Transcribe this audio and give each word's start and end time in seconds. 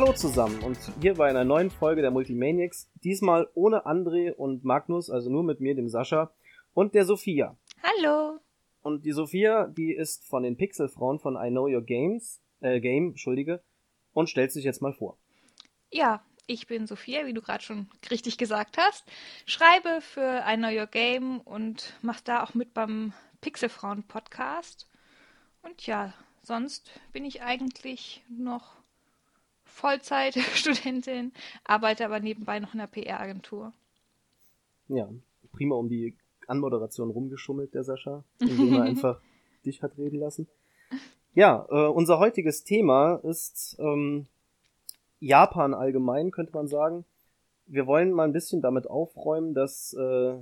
Hallo 0.00 0.12
zusammen 0.12 0.62
und 0.62 0.78
hier 1.00 1.14
bei 1.14 1.28
einer 1.28 1.42
neuen 1.42 1.70
Folge 1.70 2.02
der 2.02 2.12
Multimaniacs. 2.12 2.88
Diesmal 3.02 3.48
ohne 3.54 3.84
André 3.84 4.30
und 4.30 4.62
Magnus, 4.62 5.10
also 5.10 5.28
nur 5.28 5.42
mit 5.42 5.58
mir, 5.58 5.74
dem 5.74 5.88
Sascha 5.88 6.32
und 6.72 6.94
der 6.94 7.04
Sophia. 7.04 7.56
Hallo. 7.82 8.38
Und 8.80 9.04
die 9.04 9.10
Sophia, 9.10 9.66
die 9.66 9.92
ist 9.92 10.24
von 10.24 10.44
den 10.44 10.56
Pixelfrauen 10.56 11.18
von 11.18 11.34
I 11.34 11.50
Know 11.50 11.66
Your 11.66 11.82
Games, 11.82 12.40
äh, 12.60 12.78
Game, 12.78 13.08
entschuldige, 13.08 13.60
und 14.12 14.30
stellt 14.30 14.52
sich 14.52 14.64
jetzt 14.64 14.80
mal 14.80 14.92
vor. 14.92 15.18
Ja, 15.90 16.24
ich 16.46 16.68
bin 16.68 16.86
Sophia, 16.86 17.26
wie 17.26 17.34
du 17.34 17.42
gerade 17.42 17.64
schon 17.64 17.88
richtig 18.08 18.38
gesagt 18.38 18.78
hast. 18.78 19.04
Schreibe 19.46 20.00
für 20.00 20.44
I 20.46 20.54
Know 20.54 20.70
Your 20.70 20.86
Game 20.86 21.40
und 21.40 21.98
mach 22.02 22.20
da 22.20 22.44
auch 22.44 22.54
mit 22.54 22.72
beim 22.72 23.14
Pixelfrauen 23.40 24.04
Podcast. 24.04 24.88
Und 25.62 25.88
ja, 25.88 26.14
sonst 26.42 26.88
bin 27.12 27.24
ich 27.24 27.42
eigentlich 27.42 28.22
noch 28.28 28.77
Vollzeitstudentin, 29.78 31.32
arbeite 31.64 32.04
aber 32.04 32.18
nebenbei 32.18 32.58
noch 32.58 32.74
in 32.74 32.80
der 32.80 32.88
PR-Agentur. 32.88 33.72
Ja, 34.88 35.08
prima 35.52 35.76
um 35.76 35.88
die 35.88 36.16
Anmoderation 36.48 37.10
rumgeschummelt, 37.10 37.74
der 37.74 37.84
Sascha, 37.84 38.24
indem 38.40 38.72
er 38.74 38.82
einfach 38.90 39.20
dich 39.64 39.82
hat 39.82 39.96
reden 39.96 40.18
lassen. 40.18 40.48
Ja, 41.34 41.66
äh, 41.70 41.86
unser 41.86 42.18
heutiges 42.18 42.64
Thema 42.64 43.20
ist 43.22 43.76
ähm, 43.78 44.26
Japan 45.20 45.74
allgemein, 45.74 46.32
könnte 46.32 46.54
man 46.54 46.66
sagen. 46.66 47.04
Wir 47.66 47.86
wollen 47.86 48.12
mal 48.12 48.24
ein 48.24 48.32
bisschen 48.32 48.60
damit 48.60 48.88
aufräumen, 48.88 49.54
dass 49.54 49.92
äh, 49.92 50.34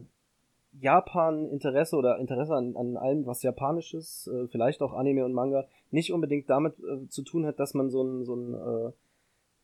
Japan 0.80 1.50
Interesse 1.50 1.96
oder 1.96 2.18
Interesse 2.18 2.54
an, 2.54 2.74
an 2.76 2.96
allem, 2.96 3.26
was 3.26 3.42
japanisch 3.42 3.92
ist, 3.92 4.28
äh, 4.28 4.46
vielleicht 4.48 4.80
auch 4.80 4.94
Anime 4.94 5.24
und 5.24 5.34
Manga, 5.34 5.66
nicht 5.90 6.12
unbedingt 6.12 6.48
damit 6.48 6.78
äh, 6.78 7.06
zu 7.08 7.22
tun 7.22 7.44
hat, 7.44 7.58
dass 7.58 7.74
man 7.74 7.90
so 7.90 8.02
ein, 8.02 8.24
so 8.24 8.34
ein 8.34 8.54
äh, 8.54 8.92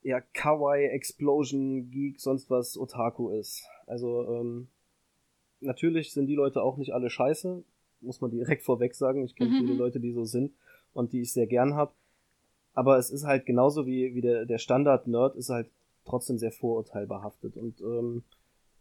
ja, 0.03 0.21
Kawaii, 0.21 0.87
Explosion, 0.87 1.91
Geek, 1.91 2.21
sonst 2.21 2.51
was 2.51 2.77
Otaku 2.77 3.31
ist. 3.31 3.65
Also, 3.87 4.27
ähm, 4.29 4.69
natürlich 5.61 6.13
sind 6.13 6.27
die 6.27 6.35
Leute 6.35 6.63
auch 6.63 6.77
nicht 6.77 6.93
alle 6.93 7.11
scheiße, 7.11 7.63
muss 8.01 8.21
man 8.21 8.31
direkt 8.31 8.63
vorweg 8.65 8.95
sagen. 8.95 9.25
Ich 9.25 9.37
kenne 9.37 9.51
mhm. 9.51 9.59
viele 9.59 9.75
Leute, 9.75 10.01
die 10.01 10.13
so 10.13 10.25
sind 10.25 10.53
und 10.93 11.13
die 11.13 11.23
ich 11.23 11.33
sehr 11.33 11.47
gern 11.47 11.75
hab. 11.75 11.95
Aber 12.75 12.99
es 12.99 13.11
ist 13.11 13.25
halt 13.25 13.47
genauso 13.47 13.87
wie, 13.87 14.15
wie 14.15 14.23
der, 14.23 14.47
der 14.47 14.59
Standard-Nerd 14.59 15.37
ist 15.37 15.51
halt 15.51 15.71
trotzdem 16.05 16.39
sehr 16.39 16.53
vorurteilbehaftet. 16.53 17.57
Und 17.57 17.81
ähm, 17.81 18.25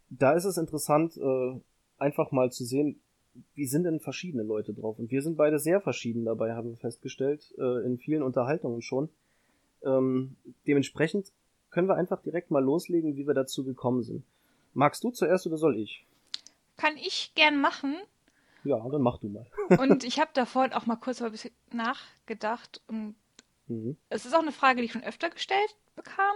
da 0.09 0.33
ist 0.33 0.45
es 0.45 0.57
interessant, 0.57 1.17
äh, 1.17 1.59
einfach 1.97 2.31
mal 2.31 2.51
zu 2.51 2.65
sehen, 2.65 3.01
wie 3.53 3.65
sind 3.65 3.83
denn 3.83 3.99
verschiedene 3.99 4.43
Leute 4.43 4.73
drauf. 4.73 4.97
Und 4.97 5.11
wir 5.11 5.21
sind 5.21 5.37
beide 5.37 5.59
sehr 5.59 5.81
verschieden 5.81 6.25
dabei, 6.25 6.53
haben 6.53 6.69
wir 6.69 6.77
festgestellt, 6.77 7.53
äh, 7.57 7.85
in 7.85 7.97
vielen 7.97 8.23
Unterhaltungen 8.23 8.81
schon. 8.81 9.09
Ähm, 9.83 10.35
dementsprechend 10.67 11.31
können 11.69 11.87
wir 11.87 11.95
einfach 11.95 12.21
direkt 12.21 12.51
mal 12.51 12.63
loslegen, 12.63 13.15
wie 13.15 13.27
wir 13.27 13.33
dazu 13.33 13.63
gekommen 13.63 14.03
sind. 14.03 14.23
Magst 14.73 15.03
du 15.03 15.11
zuerst 15.11 15.47
oder 15.47 15.57
soll 15.57 15.77
ich? 15.77 16.05
Kann 16.77 16.97
ich 16.97 17.33
gern 17.35 17.59
machen. 17.59 17.95
Ja, 18.63 18.77
dann 18.89 19.01
mach 19.01 19.17
du 19.19 19.29
mal. 19.29 19.45
und 19.79 20.03
ich 20.03 20.19
habe 20.19 20.31
da 20.33 20.45
vorhin 20.45 20.73
auch 20.73 20.85
mal 20.85 20.95
kurz 20.97 21.21
ein 21.21 21.31
bisschen 21.31 21.53
nachgedacht 21.71 22.81
und 22.87 23.15
mhm. 23.67 23.97
es 24.09 24.25
ist 24.25 24.35
auch 24.35 24.41
eine 24.41 24.51
Frage, 24.51 24.81
die 24.81 24.85
ich 24.85 24.91
schon 24.91 25.03
öfter 25.03 25.29
gestellt 25.29 25.75
bekam 25.95 26.35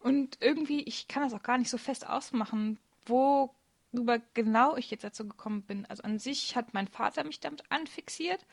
und 0.00 0.38
irgendwie, 0.40 0.82
ich 0.82 1.08
kann 1.08 1.22
das 1.22 1.34
auch 1.34 1.42
gar 1.42 1.58
nicht 1.58 1.70
so 1.70 1.78
fest 1.78 2.08
ausmachen, 2.08 2.78
worüber 3.06 4.20
genau 4.34 4.76
ich 4.76 4.90
jetzt 4.90 5.04
dazu 5.04 5.26
gekommen 5.26 5.62
bin. 5.62 5.86
Also 5.86 6.04
an 6.04 6.18
sich 6.18 6.54
hat 6.54 6.74
mein 6.74 6.88
Vater 6.88 7.24
mich 7.24 7.40
damit 7.40 7.64
anfixiert 7.70 8.44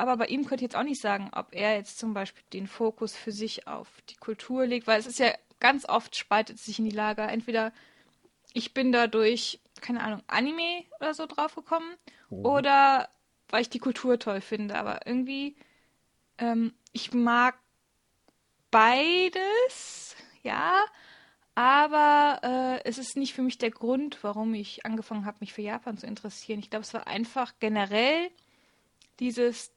aber 0.00 0.16
bei 0.16 0.26
ihm 0.26 0.46
könnte 0.46 0.64
ich 0.64 0.70
jetzt 0.70 0.76
auch 0.76 0.82
nicht 0.82 1.02
sagen, 1.02 1.30
ob 1.32 1.54
er 1.54 1.76
jetzt 1.76 1.98
zum 1.98 2.14
Beispiel 2.14 2.42
den 2.54 2.66
Fokus 2.66 3.14
für 3.14 3.32
sich 3.32 3.66
auf 3.66 3.88
die 4.08 4.16
Kultur 4.16 4.66
legt, 4.66 4.86
weil 4.86 4.98
es 4.98 5.06
ist 5.06 5.18
ja 5.18 5.30
ganz 5.58 5.86
oft 5.86 6.16
spaltet 6.16 6.58
sich 6.58 6.78
in 6.78 6.86
die 6.86 6.96
Lager. 6.96 7.28
Entweder 7.28 7.72
ich 8.54 8.72
bin 8.72 8.92
da 8.92 9.06
durch, 9.06 9.60
keine 9.82 10.02
Ahnung, 10.02 10.22
Anime 10.26 10.84
oder 10.98 11.12
so 11.12 11.26
draufgekommen 11.26 11.96
mhm. 12.30 12.46
oder 12.46 13.10
weil 13.50 13.60
ich 13.60 13.68
die 13.68 13.78
Kultur 13.78 14.18
toll 14.18 14.40
finde. 14.40 14.76
Aber 14.76 15.06
irgendwie, 15.06 15.54
ähm, 16.38 16.72
ich 16.92 17.12
mag 17.12 17.58
beides, 18.70 20.16
ja, 20.42 20.82
aber 21.54 22.40
äh, 22.82 22.88
es 22.88 22.96
ist 22.96 23.18
nicht 23.18 23.34
für 23.34 23.42
mich 23.42 23.58
der 23.58 23.70
Grund, 23.70 24.18
warum 24.22 24.54
ich 24.54 24.86
angefangen 24.86 25.26
habe, 25.26 25.38
mich 25.40 25.52
für 25.52 25.62
Japan 25.62 25.98
zu 25.98 26.06
interessieren. 26.06 26.60
Ich 26.60 26.70
glaube, 26.70 26.84
es 26.84 26.94
war 26.94 27.06
einfach 27.06 27.52
generell 27.60 28.30
dieses 29.18 29.72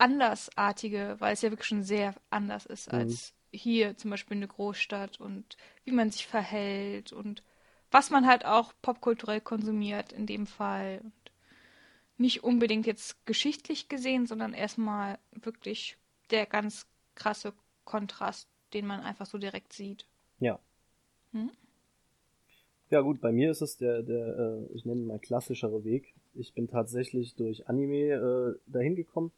Andersartige, 0.00 1.16
weil 1.18 1.34
es 1.34 1.42
ja 1.42 1.50
wirklich 1.50 1.68
schon 1.68 1.82
sehr 1.82 2.14
anders 2.30 2.66
ist 2.66 2.90
mhm. 2.90 2.98
als 2.98 3.34
hier 3.52 3.96
zum 3.96 4.10
Beispiel 4.10 4.36
eine 4.36 4.48
Großstadt 4.48 5.20
und 5.20 5.56
wie 5.84 5.92
man 5.92 6.10
sich 6.10 6.26
verhält 6.26 7.12
und 7.12 7.42
was 7.90 8.10
man 8.10 8.26
halt 8.26 8.44
auch 8.44 8.72
popkulturell 8.82 9.40
konsumiert 9.40 10.12
in 10.12 10.26
dem 10.26 10.46
Fall. 10.46 11.00
Und 11.02 11.12
nicht 12.16 12.44
unbedingt 12.44 12.86
jetzt 12.86 13.24
geschichtlich 13.26 13.88
gesehen, 13.88 14.26
sondern 14.26 14.52
erstmal 14.52 15.18
wirklich 15.32 15.96
der 16.30 16.46
ganz 16.46 16.86
krasse 17.14 17.52
Kontrast, 17.84 18.48
den 18.72 18.86
man 18.86 19.00
einfach 19.00 19.26
so 19.26 19.38
direkt 19.38 19.72
sieht. 19.72 20.06
Ja. 20.38 20.60
Hm? 21.32 21.50
Ja 22.90 23.00
gut, 23.00 23.20
bei 23.20 23.32
mir 23.32 23.50
ist 23.50 23.62
es 23.62 23.76
der, 23.76 24.02
der 24.02 24.36
äh, 24.38 24.74
ich 24.74 24.84
nenne 24.84 25.02
mal 25.02 25.18
klassischere 25.18 25.84
Weg. 25.84 26.14
Ich 26.34 26.54
bin 26.54 26.68
tatsächlich 26.68 27.34
durch 27.34 27.68
Anime 27.68 28.56
äh, 28.56 28.70
dahin 28.70 28.94
gekommen 28.94 29.32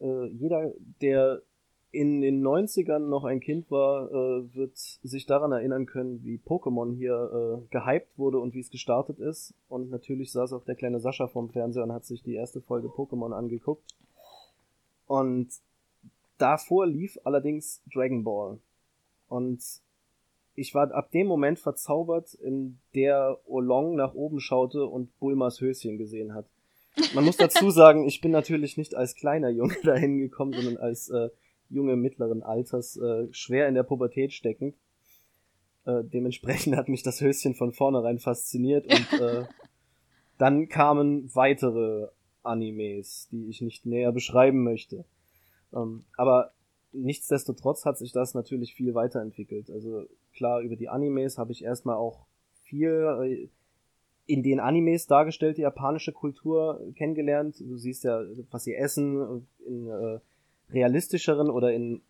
äh, 0.00 0.26
jeder, 0.26 0.72
der 1.00 1.42
in 1.90 2.20
den 2.20 2.46
90ern 2.46 2.98
noch 2.98 3.24
ein 3.24 3.40
Kind 3.40 3.70
war, 3.70 4.10
äh, 4.10 4.54
wird 4.54 4.76
sich 4.76 5.24
daran 5.26 5.52
erinnern 5.52 5.86
können, 5.86 6.22
wie 6.22 6.38
Pokémon 6.38 6.94
hier 6.94 7.62
äh, 7.62 7.66
gehypt 7.70 8.18
wurde 8.18 8.38
und 8.38 8.54
wie 8.54 8.60
es 8.60 8.70
gestartet 8.70 9.18
ist. 9.18 9.54
Und 9.68 9.90
natürlich 9.90 10.30
saß 10.32 10.52
auch 10.52 10.64
der 10.64 10.74
kleine 10.74 11.00
Sascha 11.00 11.28
vorm 11.28 11.48
Fernseher 11.48 11.84
und 11.84 11.92
hat 11.92 12.04
sich 12.04 12.22
die 12.22 12.34
erste 12.34 12.60
Folge 12.60 12.88
Pokémon 12.88 13.32
angeguckt. 13.32 13.84
Und 15.06 15.48
davor 16.36 16.86
lief 16.86 17.18
allerdings 17.24 17.82
Dragon 17.92 18.22
Ball. 18.22 18.58
Und 19.28 19.62
ich 20.54 20.74
war 20.74 20.92
ab 20.92 21.10
dem 21.12 21.26
Moment 21.26 21.58
verzaubert, 21.58 22.34
in 22.34 22.78
der 22.94 23.38
Olong 23.46 23.94
nach 23.94 24.14
oben 24.14 24.40
schaute 24.40 24.84
und 24.84 25.16
Bulmas 25.20 25.60
Höschen 25.60 25.96
gesehen 25.96 26.34
hat. 26.34 26.46
Man 27.14 27.24
muss 27.24 27.36
dazu 27.36 27.70
sagen, 27.70 28.06
ich 28.06 28.20
bin 28.20 28.30
natürlich 28.30 28.76
nicht 28.76 28.94
als 28.94 29.14
kleiner 29.14 29.50
Junge 29.50 29.76
dahin 29.84 30.18
gekommen, 30.18 30.52
sondern 30.52 30.76
als 30.76 31.08
äh, 31.08 31.30
Junge 31.70 31.96
mittleren 31.96 32.42
Alters, 32.42 32.96
äh, 32.96 33.28
schwer 33.30 33.68
in 33.68 33.74
der 33.74 33.82
Pubertät 33.82 34.32
steckend. 34.32 34.76
Äh, 35.84 36.04
dementsprechend 36.04 36.76
hat 36.76 36.88
mich 36.88 37.02
das 37.02 37.20
Höschen 37.20 37.54
von 37.54 37.72
vornherein 37.72 38.18
fasziniert 38.18 38.86
und 38.86 39.20
äh, 39.20 39.44
dann 40.38 40.68
kamen 40.68 41.34
weitere 41.34 42.08
Animes, 42.42 43.28
die 43.30 43.48
ich 43.48 43.60
nicht 43.60 43.86
näher 43.86 44.12
beschreiben 44.12 44.62
möchte. 44.62 45.04
Ähm, 45.74 46.04
aber 46.16 46.52
nichtsdestotrotz 46.92 47.84
hat 47.84 47.98
sich 47.98 48.12
das 48.12 48.34
natürlich 48.34 48.74
viel 48.74 48.94
weiterentwickelt. 48.94 49.70
Also 49.70 50.06
klar, 50.32 50.60
über 50.60 50.76
die 50.76 50.88
Animes 50.88 51.38
habe 51.38 51.52
ich 51.52 51.64
erstmal 51.64 51.96
auch 51.96 52.26
viel 52.62 52.88
äh, 53.22 53.48
in 54.28 54.42
den 54.42 54.60
Animes 54.60 55.06
dargestellte 55.06 55.62
japanische 55.62 56.12
Kultur 56.12 56.80
kennengelernt. 56.96 57.58
Du 57.60 57.78
siehst 57.78 58.04
ja, 58.04 58.22
was 58.50 58.64
sie 58.64 58.74
essen, 58.74 59.46
in 59.66 59.86
äh, 59.88 60.20
realistischeren 60.70 61.48
oder 61.48 61.72
in 61.72 62.02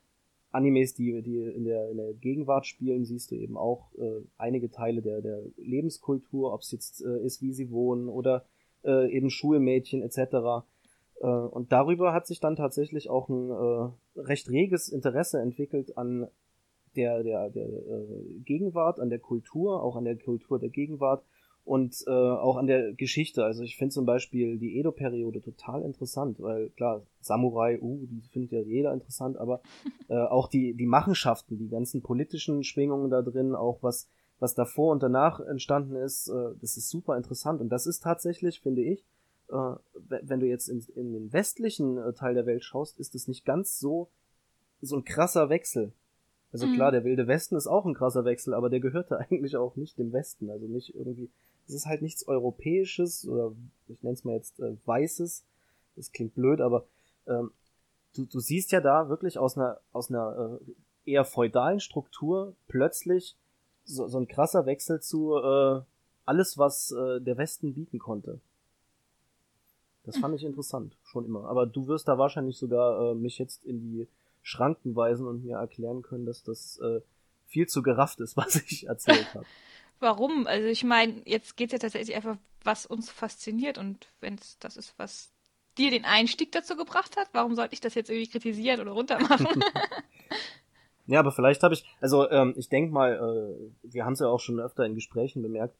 Animes, 0.50 0.94
die, 0.94 1.22
die 1.22 1.38
in 1.38 1.64
der, 1.64 1.90
in 1.90 1.96
der 1.96 2.14
Gegenwart 2.14 2.66
spielen, 2.66 3.04
siehst 3.04 3.30
du 3.30 3.36
eben 3.36 3.56
auch 3.56 3.92
äh, 3.98 4.22
einige 4.36 4.68
Teile 4.68 5.00
der, 5.00 5.20
der 5.20 5.42
Lebenskultur, 5.56 6.52
ob 6.52 6.62
es 6.62 6.72
jetzt 6.72 7.04
äh, 7.04 7.24
ist, 7.24 7.40
wie 7.40 7.52
sie 7.52 7.70
wohnen 7.70 8.08
oder 8.08 8.44
äh, 8.84 9.14
eben 9.14 9.30
Schulmädchen 9.30 10.02
etc. 10.02 10.64
Äh, 11.20 11.26
und 11.26 11.70
darüber 11.70 12.12
hat 12.12 12.26
sich 12.26 12.40
dann 12.40 12.56
tatsächlich 12.56 13.10
auch 13.10 13.28
ein 13.28 13.50
äh, 13.50 14.20
recht 14.20 14.50
reges 14.50 14.88
Interesse 14.88 15.40
entwickelt 15.40 15.96
an 15.96 16.26
der, 16.96 17.22
der, 17.22 17.50
der 17.50 17.68
äh, 17.68 18.40
Gegenwart, 18.44 18.98
an 18.98 19.08
der 19.08 19.20
Kultur, 19.20 19.84
auch 19.84 19.94
an 19.94 20.04
der 20.04 20.16
Kultur 20.16 20.58
der 20.58 20.70
Gegenwart 20.70 21.22
und 21.68 22.02
äh, 22.06 22.10
auch 22.10 22.56
an 22.56 22.66
der 22.66 22.94
Geschichte. 22.94 23.44
Also 23.44 23.62
ich 23.62 23.76
finde 23.76 23.92
zum 23.92 24.06
Beispiel 24.06 24.56
die 24.56 24.78
Edo-Periode 24.78 25.42
total 25.42 25.82
interessant, 25.82 26.40
weil 26.40 26.70
klar, 26.70 27.02
Samurai, 27.20 27.78
uh, 27.78 28.06
die 28.06 28.26
findet 28.30 28.52
ja 28.52 28.60
jeder 28.60 28.94
interessant, 28.94 29.36
aber 29.36 29.60
äh, 30.08 30.16
auch 30.16 30.48
die, 30.48 30.72
die 30.72 30.86
Machenschaften, 30.86 31.58
die 31.58 31.68
ganzen 31.68 32.00
politischen 32.00 32.64
Schwingungen 32.64 33.10
da 33.10 33.20
drin, 33.20 33.54
auch 33.54 33.82
was, 33.82 34.08
was 34.38 34.54
davor 34.54 34.92
und 34.92 35.02
danach 35.02 35.40
entstanden 35.40 35.94
ist, 35.94 36.28
äh, 36.28 36.54
das 36.58 36.78
ist 36.78 36.88
super 36.88 37.18
interessant. 37.18 37.60
Und 37.60 37.68
das 37.68 37.86
ist 37.86 38.02
tatsächlich, 38.02 38.60
finde 38.60 38.80
ich, 38.80 39.04
äh, 39.50 39.74
wenn 40.08 40.40
du 40.40 40.46
jetzt 40.46 40.68
in, 40.68 40.82
in 40.96 41.12
den 41.12 41.32
westlichen 41.34 41.98
äh, 41.98 42.14
Teil 42.14 42.32
der 42.32 42.46
Welt 42.46 42.64
schaust, 42.64 42.98
ist 42.98 43.14
es 43.14 43.28
nicht 43.28 43.44
ganz 43.44 43.78
so, 43.78 44.08
so 44.80 44.96
ein 44.96 45.04
krasser 45.04 45.50
Wechsel. 45.50 45.92
Also 46.50 46.66
mhm. 46.66 46.76
klar, 46.76 46.92
der 46.92 47.04
Wilde 47.04 47.26
Westen 47.26 47.56
ist 47.56 47.66
auch 47.66 47.84
ein 47.84 47.92
krasser 47.92 48.24
Wechsel, 48.24 48.54
aber 48.54 48.70
der 48.70 48.80
gehörte 48.80 49.18
eigentlich 49.30 49.58
auch 49.58 49.76
nicht 49.76 49.98
dem 49.98 50.14
Westen, 50.14 50.48
also 50.48 50.66
nicht 50.66 50.94
irgendwie 50.94 51.28
es 51.68 51.74
ist 51.74 51.86
halt 51.86 52.02
nichts 52.02 52.26
Europäisches 52.26 53.26
oder 53.28 53.52
ich 53.88 54.02
nenne 54.02 54.14
es 54.14 54.24
mal 54.24 54.34
jetzt 54.34 54.58
äh, 54.60 54.76
Weißes. 54.86 55.44
Das 55.96 56.12
klingt 56.12 56.34
blöd, 56.34 56.60
aber 56.60 56.86
ähm, 57.26 57.52
du, 58.14 58.24
du 58.24 58.40
siehst 58.40 58.72
ja 58.72 58.80
da 58.80 59.08
wirklich 59.08 59.38
aus 59.38 59.56
einer, 59.56 59.80
aus 59.92 60.10
einer 60.10 60.58
äh, 61.06 61.10
eher 61.10 61.24
feudalen 61.24 61.80
Struktur 61.80 62.54
plötzlich 62.68 63.36
so, 63.84 64.08
so 64.08 64.18
ein 64.18 64.28
krasser 64.28 64.66
Wechsel 64.66 65.00
zu 65.00 65.36
äh, 65.36 65.82
alles, 66.24 66.58
was 66.58 66.90
äh, 66.92 67.20
der 67.20 67.36
Westen 67.36 67.74
bieten 67.74 67.98
konnte. 67.98 68.40
Das 70.04 70.18
fand 70.18 70.34
ich 70.34 70.44
interessant, 70.44 70.96
schon 71.02 71.26
immer. 71.26 71.44
Aber 71.44 71.66
du 71.66 71.86
wirst 71.86 72.08
da 72.08 72.16
wahrscheinlich 72.16 72.56
sogar 72.56 73.12
äh, 73.12 73.14
mich 73.14 73.38
jetzt 73.38 73.64
in 73.64 73.80
die 73.80 74.08
Schranken 74.42 74.96
weisen 74.96 75.26
und 75.26 75.44
mir 75.44 75.56
erklären 75.56 76.02
können, 76.02 76.24
dass 76.24 76.42
das 76.42 76.78
äh, 76.78 77.00
viel 77.46 77.66
zu 77.66 77.82
gerafft 77.82 78.20
ist, 78.20 78.36
was 78.38 78.56
ich 78.56 78.86
erzählt 78.86 79.34
habe. 79.34 79.46
Warum? 80.00 80.46
Also 80.46 80.66
ich 80.66 80.84
meine, 80.84 81.22
jetzt 81.24 81.56
geht 81.56 81.68
es 81.68 81.72
ja 81.72 81.78
tatsächlich 81.78 82.16
einfach, 82.16 82.36
was 82.64 82.86
uns 82.86 83.10
fasziniert 83.10 83.78
und 83.78 84.08
wenn 84.20 84.34
es 84.34 84.58
das 84.58 84.76
ist, 84.76 84.94
was 84.96 85.30
dir 85.76 85.90
den 85.90 86.04
Einstieg 86.04 86.52
dazu 86.52 86.76
gebracht 86.76 87.16
hat, 87.16 87.28
warum 87.32 87.54
sollte 87.54 87.74
ich 87.74 87.80
das 87.80 87.94
jetzt 87.94 88.10
irgendwie 88.10 88.30
kritisieren 88.30 88.80
oder 88.80 88.92
runtermachen? 88.92 89.64
ja, 91.06 91.20
aber 91.20 91.32
vielleicht 91.32 91.62
habe 91.62 91.74
ich, 91.74 91.84
also 92.00 92.28
ähm, 92.30 92.54
ich 92.56 92.68
denke 92.68 92.92
mal, 92.92 93.14
äh, 93.14 93.90
wir 93.92 94.04
haben 94.04 94.14
es 94.14 94.20
ja 94.20 94.28
auch 94.28 94.40
schon 94.40 94.60
öfter 94.60 94.84
in 94.84 94.94
Gesprächen 94.94 95.42
bemerkt, 95.42 95.76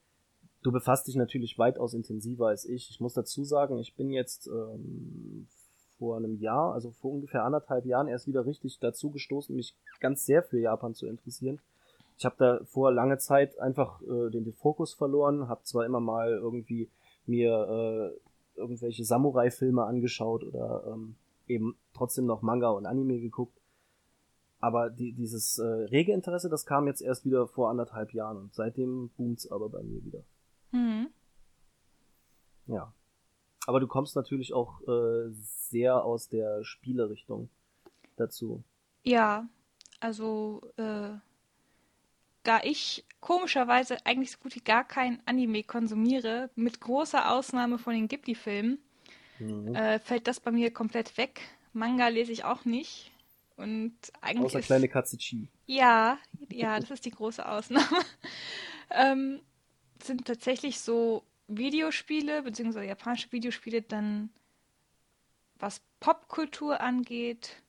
Du 0.61 0.71
befasst 0.73 1.07
dich 1.07 1.15
natürlich 1.15 1.57
weitaus 1.57 1.93
intensiver 1.93 2.47
als 2.47 2.65
ich. 2.65 2.89
Ich 2.89 2.99
muss 2.99 3.13
dazu 3.13 3.45
sagen, 3.45 3.79
ich 3.79 3.95
bin 3.95 4.11
jetzt 4.11 4.47
ähm, 4.47 5.47
vor 5.97 6.17
einem 6.17 6.37
Jahr, 6.37 6.73
also 6.73 6.91
vor 6.91 7.11
ungefähr 7.11 7.45
anderthalb 7.45 7.85
Jahren 7.85 8.09
erst 8.09 8.27
wieder 8.27 8.45
richtig 8.45 8.79
dazu 8.79 9.09
gestoßen, 9.09 9.55
mich 9.55 9.75
ganz 10.01 10.25
sehr 10.25 10.43
für 10.43 10.59
Japan 10.59 10.95
zu 10.95 11.07
interessieren. 11.07 11.61
Ich 12.19 12.25
habe 12.25 12.35
da 12.37 12.59
vor 12.65 12.91
lange 12.91 13.17
Zeit 13.17 13.57
einfach 13.59 14.01
äh, 14.01 14.29
den, 14.29 14.43
den 14.43 14.53
Fokus 14.53 14.93
verloren, 14.93 15.47
habe 15.47 15.63
zwar 15.63 15.85
immer 15.85 16.01
mal 16.01 16.31
irgendwie 16.31 16.89
mir 17.25 18.13
äh, 18.19 18.59
irgendwelche 18.59 19.05
Samurai-Filme 19.05 19.85
angeschaut 19.85 20.43
oder 20.43 20.83
ähm, 20.85 21.15
eben 21.47 21.77
trotzdem 21.93 22.25
noch 22.25 22.41
Manga 22.41 22.71
und 22.71 22.85
Anime 22.85 23.21
geguckt, 23.21 23.57
aber 24.59 24.89
die, 24.89 25.13
dieses 25.13 25.59
äh, 25.59 25.63
rege 25.63 26.11
Interesse, 26.11 26.49
das 26.49 26.65
kam 26.65 26.87
jetzt 26.87 27.01
erst 27.01 27.23
wieder 27.23 27.47
vor 27.47 27.69
anderthalb 27.69 28.13
Jahren 28.13 28.35
und 28.35 28.53
seitdem 28.53 29.11
boomt's 29.15 29.49
aber 29.49 29.69
bei 29.69 29.81
mir 29.81 30.03
wieder. 30.03 30.23
Mhm. 30.71 31.07
Ja. 32.67 32.93
Aber 33.65 33.79
du 33.79 33.87
kommst 33.87 34.17
natürlich 34.17 34.53
auch 34.53 34.81
äh, 34.81 35.29
sehr 35.31 36.03
aus 36.03 36.27
der 36.27 36.65
Spielerichtung 36.65 37.49
dazu. 38.17 38.61
Ja, 39.03 39.47
also 40.01 40.61
äh, 40.75 41.11
da 42.43 42.61
ich 42.63 43.05
komischerweise 43.19 43.97
eigentlich 44.05 44.31
so 44.31 44.37
gut 44.39 44.55
wie 44.55 44.61
gar 44.61 44.83
kein 44.83 45.21
Anime 45.25 45.63
konsumiere, 45.63 46.49
mit 46.55 46.79
großer 46.79 47.31
Ausnahme 47.31 47.77
von 47.77 47.93
den 47.93 48.07
Ghibli-Filmen, 48.07 48.79
mhm. 49.39 49.75
äh, 49.75 49.99
fällt 49.99 50.27
das 50.27 50.39
bei 50.39 50.51
mir 50.51 50.71
komplett 50.71 51.17
weg. 51.17 51.41
Manga 51.73 52.07
lese 52.07 52.31
ich 52.31 52.43
auch 52.43 52.65
nicht. 52.65 53.11
Und 53.57 53.93
eigentlich 54.21 54.45
Außer 54.45 54.59
ist, 54.59 54.65
kleine 54.67 54.87
Katze 54.87 55.17
Chi. 55.17 55.49
Ja, 55.65 56.17
ja, 56.49 56.79
das 56.79 56.91
ist 56.91 57.05
die 57.05 57.11
große 57.11 57.45
Ausnahme. 57.45 58.03
ähm, 58.89 59.41
sind 60.01 60.25
tatsächlich 60.25 60.79
so 60.79 61.23
Videospiele, 61.49 62.43
beziehungsweise 62.43 62.87
japanische 62.87 63.31
Videospiele, 63.33 63.81
dann 63.81 64.29
was 65.59 65.81
Popkultur 65.99 66.79
angeht, 66.79 67.61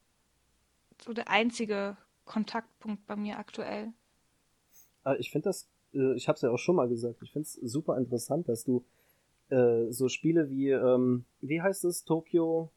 so 1.02 1.12
der 1.12 1.28
einzige 1.28 1.96
Kontaktpunkt 2.24 3.04
bei 3.06 3.16
mir 3.16 3.38
aktuell. 3.38 3.92
Ah, 5.04 5.14
ich 5.18 5.30
finde 5.30 5.48
das, 5.48 5.68
äh, 5.94 6.14
ich 6.14 6.28
habe 6.28 6.36
es 6.36 6.42
ja 6.42 6.50
auch 6.50 6.58
schon 6.58 6.76
mal 6.76 6.88
gesagt, 6.88 7.22
ich 7.22 7.32
finde 7.32 7.46
es 7.46 7.54
super 7.54 7.96
interessant, 7.96 8.48
dass 8.48 8.64
du 8.64 8.84
äh, 9.50 9.90
so 9.90 10.08
Spiele 10.08 10.50
wie, 10.50 10.70
ähm, 10.70 11.24
wie 11.40 11.60
heißt 11.60 11.84
es, 11.84 12.04
Tokyo? 12.04 12.70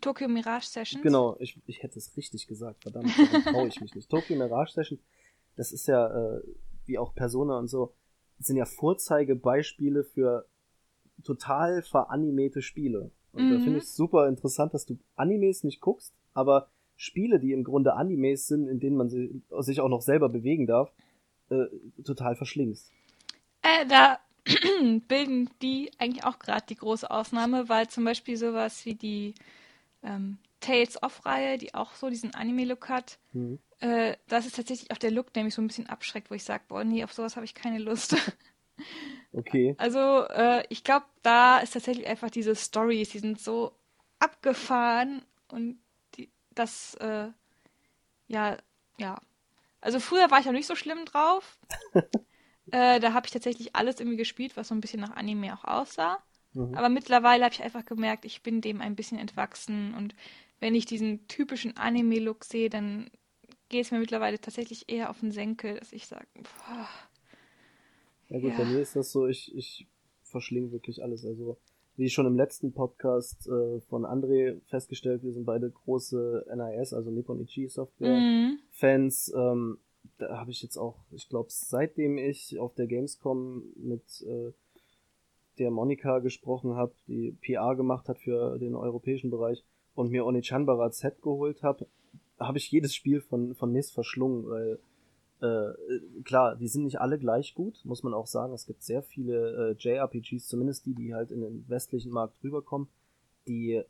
Tokyo 0.00 0.28
Mirage 0.28 0.66
Sessions. 0.66 1.02
Genau, 1.02 1.36
ich, 1.40 1.60
ich 1.66 1.82
hätte 1.82 1.98
es 1.98 2.16
richtig 2.16 2.46
gesagt, 2.46 2.82
verdammt, 2.82 3.10
traue 3.44 3.68
ich 3.68 3.80
mich 3.80 3.94
nicht. 3.94 4.08
Tokyo 4.10 4.36
Mirage 4.36 4.72
Sessions, 4.72 5.00
das 5.56 5.72
ist 5.72 5.86
ja, 5.86 6.36
äh, 6.36 6.42
wie 6.86 6.98
auch 6.98 7.14
Persona 7.14 7.58
und 7.58 7.68
so, 7.68 7.92
sind 8.38 8.56
ja 8.56 8.64
Vorzeigebeispiele 8.64 10.04
für 10.04 10.46
total 11.22 11.82
veranimierte 11.82 12.62
Spiele. 12.62 13.10
Und 13.32 13.46
mhm. 13.46 13.50
da 13.52 13.60
finde 13.60 13.78
ich 13.78 13.84
es 13.84 13.96
super 13.96 14.28
interessant, 14.28 14.74
dass 14.74 14.86
du 14.86 14.98
Animes 15.16 15.64
nicht 15.64 15.80
guckst, 15.80 16.14
aber 16.34 16.68
Spiele, 16.96 17.40
die 17.40 17.52
im 17.52 17.64
Grunde 17.64 17.94
Animes 17.94 18.46
sind, 18.46 18.68
in 18.68 18.78
denen 18.78 18.96
man 18.96 19.08
sich 19.08 19.80
auch 19.80 19.88
noch 19.88 20.02
selber 20.02 20.28
bewegen 20.28 20.66
darf, 20.66 20.92
äh, 21.52 22.02
total 22.02 22.36
verschlingst. 22.36 22.90
Äh, 23.62 23.86
da 23.86 24.18
bilden 25.08 25.50
die 25.60 25.90
eigentlich 25.98 26.24
auch 26.24 26.38
gerade 26.38 26.66
die 26.68 26.76
große 26.76 27.10
Ausnahme, 27.10 27.68
weil 27.68 27.88
zum 27.88 28.04
Beispiel 28.04 28.36
sowas 28.36 28.84
wie 28.84 28.94
die 28.94 29.34
ähm, 30.02 30.38
Tales 30.60 31.02
of-Reihe, 31.02 31.58
die 31.58 31.74
auch 31.74 31.94
so 31.94 32.08
diesen 32.08 32.34
Anime-Look 32.34 32.88
hat, 32.88 33.18
mhm. 33.32 33.58
äh, 33.80 34.16
das 34.28 34.46
ist 34.46 34.56
tatsächlich 34.56 34.90
auch 34.90 34.98
der 34.98 35.10
Look, 35.10 35.32
der 35.32 35.44
mich 35.44 35.54
so 35.54 35.62
ein 35.62 35.66
bisschen 35.66 35.88
abschreckt, 35.88 36.30
wo 36.30 36.34
ich 36.34 36.44
sage, 36.44 36.64
boah, 36.68 36.84
nee, 36.84 37.04
auf 37.04 37.12
sowas 37.12 37.36
habe 37.36 37.44
ich 37.44 37.54
keine 37.54 37.78
Lust. 37.78 38.16
okay. 39.32 39.74
Also, 39.78 40.26
äh, 40.28 40.64
ich 40.70 40.82
glaube, 40.84 41.06
da 41.22 41.58
ist 41.58 41.72
tatsächlich 41.72 42.06
einfach 42.06 42.30
diese 42.30 42.56
Stories, 42.56 43.10
die 43.10 43.18
sind 43.18 43.40
so 43.40 43.72
abgefahren 44.18 45.22
und 45.48 45.78
die, 46.16 46.30
das, 46.54 46.94
äh, 46.94 47.28
ja, 48.28 48.56
ja. 48.98 49.20
Also 49.82 50.00
früher 50.00 50.30
war 50.30 50.40
ich 50.40 50.48
auch 50.48 50.52
nicht 50.52 50.66
so 50.66 50.76
schlimm 50.76 51.04
drauf. 51.04 51.58
äh, 52.70 53.00
da 53.00 53.12
habe 53.12 53.26
ich 53.26 53.32
tatsächlich 53.32 53.76
alles 53.76 54.00
irgendwie 54.00 54.16
gespielt, 54.16 54.56
was 54.56 54.68
so 54.68 54.74
ein 54.74 54.80
bisschen 54.80 55.00
nach 55.00 55.14
Anime 55.14 55.52
auch 55.52 55.64
aussah. 55.64 56.22
Mhm. 56.54 56.74
Aber 56.74 56.88
mittlerweile 56.88 57.44
habe 57.44 57.54
ich 57.54 57.62
einfach 57.62 57.84
gemerkt, 57.84 58.24
ich 58.24 58.42
bin 58.42 58.60
dem 58.60 58.80
ein 58.80 58.96
bisschen 58.96 59.18
entwachsen 59.18 59.94
und 59.94 60.14
wenn 60.60 60.74
ich 60.76 60.86
diesen 60.86 61.26
typischen 61.26 61.76
Anime-Look 61.76 62.44
sehe, 62.44 62.70
dann 62.70 63.10
geht 63.68 63.84
es 63.84 63.90
mir 63.90 63.98
mittlerweile 63.98 64.40
tatsächlich 64.40 64.88
eher 64.88 65.10
auf 65.10 65.18
den 65.18 65.32
Senkel, 65.32 65.78
dass 65.78 65.92
ich 65.92 66.06
sage, 66.06 66.26
boah. 66.34 66.88
Ja 68.28 68.38
gut, 68.38 68.52
ja. 68.52 68.58
bei 68.58 68.64
mir 68.64 68.80
ist 68.80 68.94
das 68.94 69.10
so, 69.10 69.26
ich, 69.26 69.54
ich 69.56 69.88
verschlinge 70.22 70.70
wirklich 70.70 71.02
alles. 71.02 71.24
Also, 71.24 71.58
wie 71.96 72.08
schon 72.08 72.26
im 72.26 72.36
letzten 72.36 72.72
Podcast 72.72 73.48
äh, 73.48 73.80
von 73.82 74.04
André 74.04 74.60
festgestellt, 74.68 75.22
wir 75.22 75.32
sind 75.32 75.44
beide 75.44 75.70
große 75.70 76.46
NIS, 76.54 76.92
also 76.92 77.10
Nippon 77.10 77.40
Ichi 77.40 77.68
Software 77.68 78.18
mhm. 78.18 78.58
Fans. 78.70 79.32
Ähm, 79.36 79.78
da 80.18 80.38
habe 80.38 80.50
ich 80.50 80.62
jetzt 80.62 80.76
auch, 80.76 80.96
ich 81.10 81.28
glaube, 81.28 81.48
seitdem 81.50 82.18
ich 82.18 82.58
auf 82.58 82.74
der 82.74 82.86
Gamescom 82.86 83.62
mit 83.76 84.24
äh, 84.26 84.52
der 85.58 85.70
Monika 85.70 86.20
gesprochen 86.20 86.74
habe, 86.76 86.92
die 87.06 87.36
PR 87.40 87.76
gemacht 87.76 88.08
hat 88.08 88.18
für 88.18 88.58
den 88.58 88.74
europäischen 88.74 89.30
Bereich, 89.30 89.64
und 89.94 90.10
mir 90.10 90.24
Onichanbara 90.24 90.90
Z 90.90 91.20
geholt 91.22 91.62
habe, 91.62 91.86
habe 92.38 92.58
ich 92.58 92.70
jedes 92.70 92.94
Spiel 92.94 93.20
von, 93.20 93.54
von 93.54 93.72
NIS 93.72 93.90
verschlungen, 93.90 94.48
weil 94.48 94.78
äh, 95.42 96.22
klar, 96.22 96.54
die 96.54 96.68
sind 96.68 96.84
nicht 96.84 97.00
alle 97.00 97.18
gleich 97.18 97.54
gut, 97.54 97.84
muss 97.84 98.04
man 98.04 98.14
auch 98.14 98.28
sagen. 98.28 98.52
Es 98.52 98.64
gibt 98.64 98.82
sehr 98.84 99.02
viele 99.02 99.70
äh, 99.70 99.76
JRPGs, 99.76 100.46
zumindest 100.46 100.86
die, 100.86 100.94
die 100.94 101.14
halt 101.14 101.32
in 101.32 101.40
den 101.40 101.64
westlichen 101.68 102.12
Markt 102.12 102.42
rüberkommen, 102.44 102.88
die 103.48 103.82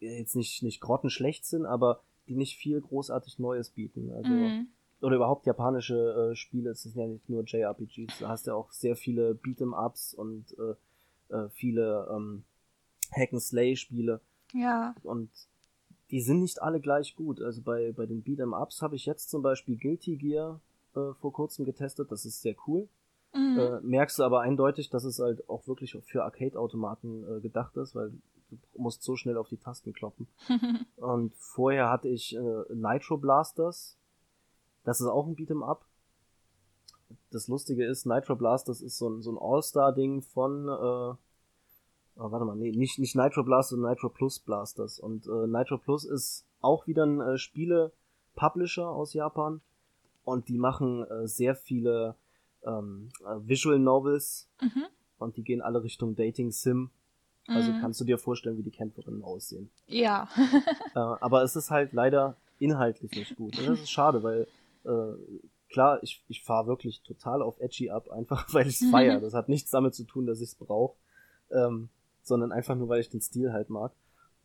jetzt 0.00 0.36
nicht, 0.36 0.62
nicht 0.62 0.82
grottenschlecht 0.82 1.46
sind, 1.46 1.64
aber 1.64 2.02
die 2.28 2.34
nicht 2.34 2.58
viel 2.58 2.80
großartig 2.80 3.38
Neues 3.38 3.70
bieten. 3.70 4.12
Also, 4.12 4.28
mhm. 4.28 4.68
Oder 5.00 5.16
überhaupt 5.16 5.46
japanische 5.46 6.32
äh, 6.32 6.36
Spiele, 6.36 6.70
es 6.70 6.82
sind 6.82 6.96
ja 6.96 7.06
nicht 7.06 7.28
nur 7.28 7.44
JRPGs, 7.44 8.18
da 8.20 8.28
hast 8.28 8.46
du 8.46 8.50
ja 8.50 8.54
auch 8.54 8.70
sehr 8.72 8.96
viele 8.96 9.32
Beat'em-Ups 9.32 10.14
und 10.14 10.54
äh, 10.58 11.34
äh, 11.34 11.48
viele 11.50 12.08
ähm, 12.14 12.44
Hack-and-Slay-Spiele. 13.12 14.20
Ja. 14.52 14.94
Und 15.02 15.30
die 16.10 16.20
sind 16.20 16.40
nicht 16.40 16.62
alle 16.62 16.80
gleich 16.80 17.16
gut. 17.16 17.40
Also 17.40 17.62
bei, 17.62 17.92
bei 17.92 18.06
den 18.06 18.22
Beat'em 18.22 18.58
Ups 18.60 18.82
habe 18.82 18.96
ich 18.96 19.06
jetzt 19.06 19.30
zum 19.30 19.42
Beispiel 19.42 19.76
Guilty 19.76 20.16
Gear 20.16 20.60
äh, 20.96 21.14
vor 21.14 21.32
kurzem 21.32 21.64
getestet. 21.64 22.10
Das 22.10 22.24
ist 22.24 22.42
sehr 22.42 22.54
cool. 22.66 22.88
Mhm. 23.34 23.58
Äh, 23.58 23.80
merkst 23.80 24.18
du 24.18 24.24
aber 24.24 24.40
eindeutig, 24.40 24.90
dass 24.90 25.04
es 25.04 25.18
halt 25.18 25.48
auch 25.48 25.66
wirklich 25.66 25.98
für 26.04 26.24
Arcade-Automaten 26.24 27.38
äh, 27.38 27.40
gedacht 27.40 27.76
ist, 27.76 27.94
weil 27.94 28.10
du 28.50 28.58
musst 28.76 29.02
so 29.02 29.16
schnell 29.16 29.36
auf 29.36 29.48
die 29.48 29.58
Tasten 29.58 29.92
kloppen. 29.92 30.28
Und 30.96 31.34
vorher 31.36 31.90
hatte 31.90 32.08
ich 32.08 32.34
äh, 32.34 32.74
Nitro 32.74 33.18
Blasters. 33.18 33.98
Das 34.84 35.00
ist 35.00 35.06
auch 35.06 35.26
ein 35.26 35.36
Beat'em 35.36 35.64
Up. 35.64 35.84
Das 37.30 37.48
Lustige 37.48 37.84
ist, 37.84 38.06
Nitro 38.06 38.36
Blasters 38.36 38.80
ist 38.80 38.98
so 38.98 39.08
ein, 39.08 39.22
so 39.22 39.32
ein 39.32 39.38
All-Star-Ding 39.38 40.22
von 40.22 40.68
äh, 40.68 41.16
oh, 42.16 42.30
warte 42.30 42.44
mal, 42.44 42.56
nee, 42.56 42.72
nicht, 42.72 42.98
nicht 42.98 43.16
Nitro 43.16 43.42
Blast, 43.42 43.70
sondern 43.70 43.90
Nitro 43.90 44.08
Plus 44.08 44.38
Blasters. 44.38 44.98
Und 44.98 45.26
äh, 45.26 45.46
Nitro 45.46 45.78
Plus 45.78 46.04
ist 46.04 46.46
auch 46.60 46.86
wieder 46.86 47.04
ein 47.04 47.20
äh, 47.20 47.38
Spiele-Publisher 47.38 48.88
aus 48.88 49.14
Japan. 49.14 49.60
Und 50.26 50.48
die 50.48 50.58
machen 50.58 51.04
äh, 51.04 51.28
sehr 51.28 51.54
viele 51.54 52.16
ähm, 52.64 53.10
äh, 53.24 53.48
Visual 53.48 53.78
Novels. 53.78 54.48
Mhm. 54.60 54.86
Und 55.18 55.36
die 55.36 55.44
gehen 55.44 55.62
alle 55.62 55.84
Richtung 55.84 56.16
Dating 56.16 56.50
Sim. 56.50 56.90
Also 57.46 57.70
mhm. 57.70 57.80
kannst 57.80 58.00
du 58.00 58.04
dir 58.04 58.18
vorstellen, 58.18 58.58
wie 58.58 58.64
die 58.64 58.72
Kämpferinnen 58.72 59.22
aussehen. 59.22 59.70
Ja. 59.86 60.28
äh, 60.96 60.98
aber 60.98 61.44
es 61.44 61.54
ist 61.54 61.70
halt 61.70 61.92
leider 61.92 62.36
inhaltlich 62.58 63.12
nicht 63.12 63.36
gut. 63.36 63.56
Und 63.56 63.68
das 63.68 63.78
ist 63.82 63.90
schade, 63.90 64.24
weil 64.24 64.48
äh, 64.84 65.14
klar, 65.70 66.02
ich, 66.02 66.24
ich 66.26 66.42
fahre 66.42 66.66
wirklich 66.66 67.02
total 67.02 67.40
auf 67.40 67.60
Edgy 67.60 67.90
ab, 67.90 68.10
einfach 68.10 68.46
weil 68.52 68.66
ich 68.66 68.80
es 68.80 68.90
feiere. 68.90 69.20
Das 69.20 69.32
hat 69.32 69.48
nichts 69.48 69.70
damit 69.70 69.94
zu 69.94 70.02
tun, 70.02 70.26
dass 70.26 70.40
ich 70.40 70.48
es 70.48 70.54
brauche. 70.56 70.96
Ähm, 71.52 71.88
sondern 72.24 72.50
einfach 72.50 72.74
nur, 72.74 72.88
weil 72.88 73.00
ich 73.00 73.10
den 73.10 73.20
Stil 73.20 73.52
halt 73.52 73.70
mag. 73.70 73.92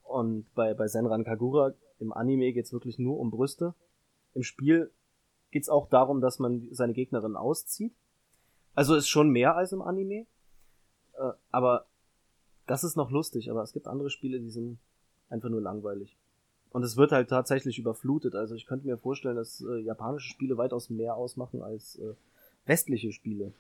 Und 0.03 0.45
bei, 0.53 0.75
bei 0.75 0.88
Senran 0.88 1.23
Kagura 1.23 1.73
im 1.97 2.13
Anime 2.13 2.53
geht's 2.53 2.71
wirklich 2.71 3.00
nur 3.00 3.19
um 3.19 3.31
Brüste. 3.31 3.73
Im 4.35 4.43
Spiel 4.43 4.91
geht's 5.51 5.70
auch 5.70 5.89
darum, 5.89 6.22
dass 6.22 6.39
man 6.39 6.67
seine 6.72 6.93
Gegnerin 6.93 7.36
auszieht. 7.36 7.93
Also 8.74 8.96
ist 8.96 9.10
schon 9.10 9.29
mehr 9.29 9.55
als 9.55 9.72
im 9.72 9.81
Anime. 9.81 10.25
Äh, 11.13 11.31
aber 11.51 11.88
das 12.67 12.84
ist 12.84 12.96
noch 12.96 13.12
lustig, 13.12 13.51
aber 13.51 13.63
es 13.63 13.74
gibt 13.74 13.88
andere 13.88 14.10
Spiele, 14.10 14.39
die 14.39 14.50
sind 14.50 14.79
einfach 15.29 15.50
nur 15.50 15.62
langweilig. 15.62 16.17
Und 16.72 16.84
es 16.84 16.96
wird 16.96 17.12
halt 17.12 17.29
tatsächlich 17.29 17.77
überflutet. 17.79 18.34
Also 18.34 18.55
ich 18.55 18.65
könnte 18.65 18.88
mir 18.88 18.98
vorstellen, 18.98 19.36
dass 19.36 19.62
äh, 19.62 19.79
japanische 19.79 20.29
Spiele 20.29 20.58
weitaus 20.58 20.89
mehr 20.89 21.15
ausmachen 21.15 21.62
als 21.62 21.98
äh, 21.98 22.13
westliche 22.65 23.12
Spiele. 23.12 23.51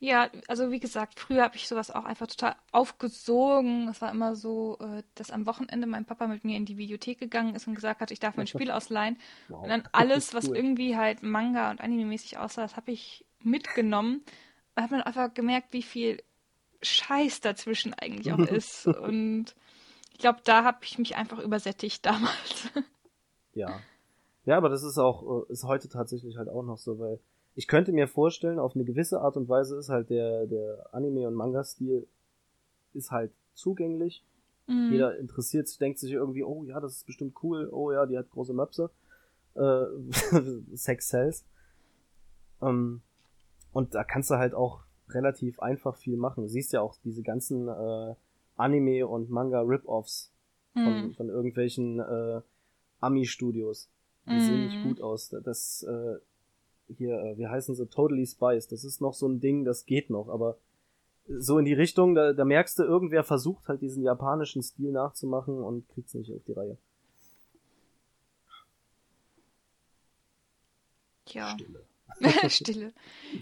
Ja, 0.00 0.30
also 0.46 0.70
wie 0.70 0.78
gesagt, 0.78 1.18
früher 1.18 1.42
habe 1.42 1.56
ich 1.56 1.66
sowas 1.66 1.90
auch 1.90 2.04
einfach 2.04 2.28
total 2.28 2.54
aufgesogen. 2.70 3.88
Es 3.88 4.00
war 4.00 4.12
immer 4.12 4.36
so, 4.36 4.78
äh, 4.80 5.02
dass 5.16 5.32
am 5.32 5.44
Wochenende 5.44 5.88
mein 5.88 6.04
Papa 6.04 6.28
mit 6.28 6.44
mir 6.44 6.56
in 6.56 6.66
die 6.66 6.76
Videothek 6.76 7.18
gegangen 7.18 7.56
ist 7.56 7.66
und 7.66 7.74
gesagt 7.74 8.00
hat, 8.00 8.12
ich 8.12 8.20
darf 8.20 8.36
mir 8.36 8.42
ein 8.42 8.46
Spiel 8.46 8.70
ausleihen. 8.70 9.18
Wow. 9.48 9.64
Und 9.64 9.70
dann 9.70 9.88
alles, 9.90 10.34
was 10.34 10.48
cool. 10.48 10.56
irgendwie 10.56 10.96
halt 10.96 11.24
Manga 11.24 11.70
und 11.72 11.80
Anime-mäßig 11.80 12.38
aussah, 12.38 12.62
das 12.62 12.76
habe 12.76 12.92
ich 12.92 13.24
mitgenommen. 13.42 14.22
Da 14.76 14.82
hat 14.82 14.92
man 14.92 15.02
einfach 15.02 15.34
gemerkt, 15.34 15.72
wie 15.72 15.82
viel 15.82 16.22
Scheiß 16.80 17.40
dazwischen 17.40 17.92
eigentlich 17.92 18.32
auch 18.32 18.38
ist. 18.38 18.86
und 18.86 19.56
ich 20.12 20.18
glaube, 20.18 20.40
da 20.44 20.62
habe 20.62 20.78
ich 20.82 20.98
mich 20.98 21.16
einfach 21.16 21.40
übersättigt 21.40 22.06
damals. 22.06 22.70
ja. 23.52 23.80
Ja, 24.44 24.56
aber 24.56 24.68
das 24.68 24.82
ist 24.82 24.96
auch, 24.96 25.44
äh, 25.48 25.52
ist 25.52 25.64
heute 25.64 25.88
tatsächlich 25.88 26.38
halt 26.38 26.48
auch 26.48 26.62
noch 26.62 26.78
so, 26.78 26.98
weil 27.00 27.18
ich 27.58 27.66
könnte 27.66 27.90
mir 27.90 28.06
vorstellen, 28.06 28.60
auf 28.60 28.76
eine 28.76 28.84
gewisse 28.84 29.20
Art 29.20 29.36
und 29.36 29.48
Weise 29.48 29.78
ist 29.78 29.88
halt 29.88 30.10
der, 30.10 30.46
der 30.46 30.86
Anime- 30.92 31.26
und 31.26 31.34
Manga-Stil 31.34 32.06
ist 32.94 33.10
halt 33.10 33.32
zugänglich. 33.52 34.24
Mhm. 34.68 34.92
Jeder 34.92 35.18
interessiert 35.18 35.66
sich, 35.66 35.76
denkt 35.76 35.98
sich 35.98 36.12
irgendwie, 36.12 36.44
oh 36.44 36.62
ja, 36.62 36.78
das 36.78 36.98
ist 36.98 37.06
bestimmt 37.06 37.34
cool, 37.42 37.68
oh 37.72 37.90
ja, 37.90 38.06
die 38.06 38.16
hat 38.16 38.30
große 38.30 38.54
Möpse. 38.54 38.90
Äh, 39.56 39.86
Sex 40.76 41.08
Cells. 41.08 41.44
Ähm, 42.62 43.00
und 43.72 43.92
da 43.92 44.04
kannst 44.04 44.30
du 44.30 44.36
halt 44.36 44.54
auch 44.54 44.84
relativ 45.08 45.58
einfach 45.58 45.96
viel 45.96 46.16
machen. 46.16 46.44
Du 46.44 46.48
siehst 46.48 46.72
ja 46.72 46.80
auch 46.80 46.94
diese 47.02 47.24
ganzen 47.24 47.66
äh, 47.66 48.14
Anime- 48.56 49.08
und 49.08 49.30
Manga-Rip-Offs 49.30 50.30
von, 50.74 51.06
mhm. 51.08 51.14
von 51.14 51.28
irgendwelchen 51.28 51.98
äh, 51.98 52.40
Ami-Studios. 53.00 53.90
Die 54.26 54.34
mhm. 54.34 54.40
sehen 54.42 54.66
nicht 54.66 54.82
gut 54.84 55.00
aus. 55.00 55.30
Das, 55.42 55.82
äh, 55.82 56.18
hier, 56.96 57.18
äh, 57.18 57.38
wie 57.38 57.46
heißen 57.46 57.74
sie, 57.74 57.86
Totally 57.86 58.26
Spice, 58.26 58.68
das 58.68 58.84
ist 58.84 59.00
noch 59.00 59.14
so 59.14 59.28
ein 59.28 59.40
Ding, 59.40 59.64
das 59.64 59.86
geht 59.86 60.10
noch, 60.10 60.28
aber 60.28 60.58
so 61.28 61.58
in 61.58 61.64
die 61.64 61.74
Richtung, 61.74 62.14
da, 62.14 62.32
da 62.32 62.44
merkst 62.44 62.78
du, 62.78 62.84
irgendwer 62.84 63.22
versucht 63.22 63.68
halt 63.68 63.82
diesen 63.82 64.02
japanischen 64.02 64.62
Stil 64.62 64.92
nachzumachen 64.92 65.62
und 65.62 65.88
kriegt's 65.90 66.14
nicht 66.14 66.32
auf 66.32 66.42
die 66.46 66.52
Reihe. 66.52 66.78
Ja. 71.26 71.50
Stille. 71.50 71.84
Stille. 72.50 72.92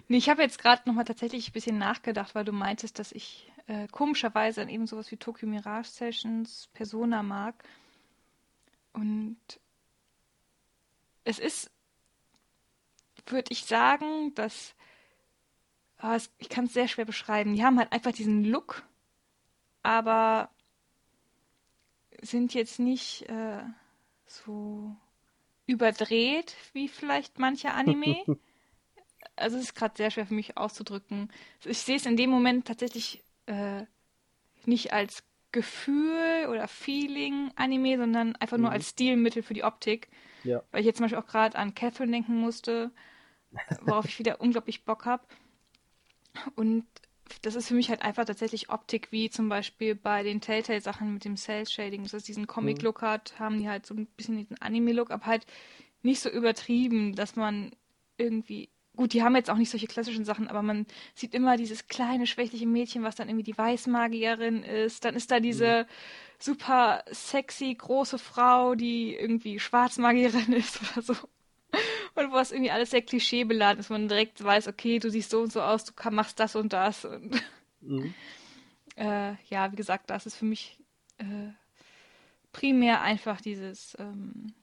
Nee, 0.09 0.17
ich 0.17 0.29
habe 0.29 0.43
jetzt 0.43 0.59
gerade 0.59 0.83
nochmal 0.87 1.05
tatsächlich 1.05 1.49
ein 1.49 1.53
bisschen 1.53 1.79
nachgedacht, 1.79 2.35
weil 2.35 2.45
du 2.45 2.53
meintest, 2.53 2.99
dass 2.99 3.13
ich 3.13 3.53
äh, 3.69 3.87
komischerweise 3.89 4.63
an 4.63 4.69
eben 4.69 4.87
sowas 4.87 5.11
wie 5.13 5.17
Tokyo 5.17 5.49
Mirage 5.49 5.89
Sessions 5.89 6.69
Persona 6.75 7.23
mag. 7.23 7.55
Und 8.93 9.39
es 11.25 11.39
ist 11.39 11.71
würde 13.33 13.53
ich 13.53 13.65
sagen, 13.65 14.35
dass 14.35 14.75
oh, 16.03 16.13
es, 16.13 16.31
ich 16.39 16.49
kann 16.49 16.67
es 16.67 16.73
sehr 16.73 16.89
schwer 16.89 17.05
beschreiben. 17.05 17.55
Die 17.55 17.65
haben 17.65 17.79
halt 17.79 17.93
einfach 17.93 18.13
diesen 18.13 18.45
Look, 18.45 18.83
aber 19.83 20.51
sind 22.21 22.55
jetzt 22.55 22.79
nicht 22.79 23.29
äh, 23.29 23.63
so 24.27 24.97
überdreht 25.67 26.57
wie 26.73 26.89
vielleicht 26.89 27.39
manche 27.39 27.73
Anime. 27.73 28.17
also 29.37 29.57
es 29.57 29.65
ist 29.65 29.75
gerade 29.75 29.97
sehr 29.97 30.11
schwer 30.11 30.27
für 30.27 30.35
mich 30.35 30.57
auszudrücken. 30.57 31.31
Ich 31.65 31.79
sehe 31.79 31.97
es 31.97 32.07
in 32.07 32.17
dem 32.17 32.31
Moment 32.31 32.67
tatsächlich 32.67 33.23
äh, 33.47 33.83
nicht 34.65 34.93
als 34.93 35.23
Gefühl 35.53 36.49
oder 36.51 36.69
Feeling 36.69 37.51
Anime, 37.57 37.97
sondern 37.97 38.37
einfach 38.37 38.59
nur 38.59 38.71
mhm. 38.71 38.75
als 38.75 38.91
Stilmittel 38.91 39.43
für 39.43 39.55
die 39.55 39.65
Optik. 39.65 40.09
Ja. 40.45 40.63
Weil 40.71 40.81
ich 40.81 40.87
jetzt 40.87 40.97
zum 40.97 41.05
Beispiel 41.05 41.19
auch 41.19 41.27
gerade 41.27 41.57
an 41.57 41.75
Catherine 41.75 42.13
denken 42.13 42.37
musste 42.37 42.91
worauf 43.83 44.05
ich 44.07 44.19
wieder 44.19 44.41
unglaublich 44.41 44.85
Bock 44.85 45.05
habe. 45.05 45.23
Und 46.55 46.85
das 47.43 47.55
ist 47.55 47.69
für 47.69 47.75
mich 47.75 47.91
halt 47.91 48.03
einfach 48.03 48.25
tatsächlich 48.25 48.71
Optik, 48.71 49.11
wie 49.11 49.31
zum 49.31 49.49
Beispiel 49.49 49.95
bei 49.95 50.23
den 50.23 50.41
Telltale-Sachen 50.41 51.15
mit 51.15 51.25
dem 51.25 51.37
Cell-Shading. 51.37 52.05
Das 52.05 52.13
heißt, 52.13 52.29
diesen 52.29 52.47
Comic-Look 52.47 53.03
mhm. 53.03 53.07
hat, 53.07 53.39
haben 53.39 53.59
die 53.59 53.69
halt 53.69 53.87
so 53.87 53.95
ein 53.95 54.07
bisschen 54.07 54.37
diesen 54.37 54.61
Anime-Look, 54.61 55.11
aber 55.11 55.27
halt 55.27 55.47
nicht 56.03 56.21
so 56.21 56.31
übertrieben, 56.31 57.15
dass 57.15 57.37
man 57.37 57.73
irgendwie. 58.17 58.71
Gut, 58.95 59.13
die 59.13 59.23
haben 59.23 59.37
jetzt 59.37 59.51
auch 59.51 59.59
nicht 59.59 59.69
solche 59.69 59.89
klassischen 59.89 60.25
Sachen, 60.25 60.49
aber 60.49 60.63
man 60.63 60.87
sieht 61.15 61.35
immer 61.35 61.59
dieses 61.59 61.87
kleine, 61.87 62.27
schwächliche 62.27 62.67
Mädchen, 62.67 63.03
was 63.03 63.15
dann 63.15 63.29
irgendwie 63.29 63.45
die 63.45 63.59
Weißmagierin 63.59 64.63
ist. 64.63 65.05
Dann 65.05 65.15
ist 65.15 65.31
da 65.31 65.39
diese 65.39 65.83
mhm. 65.83 65.87
super 66.39 67.05
sexy, 67.11 67.75
große 67.75 68.19
Frau, 68.19 68.75
die 68.75 69.15
irgendwie 69.15 69.61
Schwarzmagierin 69.61 70.53
ist 70.55 70.81
oder 70.81 71.03
so. 71.03 71.15
Und 72.17 72.33
wo 72.33 72.39
es 72.39 72.51
irgendwie 72.51 72.71
alles 72.71 72.91
sehr 72.91 73.03
klischeebeladen 73.03 73.81
ist, 73.81 73.91
man 73.91 74.09
direkt 74.09 74.43
weiß, 74.43 74.69
okay, 74.69 74.99
du 74.99 75.11
siehst 75.11 75.31
so 75.31 75.43
und 75.43 75.53
so 75.53 75.61
aus, 75.61 75.85
du 75.85 75.93
machst 76.11 76.41
das 76.41 76.57
und 76.57 76.73
das. 76.73 77.05
Und 77.05 77.41
mhm. 77.83 78.15
äh, 78.97 79.35
ja, 79.49 79.71
wie 79.71 79.77
gesagt, 79.77 80.11
das 80.11 80.27
ist 80.27 80.37
für 80.37 80.47
mich 80.47 80.83
äh, 81.19 81.51
primär 82.53 83.03
einfach 83.03 83.41
dieses 83.41 83.97
ähm, 83.99 84.55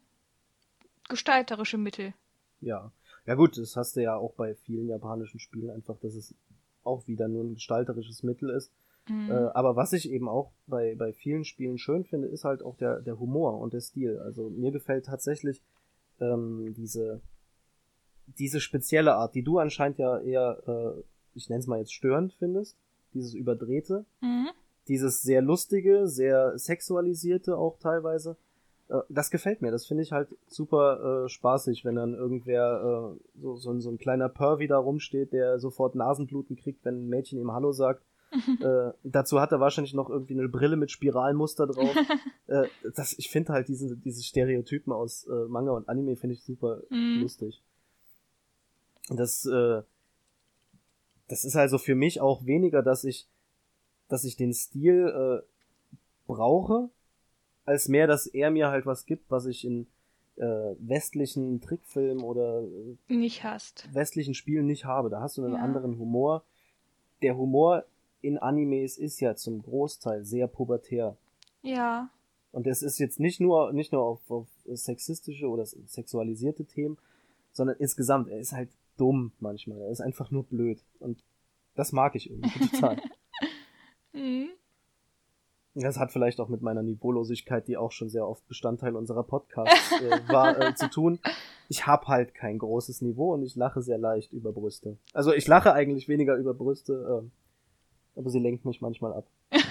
gestalterische 1.08 1.78
Mittel. 1.78 2.14
Ja. 2.60 2.92
Ja 3.26 3.36
gut, 3.36 3.58
das 3.58 3.78
hast 3.78 3.96
du 3.96 4.02
ja 4.02 4.16
auch 4.16 4.34
bei 4.34 4.56
vielen 4.56 4.90
japanischen 4.90 5.40
Spielen 5.40 5.70
einfach, 5.70 5.98
dass 6.00 6.16
es 6.16 6.36
auch 6.84 7.08
wieder 7.08 7.28
nur 7.28 7.44
ein 7.44 7.54
gestalterisches 7.54 8.24
Mittel 8.24 8.50
ist. 8.50 8.74
Mhm. 9.08 9.30
Äh, 9.30 9.34
aber 9.54 9.76
was 9.76 9.94
ich 9.94 10.10
eben 10.10 10.28
auch 10.28 10.52
bei, 10.68 10.96
bei 10.96 11.14
vielen 11.14 11.46
Spielen 11.46 11.78
schön 11.78 12.04
finde, 12.04 12.28
ist 12.28 12.44
halt 12.46 12.64
auch 12.64 12.76
der, 12.78 13.00
der 13.02 13.20
Humor 13.20 13.60
und 13.60 13.74
der 13.74 13.82
Stil. 13.82 14.20
Also 14.20 14.50
mir 14.50 14.72
gefällt 14.72 15.06
tatsächlich 15.06 15.62
ähm, 16.20 16.74
diese, 16.76 17.22
diese 18.28 18.60
spezielle 18.60 19.16
Art, 19.16 19.36
die 19.36 19.44
du 19.44 19.60
anscheinend 19.60 20.00
ja 20.00 20.20
eher, 20.20 20.64
äh, 20.68 21.02
ich 21.36 21.50
nenne 21.50 21.60
es 21.60 21.68
mal 21.68 21.80
jetzt 21.80 21.94
störend 21.94 22.34
findest, 22.34 22.78
dieses 23.14 23.34
überdrehte, 23.34 24.06
mhm. 24.22 24.50
dieses 24.88 25.22
sehr 25.22 25.42
lustige, 25.42 26.08
sehr 26.08 26.58
sexualisierte 26.58 27.58
auch 27.58 27.78
teilweise. 27.80 28.38
Äh, 28.90 29.00
das 29.10 29.32
gefällt 29.32 29.62
mir, 29.62 29.72
das 29.72 29.86
finde 29.86 30.04
ich 30.04 30.12
halt 30.12 30.30
super 30.48 31.26
äh, 31.26 31.30
spaßig, 31.30 31.86
wenn 31.86 31.96
dann 31.96 32.14
irgendwer 32.14 33.16
äh, 33.16 33.42
so, 33.42 33.56
so, 33.56 33.80
so 33.80 33.90
ein 33.90 33.98
kleiner 33.98 34.30
Pervy 34.30 34.68
da 34.68 34.78
rumsteht, 34.78 35.34
der 35.34 35.60
sofort 35.60 35.96
Nasenbluten 35.96 36.56
kriegt, 36.56 36.84
wenn 36.86 37.06
ein 37.06 37.10
Mädchen 37.10 37.40
ihm 37.40 37.52
Hallo 37.52 37.72
sagt 37.72 38.04
äh, 38.62 38.92
dazu 39.04 39.40
hat 39.40 39.52
er 39.52 39.60
wahrscheinlich 39.60 39.94
noch 39.94 40.10
irgendwie 40.10 40.34
eine 40.34 40.50
Brille 40.50 40.76
mit 40.76 40.92
Spiralmuster 40.92 41.68
drauf. 41.68 41.96
äh, 42.48 42.68
das, 42.96 43.18
ich 43.18 43.30
finde 43.30 43.54
halt 43.54 43.68
diese, 43.68 43.96
diese 43.96 44.24
Stereotypen 44.24 44.92
aus 44.92 45.28
äh, 45.28 45.46
Manga 45.48 45.72
und 45.72 45.88
Anime 45.88 46.16
finde 46.16 46.36
ich 46.36 46.44
super 46.44 46.82
mhm. 46.90 47.20
lustig. 47.22 47.62
Das, 49.10 49.46
äh, 49.46 49.82
das 51.28 51.46
ist 51.46 51.56
also 51.56 51.78
für 51.78 51.96
mich 51.96 52.22
auch 52.22 52.46
weniger, 52.46 52.82
dass 52.82 53.04
ich, 53.04 53.28
dass 54.08 54.24
ich 54.24 54.36
den 54.38 54.54
Stil 54.54 55.08
äh, 55.08 55.46
brauche, 56.28 56.90
als 57.66 57.88
mehr, 57.88 58.08
dass 58.08 58.28
er 58.28 58.52
mir 58.52 58.70
halt 58.70 58.86
was 58.86 59.06
gibt, 59.06 59.30
was 59.32 59.46
ich 59.46 59.66
in 59.66 59.88
äh, 60.36 60.44
westlichen 60.80 61.62
Trickfilmen 61.62 62.24
oder 62.24 62.64
äh, 62.64 63.14
nicht 63.14 63.44
hast. 63.44 63.88
westlichen 63.94 64.34
Spielen 64.34 64.66
nicht 64.66 64.86
habe. 64.86 65.10
Da 65.10 65.22
hast 65.22 65.38
du 65.38 65.44
einen 65.44 65.56
ja. 65.56 65.62
anderen 65.62 65.98
Humor. 66.00 66.44
Der 67.22 67.38
Humor 67.38 67.86
in 68.22 68.38
Animes 68.38 68.98
ist 68.98 69.20
ja 69.20 69.36
zum 69.36 69.62
Großteil 69.62 70.24
sehr 70.24 70.48
pubertär. 70.48 71.18
Ja. 71.62 72.10
Und 72.52 72.68
es 72.68 72.82
ist 72.82 73.00
jetzt 73.00 73.20
nicht 73.20 73.40
nur, 73.40 73.74
nicht 73.74 73.92
nur 73.92 74.04
auf, 74.04 74.20
auf 74.30 74.48
sexistische 74.66 75.48
oder 75.48 75.66
sexualisierte 75.66 76.66
Themen, 76.66 76.98
sondern 77.52 77.78
insgesamt, 77.78 78.30
er 78.30 78.40
ist 78.40 78.54
halt 78.54 78.70
dumm 78.98 79.34
manchmal. 79.40 79.80
Er 79.82 79.90
ist 79.90 80.02
einfach 80.02 80.32
nur 80.32 80.44
blöd. 80.44 80.84
Und 81.00 81.24
das 81.76 81.92
mag 81.92 82.16
ich 82.16 82.30
irgendwie 82.30 82.68
total. 82.70 82.98
mhm. 84.14 84.50
Das 85.76 85.98
hat 85.98 86.12
vielleicht 86.12 86.40
auch 86.40 86.50
mit 86.50 86.62
meiner 86.62 86.84
Niveaulosigkeit, 86.84 87.68
die 87.68 87.78
auch 87.78 87.92
schon 87.92 88.08
sehr 88.10 88.28
oft 88.28 88.48
Bestandteil 88.48 88.96
unserer 88.96 89.24
Podcasts 89.24 89.92
äh, 89.94 90.22
war, 90.28 90.60
äh, 90.60 90.76
zu 90.76 90.88
tun. 90.90 91.20
Ich 91.68 91.88
habe 91.88 92.08
halt 92.08 92.36
kein 92.36 92.60
großes 92.60 93.02
Niveau 93.02 93.34
und 93.34 93.42
ich 93.42 93.56
lache 93.56 93.82
sehr 93.82 93.98
leicht 93.98 94.34
über 94.34 94.52
Brüste. 94.52 94.98
Also 95.14 95.34
ich 95.34 95.48
lache 95.48 95.74
eigentlich 95.74 96.08
weniger 96.08 96.36
über 96.36 96.54
Brüste, 96.54 97.24
äh, 97.24 98.20
aber 98.20 98.30
sie 98.30 98.40
lenkt 98.40 98.66
mich 98.66 98.82
manchmal 98.82 99.14
ab. 99.14 99.26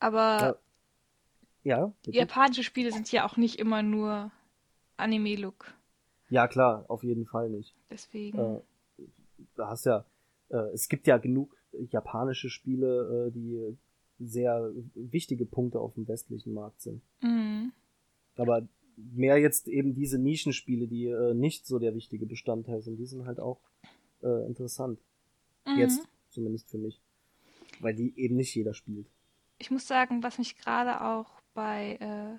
aber 0.00 0.58
ja, 1.62 1.92
japanische 2.06 2.64
Spiele 2.64 2.90
sind 2.90 3.10
ja 3.12 3.24
auch 3.24 3.36
nicht 3.36 3.60
immer 3.60 3.84
nur 3.84 4.32
Anime-Look. 4.96 5.74
Ja, 6.28 6.48
klar, 6.48 6.84
auf 6.88 7.04
jeden 7.04 7.26
Fall 7.26 7.50
nicht. 7.50 7.74
Deswegen. 7.90 8.38
Äh, 8.38 8.60
da 9.54 9.68
hast 9.68 9.86
ja, 9.86 10.04
äh, 10.48 10.56
es 10.72 10.88
gibt 10.88 11.06
ja 11.06 11.18
genug 11.18 11.56
japanische 11.90 12.50
Spiele, 12.50 13.28
äh, 13.28 13.30
die 13.30 13.76
sehr 14.18 14.72
wichtige 14.94 15.44
Punkte 15.44 15.78
auf 15.80 15.94
dem 15.94 16.08
westlichen 16.08 16.54
Markt 16.54 16.80
sind. 16.80 17.02
Mhm. 17.20 17.72
Aber 18.36 18.66
mehr 18.96 19.38
jetzt 19.38 19.68
eben 19.68 19.94
diese 19.94 20.18
Nischenspiele, 20.18 20.86
die 20.86 21.06
äh, 21.06 21.34
nicht 21.34 21.66
so 21.66 21.78
der 21.78 21.94
wichtige 21.94 22.26
Bestandteil 22.26 22.82
sind, 22.82 22.96
die 22.96 23.06
sind 23.06 23.26
halt 23.26 23.40
auch 23.40 23.60
äh, 24.22 24.46
interessant. 24.46 24.98
Mhm. 25.66 25.78
Jetzt 25.78 26.08
zumindest 26.30 26.70
für 26.70 26.78
mich. 26.78 27.00
Weil 27.80 27.94
die 27.94 28.18
eben 28.18 28.36
nicht 28.36 28.54
jeder 28.54 28.74
spielt. 28.74 29.06
Ich 29.58 29.70
muss 29.70 29.86
sagen, 29.86 30.22
was 30.22 30.38
mich 30.38 30.56
gerade 30.56 31.02
auch 31.02 31.40
bei 31.54 31.96
äh, 32.00 32.38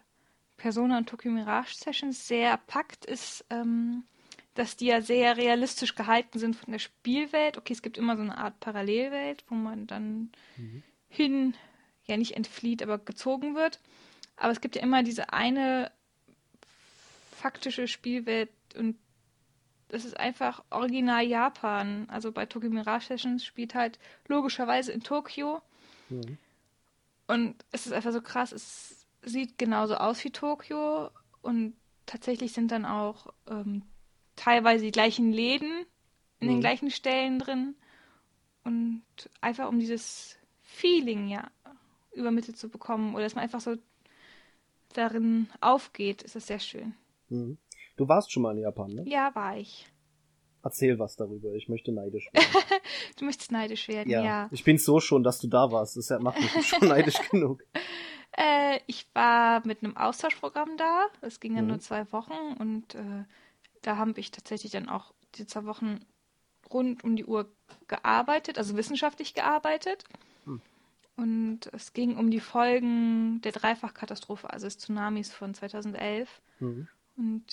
Persona 0.58 0.98
und 0.98 1.08
Tokyo 1.08 1.32
Mirage 1.32 1.76
Sessions 1.76 2.28
sehr 2.28 2.58
packt, 2.58 3.06
ist, 3.06 3.46
ähm, 3.50 4.04
dass 4.56 4.76
die 4.76 4.88
ja 4.88 5.02
sehr 5.02 5.38
realistisch 5.38 5.96
gehalten 5.96 6.40
sind 6.40 6.56
von 6.56 6.72
der 6.72 6.80
Spielwelt. 6.80 7.58
Okay, 7.58 7.74
es 7.74 7.84
gibt 7.84 7.98
immer 7.98 8.18
so 8.18 8.24
eine 8.24 8.38
Art 8.38 8.60
Parallelwelt, 8.60 9.46
wo 9.50 9.56
man 9.56 9.86
dann 9.88 10.32
mhm. 10.58 10.84
hin, 11.10 11.54
ja 12.06 12.18
nicht 12.18 12.36
entflieht, 12.36 12.82
aber 12.82 12.98
gezogen 12.98 13.56
wird. 13.56 13.80
Aber 14.36 14.52
es 14.52 14.62
gibt 14.62 14.76
ja 14.76 14.82
immer 14.82 15.04
diese 15.04 15.32
eine 15.32 15.92
faktische 17.36 17.88
Spielwelt 17.88 18.50
und 18.76 18.98
das 19.90 20.06
ist 20.06 20.20
einfach 20.20 20.64
original 20.70 21.24
Japan. 21.24 22.08
Also 22.10 22.32
bei 22.32 22.46
Tokyo 22.46 22.70
Mirage 22.70 23.06
Sessions 23.06 23.46
spielt 23.46 23.76
halt 23.76 24.00
logischerweise 24.28 24.92
in 24.92 25.02
Tokio. 25.02 25.62
Mhm. 26.10 26.38
Und 27.28 27.56
es 27.72 27.86
ist 27.86 27.94
einfach 27.94 28.12
so 28.12 28.22
krass, 28.22 28.52
es 28.52 28.97
sieht 29.28 29.58
genauso 29.58 29.96
aus 29.96 30.24
wie 30.24 30.32
Tokio 30.32 31.10
und 31.42 31.76
tatsächlich 32.06 32.54
sind 32.54 32.72
dann 32.72 32.86
auch 32.86 33.28
ähm, 33.50 33.84
teilweise 34.36 34.86
die 34.86 34.92
gleichen 34.92 35.32
Läden 35.32 35.86
in 36.40 36.48
mhm. 36.48 36.54
den 36.54 36.60
gleichen 36.62 36.92
Stellen 36.92 37.40
drin. 37.40 37.76
Und 38.64 39.04
einfach 39.42 39.70
um 39.70 39.80
dieses 39.80 40.38
Feeling 40.62 41.28
ja 41.30 41.50
übermittelt 42.12 42.58
zu 42.58 42.70
bekommen 42.70 43.14
oder 43.14 43.24
dass 43.24 43.36
man 43.36 43.44
einfach 43.44 43.62
so 43.62 43.76
darin 44.94 45.48
aufgeht, 45.62 46.24
ist 46.24 46.36
das 46.36 46.48
sehr 46.48 46.60
schön. 46.60 46.94
Mhm. 47.30 47.58
Du 47.96 48.08
warst 48.08 48.32
schon 48.32 48.44
mal 48.44 48.56
in 48.56 48.64
Japan, 48.64 48.92
ne? 48.92 49.04
Ja, 49.08 49.34
war 49.36 49.58
ich. 49.58 49.88
Erzähl 50.64 51.00
was 51.00 51.16
darüber. 51.16 51.54
Ich 51.54 51.70
möchte 51.70 51.92
neidisch 51.92 52.30
werden. 52.34 52.82
du 53.18 53.26
möchtest 53.26 53.52
neidisch 53.52 53.88
werden, 53.88 54.10
ja. 54.10 54.24
ja. 54.24 54.50
Ich 54.52 54.64
bin 54.64 54.78
so 54.78 55.00
schon, 55.00 55.24
dass 55.24 55.40
du 55.40 55.48
da 55.48 55.72
warst. 55.72 55.98
Das 55.98 56.10
macht 56.20 56.40
mich 56.42 56.52
schon 56.68 56.88
neidisch 56.88 57.18
genug. 57.30 57.64
Äh, 58.38 58.80
ich 58.86 59.08
war 59.14 59.66
mit 59.66 59.84
einem 59.84 59.98
Austauschprogramm 59.98 60.78
da. 60.78 61.08
Es 61.22 61.40
ging 61.40 61.56
ja 61.56 61.62
mhm. 61.62 61.70
nur 61.70 61.80
zwei 61.80 62.10
Wochen 62.12 62.54
und 62.60 62.96
äh, 62.96 63.26
da 63.82 63.98
habe 63.98 64.20
ich 64.20 64.32
tatsächlich 64.32 64.72
dann 64.72 64.90
auch 64.90 65.14
die 65.36 65.46
zwei 65.46 65.66
Wochen 65.66 66.00
rund 66.72 67.04
um 67.04 67.16
die 67.16 67.26
Uhr 67.26 67.50
gearbeitet, 67.88 68.58
also 68.58 68.76
wissenschaftlich 68.76 69.34
gearbeitet. 69.34 70.04
Hm. 70.46 70.62
Und 71.16 71.68
es 71.74 71.94
ging 71.94 72.18
um 72.18 72.30
die 72.30 72.40
Folgen 72.40 73.42
der 73.42 73.52
Dreifachkatastrophe, 73.52 74.52
also 74.52 74.68
des 74.68 74.78
Tsunamis 74.78 75.34
von 75.34 75.54
2011. 75.54 76.42
Mhm. 76.60 76.88
Und 77.16 77.46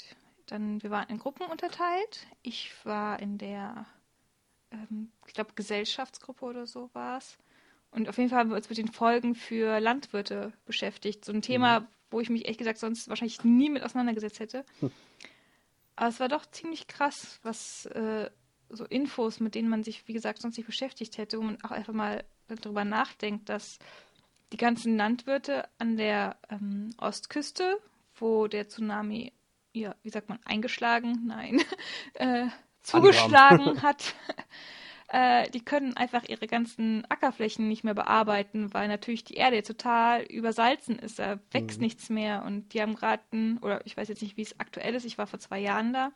dann, 0.46 0.82
wir 0.82 0.90
waren 0.90 1.08
in 1.08 1.18
Gruppen 1.18 1.46
unterteilt. 1.46 2.26
Ich 2.42 2.72
war 2.84 3.20
in 3.20 3.38
der, 3.38 3.86
ähm, 4.70 5.10
ich 5.26 5.34
glaube, 5.34 5.52
Gesellschaftsgruppe 5.54 6.44
oder 6.44 6.66
so 6.66 6.90
war 6.92 7.18
es. 7.18 7.38
Und 7.94 8.08
auf 8.08 8.18
jeden 8.18 8.28
Fall 8.28 8.40
haben 8.40 8.50
wir 8.50 8.56
uns 8.56 8.68
mit 8.68 8.78
den 8.78 8.90
Folgen 8.90 9.36
für 9.36 9.78
Landwirte 9.78 10.52
beschäftigt. 10.66 11.24
So 11.24 11.32
ein 11.32 11.42
Thema, 11.42 11.80
mhm. 11.80 11.86
wo 12.10 12.20
ich 12.20 12.28
mich 12.28 12.44
ehrlich 12.44 12.58
gesagt 12.58 12.78
sonst 12.78 13.08
wahrscheinlich 13.08 13.44
nie 13.44 13.70
mit 13.70 13.84
auseinandergesetzt 13.84 14.40
hätte. 14.40 14.64
Hm. 14.80 14.90
Aber 15.94 16.08
es 16.08 16.18
war 16.18 16.28
doch 16.28 16.44
ziemlich 16.46 16.88
krass, 16.88 17.38
was 17.44 17.86
äh, 17.86 18.28
so 18.68 18.84
Infos, 18.84 19.38
mit 19.38 19.54
denen 19.54 19.68
man 19.68 19.84
sich, 19.84 20.08
wie 20.08 20.12
gesagt, 20.12 20.42
sonst 20.42 20.56
nicht 20.56 20.66
beschäftigt 20.66 21.18
hätte, 21.18 21.38
wo 21.38 21.42
man 21.42 21.62
auch 21.62 21.70
einfach 21.70 21.92
mal 21.92 22.24
darüber 22.48 22.84
nachdenkt, 22.84 23.48
dass 23.48 23.78
die 24.52 24.56
ganzen 24.56 24.96
Landwirte 24.96 25.68
an 25.78 25.96
der 25.96 26.36
ähm, 26.50 26.90
Ostküste, 26.98 27.78
wo 28.16 28.48
der 28.48 28.68
Tsunami, 28.68 29.32
ja, 29.72 29.94
wie 30.02 30.10
sagt 30.10 30.28
man, 30.28 30.40
eingeschlagen, 30.44 31.26
nein, 31.26 31.62
äh, 32.14 32.48
zugeschlagen 32.82 33.82
hat, 33.82 34.16
äh, 35.14 35.48
die 35.50 35.64
können 35.64 35.96
einfach 35.96 36.24
ihre 36.24 36.48
ganzen 36.48 37.08
Ackerflächen 37.08 37.68
nicht 37.68 37.84
mehr 37.84 37.94
bearbeiten, 37.94 38.74
weil 38.74 38.88
natürlich 38.88 39.22
die 39.22 39.34
Erde 39.34 39.62
total 39.62 40.22
übersalzen 40.22 40.98
ist. 40.98 41.20
Da 41.20 41.38
wächst 41.52 41.78
mhm. 41.78 41.84
nichts 41.84 42.10
mehr. 42.10 42.42
Und 42.44 42.74
die 42.74 42.82
haben 42.82 42.96
gerade, 42.96 43.22
oder 43.60 43.86
ich 43.86 43.96
weiß 43.96 44.08
jetzt 44.08 44.22
nicht, 44.22 44.36
wie 44.36 44.42
es 44.42 44.58
aktuell 44.58 44.92
ist, 44.96 45.04
ich 45.04 45.16
war 45.16 45.28
vor 45.28 45.38
zwei 45.38 45.60
Jahren 45.60 45.92
da, 45.92 46.10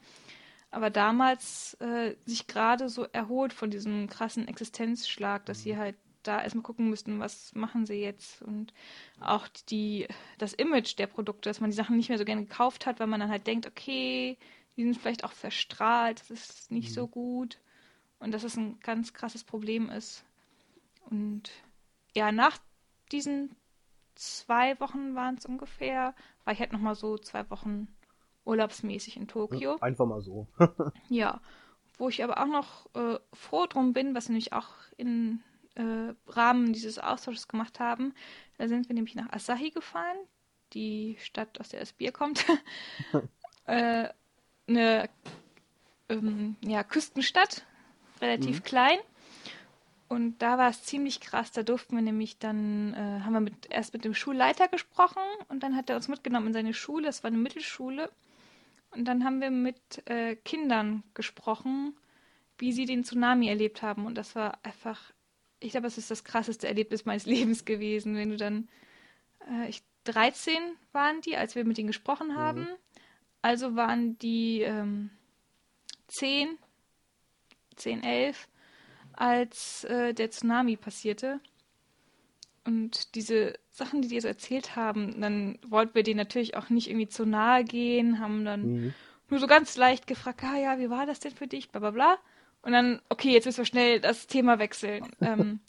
aber 0.73 0.91
damals 0.91 1.75
äh, 1.75 2.17
sich 2.25 2.49
gerade 2.49 2.89
so 2.89 3.05
erholt 3.05 3.53
von 3.53 3.71
diesem 3.71 4.09
krassen 4.09 4.49
Existenzschlag, 4.49 5.47
dass 5.47 5.63
sie 5.63 5.75
mhm. 5.75 5.79
halt 5.79 5.97
da 6.25 6.43
erstmal 6.43 6.65
gucken 6.65 6.91
müssten, 6.91 7.21
was 7.21 7.55
machen 7.55 7.87
sie 7.87 8.01
jetzt 8.01 8.43
und 8.43 8.75
auch 9.21 9.47
die, 9.71 10.09
das 10.39 10.53
Image 10.55 10.99
der 10.99 11.07
Produkte, 11.07 11.49
dass 11.49 11.61
man 11.61 11.71
die 11.71 11.77
Sachen 11.77 11.97
nicht 11.97 12.09
mehr 12.09 12.19
so 12.19 12.25
gerne 12.25 12.45
gekauft 12.45 12.85
hat, 12.85 12.99
weil 12.99 13.07
man 13.07 13.21
dann 13.21 13.31
halt 13.31 13.47
denkt, 13.47 13.69
okay, 13.69 14.37
die 14.77 14.83
sind 14.83 14.99
vielleicht 14.99 15.23
auch 15.23 15.33
verstrahlt, 15.33 16.21
das 16.21 16.31
ist 16.33 16.73
nicht 16.73 16.91
mhm. 16.91 16.95
so 16.95 17.07
gut. 17.07 17.59
Und 18.19 18.33
dass 18.33 18.43
es 18.43 18.57
ein 18.57 18.81
ganz 18.81 19.13
krasses 19.13 19.45
Problem 19.45 19.91
ist. 19.91 20.25
Und 21.11 21.51
ja, 22.15 22.33
nach 22.33 22.59
diesen 23.13 23.55
zwei 24.15 24.79
Wochen 24.81 25.15
waren 25.15 25.37
es 25.37 25.47
ungefähr, 25.47 26.15
war 26.45 26.53
ich 26.53 26.61
halt 26.61 26.73
nochmal 26.73 26.95
so 26.95 27.17
zwei 27.17 27.49
Wochen 27.51 27.89
urlaubsmäßig 28.45 29.17
in 29.17 29.29
Tokio. 29.29 29.77
Einfach 29.81 30.07
mal 30.07 30.21
so. 30.21 30.47
ja. 31.09 31.41
Wo 31.97 32.09
ich 32.09 32.23
aber 32.23 32.41
auch 32.41 32.47
noch 32.47 32.95
äh, 32.95 33.19
froh 33.33 33.67
drum 33.67 33.93
bin, 33.93 34.15
was 34.15 34.29
wir 34.29 34.33
nämlich 34.33 34.53
auch 34.53 34.71
im 34.97 35.41
äh, 35.75 36.15
Rahmen 36.29 36.73
dieses 36.73 36.99
Austausches 36.99 37.49
gemacht 37.49 37.81
haben. 37.81 38.15
Da 38.57 38.69
sind 38.69 38.89
wir 38.89 38.95
nämlich 38.95 39.15
nach 39.15 39.33
Asahi 39.33 39.71
gefahren, 39.71 40.17
die 40.73 41.17
Stadt, 41.21 41.61
aus 41.61 41.71
der 41.71 41.81
das 41.81 41.93
Bier 41.93 42.13
kommt. 42.13 42.45
äh, 43.67 44.09
eine 44.69 45.09
ähm, 46.09 46.57
ja, 46.61 46.85
Küstenstadt 46.85 47.67
relativ 48.21 48.61
mhm. 48.61 48.65
klein. 48.65 48.99
Und 50.09 50.39
da 50.39 50.57
war 50.57 50.71
es 50.71 50.85
ziemlich 50.85 51.21
krass. 51.21 51.53
Da 51.53 51.63
durften 51.63 51.95
wir 51.95 52.03
nämlich 52.03 52.39
dann, 52.39 52.95
äh, 52.95 53.21
haben 53.25 53.35
wir 53.35 53.41
mit, 53.41 53.71
erst 53.71 53.93
mit 53.93 54.05
dem 54.05 54.15
Schulleiter 54.15 54.69
gesprochen 54.69 55.23
und 55.49 55.63
dann 55.63 55.77
hat 55.77 55.91
er 55.91 55.97
uns 55.97 56.09
mitgenommen 56.09 56.49
in 56.49 56.53
seine 56.55 56.75
Schule. 56.75 57.05
Das 57.05 57.23
war 57.23 57.29
eine 57.29 57.37
Mittelschule. 57.37 58.11
Und 58.91 59.05
dann 59.05 59.23
haben 59.23 59.43
wir 59.43 59.51
mit 59.51 60.03
äh, 60.07 60.35
Kindern 60.37 61.03
gesprochen, 61.13 61.95
wie 62.57 62.73
sie 62.73 62.87
den 62.87 63.05
Tsunami 63.05 63.49
erlebt 63.49 63.83
haben. 63.83 64.07
Und 64.07 64.17
das 64.17 64.35
war 64.35 64.59
einfach, 64.63 65.13
ich 65.61 65.73
glaube, 65.73 65.87
das 65.87 65.99
ist 65.99 66.11
das 66.11 66.25
krasseste 66.25 66.67
Erlebnis 66.67 67.05
meines 67.05 67.27
Lebens 67.27 67.67
gewesen, 67.67 68.17
wenn 68.17 68.31
du 68.31 68.39
dann, 68.39 68.69
äh, 69.51 69.69
ich, 69.69 69.83
13 70.05 70.57
waren 70.93 71.21
die, 71.21 71.37
als 71.37 71.55
wir 71.55 71.67
mit 71.67 71.77
ihnen 71.77 71.89
gesprochen 71.89 72.35
haben. 72.35 72.61
Mhm. 72.61 72.77
Also 73.43 73.77
waren 73.77 74.19
die 74.19 74.63
ähm, 74.63 75.11
10 76.09 76.57
10, 77.79 78.03
11, 78.03 78.49
als 79.15 79.85
äh, 79.85 80.15
der 80.15 80.31
Tsunami 80.31 80.77
passierte. 80.77 81.41
Und 82.65 83.15
diese 83.15 83.55
Sachen, 83.71 84.03
die 84.03 84.09
die 84.09 84.21
so 84.21 84.29
erzählt 84.29 84.77
haben, 84.77 85.21
dann 85.21 85.59
wollten 85.67 85.95
wir 85.95 86.03
denen 86.03 86.19
natürlich 86.19 86.57
auch 86.57 86.69
nicht 86.69 86.89
irgendwie 86.89 87.09
zu 87.09 87.25
nahe 87.25 87.65
gehen, 87.65 88.21
haben 88.21 88.45
dann 88.45 88.63
mhm. 88.63 88.95
nur 89.31 89.41
so 89.41 89.47
ganz 89.47 89.77
leicht 89.77 90.07
gefragt, 90.07 90.45
ah 90.45 90.59
ja, 90.59 90.79
wie 90.79 90.91
war 90.91 91.07
das 91.07 91.21
denn 91.21 91.33
für 91.33 91.47
dich, 91.47 91.71
bla 91.71 91.81
bla 91.81 91.91
bla. 91.93 92.19
Und 92.63 92.73
dann, 92.73 93.01
okay, 93.09 93.31
jetzt 93.31 93.47
müssen 93.47 93.59
wir 93.59 93.65
schnell 93.65 94.01
das 94.01 94.27
Thema 94.27 94.59
wechseln. 94.59 95.09
ähm, 95.21 95.61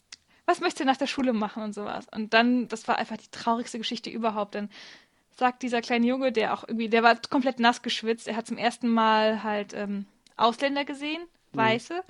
was 0.44 0.60
möchtest 0.60 0.80
du 0.80 0.84
nach 0.84 0.96
der 0.96 1.06
Schule 1.06 1.32
machen 1.32 1.62
und 1.62 1.72
sowas? 1.72 2.06
Und 2.14 2.34
dann, 2.34 2.68
das 2.68 2.88
war 2.88 2.98
einfach 2.98 3.16
die 3.16 3.30
traurigste 3.30 3.78
Geschichte 3.78 4.10
überhaupt. 4.10 4.54
Dann 4.54 4.68
sagt 5.30 5.62
dieser 5.62 5.80
kleine 5.80 6.06
Junge, 6.06 6.32
der 6.32 6.52
auch 6.52 6.64
irgendwie, 6.66 6.88
der 6.88 7.02
war 7.02 7.16
komplett 7.30 7.60
nass 7.60 7.82
geschwitzt, 7.82 8.28
er 8.28 8.36
hat 8.36 8.46
zum 8.46 8.58
ersten 8.58 8.88
Mal 8.88 9.42
halt 9.42 9.72
ähm, 9.74 10.06
Ausländer 10.36 10.84
gesehen, 10.84 11.22
Mhm. 11.52 11.58
Weiße. 11.58 12.02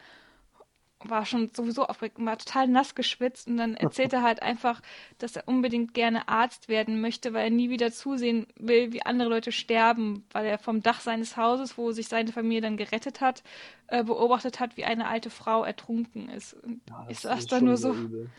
War 1.03 1.25
schon 1.25 1.51
sowieso 1.55 1.87
aufgeregt 1.87 2.19
und 2.19 2.27
war 2.27 2.37
total 2.37 2.69
nass 2.69 2.95
geschwitzt 2.95 3.49
und 3.49 3.57
dann 3.57 3.75
erzählt 3.75 4.13
er 4.13 4.21
halt 4.23 4.43
einfach, 4.43 4.83
dass 5.17 5.35
er 5.35 5.49
unbedingt 5.49 5.95
gerne 5.95 6.29
Arzt 6.29 6.69
werden 6.69 7.01
möchte, 7.01 7.33
weil 7.33 7.45
er 7.45 7.51
nie 7.51 7.71
wieder 7.71 7.91
zusehen 7.91 8.47
will, 8.57 8.93
wie 8.93 9.01
andere 9.01 9.31
Leute 9.31 9.51
sterben, 9.51 10.27
weil 10.31 10.45
er 10.45 10.59
vom 10.59 10.83
Dach 10.83 11.01
seines 11.01 11.39
Hauses, 11.39 11.79
wo 11.79 11.93
sich 11.93 12.09
seine 12.09 12.33
Familie 12.33 12.61
dann 12.61 12.77
gerettet 12.77 13.23
hat, 13.23 13.43
äh, 13.87 14.05
beobachtet 14.05 14.61
hat, 14.61 14.77
wie 14.77 14.85
eine 14.85 15.09
alte 15.09 15.31
Frau 15.31 15.65
ertrunken 15.65 16.29
ist. 16.29 16.53
Und 16.53 16.83
ja, 16.91 17.07
ich 17.09 17.21
saß 17.21 17.47
da 17.47 17.63
nur 17.63 17.79
so. 17.79 17.93
Und 17.93 18.31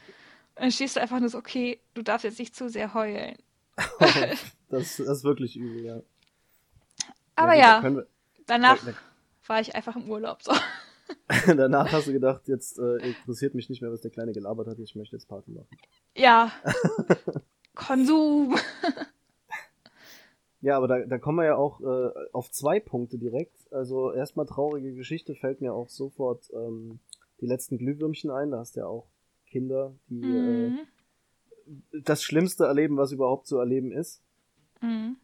dann 0.54 0.72
stehst 0.72 0.96
du 0.96 1.02
einfach 1.02 1.20
nur 1.20 1.30
so, 1.30 1.40
okay, 1.40 1.80
du 1.96 2.04
darfst 2.04 2.26
jetzt 2.26 2.38
nicht 2.38 2.56
zu 2.56 2.70
sehr 2.70 2.94
heulen. 2.94 3.38
das, 4.70 4.98
das 4.98 5.00
ist 5.00 5.24
wirklich 5.24 5.58
übel, 5.58 5.84
ja. 5.84 6.02
Aber 7.36 7.56
ja, 7.56 7.82
ja 7.82 8.04
danach 8.46 8.78
war 9.48 9.62
ich 9.62 9.76
einfach 9.76 9.96
im 9.96 10.10
Urlaub. 10.10 10.44
So. 10.44 10.54
Danach 11.47 11.91
hast 11.91 12.08
du 12.08 12.13
gedacht, 12.13 12.47
jetzt 12.47 12.78
äh, 12.80 12.97
interessiert 12.97 13.56
mich 13.56 13.69
nicht 13.69 13.82
mehr, 13.82 13.91
was 13.91 14.02
der 14.02 14.12
Kleine 14.12 14.34
gelabert 14.34 14.67
hat, 14.67 14.80
ich 14.80 14.95
möchte 14.95 15.15
jetzt 15.15 15.28
Party 15.28 15.52
machen. 15.52 15.78
Ja. 16.15 16.52
Konsum. 17.76 18.56
ja, 20.62 20.78
aber 20.78 20.88
da, 20.88 21.00
da 21.06 21.17
kommen 21.17 21.39
wir 21.39 21.45
ja 21.45 21.56
auch 21.56 21.82
äh, 21.82 22.12
auf 22.34 22.52
zwei 22.52 22.80
Punkte 22.80 23.17
direkt. 23.17 23.71
Also 23.71 24.12
erstmal 24.12 24.45
traurige 24.45 24.93
Geschichte 24.93 25.36
fällt 25.36 25.62
mir 25.62 25.74
auch 25.74 25.89
sofort 25.89 26.52
ähm, 26.54 27.00
die 27.39 27.47
letzten 27.47 27.78
Glühwürmchen 27.78 28.30
ein. 28.30 28.52
Da 28.52 28.60
hast 28.60 28.76
du 28.76 28.82
ja 28.82 28.88
auch 28.88 29.08
Kinder, 29.47 29.93
die 30.08 30.24
mhm. 30.24 30.80
äh, 30.80 32.02
das 32.04 32.24
Schlimmste 32.24 32.65
erleben, 32.65 32.97
was 32.97 33.12
überhaupt 33.12 33.47
zu 33.47 33.58
erleben 33.58 33.91
ist. 33.91 34.21
Mhm. 34.82 35.17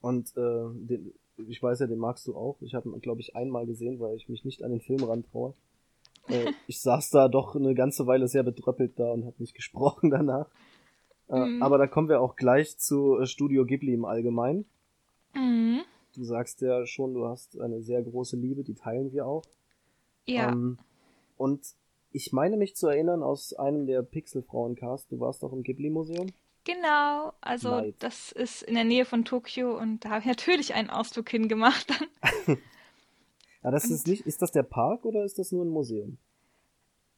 Und 0.00 0.36
äh, 0.36 0.68
den, 0.74 1.14
ich 1.48 1.62
weiß 1.62 1.80
ja, 1.80 1.86
den 1.86 1.98
magst 1.98 2.26
du 2.26 2.36
auch. 2.36 2.56
Ich 2.60 2.74
habe 2.74 2.88
ihn, 2.88 3.00
glaube 3.00 3.20
ich, 3.20 3.36
einmal 3.36 3.66
gesehen, 3.66 4.00
weil 4.00 4.16
ich 4.16 4.28
mich 4.28 4.44
nicht 4.44 4.62
an 4.62 4.70
den 4.70 4.80
Film 4.80 5.02
rantraue. 5.04 5.54
Äh, 6.28 6.52
ich 6.66 6.80
saß 6.80 7.10
da 7.10 7.28
doch 7.28 7.54
eine 7.54 7.74
ganze 7.74 8.06
Weile 8.06 8.28
sehr 8.28 8.42
bedröppelt 8.42 8.98
da 8.98 9.10
und 9.10 9.24
habe 9.24 9.36
nicht 9.38 9.54
gesprochen 9.54 10.10
danach. 10.10 10.48
Äh, 11.28 11.44
mhm. 11.44 11.62
Aber 11.62 11.78
da 11.78 11.86
kommen 11.86 12.08
wir 12.08 12.20
auch 12.20 12.36
gleich 12.36 12.78
zu 12.78 13.18
äh, 13.18 13.26
Studio 13.26 13.64
Ghibli 13.64 13.92
im 13.92 14.04
Allgemeinen. 14.04 14.64
Mhm. 15.34 15.82
Du 16.14 16.24
sagst 16.24 16.62
ja 16.62 16.86
schon, 16.86 17.14
du 17.14 17.26
hast 17.26 17.60
eine 17.60 17.82
sehr 17.82 18.02
große 18.02 18.36
Liebe, 18.36 18.64
die 18.64 18.74
teilen 18.74 19.12
wir 19.12 19.26
auch. 19.26 19.44
Ja. 20.24 20.50
Ähm, 20.50 20.78
und 21.36 21.60
ich 22.12 22.32
meine 22.32 22.56
mich 22.56 22.74
zu 22.74 22.88
erinnern 22.88 23.22
aus 23.22 23.52
einem 23.52 23.86
der 23.86 24.02
Pixel-Frauen-Cast, 24.02 25.12
du 25.12 25.20
warst 25.20 25.42
doch 25.42 25.52
im 25.52 25.62
Ghibli-Museum. 25.62 26.28
Genau, 26.64 27.32
also 27.40 27.70
Leid. 27.70 27.94
das 28.00 28.32
ist 28.32 28.62
in 28.62 28.74
der 28.74 28.84
Nähe 28.84 29.04
von 29.04 29.24
Tokio 29.24 29.78
und 29.78 30.04
da 30.04 30.10
habe 30.10 30.20
ich 30.20 30.26
natürlich 30.26 30.74
einen 30.74 30.90
Ausflug 30.90 31.28
hingemacht. 31.30 31.90
ja, 32.46 33.70
das 33.70 33.86
ist 33.86 34.06
nicht, 34.06 34.26
ist 34.26 34.42
das 34.42 34.52
der 34.52 34.64
Park 34.64 35.04
oder 35.04 35.24
ist 35.24 35.38
das 35.38 35.50
nur 35.52 35.64
ein 35.64 35.70
Museum? 35.70 36.18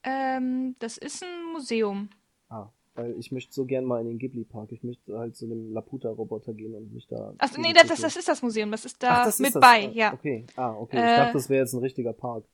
Ähm, 0.03 0.77
das 0.79 0.99
ist 0.99 1.23
ein 1.23 1.53
Museum. 1.53 2.11
Ah, 2.49 2.69
weil 2.95 3.15
ich 3.19 3.33
möchte 3.33 3.53
so 3.53 3.65
gern 3.65 3.85
mal 3.85 4.01
in 4.01 4.07
den 4.07 4.19
Ghibli-Park. 4.19 4.73
Ich 4.73 4.83
möchte 4.83 5.19
halt 5.19 5.37
zu 5.37 5.47
dem 5.47 5.73
Laputa-Roboter 5.73 6.55
gehen 6.55 6.75
und 6.75 6.93
mich 6.93 7.07
da. 7.07 7.35
Achso, 7.39 7.61
nee, 7.61 7.73
das, 7.73 7.89
das, 7.89 8.01
das, 8.01 8.17
ist 8.17 8.29
das 8.29 8.43
Museum. 8.43 8.71
Das 8.71 8.85
ist 8.85 9.03
da 9.03 9.21
Ach, 9.21 9.25
das 9.27 9.39
mit 9.39 9.51
ist 9.51 9.61
bei, 9.61 9.87
ja. 9.93 10.13
Okay, 10.15 10.47
ah, 10.57 10.73
okay. 10.73 10.97
Ich 10.97 11.17
dachte, 11.17 11.33
das 11.35 11.49
wäre 11.49 11.63
jetzt 11.63 11.73
ein 11.73 11.81
richtiger 11.81 12.13
Park. 12.13 12.45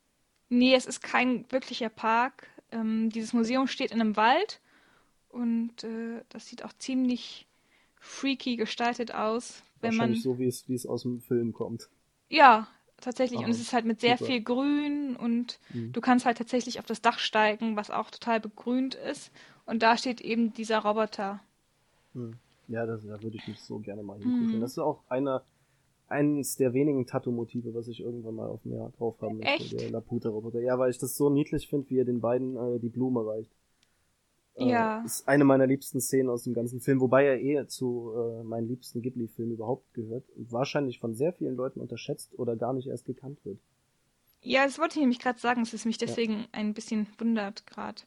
Nee, 0.49 0.75
es 0.75 0.87
ist 0.87 1.03
kein 1.03 1.45
wirklicher 1.51 1.89
Park. 1.89 2.49
Ähm, 2.71 3.11
dieses 3.11 3.33
Museum 3.33 3.67
steht 3.67 3.91
in 3.91 4.01
einem 4.01 4.17
Wald 4.17 4.61
und 5.37 5.85
äh, 5.85 6.23
das 6.31 6.47
sieht 6.49 6.65
auch 6.65 6.73
ziemlich 6.79 7.47
freaky 7.99 8.57
gestaltet 8.57 9.15
aus. 9.15 9.63
Wenn 9.81 9.93
Wahrscheinlich 9.93 10.25
man... 10.25 10.35
so, 10.35 10.39
wie 10.39 10.47
es, 10.47 10.69
wie 10.69 10.75
es 10.75 10.87
aus 10.87 11.03
dem 11.03 11.21
Film 11.21 11.53
kommt. 11.53 11.91
Ja, 12.31 12.67
tatsächlich. 13.01 13.41
Ah, 13.41 13.45
und 13.45 13.51
es 13.51 13.61
ist 13.61 13.73
halt 13.75 13.85
mit 13.85 14.01
sehr 14.01 14.17
super. 14.17 14.31
viel 14.31 14.43
Grün 14.43 15.17
und 15.17 15.59
mhm. 15.73 15.93
du 15.93 16.01
kannst 16.01 16.25
halt 16.25 16.39
tatsächlich 16.39 16.79
auf 16.79 16.87
das 16.87 17.03
Dach 17.03 17.19
steigen, 17.19 17.77
was 17.77 17.91
auch 17.91 18.11
total 18.11 18.41
begrünt 18.41 18.95
ist. 18.95 19.31
Und 19.67 19.83
da 19.83 19.99
steht 19.99 20.21
eben 20.21 20.55
dieser 20.55 20.79
Roboter. 20.79 21.41
Mhm. 22.15 22.35
Ja, 22.69 22.87
das, 22.87 23.05
da 23.07 23.23
würde 23.23 23.37
ich 23.37 23.47
mich 23.47 23.61
so 23.61 23.79
gerne 23.79 24.03
mal 24.03 24.19
hingucken. 24.19 24.57
Mhm. 24.57 24.61
Das 24.61 24.73
ist 24.73 24.79
auch 24.79 25.03
einer, 25.09 25.45
eines 26.09 26.57
der 26.57 26.73
wenigen 26.73 27.07
Tattoo-Motive, 27.07 27.75
was 27.75 27.89
ich 27.89 28.01
irgendwann 28.01 28.37
mal 28.37 28.49
auf 28.49 28.65
Jahr 28.65 28.91
drauf 28.97 29.21
haben 29.21 29.39
möchte. 29.39 29.53
Echt? 29.53 29.81
Der 29.81 29.91
Laputa-Roboter. 29.91 30.61
Ja, 30.61 30.79
weil 30.79 30.91
ich 30.91 30.99
das 30.99 31.17
so 31.17 31.29
niedlich 31.29 31.69
finde, 31.69 31.91
wie 31.91 31.99
er 31.99 32.05
den 32.05 32.21
beiden 32.21 32.57
äh, 32.57 32.81
die 32.81 32.89
Blume 32.89 33.25
reicht. 33.27 33.51
Äh, 34.57 34.69
ja. 34.69 35.03
Ist 35.05 35.29
eine 35.29 35.45
meiner 35.45 35.67
liebsten 35.67 36.01
Szenen 36.01 36.31
aus 36.31 36.45
dem 36.45 36.55
ganzen 36.55 36.81
Film, 36.81 37.01
wobei 37.01 37.25
er 37.25 37.41
eher 37.41 37.69
zu 37.69 38.13
äh, 38.17 38.43
meinen 38.43 38.69
liebsten 38.69 39.03
Ghibli-Filmen 39.03 39.53
überhaupt 39.53 39.93
gehört 39.95 40.25
und 40.37 40.51
wahrscheinlich 40.53 40.99
von 40.99 41.15
sehr 41.15 41.33
vielen 41.33 41.57
Leuten 41.57 41.81
unterschätzt 41.81 42.31
oder 42.39 42.57
gar 42.57 42.73
nicht 42.73 42.89
erst 42.89 43.05
gekannt 43.05 43.39
wird. 43.45 43.59
Ja, 44.41 44.65
das 44.65 44.79
wollte 44.79 44.95
ich 44.95 45.01
nämlich 45.01 45.19
gerade 45.19 45.39
sagen, 45.39 45.63
es 45.63 45.85
mich 45.85 45.99
deswegen 45.99 46.41
ja. 46.41 46.47
ein 46.53 46.73
bisschen 46.73 47.07
wundert 47.19 47.67
gerade. 47.67 48.03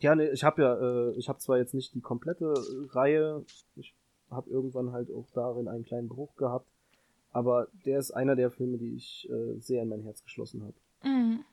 Ja, 0.00 0.14
nee, 0.14 0.28
ich 0.28 0.44
habe 0.44 0.62
ja, 0.62 0.74
äh, 0.74 1.16
ich 1.16 1.28
habe 1.28 1.38
zwar 1.38 1.58
jetzt 1.58 1.74
nicht 1.74 1.94
die 1.94 2.00
komplette 2.00 2.54
Reihe, 2.90 3.44
ich 3.74 3.94
habe 4.30 4.50
irgendwann 4.50 4.92
halt 4.92 5.10
auch 5.10 5.26
darin 5.34 5.66
einen 5.66 5.84
kleinen 5.84 6.08
Bruch 6.08 6.36
gehabt, 6.36 6.68
aber 7.32 7.68
der 7.84 7.98
ist 7.98 8.12
einer 8.12 8.36
der 8.36 8.50
Filme, 8.50 8.78
die 8.78 8.94
ich 8.94 9.28
äh, 9.30 9.58
sehr 9.58 9.82
in 9.82 9.88
mein 9.88 10.02
Herz 10.02 10.22
geschlossen 10.22 10.62
habe. 10.62 10.74
Mhm. 11.02 11.44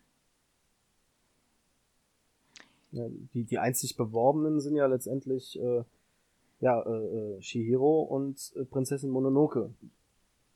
Ja, 2.95 3.09
die, 3.33 3.43
die 3.43 3.59
einzig 3.59 3.97
Beworbenen 3.97 4.61
sind 4.61 4.77
ja 4.77 4.85
letztendlich 4.85 5.59
äh, 5.59 5.83
ja, 6.61 6.81
äh, 6.81 6.89
äh, 6.89 7.41
Shihiro 7.41 8.03
und 8.03 8.53
äh, 8.55 8.63
Prinzessin 8.63 9.09
Mononoke. 9.09 9.73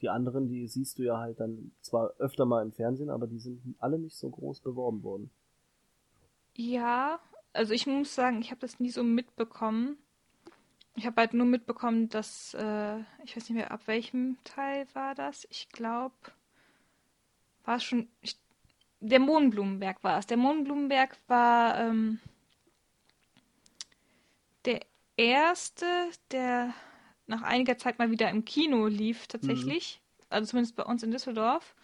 Die 0.01 0.07
anderen, 0.07 0.47
die 0.47 0.65
siehst 0.67 0.97
du 0.97 1.03
ja 1.03 1.17
halt 1.17 1.41
dann 1.41 1.73
zwar 1.81 2.13
öfter 2.17 2.45
mal 2.45 2.63
im 2.63 2.71
Fernsehen, 2.71 3.09
aber 3.09 3.27
die 3.27 3.39
sind 3.39 3.75
alle 3.79 3.99
nicht 3.99 4.15
so 4.15 4.29
groß 4.29 4.61
beworben 4.61 5.03
worden. 5.03 5.29
Ja, 6.55 7.19
also 7.51 7.73
ich 7.73 7.85
muss 7.87 8.15
sagen, 8.15 8.39
ich 8.39 8.51
habe 8.51 8.61
das 8.61 8.79
nie 8.79 8.89
so 8.89 9.03
mitbekommen. 9.03 9.97
Ich 10.95 11.05
habe 11.05 11.17
halt 11.17 11.33
nur 11.33 11.45
mitbekommen, 11.45 12.07
dass, 12.07 12.53
äh, 12.53 12.99
ich 13.25 13.35
weiß 13.35 13.49
nicht 13.49 13.57
mehr, 13.57 13.71
ab 13.71 13.81
welchem 13.87 14.37
Teil 14.45 14.87
war 14.93 15.13
das? 15.13 15.45
Ich 15.49 15.67
glaube, 15.69 16.15
war 17.65 17.75
es 17.75 17.83
schon, 17.83 18.07
ich, 18.21 18.39
der 19.01 19.19
Mohnblumenberg 19.19 20.01
war 20.03 20.19
es. 20.19 20.27
Der 20.27 20.37
Mohnblumenberg 20.37 21.17
war 21.27 21.77
ähm, 21.79 22.19
erste, 25.19 25.85
der 26.31 26.73
nach 27.27 27.43
einiger 27.43 27.77
Zeit 27.77 27.99
mal 27.99 28.11
wieder 28.11 28.29
im 28.29 28.45
Kino 28.45 28.87
lief, 28.87 29.27
tatsächlich. 29.27 30.01
Mhm. 30.01 30.25
Also 30.29 30.49
zumindest 30.49 30.75
bei 30.75 30.83
uns 30.83 31.03
in 31.03 31.11
Düsseldorf. 31.11 31.75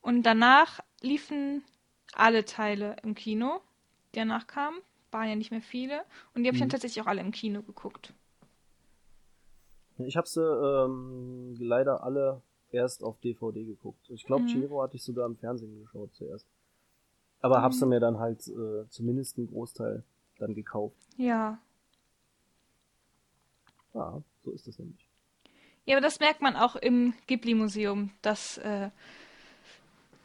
Und 0.00 0.24
danach 0.24 0.80
liefen 1.00 1.62
alle 2.14 2.44
Teile 2.44 2.96
im 3.02 3.14
Kino, 3.14 3.60
die 4.14 4.18
danach 4.18 4.46
kamen. 4.46 4.78
Waren 5.10 5.28
ja 5.28 5.36
nicht 5.36 5.50
mehr 5.50 5.60
viele. 5.60 6.02
Und 6.34 6.42
die 6.42 6.48
habe 6.48 6.56
ich 6.56 6.60
dann 6.60 6.68
mhm. 6.68 6.72
tatsächlich 6.72 7.02
auch 7.02 7.08
alle 7.08 7.20
im 7.20 7.32
Kino 7.32 7.62
geguckt. 7.62 8.12
Ich 9.98 10.16
habe 10.16 10.26
sie 10.26 10.40
ähm, 10.40 11.54
leider 11.60 12.02
alle 12.02 12.40
erst 12.70 13.04
auf 13.04 13.20
DVD 13.20 13.62
geguckt. 13.64 14.08
Ich 14.08 14.24
glaube, 14.24 14.44
mhm. 14.44 14.48
Chiro 14.48 14.82
hatte 14.82 14.96
ich 14.96 15.04
sogar 15.04 15.26
im 15.26 15.36
Fernsehen 15.36 15.78
geschaut 15.80 16.14
zuerst. 16.14 16.46
Aber 17.40 17.58
mhm. 17.58 17.62
hab's 17.62 17.78
dann 17.78 17.90
mir 17.90 18.00
dann 18.00 18.18
halt 18.18 18.48
äh, 18.48 18.88
zumindest 18.88 19.36
einen 19.36 19.48
Großteil 19.48 20.02
dann 20.38 20.54
gekauft. 20.54 20.96
Ja. 21.16 21.58
Ja, 23.94 24.22
so 24.44 24.50
ist 24.52 24.66
das 24.66 24.78
nämlich. 24.78 25.06
Ja, 25.84 25.96
aber 25.96 26.02
das 26.02 26.20
merkt 26.20 26.40
man 26.42 26.56
auch 26.56 26.76
im 26.76 27.14
Ghibli-Museum, 27.26 28.10
dass 28.22 28.58
äh, 28.58 28.90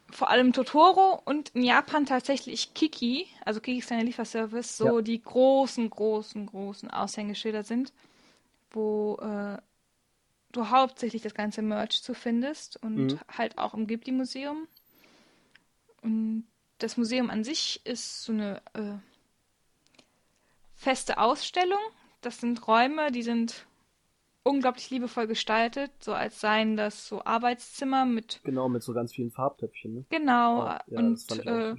vor 0.09 0.29
allem 0.29 0.53
Totoro 0.53 1.21
und 1.25 1.49
in 1.49 1.63
Japan 1.63 2.05
tatsächlich 2.05 2.73
Kiki, 2.73 3.27
also 3.43 3.59
Kiki 3.59 3.79
ist 3.79 3.87
kleiner 3.87 4.03
Lieferservice, 4.03 4.77
so 4.77 4.97
ja. 4.97 5.01
die 5.01 5.21
großen, 5.21 5.89
großen, 5.89 6.45
großen 6.45 6.91
Aushängeschilder 6.91 7.63
sind, 7.63 7.91
wo 8.71 9.17
äh, 9.21 9.57
du 10.51 10.69
hauptsächlich 10.69 11.21
das 11.23 11.33
ganze 11.33 11.61
Merch 11.61 12.01
zu 12.01 12.13
findest 12.13 12.81
und 12.81 12.95
mhm. 12.95 13.19
halt 13.27 13.57
auch 13.57 13.73
im 13.73 13.87
Ghibli-Museum. 13.87 14.67
Und 16.01 16.47
das 16.77 16.97
Museum 16.97 17.29
an 17.29 17.43
sich 17.43 17.81
ist 17.85 18.23
so 18.23 18.31
eine 18.31 18.61
äh, 18.73 18.93
feste 20.75 21.17
Ausstellung. 21.17 21.79
Das 22.21 22.39
sind 22.39 22.67
Räume, 22.67 23.11
die 23.11 23.23
sind 23.23 23.67
unglaublich 24.43 24.89
liebevoll 24.89 25.27
gestaltet, 25.27 25.91
so 25.99 26.13
als 26.13 26.39
seien 26.39 26.77
das 26.77 27.07
so 27.07 27.23
Arbeitszimmer 27.23 28.05
mit. 28.05 28.39
Genau, 28.43 28.69
mit 28.69 28.81
so 28.83 28.93
ganz 28.93 29.13
vielen 29.13 29.31
Farbtöpfchen. 29.31 29.93
Ne? 29.93 30.05
Genau. 30.09 30.65
Oh, 30.65 30.77
ja, 30.87 30.99
und 30.99 31.45
äh, 31.45 31.75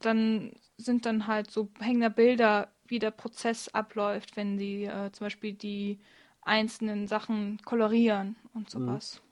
dann 0.00 0.52
sind 0.76 1.06
dann 1.06 1.26
halt 1.26 1.50
so 1.50 1.70
hängende 1.78 2.10
Bilder, 2.10 2.68
wie 2.86 2.98
der 2.98 3.12
Prozess 3.12 3.68
abläuft, 3.68 4.36
wenn 4.36 4.58
sie 4.58 4.84
äh, 4.84 5.10
zum 5.12 5.26
Beispiel 5.26 5.54
die 5.54 6.00
einzelnen 6.42 7.06
Sachen 7.06 7.58
kolorieren 7.64 8.36
und 8.52 8.68
sowas. 8.68 9.22
Mhm. 9.22 9.24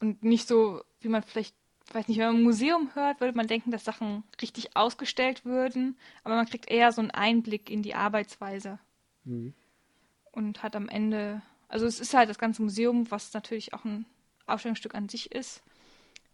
Und 0.00 0.24
nicht 0.24 0.48
so, 0.48 0.82
wie 1.00 1.08
man 1.08 1.22
vielleicht, 1.22 1.54
weiß 1.94 2.08
nicht, 2.08 2.18
wenn 2.18 2.26
man 2.26 2.36
ein 2.36 2.42
Museum 2.42 2.90
hört, 2.94 3.20
würde 3.20 3.36
man 3.36 3.46
denken, 3.46 3.70
dass 3.70 3.84
Sachen 3.84 4.24
richtig 4.40 4.76
ausgestellt 4.76 5.44
würden, 5.44 5.96
aber 6.24 6.36
man 6.36 6.46
kriegt 6.46 6.70
eher 6.70 6.92
so 6.92 7.00
einen 7.00 7.10
Einblick 7.10 7.70
in 7.70 7.82
die 7.82 7.94
Arbeitsweise. 7.94 8.78
Mhm. 9.24 9.54
Und 10.32 10.62
hat 10.62 10.76
am 10.76 10.88
Ende, 10.88 11.42
also 11.68 11.86
es 11.86 12.00
ist 12.00 12.14
halt 12.14 12.30
das 12.30 12.38
ganze 12.38 12.62
Museum, 12.62 13.10
was 13.10 13.32
natürlich 13.34 13.74
auch 13.74 13.84
ein 13.84 14.06
Ausstellungsstück 14.46 14.94
an 14.94 15.08
sich 15.08 15.32
ist. 15.32 15.62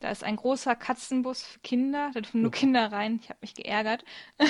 Da 0.00 0.10
ist 0.10 0.24
ein 0.24 0.36
großer 0.36 0.76
Katzenbus 0.76 1.42
für 1.42 1.60
Kinder, 1.60 2.10
da 2.12 2.20
dürfen 2.20 2.42
nur 2.42 2.50
Kinder 2.50 2.92
rein. 2.92 3.18
Ich 3.22 3.30
habe 3.30 3.38
mich 3.40 3.54
geärgert. 3.54 4.04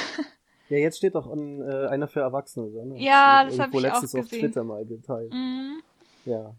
Ja, 0.69 0.79
jetzt 0.79 0.99
steht 0.99 1.15
doch 1.15 1.31
ein, 1.31 1.63
äh, 1.63 1.87
einer 1.87 2.09
für 2.09 2.21
Erwachsene. 2.21 2.67
Ne? 2.85 3.01
Ja, 3.01 3.45
das, 3.45 3.57
das 3.57 3.67
habe 3.67 3.77
ich 3.77 3.83
letztens 3.83 4.15
auch 4.15 4.23
gesehen. 4.23 4.25
auf 4.25 4.29
Twitter 4.41 4.65
mal 4.65 4.85
geteilt. 4.85 5.33
Mhm. 5.33 5.81
Ja. 6.25 6.57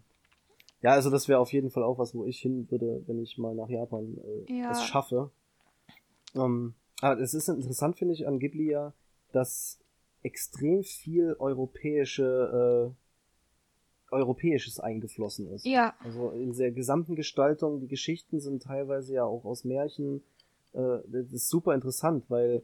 Ja, 0.82 0.92
also 0.92 1.10
das 1.10 1.28
wäre 1.28 1.40
auf 1.40 1.52
jeden 1.52 1.70
Fall 1.70 1.82
auch 1.82 1.98
was, 1.98 2.14
wo 2.14 2.24
ich 2.24 2.38
hin 2.38 2.70
würde, 2.70 3.02
wenn 3.06 3.20
ich 3.20 3.36
mal 3.38 3.54
nach 3.54 3.68
Japan 3.68 4.18
äh, 4.48 4.60
ja. 4.60 4.70
es 4.70 4.84
schaffe. 4.84 5.30
Ähm, 6.34 6.74
aber 7.00 7.20
es 7.20 7.34
ist 7.34 7.48
interessant, 7.48 7.98
finde 7.98 8.14
ich, 8.14 8.26
an 8.26 8.38
Ghibli 8.38 8.70
ja, 8.70 8.92
dass 9.32 9.78
extrem 10.22 10.82
viel 10.82 11.36
europäische 11.38 12.94
äh, 12.94 12.94
Europäisches 14.10 14.80
eingeflossen 14.80 15.52
ist. 15.52 15.66
Ja. 15.66 15.94
Also 16.00 16.30
in 16.30 16.56
der 16.56 16.70
gesamten 16.72 17.14
Gestaltung, 17.14 17.80
die 17.80 17.88
Geschichten 17.88 18.40
sind 18.40 18.62
teilweise 18.62 19.14
ja 19.14 19.24
auch 19.24 19.44
aus 19.44 19.64
Märchen. 19.64 20.22
Äh, 20.72 20.98
das 21.06 21.32
ist 21.32 21.48
super 21.48 21.74
interessant, 21.74 22.24
weil 22.28 22.62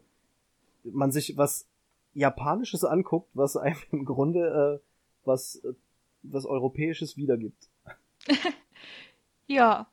man 0.85 1.13
sich 1.13 1.37
was 1.37 1.67
Japanisches 2.15 2.85
anguckt, 2.85 3.29
was 3.35 3.57
einem 3.57 3.77
im 3.91 4.05
Grunde 4.05 4.81
äh, 4.81 4.87
was, 5.27 5.57
äh, 5.57 5.75
was 6.23 6.47
Europäisches 6.47 7.17
wiedergibt. 7.17 7.69
ja, 9.47 9.87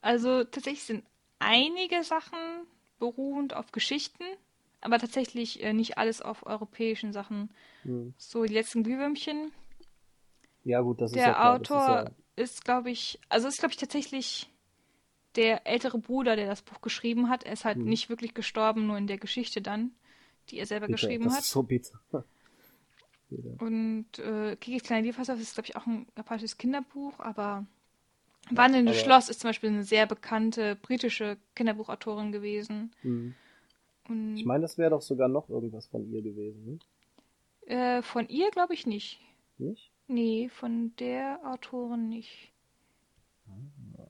also 0.00 0.44
tatsächlich 0.44 0.84
sind 0.84 1.04
einige 1.38 2.02
Sachen 2.04 2.38
beruhend 2.98 3.54
auf 3.54 3.72
Geschichten, 3.72 4.24
aber 4.80 4.98
tatsächlich 4.98 5.62
äh, 5.62 5.72
nicht 5.72 5.98
alles 5.98 6.22
auf 6.22 6.46
europäischen 6.46 7.12
Sachen. 7.12 7.50
Mhm. 7.84 8.14
So 8.16 8.44
die 8.44 8.54
letzten 8.54 8.82
Glühwürmchen 8.82 9.52
Ja, 10.64 10.80
gut, 10.80 11.00
das 11.00 11.12
der 11.12 11.22
ist 11.22 11.26
ja 11.26 11.34
klar. 11.34 11.54
Autor 11.54 11.98
ist, 11.98 12.16
ja... 12.36 12.44
ist 12.44 12.64
glaube 12.64 12.90
ich, 12.90 13.20
also 13.28 13.48
ist, 13.48 13.58
glaube 13.58 13.72
ich, 13.72 13.78
tatsächlich 13.78 14.48
der 15.36 15.66
ältere 15.66 15.98
Bruder, 15.98 16.36
der 16.36 16.46
das 16.46 16.62
Buch 16.62 16.80
geschrieben 16.80 17.28
hat. 17.28 17.44
Er 17.44 17.54
ist 17.54 17.64
halt 17.64 17.78
hm. 17.78 17.84
nicht 17.84 18.08
wirklich 18.08 18.34
gestorben, 18.34 18.86
nur 18.86 18.98
in 18.98 19.06
der 19.06 19.18
Geschichte 19.18 19.62
dann, 19.62 19.92
die 20.50 20.58
er 20.58 20.66
selber 20.66 20.86
bitter, 20.86 20.98
geschrieben 20.98 21.24
das 21.24 21.34
hat. 21.34 21.40
Ist 21.40 21.50
so 21.50 21.62
bitter. 21.62 22.00
Und 23.58 24.18
äh, 24.18 24.56
Kikis 24.56 24.82
kleine 24.82 25.06
Liefersaft 25.06 25.40
ist, 25.40 25.54
glaube 25.54 25.68
ich, 25.68 25.76
auch 25.76 25.86
ein 25.86 26.06
japanisches 26.16 26.58
Kinderbuch, 26.58 27.18
aber 27.18 27.66
Wandelndes 28.50 29.00
Schloss 29.00 29.28
ist 29.28 29.40
zum 29.40 29.48
Beispiel 29.48 29.70
eine 29.70 29.84
sehr 29.84 30.06
bekannte 30.06 30.76
britische 30.76 31.38
Kinderbuchautorin 31.54 32.32
gewesen. 32.32 32.92
Mhm. 33.02 33.34
ich 34.36 34.44
meine, 34.44 34.62
das 34.62 34.78
wäre 34.78 34.90
doch 34.90 35.02
sogar 35.02 35.28
noch 35.28 35.48
irgendwas 35.48 35.86
von 35.86 36.10
ihr 36.10 36.22
gewesen. 36.22 36.80
Ne? 37.66 37.72
Äh, 37.74 38.02
von 38.02 38.28
ihr 38.28 38.50
glaube 38.50 38.74
ich 38.74 38.86
nicht. 38.86 39.20
Nicht? 39.58 39.92
Nee, 40.08 40.48
von 40.48 40.94
der 40.98 41.40
Autorin 41.44 42.08
nicht. 42.08 42.52
Ah. 43.46 44.08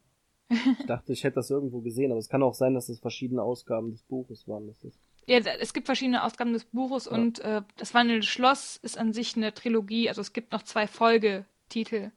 Ich 0.48 0.86
dachte, 0.86 1.12
ich 1.12 1.24
hätte 1.24 1.36
das 1.36 1.50
irgendwo 1.50 1.80
gesehen, 1.80 2.10
aber 2.10 2.18
es 2.18 2.28
kann 2.28 2.42
auch 2.42 2.54
sein, 2.54 2.74
dass 2.74 2.88
es 2.88 3.00
verschiedene 3.00 3.42
Ausgaben 3.42 3.90
des 3.90 4.02
Buches 4.02 4.46
waren. 4.48 4.66
Das 4.66 4.82
ist 4.84 5.00
ja, 5.26 5.38
es 5.38 5.72
gibt 5.72 5.86
verschiedene 5.86 6.24
Ausgaben 6.24 6.52
des 6.52 6.64
Buches 6.64 7.06
ja. 7.06 7.12
und 7.12 7.40
äh, 7.40 7.62
das 7.76 7.94
Wandelnde 7.94 8.26
Schloss 8.26 8.76
ist 8.76 8.98
an 8.98 9.12
sich 9.12 9.36
eine 9.36 9.54
Trilogie, 9.54 10.08
also 10.08 10.20
es 10.20 10.32
gibt 10.32 10.52
noch 10.52 10.62
zwei 10.62 10.86
Folgetitel 10.86 12.10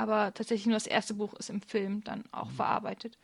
aber 0.00 0.32
tatsächlich 0.32 0.66
nur 0.66 0.76
das 0.76 0.86
erste 0.86 1.14
Buch 1.14 1.34
ist 1.34 1.50
im 1.50 1.60
Film 1.60 2.02
dann 2.04 2.24
auch 2.32 2.46
mhm. 2.46 2.54
verarbeitet. 2.54 3.18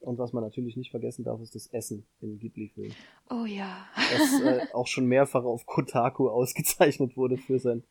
Und 0.00 0.18
was 0.18 0.32
man 0.32 0.42
natürlich 0.42 0.76
nicht 0.76 0.90
vergessen 0.90 1.24
darf, 1.24 1.40
ist 1.40 1.54
das 1.54 1.68
Essen 1.68 2.06
im 2.20 2.38
Ghibli-Film. 2.38 2.92
Oh 3.30 3.44
ja. 3.44 3.86
Das 3.94 4.40
äh, 4.40 4.66
auch 4.72 4.86
schon 4.86 5.06
mehrfach 5.06 5.44
auf 5.44 5.66
Kotaku 5.66 6.28
ausgezeichnet 6.28 7.16
wurde 7.16 7.38
für 7.38 7.58
sein 7.58 7.84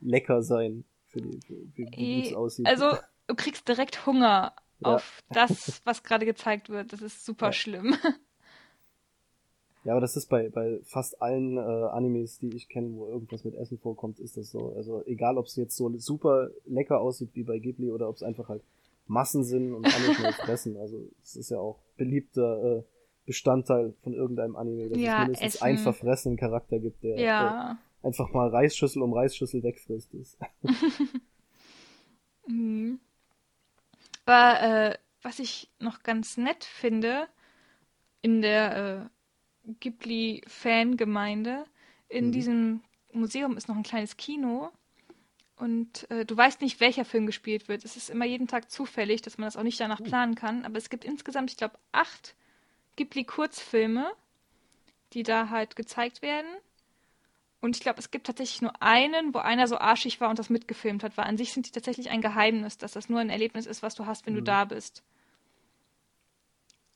Leckersein, 0.00 0.84
für, 1.08 1.20
die, 1.20 1.40
für, 1.40 1.54
für 1.74 1.96
wie 1.96 2.28
es 2.28 2.32
aussieht. 2.32 2.66
Also, 2.66 2.96
du 3.26 3.34
kriegst 3.34 3.68
direkt 3.68 4.06
Hunger 4.06 4.54
ja. 4.80 4.94
auf 4.94 5.22
das, 5.30 5.82
was 5.84 6.02
gerade 6.02 6.26
gezeigt 6.26 6.70
wird. 6.70 6.92
Das 6.92 7.02
ist 7.02 7.24
super 7.24 7.46
ja. 7.46 7.52
schlimm. 7.52 7.96
Ja, 9.84 9.92
aber 9.92 10.00
das 10.00 10.16
ist 10.16 10.26
bei, 10.26 10.50
bei 10.50 10.78
fast 10.84 11.22
allen 11.22 11.56
äh, 11.56 11.60
Animes, 11.60 12.38
die 12.38 12.54
ich 12.54 12.68
kenne, 12.68 12.94
wo 12.96 13.06
irgendwas 13.06 13.44
mit 13.44 13.54
Essen 13.54 13.78
vorkommt, 13.78 14.20
ist 14.20 14.36
das 14.36 14.50
so. 14.50 14.74
Also 14.76 15.02
egal, 15.06 15.38
ob 15.38 15.46
es 15.46 15.56
jetzt 15.56 15.76
so 15.76 15.90
super 15.96 16.50
lecker 16.66 17.00
aussieht 17.00 17.30
wie 17.34 17.44
bei 17.44 17.58
Ghibli 17.58 17.90
oder 17.90 18.08
ob 18.08 18.16
es 18.16 18.22
einfach 18.22 18.48
halt 18.48 18.62
Massen 19.06 19.42
sind 19.42 19.72
und 19.72 19.86
alle 19.86 20.14
schnell 20.14 20.32
fressen. 20.44 20.76
Also 20.76 20.98
es 21.22 21.36
ist 21.36 21.50
ja 21.50 21.58
auch 21.58 21.78
beliebter 21.96 22.78
äh, 22.78 22.82
Bestandteil 23.24 23.94
von 24.02 24.12
irgendeinem 24.12 24.56
Anime, 24.56 24.88
dass 24.88 24.98
ja, 24.98 25.14
es 25.14 25.20
mindestens 25.20 25.54
Essen. 25.54 25.64
einen 25.64 25.78
verfressenen 25.78 26.36
Charakter 26.36 26.78
gibt, 26.78 27.02
der 27.02 27.18
ja. 27.18 27.78
äh, 28.02 28.06
einfach 28.06 28.32
mal 28.32 28.48
Reisschüssel 28.48 29.02
um 29.02 29.14
Reisschüssel 29.14 29.62
wegfrisst. 29.62 30.12
Ist. 30.14 30.38
mhm. 32.46 33.00
Aber 34.26 34.62
äh, 34.62 34.98
was 35.22 35.38
ich 35.38 35.70
noch 35.78 36.02
ganz 36.02 36.36
nett 36.36 36.64
finde, 36.64 37.28
in 38.22 38.42
der 38.42 39.08
äh, 39.10 39.19
Ghibli-Fangemeinde. 39.80 41.64
In 42.08 42.28
mhm. 42.28 42.32
diesem 42.32 42.80
Museum 43.12 43.56
ist 43.56 43.68
noch 43.68 43.76
ein 43.76 43.82
kleines 43.82 44.16
Kino. 44.16 44.70
Und 45.56 46.10
äh, 46.10 46.24
du 46.24 46.36
weißt 46.36 46.62
nicht, 46.62 46.80
welcher 46.80 47.04
Film 47.04 47.26
gespielt 47.26 47.68
wird. 47.68 47.84
Es 47.84 47.96
ist 47.96 48.08
immer 48.08 48.24
jeden 48.24 48.48
Tag 48.48 48.70
zufällig, 48.70 49.20
dass 49.20 49.36
man 49.36 49.46
das 49.46 49.56
auch 49.56 49.62
nicht 49.62 49.78
danach 49.78 50.00
oh. 50.00 50.04
planen 50.04 50.34
kann. 50.34 50.64
Aber 50.64 50.78
es 50.78 50.88
gibt 50.88 51.04
insgesamt, 51.04 51.50
ich 51.50 51.56
glaube, 51.58 51.78
acht 51.92 52.34
Ghibli-Kurzfilme, 52.96 54.10
die 55.12 55.22
da 55.22 55.50
halt 55.50 55.76
gezeigt 55.76 56.22
werden. 56.22 56.48
Und 57.60 57.76
ich 57.76 57.82
glaube, 57.82 57.98
es 57.98 58.10
gibt 58.10 58.26
tatsächlich 58.26 58.62
nur 58.62 58.80
einen, 58.80 59.34
wo 59.34 59.38
einer 59.38 59.66
so 59.66 59.76
arschig 59.76 60.20
war 60.20 60.30
und 60.30 60.38
das 60.38 60.48
mitgefilmt 60.48 61.04
hat, 61.04 61.18
weil 61.18 61.26
an 61.26 61.36
sich 61.36 61.52
sind 61.52 61.66
die 61.66 61.72
tatsächlich 61.72 62.08
ein 62.08 62.22
Geheimnis, 62.22 62.78
dass 62.78 62.92
das 62.92 63.10
nur 63.10 63.20
ein 63.20 63.28
Erlebnis 63.28 63.66
ist, 63.66 63.82
was 63.82 63.94
du 63.94 64.06
hast, 64.06 64.24
wenn 64.24 64.32
mhm. 64.32 64.38
du 64.38 64.44
da 64.44 64.64
bist. 64.64 65.02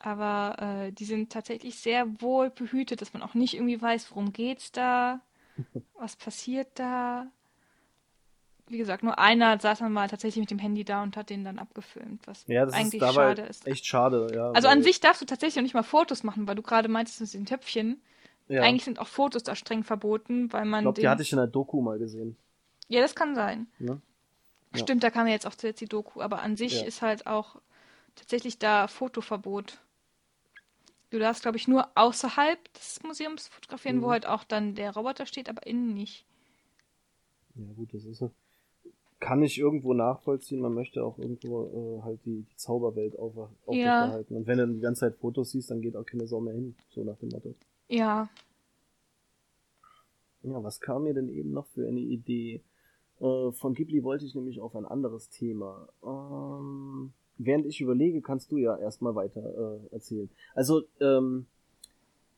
Aber 0.04 0.56
äh, 0.60 0.92
die 0.92 1.06
sind 1.06 1.32
tatsächlich 1.32 1.76
sehr 1.76 2.20
wohl 2.20 2.50
behütet, 2.50 3.00
dass 3.00 3.14
man 3.14 3.22
auch 3.22 3.32
nicht 3.32 3.54
irgendwie 3.54 3.80
weiß, 3.80 4.10
worum 4.10 4.34
geht's 4.34 4.70
da, 4.70 5.20
was 5.98 6.14
passiert 6.16 6.68
da. 6.74 7.26
Wie 8.66 8.76
gesagt, 8.76 9.02
nur 9.02 9.18
einer 9.18 9.58
saß 9.58 9.78
dann 9.78 9.92
mal 9.92 10.08
tatsächlich 10.08 10.42
mit 10.42 10.50
dem 10.50 10.58
Handy 10.58 10.84
da 10.84 11.02
und 11.02 11.16
hat 11.16 11.30
den 11.30 11.42
dann 11.42 11.58
abgefilmt, 11.58 12.26
was 12.26 12.44
ja, 12.46 12.64
eigentlich 12.64 13.00
ist 13.00 13.14
schade 13.14 13.42
ist. 13.42 13.66
Echt 13.66 13.86
schade, 13.86 14.28
ja. 14.34 14.50
Also 14.52 14.68
an 14.68 14.82
sich 14.82 15.00
darfst 15.00 15.22
du 15.22 15.26
tatsächlich 15.26 15.58
auch 15.58 15.62
nicht 15.62 15.74
mal 15.74 15.82
Fotos 15.82 16.22
machen, 16.22 16.46
weil 16.46 16.54
du 16.54 16.62
gerade 16.62 16.88
meintest 16.88 17.22
mit 17.22 17.32
den 17.32 17.46
Töpfchen. 17.46 18.02
Ja. 18.48 18.62
Eigentlich 18.62 18.84
sind 18.84 18.98
auch 18.98 19.06
Fotos 19.06 19.42
da 19.42 19.54
streng 19.54 19.84
verboten, 19.84 20.52
weil 20.52 20.66
man. 20.66 20.80
Ich 20.80 20.84
glaube, 20.84 21.00
die 21.00 21.08
hatte 21.08 21.22
ich 21.22 21.32
in 21.32 21.38
der 21.38 21.46
Doku 21.46 21.80
mal 21.80 21.98
gesehen. 21.98 22.36
Ja, 22.88 23.00
das 23.00 23.14
kann 23.14 23.34
sein. 23.34 23.68
Ja. 23.78 23.98
Stimmt, 24.74 25.02
da 25.02 25.10
kam 25.10 25.26
ja 25.26 25.32
jetzt 25.32 25.46
auch 25.46 25.54
zuletzt 25.54 25.80
die 25.80 25.86
Doku, 25.86 26.20
aber 26.20 26.42
an 26.42 26.56
sich 26.56 26.84
ist 26.84 27.00
halt 27.00 27.26
auch 27.26 27.56
tatsächlich 28.16 28.58
da 28.58 28.88
Fotoverbot. 28.88 29.78
Du 31.14 31.20
darfst, 31.20 31.42
glaube 31.42 31.56
ich, 31.56 31.68
nur 31.68 31.86
außerhalb 31.94 32.58
des 32.72 33.00
Museums 33.04 33.46
fotografieren, 33.46 33.98
mhm. 33.98 34.02
wo 34.02 34.10
halt 34.10 34.26
auch 34.26 34.42
dann 34.42 34.74
der 34.74 34.92
Roboter 34.92 35.26
steht, 35.26 35.48
aber 35.48 35.64
innen 35.64 35.94
nicht. 35.94 36.26
Ja, 37.54 37.72
gut, 37.76 37.94
das 37.94 38.04
ist 38.04 38.20
ja. 38.20 38.32
Kann 39.20 39.40
ich 39.44 39.56
irgendwo 39.56 39.94
nachvollziehen, 39.94 40.60
man 40.60 40.74
möchte 40.74 41.04
auch 41.04 41.16
irgendwo 41.16 42.00
äh, 42.00 42.02
halt 42.02 42.18
die, 42.24 42.42
die 42.42 42.56
Zauberwelt 42.56 43.16
auf, 43.16 43.36
aufrechterhalten. 43.64 44.34
Ja. 44.34 44.40
Und 44.40 44.46
wenn 44.48 44.58
du 44.58 44.66
die 44.66 44.80
ganze 44.80 45.02
Zeit 45.02 45.14
Fotos 45.14 45.52
siehst, 45.52 45.70
dann 45.70 45.82
geht 45.82 45.94
auch 45.94 46.04
keine 46.04 46.26
Sau 46.26 46.40
mehr 46.40 46.52
hin, 46.52 46.74
so 46.90 47.04
nach 47.04 47.16
dem 47.18 47.28
Motto. 47.28 47.54
Ja. 47.86 48.28
Ja, 50.42 50.64
was 50.64 50.80
kam 50.80 51.04
mir 51.04 51.14
denn 51.14 51.28
eben 51.28 51.52
noch 51.52 51.68
für 51.68 51.86
eine 51.86 52.00
Idee? 52.00 52.60
Äh, 53.20 53.52
von 53.52 53.74
Ghibli 53.74 54.02
wollte 54.02 54.24
ich 54.24 54.34
nämlich 54.34 54.60
auf 54.60 54.74
ein 54.74 54.84
anderes 54.84 55.28
Thema. 55.28 55.86
Ähm, 56.02 57.12
während 57.38 57.66
ich 57.66 57.80
überlege, 57.80 58.22
kannst 58.22 58.52
du 58.52 58.56
ja 58.56 58.76
erstmal 58.76 59.14
weiter 59.14 59.40
äh, 59.90 59.94
erzählen. 59.94 60.30
Also, 60.54 60.82
ähm, 61.00 61.46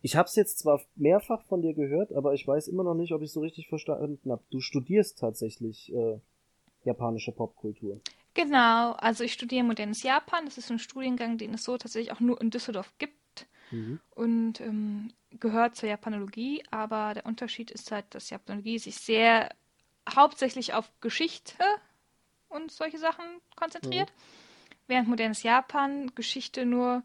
ich 0.03 0.15
habe 0.15 0.29
es 0.29 0.37
jetzt 0.37 0.59
zwar 0.59 0.81
mehrfach 0.95 1.43
von 1.45 1.63
dir 1.63 1.75
gehört, 1.75 2.13
aber 2.13 2.35
ich 2.35 2.47
weiß 2.47 2.69
immer 2.69 2.85
noch 2.85 2.95
nicht, 2.95 3.13
ob 3.13 3.23
ich 3.23 3.33
so 3.33 3.41
richtig 3.41 3.69
verstanden 3.69 4.31
habe. 4.31 4.43
Du 4.51 4.61
studierst 4.61 5.19
tatsächlich 5.19 5.93
äh, 5.93 6.19
japanische 6.85 7.33
Popkultur. 7.33 8.01
Genau, 8.35 8.93
also 8.93 9.25
ich 9.25 9.33
studiere 9.33 9.65
modernes 9.65 10.03
Japan. 10.03 10.45
Das 10.45 10.59
ist 10.59 10.71
ein 10.71 10.79
Studiengang, 10.79 11.39
den 11.39 11.55
es 11.55 11.65
so 11.65 11.77
tatsächlich 11.77 12.13
auch 12.13 12.21
nur 12.21 12.41
in 12.41 12.51
Düsseldorf 12.51 12.93
gibt 12.99 13.49
mhm. 13.71 13.99
und 14.15 14.61
ähm, 14.61 15.13
gehört 15.41 15.75
zur 15.75 15.89
Japanologie. 15.89 16.63
Aber 16.71 17.15
der 17.15 17.27
Unterschied 17.27 17.71
ist 17.71 17.91
halt, 17.91 18.05
dass 18.11 18.31
Japanologie 18.31 18.79
sich 18.79 18.97
sehr 18.97 19.49
hauptsächlich 20.15 20.75
auf 20.75 20.93
Geschichte 21.01 21.65
und 22.49 22.71
solche 22.71 22.99
Sachen 22.99 23.25
konzentriert. 23.57 24.11
Mhm 24.11 24.46
während 24.87 25.09
modernes 25.09 25.43
Japan 25.43 26.13
Geschichte 26.15 26.67
nur 26.67 27.03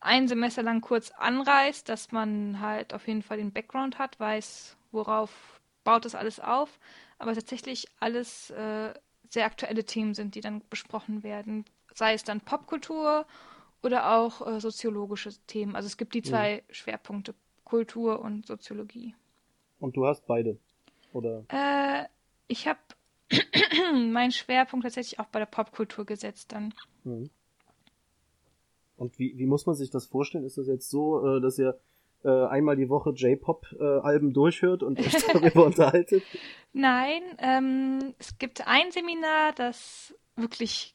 ein 0.00 0.28
Semester 0.28 0.62
lang 0.62 0.80
kurz 0.80 1.10
anreißt, 1.12 1.88
dass 1.88 2.12
man 2.12 2.60
halt 2.60 2.92
auf 2.92 3.08
jeden 3.08 3.22
Fall 3.22 3.38
den 3.38 3.52
Background 3.52 3.98
hat, 3.98 4.20
weiß, 4.20 4.76
worauf 4.92 5.60
baut 5.82 6.04
das 6.04 6.14
alles 6.14 6.40
auf, 6.40 6.78
aber 7.18 7.34
tatsächlich 7.34 7.88
alles 8.00 8.50
äh, 8.50 8.92
sehr 9.28 9.46
aktuelle 9.46 9.84
Themen 9.84 10.14
sind, 10.14 10.34
die 10.34 10.40
dann 10.40 10.62
besprochen 10.68 11.22
werden, 11.22 11.64
sei 11.94 12.14
es 12.14 12.24
dann 12.24 12.40
Popkultur 12.40 13.26
oder 13.82 14.12
auch 14.12 14.46
äh, 14.46 14.60
soziologische 14.60 15.30
Themen. 15.46 15.76
Also 15.76 15.86
es 15.86 15.96
gibt 15.96 16.14
die 16.14 16.20
mhm. 16.20 16.24
zwei 16.24 16.56
mhm. 16.56 16.74
Schwerpunkte, 16.74 17.34
Kultur 17.64 18.20
und 18.20 18.46
Soziologie. 18.46 19.14
Und 19.80 19.96
du 19.96 20.06
hast 20.06 20.26
beide, 20.26 20.58
oder? 21.12 21.44
Äh, 21.48 22.06
ich 22.46 22.68
habe 22.68 22.78
meinen 24.12 24.32
Schwerpunkt 24.32 24.84
tatsächlich 24.84 25.18
auch 25.18 25.26
bei 25.26 25.38
der 25.38 25.46
Popkultur 25.46 26.04
gesetzt 26.04 26.52
dann. 26.52 26.74
Mhm. 27.04 27.30
Und 28.96 29.18
wie, 29.18 29.36
wie 29.36 29.46
muss 29.46 29.66
man 29.66 29.74
sich 29.74 29.90
das 29.90 30.06
vorstellen? 30.06 30.44
Ist 30.44 30.58
das 30.58 30.68
jetzt 30.68 30.88
so, 30.88 31.26
äh, 31.26 31.40
dass 31.40 31.58
ihr 31.58 31.80
äh, 32.24 32.46
einmal 32.46 32.76
die 32.76 32.88
Woche 32.88 33.10
J-Pop-Alben 33.10 34.32
durchhört 34.32 34.82
und 34.82 34.98
euch 34.98 35.12
darüber 35.32 35.66
unterhaltet? 35.66 36.22
Nein, 36.72 37.22
ähm, 37.38 38.14
es 38.18 38.38
gibt 38.38 38.66
ein 38.66 38.90
Seminar, 38.92 39.52
das 39.52 40.14
wirklich 40.36 40.94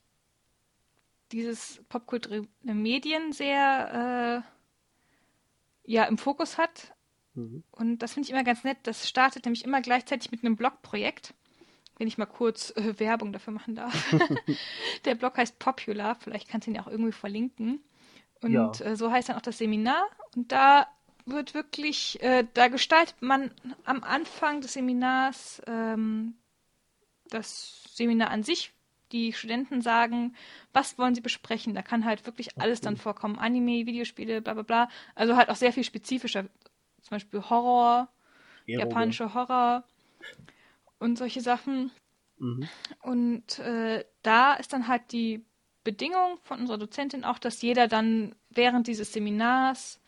dieses 1.32 1.84
popkulturelle 1.90 2.48
Medien 2.64 3.32
sehr 3.32 4.44
äh, 4.44 5.92
ja 5.92 6.06
im 6.06 6.18
Fokus 6.18 6.58
hat. 6.58 6.94
Mhm. 7.36 7.64
Und 7.72 8.00
das 8.00 8.14
finde 8.14 8.28
ich 8.28 8.32
immer 8.32 8.44
ganz 8.44 8.64
nett. 8.64 8.78
Das 8.84 9.08
startet 9.08 9.46
nämlich 9.46 9.64
immer 9.64 9.82
gleichzeitig 9.82 10.32
mit 10.32 10.44
einem 10.44 10.56
Blogprojekt 10.56 11.34
wenn 12.00 12.08
ich 12.08 12.18
mal 12.18 12.26
kurz 12.26 12.72
äh, 12.78 12.98
Werbung 12.98 13.34
dafür 13.34 13.54
machen 13.54 13.76
darf. 13.76 14.16
der 15.06 15.16
Blog 15.16 15.38
heißt 15.38 15.60
Popular, 15.60 16.16
vielleicht 16.16 16.50
kannst 16.50 16.66
du 16.66 16.72
ihn 16.72 16.76
ja 16.76 16.82
auch 16.82 16.88
irgendwie 16.88 17.12
verlinken. 17.12 17.84
Und 18.42 18.54
ja. 18.54 18.72
äh, 18.80 18.96
so 18.96 19.12
heißt 19.12 19.30
dann 19.30 19.36
auch 19.36 19.42
das 19.42 19.58
Seminar. 19.58 20.08
Und 20.36 20.52
da 20.52 20.88
wird 21.26 21.54
wirklich, 21.54 22.24
äh, 22.24 22.48
da 22.54 22.70
gestaltet 22.70 23.22
man 23.22 23.52
am 23.84 24.02
Anfang 24.04 24.62
des 24.62 24.74
Seminars 24.74 25.62
ähm, 25.68 26.36
das 27.30 27.84
Seminar 27.92 28.32
an 28.32 28.44
sich. 28.44 28.72
Die 29.12 29.34
Studenten 29.34 29.82
sagen, 29.82 30.36
was 30.72 30.98
wollen 30.98 31.16
sie 31.16 31.22
besprechen. 31.22 31.76
Da 31.76 31.82
kann 31.82 32.06
halt 32.06 32.26
wirklich 32.26 32.62
alles 32.62 32.80
dann 32.80 32.96
vorkommen. 32.96 33.38
Anime, 33.38 33.86
Videospiele, 33.86 34.42
bla 34.42 34.54
bla 34.54 34.64
bla. 34.64 34.90
Also 35.16 35.36
halt 35.36 35.50
auch 35.50 35.56
sehr 35.56 35.74
viel 35.74 35.84
spezifischer. 35.84 36.44
Zum 37.02 37.10
Beispiel 37.10 37.42
Horror, 37.42 38.08
Eroge. 38.68 38.84
japanische 38.84 39.34
Horror 39.34 39.84
und 41.00 41.18
solche 41.18 41.42
Sachen. 41.42 41.92
Mhm. 42.38 42.68
Und 43.02 43.60
äh, 43.60 44.06
da 44.22 44.54
ist 44.54 44.74
dann 44.74 44.88
halt 44.88 45.12
die 45.12 45.46
Bedingung 45.84 46.38
von 46.44 46.60
unserer 46.60 46.78
Dozentin 46.78 47.24
auch, 47.24 47.40
dass 47.40 47.62
jeder 47.62 47.88
dann 47.88 48.36
während 48.50 48.88
dieses 48.88 49.14
Seminars 49.14 50.00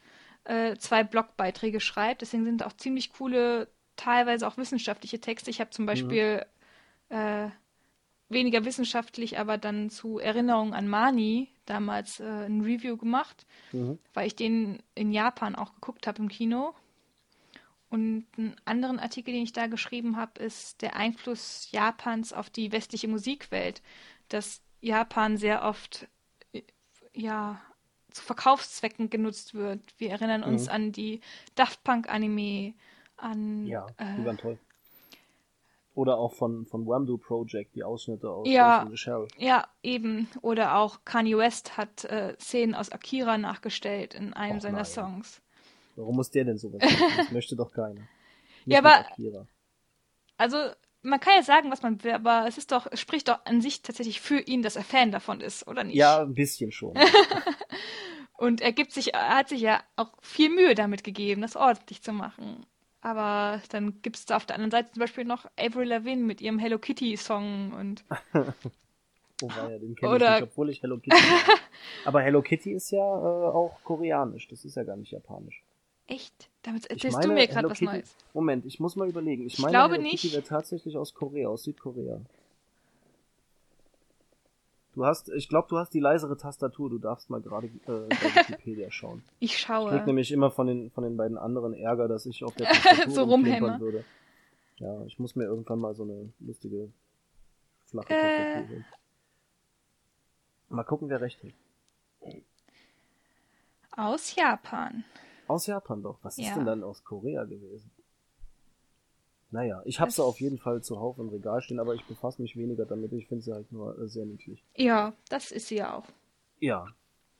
äh, 0.43 0.75
zwei 0.77 1.04
Blogbeiträge 1.04 1.80
schreibt. 1.80 2.21
Deswegen 2.21 2.45
sind 2.45 2.63
auch 2.63 2.73
ziemlich 2.73 3.12
coole, 3.12 3.67
teilweise 3.95 4.47
auch 4.47 4.58
wissenschaftliche 4.58 5.19
Texte. 5.19 5.49
Ich 5.49 5.60
habe 5.60 5.69
zum 5.69 5.86
mhm. 5.86 5.88
Beispiel 5.88 6.45
mhm. 7.10 7.15
äh, 7.15 7.49
weniger 8.30 8.65
wissenschaftlich, 8.65 9.39
aber 9.39 9.58
dann 9.58 9.89
zu 9.89 10.19
Erinnerung 10.19 10.73
an 10.73 10.88
Mani 10.88 11.49
damals 11.65 12.19
äh, 12.19 12.45
ein 12.45 12.62
Review 12.62 12.97
gemacht, 12.97 13.45
mhm. 13.71 13.99
weil 14.13 14.27
ich 14.27 14.36
den 14.36 14.82
in 14.95 15.12
Japan 15.12 15.56
auch 15.56 15.73
geguckt 15.73 16.08
habe 16.08 16.21
im 16.21 16.30
Kino. 16.30 16.73
Und 17.91 18.25
einen 18.38 18.56
anderen 18.63 18.99
Artikel, 18.99 19.34
den 19.34 19.43
ich 19.43 19.51
da 19.51 19.67
geschrieben 19.67 20.15
habe, 20.15 20.41
ist 20.41 20.82
der 20.82 20.95
Einfluss 20.95 21.69
Japans 21.71 22.32
auf 22.32 22.49
die 22.49 22.71
westliche 22.71 23.10
Musikwelt. 23.10 23.82
Dass 24.30 24.62
Japan 24.80 25.36
sehr 25.36 25.63
oft 25.63 26.08
äh, 26.54 26.62
ja 27.13 27.62
zu 28.12 28.23
Verkaufszwecken 28.23 29.10
genutzt 29.10 29.54
wird. 29.54 29.82
Wir 29.97 30.12
erinnern 30.12 30.43
uns 30.43 30.65
mhm. 30.65 30.71
an 30.71 30.91
die 30.93 31.19
Daft 31.56 31.84
Punk 31.84 32.10
Anime, 32.10 32.73
an 33.17 33.65
ja, 33.67 33.86
die 33.99 34.21
äh, 34.21 34.25
waren 34.25 34.38
toll. 34.38 34.58
Oder 35.93 36.17
auch 36.17 36.34
von, 36.34 36.65
von 36.65 36.88
Wamdu 36.88 37.17
Project, 37.17 37.75
die 37.75 37.84
Ausschnitte 37.84 38.30
aus 38.30 38.47
ja, 38.47 38.89
Ja, 39.38 39.67
eben. 39.84 40.30
Oder 40.41 40.77
auch 40.77 41.04
Kanye 41.04 41.38
West 41.38 41.75
hat 41.75 42.06
äh, 42.06 42.38
Szenen 42.39 42.73
aus 42.73 42.89
Akira 42.89 43.38
nachgestellt 43.38 44.13
in 44.13 44.32
einem 44.32 44.58
Och, 44.58 44.62
seiner 44.62 44.75
nein. 44.77 44.86
Songs. 44.86 45.41
Warum 45.95 46.15
muss 46.15 46.32
der 46.32 46.45
denn 46.45 46.58
sowas 46.58 46.82
machen? 46.82 47.13
Das 47.17 47.32
möchte 47.32 47.56
doch 47.56 47.71
keiner. 47.71 48.01
Nicht 48.65 48.75
ja, 48.75 48.80
aber. 48.80 49.06
Also, 50.38 50.58
man 51.04 51.19
kann 51.19 51.34
ja 51.36 51.43
sagen, 51.43 51.71
was 51.71 51.82
man 51.82 52.04
will, 52.04 52.12
aber 52.12 52.45
es 52.47 52.58
ist 52.58 52.71
doch, 52.71 52.88
es 52.91 52.99
spricht 52.99 53.27
doch 53.27 53.45
an 53.45 53.62
sich 53.62 53.82
tatsächlich 53.82 54.21
für 54.21 54.39
ihn, 54.39 54.62
dass 54.62 54.75
er 54.75 54.84
Fan 54.84 55.12
davon 55.12 55.41
ist, 55.41 55.67
oder 55.67 55.84
nicht? 55.84 55.95
Ja, 55.95 56.21
ein 56.21 56.34
bisschen 56.34 56.71
schon. 56.71 56.95
Und 58.38 58.62
er 58.62 58.71
gibt 58.71 58.91
sich, 58.91 59.13
er 59.13 59.38
hat 59.38 59.49
sich 59.49 59.62
ja 59.62 59.84
auch 59.95 60.12
viel 60.21 60.49
Mühe 60.49 60.73
damit 60.73 61.04
gegeben, 61.04 61.41
das 61.41 61.56
ordentlich 61.56 62.01
zu 62.01 62.12
machen. 62.12 62.65
Aber 63.01 63.62
dann 63.69 64.01
gibt 64.01 64.15
es 64.15 64.25
da 64.25 64.36
auf 64.38 64.45
der 64.45 64.56
anderen 64.56 64.71
Seite 64.71 64.91
zum 64.91 64.99
Beispiel 64.99 65.25
noch 65.25 65.45
Avril 65.58 65.88
Lavigne 65.88 66.23
mit 66.23 66.41
ihrem 66.41 66.60
Hello 66.60 66.77
Kitty 66.77 67.17
Song 67.17 67.73
und. 67.73 68.04
oh, 68.34 69.47
ja, 69.47 69.77
den 69.77 69.95
kenne 69.95 70.15
ich 70.15 70.21
nicht, 70.21 70.43
obwohl 70.43 70.69
ich 70.69 70.82
Hello 70.82 70.97
Kitty. 70.97 71.17
Aber 72.06 72.21
Hello 72.21 72.41
Kitty 72.41 72.73
ist 72.73 72.91
ja 72.91 72.99
äh, 72.99 73.51
auch 73.51 73.80
koreanisch, 73.84 74.47
das 74.47 74.65
ist 74.65 74.75
ja 74.75 74.84
gar 74.84 74.95
nicht 74.95 75.12
japanisch. 75.12 75.63
Echt? 76.08 76.50
Damit 76.64 76.88
erzählst 76.88 77.18
meine, 77.18 77.28
du 77.30 77.34
mir 77.34 77.48
gerade 77.48 77.70
was 77.70 77.80
Kitty, 77.80 77.92
Neues. 77.92 78.16
Moment, 78.34 78.66
ich 78.66 78.80
muss 78.80 78.96
mal 78.96 79.08
überlegen. 79.08 79.46
Ich, 79.46 79.54
ich 79.54 79.60
meine, 79.60 79.72
glaube 79.72 79.96
Hello 79.96 80.04
nicht. 80.04 80.22
Kitty 80.22 80.34
wäre 80.34 80.44
tatsächlich 80.44 80.98
aus 80.98 81.14
Korea, 81.14 81.50
aus 81.50 81.64
Südkorea. 81.64 82.22
Du 84.94 85.06
hast, 85.06 85.30
ich 85.30 85.48
glaube, 85.48 85.68
du 85.70 85.78
hast 85.78 85.94
die 85.94 86.02
leisere 86.02 86.36
Tastatur. 86.36 86.90
Du 86.90 86.98
darfst 86.98 87.30
mal 87.30 87.40
gerade 87.42 87.68
äh, 87.68 87.72
bei 87.86 88.10
Wikipedia 88.10 88.92
schauen. 88.92 89.24
Ich 89.40 89.58
schaue. 89.58 89.90
Ich 89.90 89.98
krieg 89.98 90.08
nämlich 90.08 90.32
immer 90.32 90.52
von 90.52 90.68
den, 90.68 90.92
von 90.92 91.04
den 91.04 91.16
beiden 91.16 91.38
anderen 91.38 91.74
Ärger, 91.74 92.10
dass 92.10 92.26
ich 92.26 92.44
auf 92.44 92.54
der 92.56 92.68
Tastatur 92.72 93.12
so 93.14 93.24
rumhämmern 93.24 93.80
würde. 93.80 94.04
Ja, 94.80 95.06
ich 95.06 95.18
muss 95.18 95.36
mir 95.36 95.46
irgendwann 95.46 95.80
mal 95.80 95.96
so 95.96 96.04
eine 96.04 96.34
lustige 96.40 96.92
flache 97.86 98.14
äh. 98.14 98.22
Tastatur 98.22 98.70
holen. 98.70 98.86
Mal 100.70 100.84
gucken, 100.84 101.10
wer 101.10 101.22
recht 101.22 101.42
hat. 101.44 101.52
Aus 103.96 104.36
Japan. 104.36 105.04
Aus 105.52 105.68
Japan 105.68 106.02
doch. 106.02 106.18
Was 106.22 106.38
ja. 106.38 106.48
ist 106.48 106.56
denn 106.56 106.66
dann 106.66 106.82
aus 106.82 107.04
Korea 107.04 107.44
gewesen? 107.44 107.92
Naja, 109.50 109.82
ich 109.84 110.00
habe 110.00 110.10
sie 110.10 110.24
auf 110.24 110.40
jeden 110.40 110.58
Fall 110.58 110.82
zuhauf 110.82 111.18
im 111.18 111.28
Regal 111.28 111.62
stehen, 111.62 111.82
aber 111.82 111.94
ich 111.94 112.06
befasse 112.06 112.42
mich 112.42 112.56
weniger 112.56 112.86
damit. 112.86 113.12
Ich 113.12 113.28
finde 113.28 113.44
sie 113.44 113.52
halt 113.52 113.70
nur 113.70 114.00
äh, 114.00 114.08
sehr 114.08 114.26
niedlich. 114.26 114.64
Ja, 114.78 115.12
das 115.28 115.52
ist 115.52 115.68
sie 115.68 115.76
ja 115.76 115.98
auch. 115.98 116.06
Ja, 116.62 116.86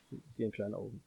die 0.10 0.44
in 0.44 0.52
kleinen 0.52 0.74
Augen. 0.74 1.02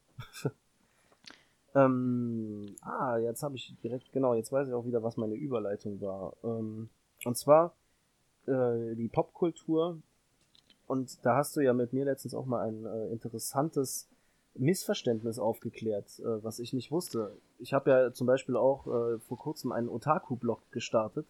ähm, 1.75 2.75
ah, 2.81 3.19
jetzt 3.19 3.43
habe 3.43 3.57
ich 3.57 3.77
direkt, 3.83 4.11
genau, 4.13 4.33
jetzt 4.33 4.51
weiß 4.51 4.69
ich 4.69 4.73
auch 4.73 4.87
wieder, 4.87 5.03
was 5.03 5.19
meine 5.19 5.35
Überleitung 5.35 6.01
war. 6.01 6.35
Ähm, 6.43 6.89
und 7.27 7.37
zwar 7.37 7.75
äh, 8.47 8.95
die 8.95 9.09
Popkultur. 9.09 10.01
Und 10.87 11.23
da 11.27 11.37
hast 11.37 11.55
du 11.55 11.61
ja 11.61 11.75
mit 11.75 11.93
mir 11.93 12.07
letztens 12.07 12.35
auch 12.35 12.47
mal 12.47 12.67
ein 12.67 12.87
äh, 12.87 13.09
interessantes 13.09 14.09
Missverständnis 14.55 15.39
aufgeklärt, 15.39 16.21
äh, 16.21 16.43
was 16.43 16.59
ich 16.59 16.73
nicht 16.73 16.91
wusste. 16.91 17.37
Ich 17.59 17.73
habe 17.73 17.91
ja 17.91 18.13
zum 18.13 18.27
Beispiel 18.27 18.57
auch 18.57 18.87
äh, 18.87 19.19
vor 19.19 19.39
kurzem 19.39 19.73
einen 19.73 19.89
Otaku-Blog 19.89 20.61
gestartet. 20.71 21.27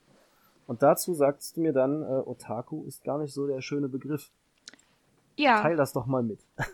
Und 0.67 0.83
dazu 0.83 1.15
sagst 1.15 1.57
du 1.57 1.61
mir 1.61 1.73
dann, 1.73 2.03
äh, 2.03 2.07
Otaku 2.07 2.85
ist 2.85 3.05
gar 3.05 3.19
nicht 3.19 3.33
so 3.33 3.47
der 3.47 3.61
schöne 3.61 3.89
Begriff. 3.89 4.31
Ja. 5.37 5.61
Teil 5.63 5.77
das 5.77 5.93
doch 5.93 6.07
mal 6.07 6.23
mit. 6.23 6.41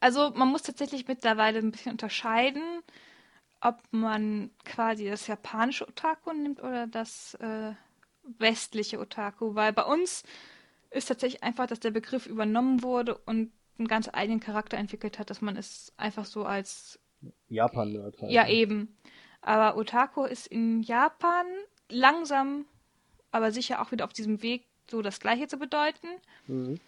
Also 0.00 0.30
man 0.34 0.48
muss 0.48 0.62
tatsächlich 0.62 1.06
mittlerweile 1.06 1.60
ein 1.60 1.70
bisschen 1.70 1.92
unterscheiden, 1.92 2.62
ob 3.60 3.76
man 3.90 4.50
quasi 4.64 5.08
das 5.08 5.26
japanische 5.26 5.88
Otaku 5.88 6.32
nimmt 6.32 6.60
oder 6.60 6.86
das 6.86 7.34
äh, 7.34 7.72
westliche 8.38 8.98
Otaku, 8.98 9.54
weil 9.54 9.72
bei 9.72 9.84
uns 9.84 10.24
ist 10.90 11.06
tatsächlich 11.06 11.42
einfach, 11.42 11.66
dass 11.66 11.80
der 11.80 11.90
Begriff 11.90 12.26
übernommen 12.26 12.82
wurde 12.82 13.16
und 13.18 13.52
einen 13.78 13.88
ganz 13.88 14.08
eigenen 14.12 14.40
Charakter 14.40 14.76
entwickelt 14.76 15.18
hat, 15.18 15.30
dass 15.30 15.40
man 15.40 15.56
es 15.56 15.92
einfach 15.96 16.24
so 16.24 16.44
als 16.44 16.98
Japan-Nerd 17.48 18.20
halt. 18.20 18.32
Ja, 18.32 18.44
ne? 18.44 18.52
eben. 18.52 18.96
Aber 19.40 19.76
Otaku 19.76 20.24
ist 20.24 20.46
in 20.46 20.82
Japan 20.82 21.46
langsam, 21.88 22.66
aber 23.30 23.52
sicher 23.52 23.80
auch 23.80 23.92
wieder 23.92 24.04
auf 24.04 24.12
diesem 24.12 24.42
Weg, 24.42 24.64
so 24.90 25.02
das 25.02 25.20
Gleiche 25.20 25.48
zu 25.48 25.58
bedeuten. 25.58 26.08
Mhm. 26.46 26.80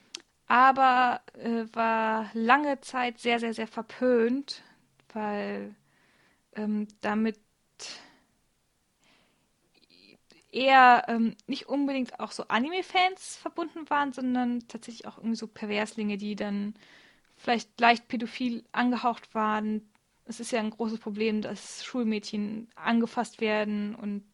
Aber 0.46 1.20
äh, 1.34 1.64
war 1.72 2.30
lange 2.34 2.80
Zeit 2.80 3.18
sehr, 3.18 3.38
sehr, 3.38 3.54
sehr 3.54 3.68
verpönt, 3.68 4.62
weil 5.12 5.74
ähm, 6.56 6.88
damit 7.00 7.38
eher 10.52 11.04
ähm, 11.08 11.36
nicht 11.46 11.68
unbedingt 11.68 12.18
auch 12.20 12.32
so 12.32 12.44
Anime-Fans 12.48 13.36
verbunden 13.36 13.88
waren, 13.88 14.12
sondern 14.12 14.66
tatsächlich 14.68 15.06
auch 15.06 15.18
irgendwie 15.18 15.36
so 15.36 15.46
Perverslinge, 15.46 16.16
die 16.16 16.36
dann 16.36 16.74
vielleicht 17.36 17.80
leicht 17.80 18.08
pädophil 18.08 18.64
angehaucht 18.72 19.34
waren. 19.34 19.88
Es 20.24 20.40
ist 20.40 20.52
ja 20.52 20.60
ein 20.60 20.70
großes 20.70 20.98
Problem, 20.98 21.42
dass 21.42 21.84
Schulmädchen 21.84 22.68
angefasst 22.74 23.40
werden 23.40 23.94
und 23.94 24.24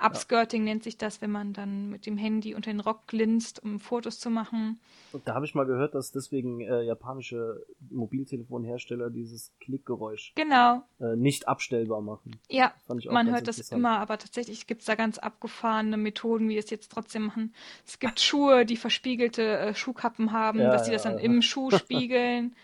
Upskirting 0.00 0.66
ja. 0.66 0.72
nennt 0.72 0.84
sich 0.84 0.96
das, 0.96 1.20
wenn 1.20 1.30
man 1.30 1.52
dann 1.52 1.88
mit 1.90 2.06
dem 2.06 2.16
Handy 2.16 2.54
unter 2.54 2.70
den 2.70 2.80
Rock 2.80 3.06
glinst, 3.08 3.62
um 3.62 3.80
Fotos 3.80 4.20
zu 4.20 4.30
machen. 4.30 4.78
Da 5.24 5.34
habe 5.34 5.44
ich 5.44 5.54
mal 5.54 5.66
gehört, 5.66 5.94
dass 5.94 6.12
deswegen 6.12 6.60
äh, 6.60 6.82
japanische 6.82 7.64
Mobiltelefonhersteller 7.90 9.10
dieses 9.10 9.52
Klickgeräusch 9.60 10.34
genau. 10.36 10.82
äh, 11.00 11.16
nicht 11.16 11.48
abstellbar 11.48 12.00
machen. 12.00 12.38
Ja, 12.48 12.72
man 13.10 13.30
hört 13.30 13.48
das 13.48 13.58
immer, 13.72 13.98
aber 13.98 14.18
tatsächlich 14.18 14.66
gibt 14.66 14.82
es 14.82 14.86
da 14.86 14.94
ganz 14.94 15.18
abgefahrene 15.18 15.96
Methoden, 15.96 16.48
wie 16.48 16.58
es 16.58 16.70
jetzt 16.70 16.92
trotzdem 16.92 17.26
machen. 17.26 17.54
Es 17.84 17.98
gibt 17.98 18.20
Schuhe, 18.20 18.64
die 18.64 18.76
verspiegelte 18.76 19.58
äh, 19.58 19.74
Schuhkappen 19.74 20.32
haben, 20.32 20.60
ja, 20.60 20.70
dass 20.70 20.86
sie 20.86 20.92
das 20.92 21.02
dann 21.02 21.18
ja. 21.18 21.24
im 21.24 21.42
Schuh 21.42 21.70
spiegeln 21.76 22.54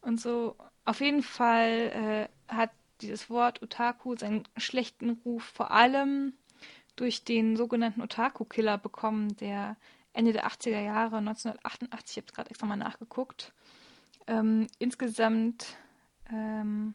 und 0.00 0.18
so. 0.18 0.56
Auf 0.86 1.00
jeden 1.00 1.22
Fall 1.22 2.28
äh, 2.48 2.52
hat 2.54 2.70
dieses 3.00 3.28
Wort 3.28 3.62
Otaku 3.62 4.16
seinen 4.16 4.44
schlechten 4.56 5.10
Ruf 5.24 5.42
vor 5.42 5.70
allem 5.70 6.32
durch 6.96 7.24
den 7.24 7.56
sogenannten 7.56 8.02
Otaku-Killer 8.02 8.78
bekommen, 8.78 9.36
der 9.36 9.76
Ende 10.12 10.32
der 10.32 10.46
80er 10.46 10.80
Jahre, 10.80 11.16
1988, 11.16 12.16
ich 12.16 12.22
habe 12.22 12.26
es 12.28 12.34
gerade 12.34 12.50
extra 12.50 12.66
mal 12.66 12.76
nachgeguckt, 12.76 13.52
ähm, 14.26 14.68
insgesamt 14.78 15.76
ähm, 16.30 16.94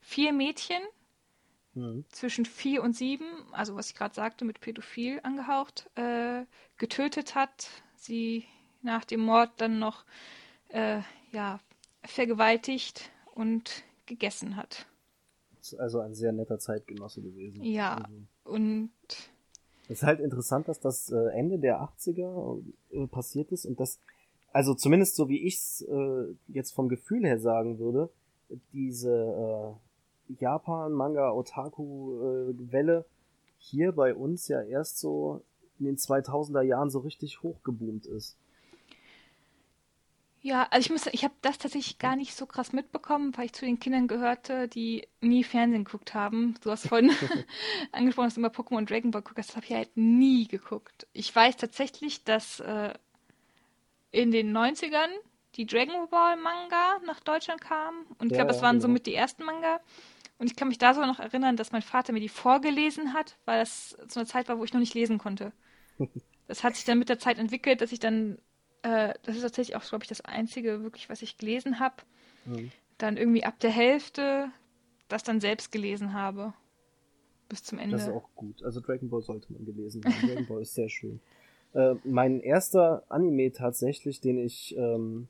vier 0.00 0.32
Mädchen 0.32 0.82
mhm. 1.74 2.04
zwischen 2.08 2.44
vier 2.44 2.82
und 2.82 2.96
sieben, 2.96 3.26
also 3.52 3.76
was 3.76 3.90
ich 3.90 3.96
gerade 3.96 4.14
sagte, 4.14 4.44
mit 4.44 4.60
Pädophil 4.60 5.20
angehaucht, 5.22 5.88
äh, 5.94 6.44
getötet 6.76 7.34
hat, 7.34 7.68
sie 7.94 8.44
nach 8.82 9.04
dem 9.04 9.20
Mord 9.20 9.52
dann 9.58 9.78
noch 9.78 10.04
äh, 10.68 11.00
ja, 11.30 11.60
vergewaltigt 12.02 13.10
und 13.34 13.84
gegessen 14.06 14.56
hat. 14.56 14.86
Also 15.78 16.00
ein 16.00 16.14
sehr 16.14 16.32
netter 16.32 16.58
Zeitgenosse 16.58 17.20
gewesen. 17.20 17.62
Ja, 17.62 17.96
also. 17.96 18.22
Und 18.48 18.90
es 19.84 19.98
ist 19.98 20.02
halt 20.02 20.20
interessant, 20.20 20.68
dass 20.68 20.80
das 20.80 21.10
äh, 21.10 21.28
Ende 21.32 21.58
der 21.58 21.80
80er 21.80 22.62
äh, 22.90 23.06
passiert 23.06 23.52
ist 23.52 23.64
und 23.64 23.80
das, 23.80 23.98
also 24.52 24.74
zumindest 24.74 25.16
so 25.16 25.28
wie 25.28 25.46
ich 25.46 25.56
es 25.56 25.82
äh, 25.82 26.34
jetzt 26.48 26.72
vom 26.72 26.88
Gefühl 26.88 27.24
her 27.24 27.38
sagen 27.38 27.78
würde, 27.78 28.10
diese 28.72 29.76
Japan, 30.38 30.92
Manga, 30.92 31.32
Otaku-Welle 31.32 33.04
hier 33.58 33.92
bei 33.92 34.14
uns 34.14 34.48
ja 34.48 34.62
erst 34.62 34.98
so 34.98 35.42
in 35.78 35.84
den 35.84 35.96
2000er 35.96 36.62
Jahren 36.62 36.88
so 36.88 37.00
richtig 37.00 37.42
hochgeboomt 37.42 38.06
ist. 38.06 38.36
Ja, 40.40 40.68
also 40.70 40.86
ich 40.86 40.90
muss, 40.90 41.06
ich 41.12 41.24
habe 41.24 41.34
das 41.42 41.58
tatsächlich 41.58 41.98
gar 41.98 42.14
nicht 42.14 42.34
so 42.34 42.46
krass 42.46 42.72
mitbekommen, 42.72 43.36
weil 43.36 43.46
ich 43.46 43.52
zu 43.52 43.64
den 43.64 43.80
Kindern 43.80 44.06
gehörte, 44.06 44.68
die 44.68 45.08
nie 45.20 45.42
Fernsehen 45.42 45.84
geguckt 45.84 46.14
haben. 46.14 46.54
Du 46.62 46.70
hast 46.70 46.86
vorhin 46.86 47.10
angesprochen, 47.92 48.26
dass 48.26 48.34
du 48.34 48.40
immer 48.40 48.48
Pokémon 48.48 48.78
und 48.78 48.90
Dragon 48.90 49.10
Ball 49.10 49.22
guckst. 49.22 49.50
Das 49.50 49.56
habe 49.56 49.66
ich 49.66 49.72
halt 49.72 49.96
nie 49.96 50.46
geguckt. 50.46 51.06
Ich 51.12 51.34
weiß 51.34 51.56
tatsächlich, 51.56 52.24
dass 52.24 52.60
äh, 52.60 52.94
in 54.12 54.30
den 54.30 54.56
90ern 54.56 55.08
die 55.56 55.66
Dragon 55.66 56.08
Ball 56.08 56.36
Manga 56.36 57.00
nach 57.04 57.20
Deutschland 57.20 57.60
kamen. 57.60 58.06
Und 58.18 58.26
ich 58.26 58.32
ja, 58.32 58.38
glaube, 58.38 58.52
das 58.52 58.62
waren 58.62 58.76
genau. 58.76 58.82
somit 58.82 59.06
die 59.06 59.14
ersten 59.14 59.44
Manga. 59.44 59.80
Und 60.38 60.46
ich 60.46 60.56
kann 60.56 60.68
mich 60.68 60.78
da 60.78 60.94
sogar 60.94 61.08
noch 61.08 61.18
erinnern, 61.18 61.56
dass 61.56 61.72
mein 61.72 61.82
Vater 61.82 62.12
mir 62.12 62.20
die 62.20 62.28
vorgelesen 62.28 63.12
hat, 63.12 63.36
weil 63.44 63.58
das 63.58 63.98
zu 64.06 64.20
einer 64.20 64.28
Zeit 64.28 64.48
war, 64.48 64.58
wo 64.58 64.64
ich 64.64 64.72
noch 64.72 64.80
nicht 64.80 64.94
lesen 64.94 65.18
konnte. 65.18 65.52
Das 66.50 66.64
hat 66.64 66.76
sich 66.76 66.86
dann 66.86 66.98
mit 66.98 67.10
der 67.10 67.18
Zeit 67.18 67.38
entwickelt, 67.38 67.82
dass 67.82 67.92
ich 67.92 67.98
dann 67.98 68.38
äh, 68.82 69.14
das 69.22 69.36
ist 69.36 69.42
tatsächlich 69.42 69.76
auch, 69.76 69.84
glaube 69.84 70.04
ich, 70.04 70.08
das 70.08 70.20
Einzige 70.20 70.82
wirklich, 70.82 71.08
was 71.08 71.22
ich 71.22 71.36
gelesen 71.38 71.80
habe. 71.80 71.96
Mhm. 72.44 72.70
Dann 72.98 73.16
irgendwie 73.16 73.44
ab 73.44 73.58
der 73.60 73.70
Hälfte 73.70 74.50
das 75.08 75.22
dann 75.22 75.40
selbst 75.40 75.72
gelesen 75.72 76.12
habe. 76.12 76.52
Bis 77.48 77.62
zum 77.64 77.78
Ende. 77.78 77.96
Das 77.96 78.06
ist 78.06 78.12
auch 78.12 78.28
gut. 78.34 78.62
Also 78.62 78.80
Dragon 78.80 79.08
Ball 79.08 79.22
sollte 79.22 79.52
man 79.52 79.64
gelesen 79.64 80.04
haben. 80.04 80.28
Dragon 80.28 80.46
Ball 80.46 80.62
ist 80.62 80.74
sehr 80.74 80.88
schön. 80.88 81.20
Äh, 81.74 81.96
mein 82.02 82.40
erster 82.40 83.04
Anime 83.10 83.52
tatsächlich, 83.52 84.22
den 84.22 84.38
ich 84.38 84.74
ähm, 84.78 85.28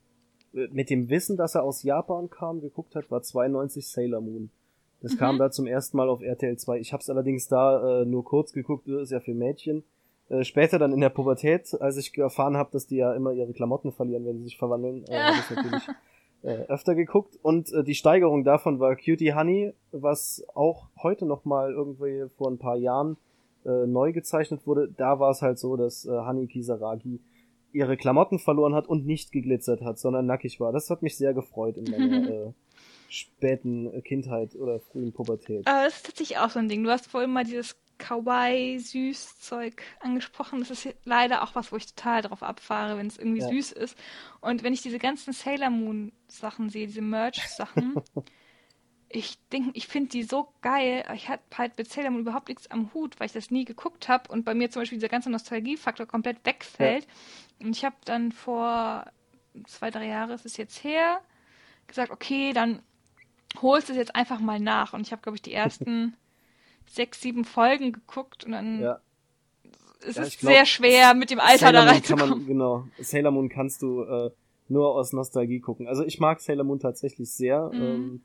mit 0.53 0.89
dem 0.89 1.11
Wissen, 1.11 1.37
dass 1.37 1.57
er 1.57 1.65
aus 1.65 1.83
Japan 1.83 2.31
kam, 2.31 2.61
geguckt 2.61 2.95
hat, 2.95 3.11
war 3.11 3.23
92 3.23 3.89
Sailor 3.89 4.21
Moon. 4.21 4.49
Das 5.01 5.15
mhm. 5.15 5.19
kam 5.19 5.39
da 5.39 5.51
zum 5.51 5.67
ersten 5.67 5.97
Mal 5.97 6.09
auf 6.09 6.23
RTL 6.23 6.57
2. 6.57 6.79
Ich 6.79 6.93
habe 6.93 7.01
es 7.01 7.11
allerdings 7.11 7.49
da 7.49 8.03
äh, 8.03 8.05
nur 8.05 8.25
kurz 8.25 8.53
geguckt, 8.53 8.87
ist 8.87 9.11
ja 9.11 9.19
für 9.19 9.35
Mädchen. 9.35 9.83
Äh, 10.29 10.45
später 10.45 10.79
dann 10.79 10.93
in 10.93 11.01
der 11.01 11.09
Pubertät, 11.09 11.75
als 11.81 11.97
ich 11.97 12.17
erfahren 12.19 12.57
habe, 12.57 12.71
dass 12.73 12.87
die 12.87 12.97
ja 12.97 13.15
immer 13.15 13.33
ihre 13.33 13.53
Klamotten 13.53 13.93
verlieren, 13.93 14.27
wenn 14.27 14.39
sie 14.39 14.45
sich 14.45 14.59
verwandeln, 14.59 15.05
äh, 15.09 15.19
habe 15.19 15.39
ich 15.39 15.57
natürlich 15.57 15.83
äh, 16.43 16.67
öfter 16.69 16.95
geguckt. 16.95 17.39
Und 17.43 17.73
äh, 17.73 17.83
die 17.83 17.95
Steigerung 17.95 18.45
davon 18.45 18.79
war 18.79 18.95
Cutie 18.97 19.35
Honey, 19.35 19.73
was 19.91 20.45
auch 20.55 20.89
heute 21.03 21.25
noch 21.25 21.45
mal 21.45 21.73
irgendwie 21.73 22.29
vor 22.37 22.51
ein 22.51 22.59
paar 22.59 22.77
Jahren 22.77 23.17
äh, 23.65 23.87
neu 23.87 24.13
gezeichnet 24.13 24.67
wurde. 24.67 24.93
Da 24.97 25.19
war 25.19 25.31
es 25.31 25.41
halt 25.41 25.59
so, 25.59 25.77
dass 25.77 26.05
äh, 26.05 26.11
Honey 26.11 26.47
Kisaragi 26.47 27.21
ihre 27.73 27.97
Klamotten 27.97 28.39
verloren 28.39 28.75
hat 28.75 28.87
und 28.87 29.07
nicht 29.07 29.33
geglitzert 29.33 29.83
hat, 29.83 29.99
sondern 29.99 30.27
nackig 30.27 30.61
war. 30.61 30.73
Das 30.73 30.91
hat 30.91 31.03
mich 31.03 31.17
sehr 31.17 31.33
gefreut 31.33 31.77
in 31.77 31.91
meiner 31.91 32.29
äh, 32.49 32.53
späten 33.09 34.03
Kindheit 34.05 34.55
oder 34.57 34.81
frühen 34.81 35.13
Pubertät. 35.13 35.67
Aber 35.67 35.85
das 35.85 35.97
ist 35.97 36.07
tatsächlich 36.07 36.39
auch 36.39 36.51
so 36.51 36.59
ein 36.59 36.69
Ding. 36.69 36.85
Du 36.85 36.91
hast 36.91 37.07
vorhin 37.07 37.31
mal 37.31 37.45
dieses 37.45 37.77
Kawaii-Süß-Zeug 37.99 39.83
angesprochen. 40.01 40.61
Das 40.61 40.71
ist 40.71 40.89
leider 41.05 41.43
auch 41.43 41.55
was, 41.55 41.73
wo 41.73 41.77
ich 41.77 41.87
total 41.95 42.23
drauf 42.23 42.43
abfahre, 42.43 42.97
wenn 42.97 43.09
es 43.09 43.19
irgendwie 43.19 43.41
ja. 43.41 43.49
süß 43.49 43.73
ist. 43.73 43.99
Und 44.41 44.63
wenn 44.63 44.73
ich 44.73 44.83
diese 44.83 44.99
ganzen 44.99 45.33
Sailor 45.33 45.71
Moon-Sachen 45.71 46.71
sehe, 46.71 46.87
diese 46.87 47.03
Merch-Sachen, 47.03 47.97
ich 49.09 49.39
denke, 49.49 49.71
ich 49.75 49.89
finde 49.89 50.11
die 50.11 50.23
so 50.23 50.53
geil. 50.61 51.05
Ich 51.15 51.29
hatte 51.29 51.43
halt 51.57 51.79
mit 51.79 51.91
Sailor 51.91 52.11
Moon 52.11 52.21
überhaupt 52.23 52.49
nichts 52.49 52.71
am 52.71 52.93
Hut, 52.95 53.19
weil 53.19 53.27
ich 53.27 53.33
das 53.33 53.51
nie 53.51 53.65
geguckt 53.65 54.09
habe 54.09 54.31
und 54.31 54.45
bei 54.45 54.55
mir 54.55 54.71
zum 54.71 54.83
Beispiel 54.83 54.99
dieser 54.99 55.09
ganze 55.09 55.31
Nostalgiefaktor 55.31 56.07
komplett 56.07 56.45
wegfällt. 56.45 57.07
Ja. 57.59 57.67
Und 57.67 57.77
ich 57.77 57.85
habe 57.85 57.97
dann 58.05 58.33
vor 58.33 59.11
zwei, 59.67 59.91
drei 59.91 60.07
Jahren 60.07 60.31
ist 60.31 60.47
es 60.47 60.57
jetzt 60.57 60.85
her, 60.85 61.21
gesagt, 61.87 62.13
okay, 62.13 62.53
dann 62.53 62.83
holst 63.61 63.89
du 63.89 63.93
es 63.93 63.99
jetzt 63.99 64.15
einfach 64.15 64.41
mal 64.41 64.61
nach. 64.61 64.93
Und 64.93 65.01
ich 65.01 65.13
habe, 65.13 65.23
glaube 65.23 65.37
ich, 65.37 65.43
die 65.43 65.53
ersten 65.55 66.17
sechs, 66.89 67.21
sieben 67.21 67.45
Folgen 67.45 67.93
geguckt 67.93 68.45
und 68.45 68.53
dann 68.53 68.81
ja. 68.81 69.01
es 70.07 70.17
ja, 70.17 70.23
ist 70.23 70.41
glaub, 70.41 70.53
sehr 70.53 70.67
schwer 70.67 71.15
mit 71.15 71.31
dem 71.31 71.41
Alter 71.41 71.67
Sailor 71.67 71.85
da 71.85 71.91
reinzukommen. 71.91 72.47
genau, 72.47 72.85
Sailor 72.99 73.31
Moon 73.31 73.49
kannst 73.49 73.83
du 73.83 74.03
äh, 74.03 74.31
nur 74.69 74.95
aus 74.95 75.13
Nostalgie 75.13 75.61
gucken. 75.61 75.87
Also 75.87 76.05
ich 76.05 76.21
mag 76.21 76.41
Sailor 76.41 76.65
Moon 76.65 76.81
tatsächlich 76.81 77.31
sehr. 77.31 77.71
Mhm. 77.73 77.83
Ähm, 77.83 78.21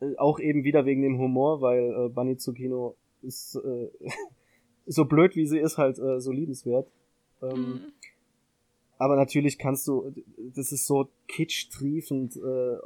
äh, 0.00 0.16
auch 0.18 0.38
eben 0.40 0.64
wieder 0.64 0.84
wegen 0.84 1.02
dem 1.02 1.18
Humor, 1.18 1.60
weil 1.60 2.06
äh, 2.06 2.08
Bunny 2.08 2.36
Tsukino 2.36 2.96
ist 3.22 3.56
äh, 3.56 3.90
so 4.86 5.04
blöd 5.04 5.36
wie 5.36 5.46
sie 5.46 5.58
ist 5.58 5.78
halt 5.78 5.98
äh, 5.98 6.20
so 6.20 6.32
liebenswert. 6.32 6.88
Ähm, 7.42 7.50
mhm. 7.50 7.92
Aber 8.98 9.16
natürlich 9.16 9.58
kannst 9.58 9.88
du, 9.88 10.14
das 10.54 10.70
ist 10.70 10.86
so 10.86 11.08
kitschtriefend, 11.26 12.36
äh, 12.36 12.76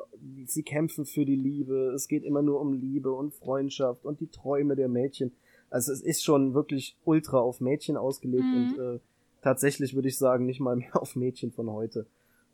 sie 0.47 0.63
kämpfen 0.63 1.05
für 1.05 1.27
die 1.27 1.37
Liebe, 1.37 1.93
es 1.95 2.09
geht 2.09 2.25
immer 2.25 2.43
nur 2.43 2.61
um 2.61 2.73
Liebe 2.73 3.13
und 3.13 3.35
Freundschaft 3.35 4.05
und 4.05 4.21
die 4.21 4.29
Träume 4.29 4.75
der 4.75 4.89
Mädchen. 4.89 5.33
Also 5.71 5.93
es 5.93 6.01
ist 6.01 6.25
schon 6.25 6.55
wirklich 6.55 6.97
ultra 7.05 7.39
auf 7.39 7.61
Mädchen 7.61 7.97
ausgelegt 7.97 8.45
mhm. 8.45 8.75
und 8.75 8.79
äh, 8.79 9.01
tatsächlich 9.43 9.95
würde 9.95 10.09
ich 10.09 10.17
sagen, 10.17 10.47
nicht 10.47 10.61
mal 10.61 10.77
mehr 10.77 10.97
auf 11.01 11.15
Mädchen 11.15 11.53
von 11.53 11.71
heute. 11.71 12.07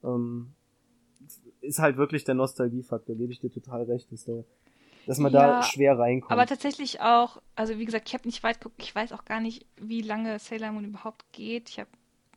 Ähm, 0.02 0.52
ist 1.60 1.78
halt 1.78 1.96
wirklich 1.96 2.24
der 2.24 2.34
Nostalgiefaktor, 2.34 3.14
gebe 3.14 3.32
ich 3.32 3.40
dir 3.40 3.50
total 3.50 3.84
recht, 3.84 4.10
dass, 4.12 4.24
der, 4.24 4.44
dass 5.06 5.18
man 5.18 5.32
ja, 5.32 5.46
da 5.46 5.62
schwer 5.62 5.98
reinkommt. 5.98 6.32
Aber 6.32 6.44
tatsächlich 6.46 7.00
auch, 7.00 7.40
also 7.54 7.78
wie 7.78 7.84
gesagt, 7.84 8.08
ich 8.08 8.14
habe 8.14 8.26
nicht 8.26 8.42
weit 8.42 8.60
geguckt, 8.60 8.82
ich 8.82 8.94
weiß 8.94 9.12
auch 9.12 9.24
gar 9.24 9.40
nicht, 9.40 9.64
wie 9.80 10.02
lange 10.02 10.38
Sailor 10.40 10.72
Moon 10.72 10.84
überhaupt 10.84 11.24
geht. 11.32 11.70
Ich 11.70 11.78
habe 11.78 11.88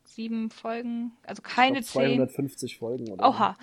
sieben 0.07 0.49
Folgen, 0.49 1.11
also 1.23 1.41
keine 1.41 1.79
ich 1.79 1.91
glaub, 1.91 2.03
250 2.03 2.71
zehn. 2.71 2.79
Folgen 2.79 3.11
oder 3.11 3.29
Oha. 3.29 3.57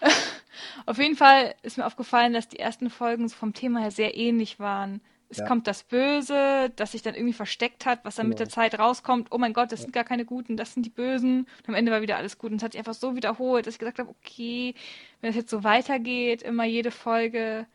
Auf 0.86 0.98
jeden 0.98 1.16
Fall 1.16 1.54
ist 1.62 1.78
mir 1.78 1.86
aufgefallen, 1.86 2.32
dass 2.32 2.48
die 2.48 2.58
ersten 2.58 2.90
Folgen 2.90 3.28
vom 3.28 3.54
Thema 3.54 3.80
her 3.80 3.90
sehr 3.90 4.16
ähnlich 4.16 4.58
waren. 4.58 5.00
Es 5.28 5.38
ja. 5.38 5.46
kommt 5.46 5.66
das 5.66 5.82
Böse, 5.82 6.70
das 6.76 6.92
sich 6.92 7.02
dann 7.02 7.14
irgendwie 7.14 7.32
versteckt 7.32 7.84
hat, 7.84 8.04
was 8.04 8.14
dann 8.14 8.26
genau. 8.26 8.34
mit 8.34 8.40
der 8.40 8.48
Zeit 8.48 8.78
rauskommt. 8.78 9.28
Oh 9.32 9.38
mein 9.38 9.54
Gott, 9.54 9.72
das 9.72 9.80
ja. 9.80 9.84
sind 9.84 9.92
gar 9.92 10.04
keine 10.04 10.24
Guten, 10.24 10.56
das 10.56 10.72
sind 10.72 10.86
die 10.86 10.90
Bösen. 10.90 11.40
Und 11.40 11.68
am 11.68 11.74
Ende 11.74 11.90
war 11.90 12.00
wieder 12.00 12.16
alles 12.16 12.38
gut. 12.38 12.52
Und 12.52 12.58
es 12.58 12.62
hat 12.62 12.72
sich 12.72 12.78
einfach 12.78 12.94
so 12.94 13.16
wiederholt, 13.16 13.66
dass 13.66 13.74
ich 13.74 13.78
gesagt 13.80 13.98
habe, 13.98 14.10
okay, 14.10 14.74
wenn 15.20 15.30
es 15.30 15.36
jetzt 15.36 15.50
so 15.50 15.64
weitergeht, 15.64 16.42
immer 16.42 16.64
jede 16.64 16.92
Folge, 16.92 17.66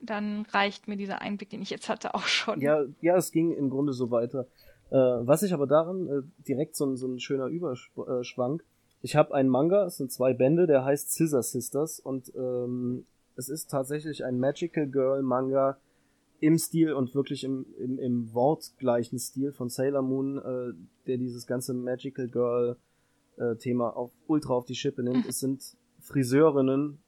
dann 0.00 0.46
reicht 0.50 0.88
mir 0.88 0.96
dieser 0.96 1.20
Einblick, 1.20 1.50
den 1.50 1.62
ich 1.62 1.70
jetzt 1.70 1.88
hatte, 1.88 2.14
auch 2.14 2.26
schon. 2.26 2.60
Ja, 2.60 2.82
ja, 3.00 3.16
es 3.16 3.30
ging 3.30 3.52
im 3.52 3.70
Grunde 3.70 3.92
so 3.92 4.10
weiter. 4.10 4.46
Äh, 4.90 4.96
was 4.96 5.42
ich 5.42 5.52
aber 5.52 5.66
daran, 5.66 6.06
äh, 6.08 6.22
direkt 6.46 6.76
so, 6.76 6.94
so 6.94 7.06
ein 7.06 7.18
schöner 7.18 7.46
Überschwank, 7.46 8.64
ich 9.02 9.14
habe 9.14 9.34
einen 9.34 9.48
Manga, 9.48 9.86
es 9.86 9.98
sind 9.98 10.10
zwei 10.10 10.32
Bände, 10.32 10.66
der 10.66 10.84
heißt 10.84 11.12
Scissor 11.12 11.42
Sisters 11.42 12.00
und 12.00 12.32
ähm, 12.34 13.06
es 13.36 13.48
ist 13.48 13.70
tatsächlich 13.70 14.24
ein 14.24 14.38
Magical 14.40 14.88
Girl 14.88 15.22
Manga 15.22 15.78
im 16.40 16.58
Stil 16.58 16.92
und 16.92 17.14
wirklich 17.14 17.44
im, 17.44 17.66
im, 17.78 17.98
im 17.98 18.34
wortgleichen 18.34 19.18
Stil 19.18 19.52
von 19.52 19.68
Sailor 19.68 20.02
Moon, 20.02 20.38
äh, 20.38 20.72
der 21.06 21.18
dieses 21.18 21.46
ganze 21.46 21.74
Magical 21.74 22.28
Girl 22.28 22.76
äh, 23.36 23.56
Thema 23.56 23.90
auf 23.96 24.10
ultra 24.26 24.54
auf 24.54 24.66
die 24.66 24.74
Schippe 24.74 25.02
nimmt. 25.02 25.26
Es 25.28 25.40
sind 25.40 25.62
Friseurinnen, 26.00 26.98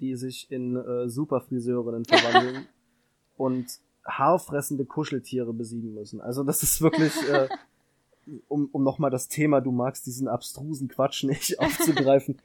die 0.00 0.16
sich 0.16 0.50
in 0.50 0.76
äh, 0.76 1.08
Superfriseurinnen 1.08 2.04
verwandeln 2.04 2.66
und 3.36 3.66
haarfressende 4.06 4.84
Kuscheltiere 4.84 5.52
besiegen 5.52 5.94
müssen. 5.94 6.20
Also 6.20 6.42
das 6.42 6.62
ist 6.62 6.80
wirklich, 6.80 7.12
äh, 7.28 7.48
um, 8.48 8.68
um 8.72 8.82
nochmal 8.82 9.10
das 9.10 9.28
Thema, 9.28 9.60
du 9.60 9.72
magst 9.72 10.06
diesen 10.06 10.28
abstrusen 10.28 10.88
Quatsch 10.88 11.24
nicht 11.24 11.58
aufzugreifen. 11.58 12.38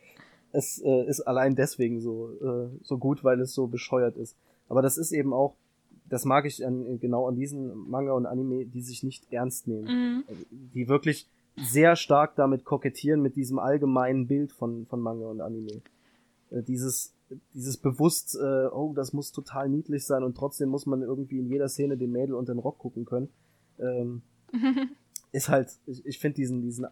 es 0.52 0.82
äh, 0.84 1.06
ist 1.06 1.22
allein 1.22 1.56
deswegen 1.56 2.02
so, 2.02 2.32
äh, 2.42 2.70
so 2.84 2.98
gut, 2.98 3.24
weil 3.24 3.40
es 3.42 3.54
so 3.54 3.68
bescheuert 3.68 4.18
ist. 4.18 4.36
Aber 4.70 4.82
das 4.82 4.98
ist 4.98 5.12
eben 5.12 5.34
auch, 5.34 5.56
das 6.10 6.26
mag 6.26 6.46
ich 6.46 6.66
an, 6.66 7.00
genau 7.00 7.28
an 7.28 7.36
diesen 7.36 7.90
Manga 7.90 8.14
und 8.14 8.26
Anime, 8.26 8.66
die 8.66 8.82
sich 8.82 9.04
nicht 9.04 9.32
ernst 9.32 9.68
nehmen. 9.68 9.86
Mhm. 9.88 10.24
Die 10.74 10.88
wirklich 10.88 11.28
sehr 11.58 11.96
stark 11.96 12.36
damit 12.36 12.66
kokettieren, 12.66 13.22
mit 13.22 13.36
diesem 13.36 13.60
allgemeinen 13.60 14.28
Bild 14.28 14.52
von, 14.52 14.86
von 14.88 15.00
Manga 15.00 15.28
und 15.28 15.42
Anime. 15.42 15.82
Äh, 16.52 16.62
dieses, 16.64 17.15
dieses 17.54 17.78
bewusst, 17.78 18.36
äh, 18.36 18.68
oh, 18.68 18.94
das 18.94 19.14
muss 19.14 19.32
total 19.32 19.70
niedlich 19.70 20.06
sein 20.06 20.24
und 20.24 20.36
trotzdem 20.36 20.70
muss 20.70 20.86
man 20.86 21.02
irgendwie 21.02 21.40
in 21.40 21.48
jeder 21.48 21.70
Szene 21.70 21.98
den 21.98 22.12
Mädel 22.12 22.36
und 22.36 22.50
den 22.50 22.60
Rock 22.60 22.78
gucken 22.78 23.06
können. 23.06 23.30
Ähm, 23.80 24.22
ist 25.32 25.50
halt, 25.50 25.70
ich, 25.86 26.06
ich 26.06 26.20
finde 26.20 26.36
diesen, 26.36 26.62
diesen, 26.62 26.88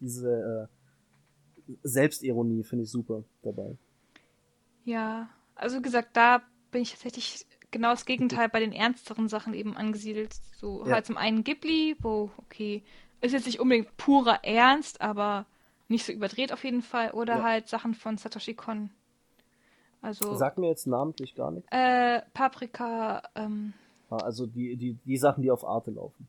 diese 0.00 0.68
äh, 1.68 1.74
Selbstironie 1.82 2.62
finde 2.62 2.84
ich 2.84 2.90
super 2.90 3.24
dabei. 3.42 3.76
Ja, 4.84 5.28
also 5.54 5.78
wie 5.78 5.82
gesagt, 5.82 6.16
da 6.16 6.42
bin 6.70 6.82
ich 6.82 6.92
tatsächlich 6.92 7.46
genau 7.70 7.90
das 7.90 8.06
Gegenteil 8.06 8.48
bei 8.48 8.60
den 8.60 8.72
ernsteren 8.72 9.28
Sachen 9.28 9.54
eben 9.54 9.76
angesiedelt. 9.76 10.34
So 10.56 10.86
ja. 10.86 10.94
halt 10.94 11.06
zum 11.06 11.16
einen 11.16 11.44
Ghibli, 11.44 11.96
wo, 12.00 12.30
okay, 12.36 12.82
ist 13.20 13.32
jetzt 13.32 13.46
nicht 13.46 13.60
unbedingt 13.60 13.96
purer 13.96 14.44
Ernst, 14.44 15.00
aber 15.00 15.46
nicht 15.88 16.04
so 16.04 16.12
überdreht 16.12 16.52
auf 16.52 16.64
jeden 16.64 16.82
Fall. 16.82 17.12
Oder 17.12 17.38
ja. 17.38 17.42
halt 17.42 17.68
Sachen 17.68 17.94
von 17.94 18.16
Satoshi 18.18 18.54
Kon. 18.54 18.90
Also, 20.02 20.34
Sag 20.34 20.58
mir 20.58 20.68
jetzt 20.68 20.86
namentlich 20.86 21.34
gar 21.36 21.52
nichts. 21.52 21.68
Äh, 21.70 22.22
Paprika, 22.34 23.22
ähm. 23.36 23.72
Ah, 24.10 24.16
also 24.16 24.46
die, 24.46 24.76
die, 24.76 24.94
die 25.04 25.16
Sachen, 25.16 25.42
die 25.42 25.50
auf 25.50 25.64
Arte 25.64 25.92
laufen. 25.92 26.26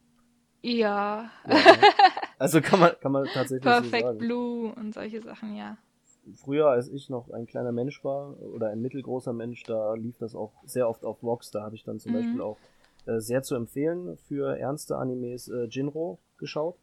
Ja. 0.61 1.32
ja 1.47 1.57
also 2.38 2.61
kann 2.61 2.80
man, 2.80 2.91
kann 3.01 3.11
man 3.11 3.26
tatsächlich 3.26 3.63
Perfect 3.63 4.01
so 4.03 4.07
sagen. 4.07 4.17
Blue 4.19 4.74
und 4.76 4.93
solche 4.93 5.21
Sachen, 5.21 5.55
ja. 5.55 5.78
Früher, 6.36 6.67
als 6.67 6.88
ich 6.88 7.09
noch 7.09 7.32
ein 7.32 7.47
kleiner 7.47 7.71
Mensch 7.71 8.03
war, 8.05 8.39
oder 8.41 8.69
ein 8.69 8.82
mittelgroßer 8.82 9.34
Mensch, 9.34 9.63
da 9.63 9.95
lief 9.95 10.17
das 10.19 10.36
auch 10.36 10.53
sehr 10.65 10.88
oft 10.88 11.03
auf 11.03 11.21
Vox. 11.21 11.51
Da 11.51 11.63
habe 11.63 11.76
ich 11.76 11.84
dann 11.84 11.99
zum 11.99 12.13
mhm. 12.13 12.15
Beispiel 12.15 12.41
auch 12.41 12.57
äh, 13.07 13.19
sehr 13.19 13.43
zu 13.43 13.55
empfehlen 13.55 14.17
für 14.28 14.57
ernste 14.57 14.97
Animes 14.97 15.49
äh, 15.49 15.65
Jinro 15.65 16.19
geschaut. 16.38 16.78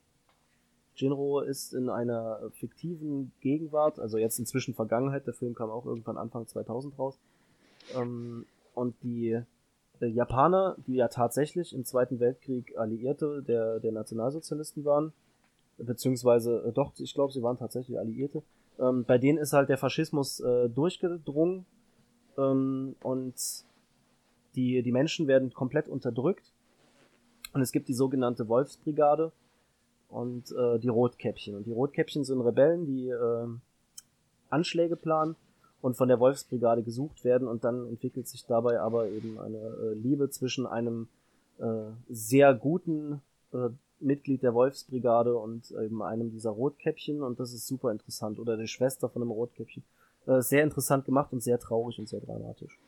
Jinro 1.01 1.41
ist 1.41 1.73
in 1.73 1.89
einer 1.89 2.51
fiktiven 2.53 3.33
Gegenwart, 3.41 3.99
also 3.99 4.19
jetzt 4.19 4.39
inzwischen 4.39 4.75
Vergangenheit, 4.75 5.27
der 5.27 5.35
Film 5.35 5.55
kam 5.55 5.71
auch 5.71 5.87
irgendwann 5.87 6.17
Anfang 6.17 6.47
2000 6.47 6.99
raus. 6.99 7.19
Ähm, 7.97 8.47
und 8.75 8.95
die 9.03 9.41
äh, 10.01 10.07
Japaner, 10.07 10.77
die 10.87 10.95
ja 10.95 11.09
tatsächlich 11.09 11.75
im 11.75 11.85
Zweiten 11.85 12.21
Weltkrieg 12.21 12.77
Alliierte 12.77 13.43
der, 13.43 13.81
der 13.81 13.93
Nationalsozialisten 13.93 14.85
waren, 14.85 15.13
beziehungsweise 15.79 16.65
äh, 16.67 16.73
doch, 16.73 16.93
ich 16.99 17.15
glaube, 17.15 17.33
sie 17.33 17.43
waren 17.43 17.59
tatsächlich 17.59 17.99
Alliierte, 17.99 18.43
ähm, 18.79 19.05
bei 19.05 19.19
denen 19.19 19.39
ist 19.39 19.53
halt 19.53 19.69
der 19.69 19.79
Faschismus 19.79 20.41
äh, 20.41 20.69
durchgedrungen 20.69 21.67
ähm, 22.39 22.97
und 23.03 23.35
die, 24.55 24.83
die 24.83 24.93
Menschen 24.93 25.29
werden 25.29 25.53
komplett 25.53 25.89
unterdrückt. 25.89 26.53
Und 27.53 27.63
es 27.63 27.73
gibt 27.73 27.89
die 27.89 27.95
sogenannte 27.95 28.49
Wolfsbrigade 28.49 29.33
und 30.11 30.53
äh, 30.53 30.79
die 30.79 30.89
Rotkäppchen. 30.89 31.55
Und 31.57 31.67
die 31.67 31.73
Rotkäppchen 31.73 32.25
sind 32.25 32.41
Rebellen, 32.41 32.87
die 32.87 33.09
äh, 33.09 33.47
Anschläge 34.51 34.97
planen 34.97 35.37
und 35.81 35.97
von 35.97 36.09
der 36.09 36.21
Wolfsbrigade 36.21 36.83
gesucht 36.83 37.25
werden 37.25 37.49
und 37.49 37.65
dann 37.65 37.87
entwickelt 37.87 38.29
sich 38.29 38.45
dabei 38.45 38.81
aber 38.81 39.09
eben 39.09 39.39
eine 39.39 39.59
äh, 39.59 39.95
Liebe 39.95 40.29
zwischen 40.31 40.67
einem 40.67 41.09
äh, 41.59 41.65
sehr 42.09 42.55
guten 42.55 43.23
äh, 43.53 43.69
Mitglied 44.01 44.43
der 44.43 44.55
Wolfsbrigade 44.55 45.37
und 45.37 45.71
eben 45.71 46.03
einem 46.03 46.31
dieser 46.31 46.51
Rotkäppchen 46.51 47.23
und 47.23 47.39
das 47.39 47.53
ist 47.53 47.67
super 47.67 47.93
interessant 47.93 48.39
oder 48.39 48.57
der 48.57 48.67
Schwester 48.67 49.09
von 49.09 49.23
einem 49.23 49.31
Rotkäppchen. 49.31 49.85
Äh, 50.27 50.43
sehr 50.43 50.63
interessant 50.63 51.05
gemacht 51.05 51.33
und 51.33 51.43
sehr 51.43 51.59
traurig 51.59 51.99
und 51.99 52.09
sehr 52.09 52.21
dramatisch. 52.21 52.79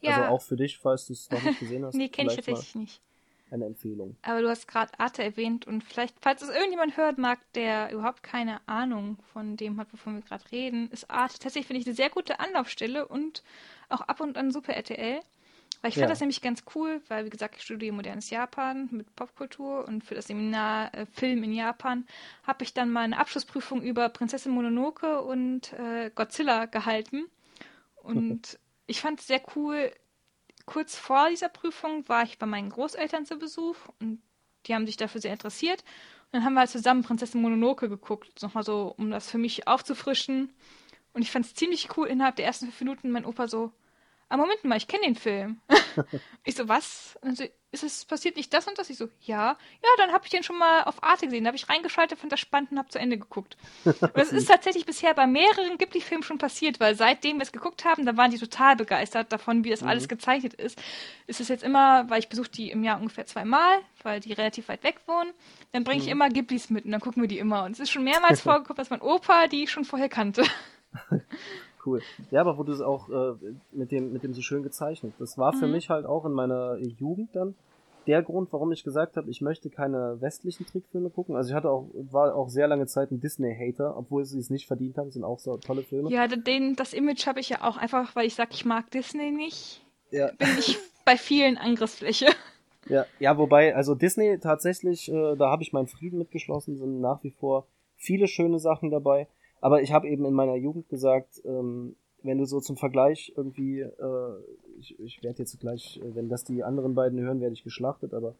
Ja. 0.00 0.22
Also 0.22 0.34
auch 0.34 0.42
für 0.42 0.56
dich, 0.56 0.78
falls 0.78 1.06
du 1.06 1.12
es 1.14 1.30
noch 1.30 1.42
nicht 1.42 1.60
gesehen 1.60 1.84
hast. 1.84 1.94
nee, 1.96 2.08
kenne 2.08 2.30
ich 2.30 2.36
tatsächlich 2.36 2.74
nicht 2.74 3.02
eine 3.50 3.66
Empfehlung. 3.66 4.16
Aber 4.22 4.42
du 4.42 4.48
hast 4.48 4.68
gerade 4.68 4.98
Arte 4.98 5.22
erwähnt 5.22 5.66
und 5.66 5.82
vielleicht, 5.82 6.16
falls 6.20 6.42
es 6.42 6.48
irgendjemand 6.48 6.96
hört 6.96 7.18
mag, 7.18 7.38
der 7.54 7.92
überhaupt 7.92 8.22
keine 8.22 8.60
Ahnung 8.66 9.18
von 9.32 9.56
dem 9.56 9.78
hat, 9.78 9.92
wovon 9.92 10.16
wir 10.16 10.22
gerade 10.22 10.50
reden, 10.52 10.90
ist 10.90 11.10
Arte 11.10 11.38
tatsächlich, 11.38 11.66
finde 11.66 11.80
ich, 11.80 11.86
eine 11.86 11.96
sehr 11.96 12.10
gute 12.10 12.40
Anlaufstelle 12.40 13.06
und 13.06 13.42
auch 13.88 14.02
ab 14.02 14.20
und 14.20 14.36
an 14.36 14.50
super 14.50 14.74
RTL. 14.74 15.20
Weil 15.80 15.90
ich 15.90 15.94
fand 15.94 16.06
ja. 16.06 16.08
das 16.08 16.20
nämlich 16.20 16.42
ganz 16.42 16.64
cool, 16.74 17.00
weil, 17.06 17.24
wie 17.24 17.30
gesagt, 17.30 17.54
ich 17.56 17.62
studiere 17.62 17.94
modernes 17.94 18.30
Japan 18.30 18.88
mit 18.90 19.14
Popkultur 19.14 19.86
und 19.86 20.02
für 20.02 20.16
das 20.16 20.26
Seminar 20.26 20.92
äh, 20.92 21.06
Film 21.06 21.44
in 21.44 21.52
Japan 21.52 22.04
habe 22.42 22.64
ich 22.64 22.74
dann 22.74 22.90
mal 22.90 23.02
eine 23.02 23.18
Abschlussprüfung 23.18 23.82
über 23.82 24.08
Prinzessin 24.08 24.50
Mononoke 24.50 25.22
und 25.22 25.72
äh, 25.74 26.10
Godzilla 26.12 26.66
gehalten. 26.66 27.26
Und 28.02 28.58
ich 28.88 29.00
fand 29.00 29.20
es 29.20 29.28
sehr 29.28 29.40
cool, 29.54 29.92
kurz 30.68 30.96
vor 30.96 31.30
dieser 31.30 31.48
Prüfung 31.48 32.06
war 32.08 32.24
ich 32.24 32.38
bei 32.38 32.44
meinen 32.44 32.68
Großeltern 32.68 33.24
zu 33.24 33.38
Besuch 33.38 33.76
und 34.00 34.20
die 34.66 34.74
haben 34.74 34.86
sich 34.86 34.98
dafür 34.98 35.20
sehr 35.20 35.32
interessiert. 35.32 35.82
Und 36.26 36.34
dann 36.34 36.44
haben 36.44 36.52
wir 36.52 36.60
halt 36.60 36.70
zusammen 36.70 37.02
Prinzessin 37.02 37.40
Mononoke 37.40 37.88
geguckt, 37.88 38.42
nochmal 38.42 38.64
so, 38.64 38.94
um 38.98 39.10
das 39.10 39.30
für 39.30 39.38
mich 39.38 39.66
aufzufrischen. 39.66 40.52
Und 41.14 41.22
ich 41.22 41.30
fand 41.30 41.46
es 41.46 41.54
ziemlich 41.54 41.96
cool, 41.96 42.06
innerhalb 42.06 42.36
der 42.36 42.44
ersten 42.44 42.66
fünf 42.66 42.80
Minuten 42.80 43.10
mein 43.10 43.24
Opa 43.24 43.48
so, 43.48 43.72
ah, 44.28 44.36
Moment 44.36 44.64
mal, 44.64 44.76
ich 44.76 44.88
kenne 44.88 45.04
den 45.04 45.14
Film. 45.14 45.60
ich 46.44 46.54
so, 46.54 46.68
was? 46.68 47.18
Und 47.22 47.36
so, 47.36 47.44
ist 47.70 47.82
es 47.82 48.04
passiert 48.06 48.36
nicht 48.36 48.52
das 48.54 48.66
und 48.66 48.78
das? 48.78 48.88
Ich 48.88 48.96
so, 48.96 49.08
ja. 49.20 49.56
Ja, 49.82 49.88
dann 49.98 50.12
habe 50.12 50.24
ich 50.24 50.30
den 50.30 50.42
schon 50.42 50.58
mal 50.58 50.84
auf 50.84 51.02
Arte 51.02 51.26
gesehen. 51.26 51.44
Da 51.44 51.48
habe 51.48 51.56
ich 51.56 51.68
reingeschaltet, 51.68 52.18
fand 52.18 52.32
das 52.32 52.40
spannend 52.40 52.72
und 52.72 52.78
habe 52.78 52.88
zu 52.88 52.98
Ende 52.98 53.18
geguckt. 53.18 53.56
Und 53.84 54.16
das 54.16 54.32
ist 54.32 54.48
tatsächlich 54.48 54.86
bisher 54.86 55.12
bei 55.12 55.26
mehreren 55.26 55.76
Ghibli-Filmen 55.76 56.22
schon 56.22 56.38
passiert, 56.38 56.80
weil 56.80 56.94
seitdem 56.94 57.36
wir 57.36 57.42
es 57.42 57.52
geguckt 57.52 57.84
haben, 57.84 58.06
da 58.06 58.16
waren 58.16 58.30
die 58.30 58.38
total 58.38 58.76
begeistert 58.76 59.32
davon, 59.32 59.64
wie 59.64 59.70
das 59.70 59.82
mhm. 59.82 59.88
alles 59.88 60.08
gezeichnet 60.08 60.54
ist. 60.54 60.80
Ist 61.26 61.40
es 61.40 61.48
jetzt 61.48 61.62
immer, 61.62 62.08
weil 62.08 62.20
ich 62.20 62.28
besuche 62.28 62.50
die 62.50 62.70
im 62.70 62.82
Jahr 62.84 63.00
ungefähr 63.00 63.26
zweimal, 63.26 63.80
weil 64.02 64.20
die 64.20 64.32
relativ 64.32 64.68
weit 64.68 64.82
weg 64.82 65.00
wohnen, 65.06 65.32
dann 65.72 65.84
bringe 65.84 66.00
ich 66.00 66.06
mhm. 66.06 66.12
immer 66.12 66.28
Ghiblis 66.30 66.70
mit 66.70 66.84
und 66.86 66.92
dann 66.92 67.00
gucken 67.00 67.22
wir 67.22 67.28
die 67.28 67.38
immer. 67.38 67.64
Und 67.64 67.72
es 67.72 67.80
ist 67.80 67.90
schon 67.90 68.04
mehrmals 68.04 68.40
vorgekommen, 68.42 68.78
dass 68.78 68.90
mein 68.90 69.02
Opa 69.02 69.46
die 69.46 69.66
schon 69.66 69.84
vorher 69.84 70.08
kannte. 70.08 70.44
Cool. 71.88 72.02
Ja, 72.30 72.40
aber 72.40 72.58
wo 72.58 72.62
du 72.62 72.72
es 72.72 72.80
auch 72.80 73.08
äh, 73.08 73.34
mit 73.72 73.90
dem 73.90 74.12
mit 74.12 74.22
dem 74.22 74.34
so 74.34 74.42
schön 74.42 74.62
gezeichnet. 74.62 75.14
Das 75.18 75.38
war 75.38 75.52
für 75.52 75.66
mhm. 75.66 75.72
mich 75.72 75.90
halt 75.90 76.06
auch 76.06 76.24
in 76.24 76.32
meiner 76.32 76.76
Jugend 76.78 77.34
dann 77.34 77.54
der 78.06 78.22
Grund, 78.22 78.50
warum 78.52 78.72
ich 78.72 78.84
gesagt 78.84 79.18
habe, 79.18 79.30
ich 79.30 79.42
möchte 79.42 79.68
keine 79.68 80.16
westlichen 80.20 80.64
Trickfilme 80.64 81.10
gucken. 81.10 81.36
Also 81.36 81.50
ich 81.50 81.54
hatte 81.54 81.70
auch 81.70 81.90
war 81.92 82.34
auch 82.34 82.48
sehr 82.48 82.66
lange 82.66 82.86
Zeit 82.86 83.10
ein 83.10 83.20
Disney 83.20 83.54
Hater, 83.54 83.96
obwohl 83.96 84.24
sie 84.24 84.38
es 84.38 84.48
nicht 84.48 84.66
verdient 84.66 84.96
haben, 84.96 85.10
sind 85.10 85.24
auch 85.24 85.38
so 85.38 85.58
tolle 85.58 85.82
Filme. 85.82 86.10
Ja, 86.10 86.26
den 86.26 86.74
das 86.74 86.94
Image 86.94 87.26
habe 87.26 87.40
ich 87.40 87.50
ja 87.50 87.62
auch 87.62 87.76
einfach, 87.76 88.16
weil 88.16 88.26
ich 88.26 88.34
sag, 88.34 88.54
ich 88.54 88.64
mag 88.64 88.90
Disney 88.90 89.30
nicht. 89.30 89.84
Ja. 90.10 90.30
Bin 90.38 90.48
ich 90.58 90.78
bei 91.04 91.16
vielen 91.16 91.58
Angriffsfläche. 91.58 92.26
Ja, 92.88 93.04
ja, 93.18 93.36
wobei 93.36 93.76
also 93.76 93.94
Disney 93.94 94.38
tatsächlich, 94.38 95.12
äh, 95.12 95.36
da 95.36 95.50
habe 95.50 95.62
ich 95.62 95.74
meinen 95.74 95.88
Frieden 95.88 96.18
mitgeschlossen, 96.18 96.78
sind 96.78 97.00
nach 97.00 97.22
wie 97.22 97.30
vor 97.30 97.66
viele 97.96 98.26
schöne 98.26 98.58
Sachen 98.58 98.90
dabei. 98.90 99.28
Aber 99.60 99.82
ich 99.82 99.92
habe 99.92 100.08
eben 100.08 100.24
in 100.24 100.34
meiner 100.34 100.56
Jugend 100.56 100.88
gesagt, 100.88 101.42
ähm, 101.44 101.96
wenn 102.22 102.38
du 102.38 102.44
so 102.44 102.60
zum 102.60 102.76
Vergleich 102.76 103.32
irgendwie, 103.36 103.80
äh, 103.80 104.34
ich, 104.78 104.98
ich 105.00 105.22
werde 105.22 105.40
jetzt 105.40 105.58
gleich, 105.60 106.00
äh, 106.02 106.14
wenn 106.14 106.28
das 106.28 106.44
die 106.44 106.64
anderen 106.64 106.94
beiden 106.94 107.20
hören, 107.20 107.40
werde 107.40 107.54
ich 107.54 107.64
geschlachtet, 107.64 108.14
aber 108.14 108.34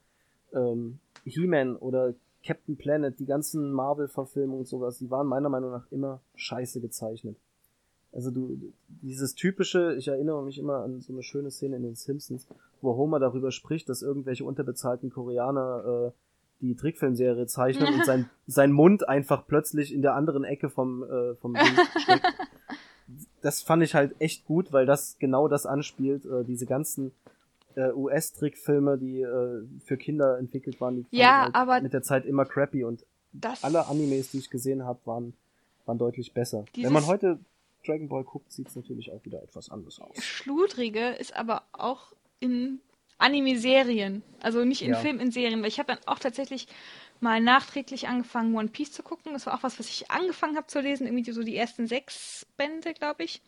ähm, 0.52 0.98
He-Man 1.24 1.76
oder 1.76 2.14
Captain 2.44 2.76
Planet, 2.76 3.18
die 3.18 3.26
ganzen 3.26 3.72
Marvel-Verfilmungen 3.72 4.60
und 4.60 4.68
sowas, 4.68 4.98
die 4.98 5.10
waren 5.10 5.26
meiner 5.26 5.48
Meinung 5.48 5.70
nach 5.70 5.90
immer 5.90 6.20
scheiße 6.34 6.80
gezeichnet. 6.80 7.36
Also 8.12 8.30
du, 8.30 8.72
dieses 8.88 9.34
typische, 9.34 9.94
ich 9.96 10.08
erinnere 10.08 10.42
mich 10.42 10.58
immer 10.58 10.78
an 10.78 11.00
so 11.00 11.12
eine 11.12 11.22
schöne 11.22 11.50
Szene 11.50 11.76
in 11.76 11.82
den 11.82 11.94
Simpsons, 11.94 12.46
wo 12.80 12.96
Homer 12.96 13.18
darüber 13.18 13.50
spricht, 13.50 13.88
dass 13.88 14.02
irgendwelche 14.02 14.44
unterbezahlten 14.44 15.10
Koreaner 15.10 16.12
äh, 16.14 16.18
die 16.60 16.74
Trickfilmserie 16.74 17.46
zeichnen 17.46 17.94
und 17.94 18.04
sein, 18.06 18.30
sein 18.46 18.72
Mund 18.72 19.08
einfach 19.08 19.46
plötzlich 19.46 19.94
in 19.94 20.02
der 20.02 20.14
anderen 20.14 20.44
Ecke 20.44 20.70
vom, 20.70 21.02
äh, 21.02 21.34
vom 21.36 21.52
Bild 21.52 21.78
steckt. 22.02 22.26
Das 23.40 23.62
fand 23.62 23.82
ich 23.82 23.94
halt 23.94 24.20
echt 24.20 24.44
gut, 24.44 24.70
weil 24.70 24.84
das 24.84 25.16
genau 25.18 25.48
das 25.48 25.64
anspielt, 25.64 26.26
äh, 26.26 26.44
diese 26.44 26.66
ganzen 26.66 27.12
äh, 27.74 27.90
US-Trickfilme, 27.92 28.98
die 28.98 29.22
äh, 29.22 29.62
für 29.84 29.96
Kinder 29.96 30.38
entwickelt 30.38 30.78
waren, 30.80 30.96
die 30.96 31.06
ja, 31.16 31.44
halt 31.44 31.54
aber 31.54 31.80
mit 31.80 31.94
der 31.94 32.02
Zeit 32.02 32.26
immer 32.26 32.44
crappy 32.44 32.84
und 32.84 33.06
alle 33.62 33.86
Animes, 33.86 34.32
die 34.32 34.38
ich 34.38 34.50
gesehen 34.50 34.84
habe, 34.84 34.98
waren, 35.04 35.32
waren 35.86 35.96
deutlich 35.96 36.34
besser. 36.34 36.64
Wenn 36.74 36.92
man 36.92 37.06
heute 37.06 37.38
Dragon 37.86 38.08
Ball 38.08 38.24
guckt, 38.24 38.52
sieht 38.52 38.68
es 38.68 38.76
natürlich 38.76 39.12
auch 39.12 39.24
wieder 39.24 39.42
etwas 39.42 39.70
anders 39.70 40.00
aus. 40.00 40.16
Schludrige 40.22 41.10
ist 41.10 41.34
aber 41.36 41.62
auch 41.72 42.12
in 42.40 42.80
Anime-Serien. 43.18 44.22
Also 44.40 44.64
nicht 44.64 44.82
in 44.82 44.90
ja. 44.90 44.96
Film, 44.96 45.20
in 45.20 45.30
Serien. 45.30 45.60
Weil 45.60 45.68
ich 45.68 45.78
habe 45.78 45.92
dann 45.92 45.98
auch 46.06 46.18
tatsächlich 46.18 46.66
mal 47.20 47.40
nachträglich 47.40 48.08
angefangen, 48.08 48.54
One 48.54 48.68
Piece 48.68 48.92
zu 48.92 49.02
gucken. 49.02 49.32
Das 49.32 49.46
war 49.46 49.54
auch 49.54 49.62
was, 49.62 49.78
was 49.78 49.88
ich 49.88 50.10
angefangen 50.10 50.56
habe 50.56 50.68
zu 50.68 50.80
lesen. 50.80 51.06
Irgendwie 51.06 51.30
so 51.30 51.42
die 51.42 51.56
ersten 51.56 51.86
sechs 51.86 52.46
Bände, 52.56 52.94
glaube 52.94 53.24
ich. 53.24 53.42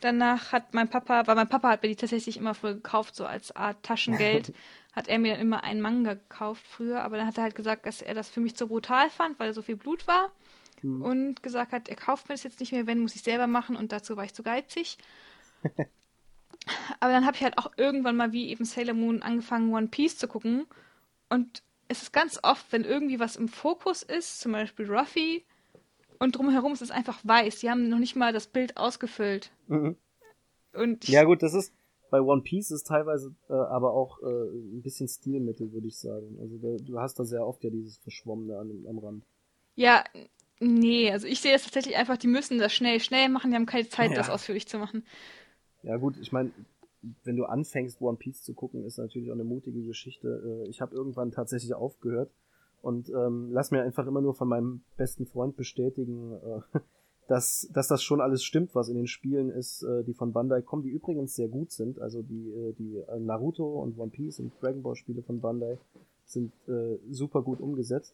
Danach 0.00 0.52
hat 0.52 0.74
mein 0.74 0.88
Papa, 0.88 1.26
weil 1.26 1.36
mein 1.36 1.48
Papa 1.48 1.70
hat 1.70 1.82
mir 1.82 1.88
die 1.88 1.96
tatsächlich 1.96 2.36
immer 2.36 2.54
früher 2.54 2.74
gekauft, 2.74 3.14
so 3.14 3.24
als 3.24 3.54
Art 3.54 3.82
Taschengeld, 3.82 4.52
hat 4.92 5.08
er 5.08 5.18
mir 5.18 5.32
dann 5.32 5.40
immer 5.40 5.64
einen 5.64 5.80
Manga 5.80 6.14
gekauft 6.14 6.66
früher. 6.66 7.02
Aber 7.02 7.16
dann 7.16 7.26
hat 7.26 7.36
er 7.38 7.44
halt 7.44 7.54
gesagt, 7.54 7.86
dass 7.86 8.02
er 8.02 8.14
das 8.14 8.28
für 8.28 8.40
mich 8.40 8.56
zu 8.56 8.68
brutal 8.68 9.10
fand, 9.10 9.38
weil 9.38 9.52
so 9.52 9.62
viel 9.62 9.76
Blut 9.76 10.06
war. 10.06 10.32
Mhm. 10.82 11.02
Und 11.02 11.42
gesagt 11.42 11.72
hat, 11.72 11.88
er 11.88 11.96
kauft 11.96 12.28
mir 12.28 12.34
das 12.34 12.44
jetzt 12.44 12.60
nicht 12.60 12.72
mehr, 12.72 12.86
wenn, 12.86 13.00
muss 13.00 13.14
ich 13.14 13.22
selber 13.22 13.46
machen. 13.46 13.76
Und 13.76 13.92
dazu 13.92 14.16
war 14.16 14.24
ich 14.24 14.34
zu 14.34 14.42
geizig. 14.42 14.98
Aber 17.00 17.12
dann 17.12 17.26
habe 17.26 17.36
ich 17.36 17.42
halt 17.42 17.58
auch 17.58 17.70
irgendwann 17.76 18.16
mal 18.16 18.32
wie 18.32 18.48
eben 18.48 18.64
Sailor 18.64 18.94
Moon 18.94 19.22
angefangen, 19.22 19.72
One 19.72 19.88
Piece 19.88 20.18
zu 20.18 20.28
gucken. 20.28 20.66
Und 21.28 21.62
es 21.88 22.02
ist 22.02 22.12
ganz 22.12 22.40
oft, 22.42 22.70
wenn 22.72 22.84
irgendwie 22.84 23.20
was 23.20 23.36
im 23.36 23.48
Fokus 23.48 24.02
ist, 24.02 24.40
zum 24.40 24.52
Beispiel 24.52 24.90
Ruffy, 24.90 25.44
und 26.18 26.36
drumherum 26.36 26.72
ist 26.72 26.82
es 26.82 26.90
einfach 26.90 27.20
weiß. 27.24 27.60
Die 27.60 27.70
haben 27.70 27.88
noch 27.88 27.98
nicht 27.98 28.16
mal 28.16 28.32
das 28.32 28.46
Bild 28.46 28.76
ausgefüllt. 28.76 29.50
Mhm. 29.68 29.96
Und 30.72 31.08
ja 31.08 31.24
gut, 31.24 31.42
das 31.42 31.54
ist 31.54 31.72
bei 32.10 32.20
One 32.20 32.42
Piece 32.42 32.70
ist 32.70 32.86
teilweise 32.86 33.34
äh, 33.48 33.52
aber 33.52 33.92
auch 33.92 34.22
äh, 34.22 34.26
ein 34.26 34.82
bisschen 34.82 35.08
Stilmittel, 35.08 35.72
würde 35.72 35.88
ich 35.88 35.98
sagen. 35.98 36.38
Also 36.40 36.58
da, 36.58 36.76
du 36.82 37.00
hast 37.00 37.18
da 37.18 37.24
sehr 37.24 37.46
oft 37.46 37.64
ja 37.64 37.70
dieses 37.70 37.98
Verschwommene 37.98 38.58
an, 38.58 38.84
am 38.88 38.98
Rand. 38.98 39.24
Ja, 39.74 40.04
nee, 40.60 41.10
also 41.10 41.26
ich 41.26 41.40
sehe 41.40 41.54
es 41.54 41.64
tatsächlich 41.64 41.96
einfach, 41.96 42.16
die 42.16 42.28
müssen 42.28 42.58
das 42.58 42.72
schnell, 42.72 43.00
schnell 43.00 43.28
machen, 43.28 43.50
die 43.50 43.56
haben 43.56 43.66
keine 43.66 43.88
Zeit, 43.88 44.10
ja. 44.12 44.16
das 44.16 44.30
ausführlich 44.30 44.68
zu 44.68 44.78
machen. 44.78 45.04
Ja 45.86 45.98
gut, 45.98 46.16
ich 46.20 46.32
meine, 46.32 46.50
wenn 47.22 47.36
du 47.36 47.44
anfängst, 47.44 48.02
One 48.02 48.16
Piece 48.16 48.42
zu 48.42 48.54
gucken, 48.54 48.84
ist 48.84 48.98
natürlich 48.98 49.30
auch 49.30 49.34
eine 49.34 49.44
mutige 49.44 49.82
Geschichte. 49.84 50.64
Äh, 50.64 50.68
ich 50.68 50.80
habe 50.80 50.94
irgendwann 50.94 51.30
tatsächlich 51.30 51.74
aufgehört 51.74 52.30
und 52.82 53.08
ähm, 53.10 53.50
lass 53.52 53.70
mir 53.70 53.82
einfach 53.82 54.06
immer 54.06 54.20
nur 54.20 54.34
von 54.34 54.48
meinem 54.48 54.82
besten 54.96 55.26
Freund 55.26 55.56
bestätigen, 55.56 56.32
äh, 56.32 56.78
dass, 57.28 57.68
dass 57.72 57.86
das 57.86 58.02
schon 58.02 58.20
alles 58.20 58.42
stimmt, 58.42 58.74
was 58.74 58.88
in 58.88 58.96
den 58.96 59.06
Spielen 59.06 59.48
ist, 59.50 59.84
äh, 59.84 60.02
die 60.02 60.14
von 60.14 60.32
Bandai 60.32 60.60
kommen, 60.60 60.82
die 60.82 60.90
übrigens 60.90 61.36
sehr 61.36 61.48
gut 61.48 61.70
sind. 61.70 62.00
Also 62.00 62.20
die, 62.20 62.50
äh, 62.50 62.72
die 62.72 62.96
äh, 62.96 63.20
Naruto 63.20 63.80
und 63.80 63.96
One 63.96 64.10
Piece 64.10 64.40
und 64.40 64.52
Dragon 64.60 64.82
Ball 64.82 64.96
Spiele 64.96 65.22
von 65.22 65.40
Bandai 65.40 65.78
sind 66.24 66.52
äh, 66.66 66.98
super 67.10 67.42
gut 67.42 67.60
umgesetzt. 67.60 68.12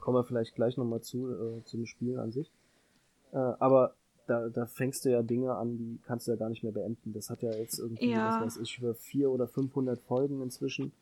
Kommen 0.00 0.16
wir 0.16 0.24
vielleicht 0.24 0.54
gleich 0.54 0.78
nochmal 0.78 1.02
zu, 1.02 1.30
äh, 1.30 1.64
zum 1.64 1.84
Spiel 1.84 2.18
an 2.18 2.32
sich. 2.32 2.50
Äh, 3.32 3.36
aber 3.36 3.94
da, 4.30 4.48
da 4.48 4.66
fängst 4.66 5.04
du 5.04 5.10
ja 5.10 5.22
Dinge 5.22 5.56
an, 5.56 5.76
die 5.76 5.98
kannst 6.04 6.26
du 6.26 6.30
ja 6.30 6.36
gar 6.36 6.48
nicht 6.48 6.62
mehr 6.62 6.72
beenden. 6.72 7.12
Das 7.12 7.30
hat 7.30 7.42
ja 7.42 7.52
jetzt 7.52 7.80
irgendwie, 7.80 8.10
ja. 8.10 8.40
was 8.40 8.56
weiß 8.56 8.62
ich, 8.62 8.78
über 8.78 8.94
vier 8.94 9.30
oder 9.30 9.48
500 9.48 10.00
Folgen 10.00 10.40
inzwischen. 10.40 10.92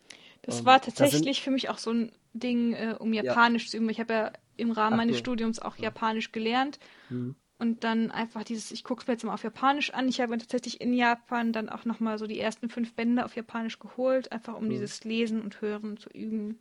Das 0.42 0.60
ähm, 0.60 0.66
war 0.66 0.80
tatsächlich 0.80 1.36
sind, 1.36 1.44
für 1.44 1.50
mich 1.50 1.68
auch 1.68 1.76
so 1.76 1.90
ein 1.90 2.12
Ding, 2.32 2.72
äh, 2.72 2.96
um 2.98 3.12
Japanisch 3.12 3.66
ja. 3.66 3.70
zu 3.72 3.76
üben. 3.76 3.90
Ich 3.90 4.00
habe 4.00 4.12
ja 4.12 4.32
im 4.56 4.70
Rahmen 4.70 4.94
Ach, 4.94 4.96
meines 4.98 5.16
ja. 5.16 5.20
Studiums 5.20 5.58
auch 5.58 5.76
Japanisch 5.76 6.32
gelernt. 6.32 6.78
Mhm. 7.10 7.34
Und 7.58 7.84
dann 7.84 8.10
einfach 8.10 8.44
dieses, 8.44 8.70
ich 8.70 8.82
gucke 8.82 9.02
es 9.02 9.08
mir 9.08 9.14
jetzt 9.14 9.24
mal 9.24 9.34
auf 9.34 9.42
Japanisch 9.42 9.92
an. 9.92 10.08
Ich 10.08 10.20
habe 10.20 10.38
tatsächlich 10.38 10.80
in 10.80 10.94
Japan 10.94 11.52
dann 11.52 11.68
auch 11.68 11.84
nochmal 11.84 12.16
so 12.16 12.26
die 12.26 12.38
ersten 12.38 12.70
fünf 12.70 12.94
Bände 12.94 13.24
auf 13.24 13.36
Japanisch 13.36 13.78
geholt, 13.78 14.32
einfach 14.32 14.56
um 14.56 14.66
mhm. 14.66 14.70
dieses 14.70 15.04
Lesen 15.04 15.42
und 15.42 15.60
Hören 15.60 15.98
zu 15.98 16.08
üben. 16.10 16.60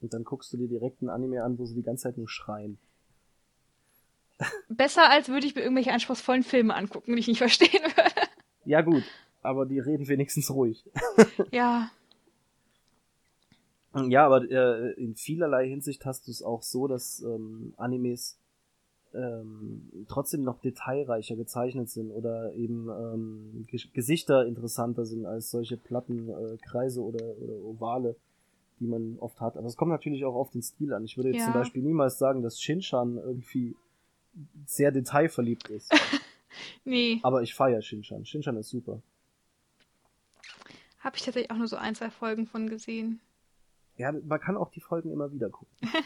Und 0.00 0.14
dann 0.14 0.24
guckst 0.24 0.52
du 0.52 0.56
dir 0.56 0.68
direkt 0.68 1.00
einen 1.00 1.10
Anime 1.10 1.44
an, 1.44 1.58
wo 1.58 1.66
sie 1.66 1.74
die 1.74 1.82
ganze 1.82 2.04
Zeit 2.04 2.16
nur 2.16 2.28
schreien. 2.28 2.78
Besser, 4.68 5.10
als 5.10 5.28
würde 5.28 5.46
ich 5.46 5.54
mir 5.54 5.62
irgendwelche 5.62 5.92
anspruchsvollen 5.92 6.42
Filme 6.42 6.74
angucken, 6.74 7.14
die 7.14 7.20
ich 7.20 7.28
nicht 7.28 7.38
verstehen 7.38 7.82
würde. 7.82 8.28
Ja, 8.64 8.82
gut, 8.82 9.04
aber 9.42 9.66
die 9.66 9.78
reden 9.78 10.08
wenigstens 10.08 10.50
ruhig. 10.50 10.84
Ja. 11.50 11.90
Ja, 14.06 14.24
aber 14.24 14.48
äh, 14.48 14.92
in 14.92 15.16
vielerlei 15.16 15.68
Hinsicht 15.68 16.06
hast 16.06 16.28
du 16.28 16.30
es 16.30 16.44
auch 16.44 16.62
so, 16.62 16.86
dass 16.86 17.22
ähm, 17.22 17.74
Animes 17.76 18.38
ähm, 19.14 20.06
trotzdem 20.08 20.44
noch 20.44 20.60
detailreicher 20.60 21.34
gezeichnet 21.36 21.90
sind 21.90 22.10
oder 22.10 22.54
eben 22.54 22.88
ähm, 22.88 23.66
Gesichter 23.92 24.46
interessanter 24.46 25.04
sind 25.04 25.26
als 25.26 25.50
solche 25.50 25.76
platten 25.76 26.28
äh, 26.28 26.56
Kreise 26.58 27.02
oder, 27.02 27.24
oder 27.38 27.64
Ovale, 27.64 28.14
die 28.78 28.86
man 28.86 29.16
oft 29.18 29.40
hat. 29.40 29.56
Aber 29.56 29.66
es 29.66 29.76
kommt 29.76 29.90
natürlich 29.90 30.24
auch 30.24 30.34
auf 30.36 30.50
den 30.50 30.62
Stil 30.62 30.92
an. 30.94 31.04
Ich 31.04 31.16
würde 31.16 31.30
jetzt 31.30 31.40
ja. 31.40 31.44
zum 31.46 31.54
Beispiel 31.54 31.82
niemals 31.82 32.18
sagen, 32.18 32.42
dass 32.42 32.60
Shinshan 32.60 33.16
irgendwie 33.16 33.74
sehr 34.66 34.92
detailverliebt 34.92 35.68
ist. 35.68 35.92
nee. 36.84 37.20
Aber 37.22 37.42
ich 37.42 37.54
feiere 37.54 37.82
Shinshan. 37.82 38.24
Shinshan 38.24 38.56
ist 38.56 38.70
super. 38.70 39.02
Habe 41.00 41.16
ich 41.16 41.22
tatsächlich 41.22 41.50
auch 41.50 41.56
nur 41.56 41.68
so 41.68 41.76
ein, 41.76 41.94
zwei 41.94 42.10
Folgen 42.10 42.46
von 42.46 42.68
gesehen. 42.68 43.20
Ja, 43.96 44.12
man 44.12 44.40
kann 44.40 44.56
auch 44.56 44.70
die 44.70 44.80
Folgen 44.80 45.10
immer 45.10 45.32
wieder 45.32 45.50
gucken. 45.50 45.74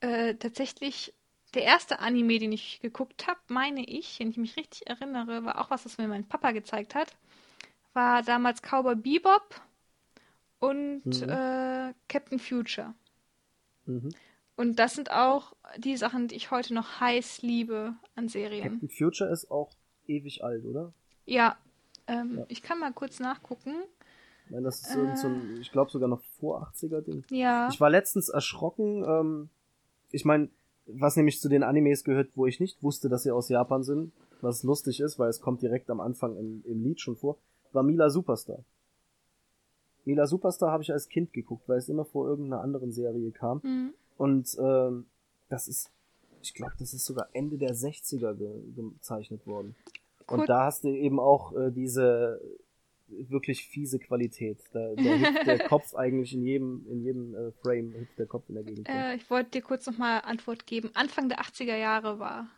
äh, 0.00 0.34
tatsächlich, 0.34 1.14
der 1.54 1.62
erste 1.62 2.00
Anime, 2.00 2.38
den 2.38 2.52
ich 2.52 2.80
geguckt 2.80 3.26
habe, 3.26 3.40
meine 3.48 3.84
ich, 3.86 4.18
wenn 4.18 4.30
ich 4.30 4.36
mich 4.36 4.56
richtig 4.56 4.88
erinnere, 4.88 5.44
war 5.44 5.60
auch 5.60 5.70
was, 5.70 5.84
was 5.84 5.98
mir 5.98 6.08
mein 6.08 6.26
Papa 6.26 6.52
gezeigt 6.52 6.94
hat. 6.94 7.16
War 7.92 8.22
damals 8.22 8.60
Cowboy 8.60 8.96
Bebop 8.96 9.60
und 10.58 11.04
mhm. 11.04 11.28
äh, 11.28 11.94
Captain 12.08 12.38
Future. 12.38 12.94
Mhm. 13.86 14.10
Und 14.56 14.78
das 14.78 14.94
sind 14.94 15.10
auch 15.10 15.52
die 15.78 15.96
Sachen, 15.96 16.28
die 16.28 16.36
ich 16.36 16.50
heute 16.50 16.74
noch 16.74 17.00
heiß 17.00 17.42
liebe 17.42 17.94
an 18.14 18.28
Serien. 18.28 18.80
Captain 18.80 18.88
Future 18.88 19.30
ist 19.30 19.50
auch 19.50 19.72
ewig 20.06 20.44
alt, 20.44 20.64
oder? 20.64 20.92
Ja. 21.26 21.56
Ähm, 22.06 22.38
ja. 22.38 22.44
Ich 22.48 22.62
kann 22.62 22.78
mal 22.78 22.92
kurz 22.92 23.18
nachgucken. 23.18 23.74
Ich 24.44 24.50
meine, 24.50 24.64
das 24.64 24.82
ist 24.82 24.94
äh, 24.94 25.16
so 25.16 25.28
ein, 25.28 25.58
ich 25.60 25.72
glaube 25.72 25.90
sogar 25.90 26.08
noch 26.08 26.22
vor 26.38 26.68
80er 26.68 27.00
Ding. 27.00 27.24
Ja. 27.30 27.68
Ich 27.72 27.80
war 27.80 27.90
letztens 27.90 28.28
erschrocken. 28.28 29.04
Ähm, 29.04 29.48
ich 30.10 30.24
meine, 30.24 30.50
was 30.86 31.16
nämlich 31.16 31.40
zu 31.40 31.48
den 31.48 31.62
Animes 31.62 32.04
gehört, 32.04 32.36
wo 32.36 32.46
ich 32.46 32.60
nicht 32.60 32.82
wusste, 32.82 33.08
dass 33.08 33.22
sie 33.22 33.30
aus 33.30 33.48
Japan 33.48 33.82
sind, 33.82 34.12
was 34.40 34.62
lustig 34.62 35.00
ist, 35.00 35.18
weil 35.18 35.30
es 35.30 35.40
kommt 35.40 35.62
direkt 35.62 35.90
am 35.90 36.00
Anfang 36.00 36.36
im, 36.36 36.62
im 36.66 36.82
Lied 36.82 37.00
schon 37.00 37.16
vor, 37.16 37.38
war 37.72 37.82
Mila 37.82 38.10
Superstar. 38.10 38.64
Mila 40.04 40.26
Superstar 40.26 40.70
habe 40.70 40.82
ich 40.82 40.92
als 40.92 41.08
Kind 41.08 41.32
geguckt, 41.32 41.66
weil 41.68 41.78
es 41.78 41.88
immer 41.88 42.04
vor 42.04 42.28
irgendeiner 42.28 42.62
anderen 42.62 42.92
Serie 42.92 43.32
kam. 43.32 43.60
Mhm. 43.62 43.94
Und 44.16 44.56
ähm, 44.58 45.06
das 45.48 45.68
ist, 45.68 45.90
ich 46.42 46.54
glaube, 46.54 46.74
das 46.78 46.94
ist 46.94 47.04
sogar 47.04 47.28
Ende 47.32 47.58
der 47.58 47.74
60er 47.74 48.34
ge 48.34 48.50
gezeichnet 48.74 49.46
worden. 49.46 49.74
Gut. 50.26 50.40
Und 50.40 50.48
da 50.48 50.66
hast 50.66 50.84
du 50.84 50.88
eben 50.88 51.20
auch 51.20 51.54
äh, 51.54 51.70
diese 51.70 52.40
wirklich 53.08 53.66
fiese 53.66 53.98
Qualität. 53.98 54.58
Da, 54.72 54.94
da 54.94 55.02
der 55.44 55.58
Kopf 55.68 55.94
eigentlich 55.94 56.34
in 56.34 56.42
jedem, 56.42 56.86
in 56.88 57.02
jedem 57.02 57.34
äh, 57.34 57.52
Frame 57.62 57.94
hüpft 57.94 58.18
der 58.18 58.26
Kopf 58.26 58.48
in 58.48 58.54
der 58.54 58.64
Gegend. 58.64 58.88
Äh, 58.88 59.16
ich 59.16 59.28
wollte 59.30 59.50
dir 59.50 59.62
kurz 59.62 59.86
nochmal 59.86 60.22
Antwort 60.24 60.66
geben. 60.66 60.90
Anfang 60.94 61.28
der 61.28 61.40
80er 61.40 61.76
Jahre 61.76 62.18
war 62.18 62.48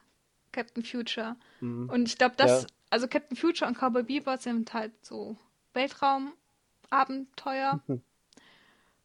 Captain 0.52 0.84
Future. 0.84 1.36
Mhm. 1.60 1.90
Und 1.90 2.08
ich 2.08 2.18
glaube, 2.18 2.34
das, 2.36 2.62
ja. 2.62 2.68
also 2.90 3.08
Captain 3.08 3.36
Future 3.36 3.68
und 3.68 3.76
Cowboy 3.76 4.02
Bebop 4.02 4.40
sind 4.40 4.72
halt 4.72 4.92
so 5.02 5.36
Weltraumabenteuer. 5.74 7.82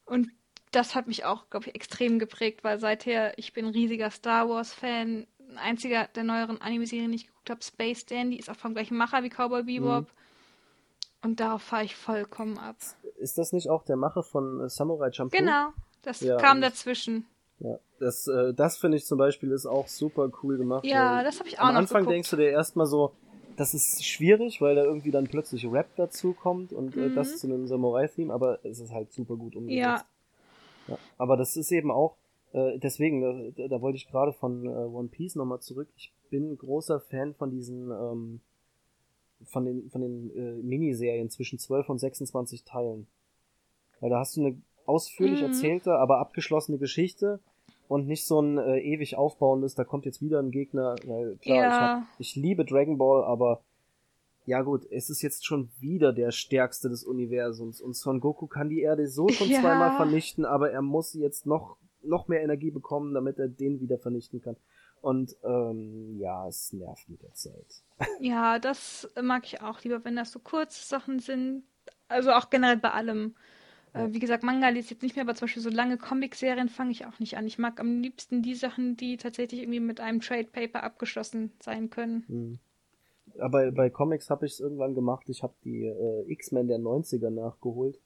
und 0.06 0.32
das 0.72 0.96
hat 0.96 1.08
mich 1.08 1.26
auch, 1.26 1.50
glaube 1.50 1.68
ich, 1.68 1.76
extrem 1.76 2.18
geprägt, 2.18 2.64
weil 2.64 2.80
seither, 2.80 3.38
ich 3.38 3.54
bin 3.54 3.66
ein 3.66 3.72
riesiger 3.72 4.10
Star 4.10 4.50
Wars-Fan. 4.50 5.28
Einziger 5.58 6.08
der 6.16 6.24
neueren 6.24 6.62
Anime-Serien, 6.62 7.12
die 7.12 7.18
ich 7.18 7.28
geguckt 7.28 7.50
habe, 7.50 7.62
Space 7.62 8.06
Dandy, 8.06 8.38
ist 8.38 8.50
auch 8.50 8.56
vom 8.56 8.74
gleichen 8.74 8.96
Macher 8.96 9.22
wie 9.24 9.30
Cowboy 9.30 9.64
Bebop. 9.64 10.04
Mhm. 10.04 10.08
Und 11.24 11.40
darauf 11.40 11.62
fahre 11.62 11.84
ich 11.84 11.96
vollkommen 11.96 12.58
ab. 12.58 12.78
Ist 13.20 13.38
das 13.38 13.52
nicht 13.52 13.70
auch 13.70 13.84
der 13.84 13.98
Macher 13.98 14.24
von 14.24 14.62
äh, 14.62 14.70
Samurai 14.70 15.12
Champloo? 15.12 15.38
Genau, 15.38 15.68
das 16.04 16.22
ja, 16.22 16.38
kam 16.38 16.62
dazwischen. 16.62 17.28
Ja, 17.60 17.78
das, 18.00 18.28
äh, 18.28 18.54
das 18.54 18.78
finde 18.78 18.98
ich 18.98 19.06
zum 19.06 19.18
Beispiel 19.18 19.52
ist 19.52 19.66
auch 19.66 19.88
super 19.88 20.32
cool 20.42 20.58
gemacht. 20.58 20.86
Ja, 20.86 21.22
das 21.22 21.40
habe 21.40 21.50
ich 21.50 21.60
auch 21.60 21.66
Am 21.66 21.74
noch 21.74 21.82
Anfang 21.82 22.00
geguckt. 22.00 22.16
denkst 22.16 22.30
du 22.32 22.38
dir 22.38 22.50
erstmal 22.50 22.88
so, 22.88 23.12
das 23.58 23.74
ist 23.74 24.04
schwierig, 24.04 24.62
weil 24.62 24.76
da 24.76 24.84
irgendwie 24.84 25.12
dann 25.12 25.28
plötzlich 25.28 25.70
Rap 25.70 25.90
dazu 25.98 26.34
kommt 26.34 26.74
und 26.74 26.96
äh, 26.96 27.14
das 27.14 27.34
mhm. 27.34 27.38
zu 27.38 27.48
einem 27.48 27.68
Samurai-Theme, 27.68 28.34
aber 28.34 28.66
es 28.66 28.80
ist 28.80 28.92
halt 28.92 29.12
super 29.12 29.36
gut 29.36 29.56
umgesetzt. 29.56 29.78
Ja. 29.78 30.06
Ja. 30.92 30.98
Aber 31.18 31.38
das 31.38 31.58
ist 31.58 31.72
eben 31.72 31.92
auch, 31.92 32.18
äh, 32.54 32.78
deswegen, 32.80 33.54
da, 33.56 33.68
da 33.68 33.82
wollte 33.82 33.98
ich 33.98 34.08
gerade 34.08 34.34
von 34.34 34.66
äh, 34.66 34.70
One 34.70 35.10
Piece 35.10 35.36
nochmal 35.36 35.60
zurück. 35.60 35.90
Ich 35.96 36.14
bin 36.30 36.58
großer 36.58 37.00
Fan 37.00 37.34
von 37.34 37.52
diesen 37.52 37.92
ähm, 37.92 38.42
von 39.46 39.66
den, 39.66 39.90
von 39.90 40.02
den 40.02 40.32
äh, 40.36 40.62
Miniserien 40.62 41.30
zwischen 41.30 41.60
12 41.60 41.90
und 41.90 42.00
26 42.00 42.64
Teilen. 42.64 43.08
Weil 44.00 44.10
da 44.10 44.20
hast 44.20 44.38
du 44.38 44.46
eine 44.46 44.62
ausführlich 44.86 45.42
mhm. 45.42 45.48
erzählte, 45.48 45.94
aber 45.94 46.20
abgeschlossene 46.20 46.78
Geschichte 46.78 47.40
und 47.88 48.08
nicht 48.08 48.26
so 48.26 48.42
ein 48.42 48.58
äh, 48.58 48.80
ewig 48.80 49.16
aufbauendes, 49.16 49.76
da 49.76 49.84
kommt 49.84 50.06
jetzt 50.06 50.22
wieder 50.22 50.40
ein 50.40 50.52
Gegner, 50.52 50.96
weil 51.06 51.38
klar, 51.38 51.58
ja. 51.58 51.68
ich, 51.68 51.74
hab, 51.74 52.20
ich 52.20 52.36
liebe 52.36 52.66
Dragon 52.66 52.98
Ball, 52.98 53.24
aber 53.24 53.62
ja 54.46 54.62
gut, 54.62 54.86
es 54.90 55.10
ist 55.10 55.22
jetzt 55.22 55.46
schon 55.46 55.70
wieder 55.80 56.14
der 56.14 56.32
stärkste 56.32 56.90
des 56.90 57.04
Universums 57.04 57.82
und 57.82 57.96
Son 57.96 58.20
Goku 58.20 58.48
kann 58.48 58.70
die 58.70 58.82
Erde 58.82 59.08
so 59.08 59.28
schon 59.30 59.50
ja. 59.50 59.62
zweimal 59.62 59.96
vernichten, 59.96 60.46
aber 60.46 60.72
er 60.72 60.82
muss 60.82 61.14
jetzt 61.14 61.46
noch 61.46 61.78
noch 62.04 62.28
mehr 62.28 62.42
Energie 62.42 62.72
bekommen, 62.72 63.14
damit 63.14 63.38
er 63.38 63.48
den 63.48 63.80
wieder 63.80 64.00
vernichten 64.00 64.42
kann. 64.42 64.56
Und 65.02 65.36
ähm, 65.44 66.18
ja, 66.20 66.48
es 66.48 66.74
nervt 66.74 67.10
mit 67.10 67.22
der 67.24 67.34
Zeit. 67.34 67.84
Ja, 68.20 68.60
das 68.60 69.10
mag 69.22 69.46
ich 69.46 69.62
auch 69.62 69.84
lieber, 69.84 70.04
wenn 70.04 70.16
das 70.16 70.32
so 70.32 70.40
kurze 70.40 70.86
Sachen 70.88 71.20
sind. 71.20 71.64
Also 72.08 72.32
auch 72.32 72.50
generell 72.50 72.78
bei 72.78 72.92
allem. 72.92 73.36
Äh, 73.94 74.02
ja. 74.02 74.14
Wie 74.14 74.20
gesagt, 74.20 74.44
Manga 74.44 74.70
lese 74.70 74.86
ich 74.86 74.92
jetzt 74.92 75.04
nicht 75.04 75.16
mehr, 75.16 75.26
aber 75.26 75.36
zum 75.36 75.46
Beispiel 75.46 75.62
so 75.62 75.70
lange 75.70 75.98
Comic-Serien 75.98 76.70
fange 76.70 76.92
ich 76.92 77.06
auch 77.06 77.20
nicht 77.20 77.38
an. 77.38 77.48
Ich 77.48 77.58
mag 77.58 77.80
am 77.80 78.02
liebsten 78.02 78.42
die 78.42 78.56
Sachen, 78.56 78.96
die 78.96 79.18
tatsächlich 79.18 79.62
irgendwie 79.62 79.80
mit 79.80 80.00
einem 80.00 80.22
Trade 80.22 80.50
Paper 80.52 80.84
abgeschlossen 80.84 81.52
sein 81.60 81.90
können. 81.90 82.26
Mhm. 82.28 82.60
Aber 83.40 83.72
bei 83.72 83.90
Comics 83.90 84.30
habe 84.30 84.46
ich 84.46 84.54
es 84.54 84.60
irgendwann 84.60 84.96
gemacht. 84.96 85.30
Ich 85.30 85.44
habe 85.44 85.54
die 85.64 85.86
äh, 85.86 86.32
X-Men 86.32 86.68
der 86.68 86.80
90er 86.80 87.30
nachgeholt. 87.30 88.00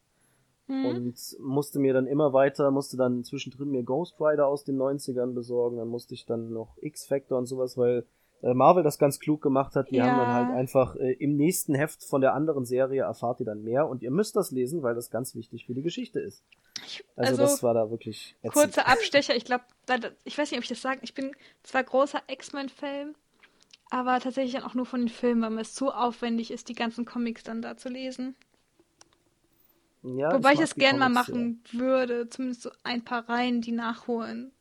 Mhm. 0.68 0.86
Und 0.86 1.40
musste 1.40 1.80
mir 1.80 1.94
dann 1.94 2.08
immer 2.08 2.34
weiter, 2.34 2.72
musste 2.72 2.98
dann 2.98 3.24
zwischendrin 3.24 3.70
mir 3.70 3.84
Ghost 3.84 4.20
Rider 4.20 4.48
aus 4.48 4.64
den 4.64 4.78
90ern 4.78 5.34
besorgen, 5.34 5.78
dann 5.78 5.88
musste 5.88 6.16
ich 6.16 6.26
dann 6.26 6.52
noch 6.52 6.76
X-Factor 6.82 7.38
und 7.38 7.46
sowas, 7.46 7.78
weil 7.78 8.06
äh, 8.42 8.54
Marvel 8.54 8.84
das 8.84 8.98
ganz 8.98 9.20
klug 9.20 9.42
gemacht 9.42 9.76
hat. 9.76 9.92
Die 9.92 9.98
ja. 9.98 10.06
haben 10.06 10.18
dann 10.18 10.34
halt 10.34 10.58
einfach 10.58 10.96
äh, 10.96 11.14
im 11.14 11.36
nächsten 11.36 11.76
Heft 11.76 12.04
von 12.04 12.22
der 12.22 12.34
anderen 12.34 12.66
Serie 12.66 13.04
erfahrt 13.04 13.40
ihr 13.42 13.46
dann 13.46 13.64
mehr 13.64 13.88
und 13.88 14.02
ihr 14.02 14.12
müsst 14.12 14.36
das 14.36 14.52
lesen, 14.52 14.82
weil 14.82 14.96
das 14.96 15.12
ganz 15.12 15.36
wichtig 15.36 15.66
für 15.66 15.74
die 15.74 15.84
Geschichte 15.84 16.20
ist. 16.20 16.44
Also, 17.16 17.32
also 17.32 17.42
das 17.44 17.64
war 17.64 17.74
da 17.74 17.90
wirklich. 17.92 18.36
Ätzend. 18.42 18.54
Kurze 18.54 18.88
Abstecher, 18.88 19.36
ich 19.36 19.46
glaube, 19.46 19.64
ich 20.24 20.38
weiß 20.38 20.52
nicht, 20.52 20.58
ob 20.58 20.64
ich 20.64 20.70
das 20.70 20.82
sage, 20.82 21.00
ich 21.04 21.14
bin 21.14 21.32
zwar 21.64 21.84
großer 21.84 22.22
X-Men-Fan, 22.28 23.16
aber 23.90 24.20
tatsächlich 24.20 24.54
dann 24.54 24.64
auch 24.64 24.74
nur 24.74 24.86
von 24.86 25.02
den 25.02 25.10
Filmen, 25.10 25.56
weil 25.56 25.62
es 25.62 25.74
zu 25.74 25.92
aufwendig 25.92 26.52
ist, 26.52 26.70
die 26.70 26.76
ganzen 26.76 27.06
Comics 27.06 27.44
dann 27.44 27.62
da 27.62 27.78
zu 27.78 27.90
lesen. 27.90 28.36
Ja, 30.04 30.34
Wobei 30.34 30.54
ich 30.54 30.60
es 30.60 30.76
gern 30.76 31.00
mal 31.00 31.10
machen 31.10 31.64
ja. 31.72 31.80
würde, 31.80 32.30
zumindest 32.30 32.62
so 32.62 32.72
ein 32.84 33.04
paar 33.04 33.28
Reihen, 33.28 33.62
die 33.62 33.72
nachholen. 33.72 34.52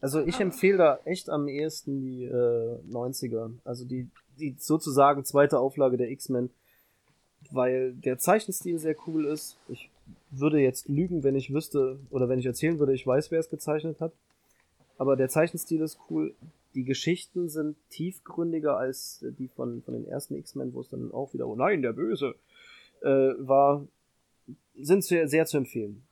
Also 0.00 0.20
ich 0.20 0.38
empfehle 0.38 0.78
da 0.78 1.00
echt 1.04 1.28
am 1.28 1.48
ehesten 1.48 2.00
die 2.00 2.24
äh, 2.24 2.78
90er, 2.88 3.50
also 3.64 3.84
die, 3.84 4.08
die 4.38 4.54
sozusagen 4.56 5.24
zweite 5.24 5.58
Auflage 5.58 5.96
der 5.96 6.10
X-Men, 6.10 6.50
weil 7.50 7.94
der 7.94 8.18
Zeichenstil 8.18 8.78
sehr 8.78 8.94
cool 9.08 9.24
ist. 9.24 9.56
Ich 9.68 9.90
würde 10.30 10.60
jetzt 10.60 10.88
lügen, 10.88 11.24
wenn 11.24 11.34
ich 11.34 11.52
wüsste 11.52 11.98
oder 12.10 12.28
wenn 12.28 12.38
ich 12.38 12.46
erzählen 12.46 12.78
würde, 12.78 12.94
ich 12.94 13.06
weiß, 13.06 13.32
wer 13.32 13.40
es 13.40 13.50
gezeichnet 13.50 14.00
hat. 14.00 14.12
Aber 14.98 15.16
der 15.16 15.28
Zeichenstil 15.28 15.80
ist 15.80 15.98
cool. 16.08 16.34
Die 16.74 16.84
Geschichten 16.84 17.48
sind 17.48 17.76
tiefgründiger 17.90 18.76
als 18.76 19.24
die 19.38 19.48
von, 19.48 19.82
von 19.82 19.94
den 19.94 20.06
ersten 20.06 20.36
X-Men, 20.36 20.74
wo 20.74 20.80
es 20.80 20.88
dann 20.88 21.12
auch 21.12 21.32
wieder, 21.34 21.48
oh 21.48 21.56
nein, 21.56 21.82
der 21.82 21.92
Böse, 21.92 22.34
äh, 23.02 23.06
war 23.06 23.86
sind 24.80 25.04
sehr, 25.04 25.28
sehr 25.28 25.46
zu 25.46 25.56
empfehlen. 25.56 26.02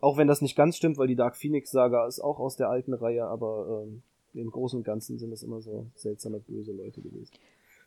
Auch 0.00 0.16
wenn 0.16 0.28
das 0.28 0.42
nicht 0.42 0.56
ganz 0.56 0.76
stimmt, 0.76 0.98
weil 0.98 1.08
die 1.08 1.16
Dark 1.16 1.36
Phoenix 1.36 1.70
Saga 1.70 2.06
ist 2.06 2.20
auch 2.20 2.38
aus 2.38 2.56
der 2.56 2.68
alten 2.68 2.94
Reihe, 2.94 3.26
aber 3.26 3.84
ähm, 3.86 4.02
im 4.34 4.50
Großen 4.50 4.78
und 4.78 4.84
Ganzen 4.84 5.18
sind 5.18 5.30
das 5.30 5.42
immer 5.42 5.60
so 5.60 5.86
seltsame, 5.94 6.40
böse 6.40 6.72
Leute 6.72 7.00
gewesen. 7.00 7.32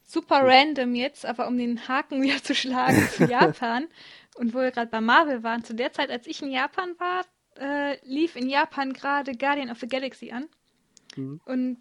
Super 0.03 0.47
ja. 0.47 0.59
random 0.59 0.95
jetzt, 0.95 1.25
aber 1.25 1.47
um 1.47 1.57
den 1.57 1.87
Haken 1.87 2.21
wieder 2.21 2.41
zu 2.41 2.55
schlagen 2.55 3.07
zu 3.11 3.25
Japan 3.29 3.87
und 4.37 4.53
wo 4.53 4.59
wir 4.59 4.71
gerade 4.71 4.89
bei 4.89 5.01
Marvel 5.01 5.43
waren, 5.43 5.63
zu 5.63 5.75
der 5.75 5.91
Zeit, 5.91 6.09
als 6.09 6.27
ich 6.27 6.41
in 6.41 6.49
Japan 6.49 6.95
war, 6.97 7.25
äh, 7.59 7.97
lief 8.07 8.35
in 8.35 8.49
Japan 8.49 8.93
gerade 8.93 9.35
Guardian 9.35 9.69
of 9.69 9.79
the 9.79 9.87
Galaxy 9.87 10.31
an. 10.31 10.47
Mhm. 11.15 11.41
Und 11.45 11.77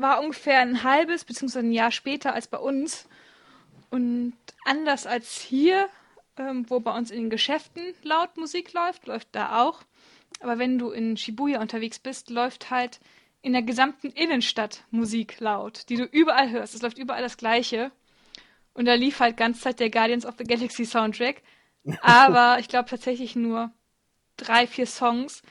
war 0.00 0.20
ungefähr 0.20 0.60
ein 0.60 0.82
halbes 0.82 1.24
beziehungsweise 1.24 1.66
ein 1.66 1.72
Jahr 1.72 1.90
später 1.90 2.34
als 2.34 2.46
bei 2.46 2.58
uns. 2.58 3.08
Und 3.90 4.34
anders 4.64 5.06
als 5.06 5.40
hier, 5.40 5.88
ähm, 6.36 6.68
wo 6.68 6.80
bei 6.80 6.96
uns 6.96 7.10
in 7.10 7.22
den 7.22 7.30
Geschäften 7.30 7.94
laut 8.02 8.36
Musik 8.36 8.72
läuft, 8.72 9.06
läuft 9.06 9.28
da 9.32 9.62
auch. 9.62 9.82
Aber 10.40 10.58
wenn 10.58 10.78
du 10.78 10.90
in 10.90 11.16
Shibuya 11.16 11.60
unterwegs 11.60 11.98
bist, 11.98 12.30
läuft 12.30 12.70
halt 12.70 13.00
in 13.42 13.52
der 13.52 13.62
gesamten 13.62 14.08
Innenstadt 14.08 14.82
Musik 14.90 15.38
laut, 15.40 15.88
die 15.88 15.96
du 15.96 16.04
überall 16.04 16.50
hörst. 16.50 16.74
Es 16.74 16.82
läuft 16.82 16.98
überall 16.98 17.22
das 17.22 17.36
Gleiche. 17.36 17.92
Und 18.74 18.86
da 18.86 18.94
lief 18.94 19.20
halt 19.20 19.36
ganz 19.36 19.60
Zeit 19.60 19.80
der 19.80 19.90
Guardians 19.90 20.26
of 20.26 20.34
the 20.36 20.44
Galaxy 20.44 20.84
Soundtrack. 20.84 21.42
Aber 22.02 22.58
ich 22.58 22.68
glaube 22.68 22.88
tatsächlich 22.88 23.36
nur 23.36 23.70
drei, 24.36 24.66
vier 24.66 24.86
Songs. 24.86 25.42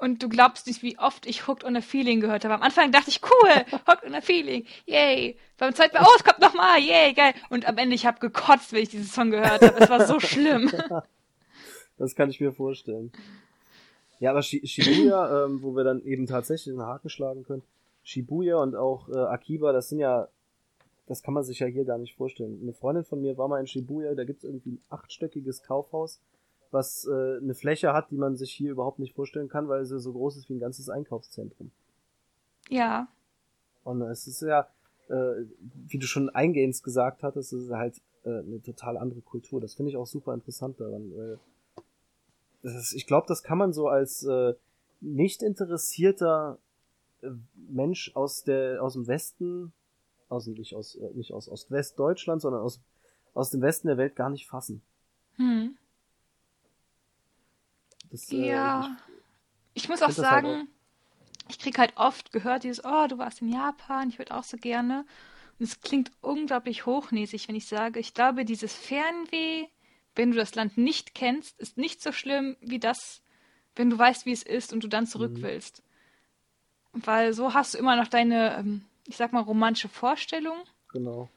Und 0.00 0.22
du 0.22 0.28
glaubst 0.28 0.68
nicht, 0.68 0.82
wie 0.82 0.96
oft 0.98 1.26
ich 1.26 1.48
Hooked 1.48 1.64
on 1.64 1.76
a 1.76 1.80
Feeling 1.80 2.20
gehört 2.20 2.44
habe. 2.44 2.54
Am 2.54 2.62
Anfang 2.62 2.92
dachte 2.92 3.10
ich, 3.10 3.20
cool, 3.24 3.50
Hooked 3.88 4.04
on 4.04 4.14
a 4.14 4.20
Feeling, 4.20 4.64
yay. 4.86 5.36
Beim 5.58 5.74
zweiten 5.74 5.96
Mal, 5.96 6.04
oh, 6.06 6.16
es 6.16 6.24
kommt 6.24 6.38
nochmal, 6.38 6.80
yay, 6.80 7.12
geil. 7.12 7.34
Und 7.50 7.66
am 7.66 7.76
Ende, 7.78 7.96
ich 7.96 8.06
habe 8.06 8.20
gekotzt, 8.20 8.72
wenn 8.72 8.82
ich 8.82 8.90
diesen 8.90 9.06
Song 9.06 9.30
gehört 9.30 9.60
habe. 9.60 9.76
Es 9.78 9.90
war 9.90 10.06
so 10.06 10.20
schlimm. 10.20 10.70
Das 11.98 12.14
kann 12.14 12.30
ich 12.30 12.40
mir 12.40 12.52
vorstellen. 12.52 13.10
Ja, 14.20 14.30
aber 14.30 14.42
Shibuya, 14.42 15.44
ähm, 15.46 15.62
wo 15.62 15.74
wir 15.74 15.82
dann 15.82 16.00
eben 16.04 16.26
tatsächlich 16.26 16.72
einen 16.72 16.86
Haken 16.86 17.10
schlagen 17.10 17.42
können, 17.42 17.62
Shibuya 18.04 18.56
und 18.62 18.76
auch 18.76 19.08
äh, 19.08 19.16
Akiba, 19.16 19.72
das 19.72 19.88
sind 19.88 19.98
ja, 19.98 20.28
das 21.06 21.24
kann 21.24 21.34
man 21.34 21.42
sich 21.42 21.58
ja 21.58 21.66
hier 21.66 21.84
gar 21.84 21.98
nicht 21.98 22.14
vorstellen. 22.14 22.60
Eine 22.62 22.72
Freundin 22.72 23.04
von 23.04 23.20
mir 23.20 23.36
war 23.36 23.48
mal 23.48 23.58
in 23.58 23.66
Shibuya, 23.66 24.14
da 24.14 24.22
gibt's 24.22 24.44
irgendwie 24.44 24.74
ein 24.74 24.82
achtstöckiges 24.90 25.64
Kaufhaus 25.64 26.20
was 26.70 27.06
äh, 27.06 27.38
eine 27.38 27.54
Fläche 27.54 27.92
hat, 27.92 28.10
die 28.10 28.16
man 28.16 28.36
sich 28.36 28.52
hier 28.52 28.70
überhaupt 28.70 28.98
nicht 28.98 29.14
vorstellen 29.14 29.48
kann, 29.48 29.68
weil 29.68 29.84
sie 29.84 29.98
so 29.98 30.12
groß 30.12 30.36
ist 30.36 30.48
wie 30.48 30.54
ein 30.54 30.60
ganzes 30.60 30.88
Einkaufszentrum. 30.88 31.70
Ja. 32.68 33.08
Und 33.84 34.02
es 34.02 34.26
ist 34.26 34.42
ja, 34.42 34.68
äh, 35.08 35.44
wie 35.86 35.98
du 35.98 36.06
schon 36.06 36.28
eingehend 36.30 36.82
gesagt 36.82 37.22
hattest, 37.22 37.52
es 37.52 37.64
ist 37.64 37.70
halt 37.70 38.00
äh, 38.24 38.40
eine 38.40 38.62
total 38.62 38.96
andere 38.96 39.20
Kultur. 39.22 39.60
Das 39.60 39.74
finde 39.74 39.90
ich 39.90 39.96
auch 39.96 40.06
super 40.06 40.34
interessant 40.34 40.80
daran, 40.80 41.10
weil 41.16 41.38
ist, 42.62 42.94
ich 42.94 43.06
glaube, 43.06 43.26
das 43.28 43.42
kann 43.42 43.58
man 43.58 43.72
so 43.72 43.88
als 43.88 44.24
äh, 44.24 44.54
nicht 45.00 45.42
interessierter 45.42 46.58
äh, 47.22 47.30
Mensch 47.54 48.12
aus 48.14 48.44
der 48.44 48.82
aus 48.82 48.94
dem 48.94 49.06
Westen, 49.06 49.72
aus 50.28 50.46
nicht 50.46 50.74
aus 50.74 50.96
äh, 50.96 51.10
nicht 51.14 51.32
aus 51.32 51.48
Ost-West-Deutschland, 51.48 52.42
sondern 52.42 52.62
aus 52.62 52.80
aus 53.34 53.50
dem 53.50 53.60
Westen 53.60 53.88
der 53.88 53.96
Welt 53.96 54.16
gar 54.16 54.30
nicht 54.30 54.48
fassen. 54.48 54.82
Hm. 55.36 55.76
Das, 58.10 58.30
äh, 58.32 58.48
ja. 58.48 58.86
Äh, 58.86 59.16
ich, 59.74 59.84
ich, 59.84 59.88
muss 59.88 60.02
auch 60.02 60.08
halt 60.08 60.16
sagen, 60.16 60.48
halt 60.48 60.66
auch... 60.66 61.50
ich 61.50 61.58
krieg 61.58 61.78
halt 61.78 61.96
oft 61.96 62.32
gehört 62.32 62.64
dieses, 62.64 62.84
oh, 62.84 63.06
du 63.06 63.18
warst 63.18 63.42
in 63.42 63.52
Japan, 63.52 64.08
ich 64.08 64.18
würde 64.18 64.34
auch 64.34 64.44
so 64.44 64.56
gerne. 64.56 65.04
Und 65.58 65.64
es 65.64 65.80
klingt 65.80 66.12
unglaublich 66.20 66.86
hochnäsig, 66.86 67.48
wenn 67.48 67.56
ich 67.56 67.66
sage, 67.66 67.98
ich 67.98 68.14
glaube, 68.14 68.44
dieses 68.44 68.74
Fernweh, 68.74 69.66
wenn 70.14 70.30
du 70.30 70.36
das 70.36 70.54
Land 70.54 70.78
nicht 70.78 71.14
kennst, 71.14 71.58
ist 71.58 71.76
nicht 71.76 72.02
so 72.02 72.12
schlimm 72.12 72.56
wie 72.60 72.78
das, 72.78 73.22
wenn 73.74 73.90
du 73.90 73.98
weißt, 73.98 74.26
wie 74.26 74.32
es 74.32 74.42
ist 74.42 74.72
und 74.72 74.84
du 74.84 74.88
dann 74.88 75.06
zurück 75.06 75.32
mhm. 75.32 75.42
willst. 75.42 75.82
Weil 76.92 77.32
so 77.32 77.54
hast 77.54 77.74
du 77.74 77.78
immer 77.78 77.96
noch 77.96 78.08
deine, 78.08 78.56
ähm, 78.56 78.84
ich 79.06 79.16
sag 79.16 79.32
mal, 79.32 79.42
romantische 79.42 79.88
Vorstellung, 79.88 80.58
genau. 80.92 81.28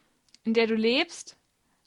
in 0.43 0.53
der 0.53 0.67
du 0.67 0.75
lebst. 0.75 1.37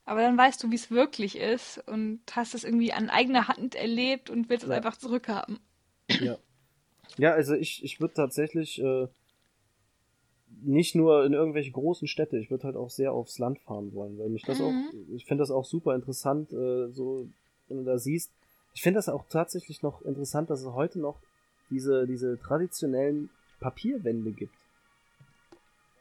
Aber 0.05 0.21
dann 0.21 0.37
weißt 0.37 0.63
du, 0.63 0.71
wie 0.71 0.75
es 0.75 0.91
wirklich 0.91 1.39
ist 1.39 1.83
und 1.89 2.21
hast 2.33 2.55
es 2.55 2.65
irgendwie 2.65 2.93
an 2.93 3.09
eigener 3.09 3.49
Hand 3.49 3.75
erlebt 3.75 4.29
und 4.29 4.49
willst 4.49 4.65
ja. 4.65 4.71
es 4.71 4.77
einfach 4.77 4.97
zurückhaben. 4.97 5.61
Ja. 6.09 6.37
Ja, 7.17 7.33
also 7.33 7.55
ich, 7.55 7.85
ich 7.85 8.01
würde 8.01 8.15
tatsächlich 8.15 8.83
äh, 8.83 9.07
nicht 10.63 10.95
nur 10.95 11.25
in 11.25 11.33
irgendwelche 11.33 11.71
großen 11.71 12.09
Städte, 12.09 12.39
ich 12.39 12.51
würde 12.51 12.65
halt 12.65 12.77
auch 12.77 12.91
sehr 12.91 13.13
aufs 13.13 13.39
Land 13.39 13.61
fahren 13.61 13.95
wollen, 13.95 14.19
weil 14.19 14.29
mich 14.29 14.43
das 14.43 14.59
mhm. 14.59 14.65
auch, 14.65 15.15
ich 15.15 15.25
finde 15.25 15.43
das 15.43 15.51
auch 15.51 15.65
super 15.65 15.95
interessant, 15.95 16.53
äh, 16.53 16.91
so, 16.91 17.29
wenn 17.69 17.79
du 17.79 17.85
da 17.85 17.99
siehst. 17.99 18.31
Ich 18.75 18.83
finde 18.83 18.99
das 18.99 19.09
auch 19.09 19.25
tatsächlich 19.29 19.83
noch 19.83 20.03
interessant, 20.03 20.51
dass 20.51 20.61
es 20.61 20.67
heute 20.67 20.99
noch 20.99 21.19
diese, 21.71 22.07
diese 22.07 22.39
traditionellen 22.41 23.31
Papierwände 23.61 24.33
gibt. 24.33 24.55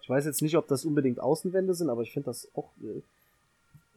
Ich 0.02 0.10
weiß 0.10 0.26
jetzt 0.26 0.42
nicht, 0.42 0.58
ob 0.58 0.68
das 0.68 0.84
unbedingt 0.84 1.20
Außenwände 1.20 1.74
sind, 1.76 1.90
aber 1.90 2.02
ich 2.02 2.12
finde 2.12 2.26
das 2.26 2.50
auch 2.56 2.72
äh, 2.82 3.02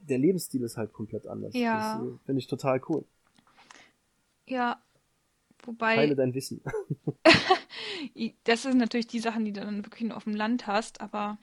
der 0.09 0.19
Lebensstil 0.19 0.63
ist 0.63 0.77
halt 0.77 0.93
komplett 0.93 1.27
anders. 1.27 1.55
Ja. 1.55 2.03
Äh, 2.03 2.19
finde 2.25 2.39
ich 2.41 2.47
total 2.47 2.81
cool. 2.89 3.05
Ja. 4.47 4.81
Wobei. 5.65 5.97
Teile 5.97 6.17
dein 6.17 6.35
Wissen. 6.35 6.63
das 8.45 8.63
sind 8.63 8.79
natürlich 8.79 9.09
die 9.09 9.21
Sachen, 9.21 9.45
die 9.45 9.53
du 9.53 9.61
dann 9.61 9.85
wirklich 9.85 10.09
nur 10.09 10.17
auf 10.17 10.25
dem 10.25 10.37
Land 10.37 10.67
hast, 10.67 11.01
aber 11.01 11.39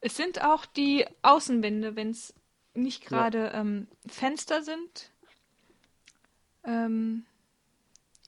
es 0.00 0.16
sind 0.16 0.42
auch 0.42 0.66
die 0.66 1.04
Außenwände, 1.22 1.96
wenn 1.96 2.10
es 2.10 2.34
nicht 2.74 3.04
gerade 3.04 3.38
ja. 3.38 3.54
ähm, 3.54 3.88
Fenster 4.06 4.62
sind. 4.62 5.10
Ähm, 6.64 7.24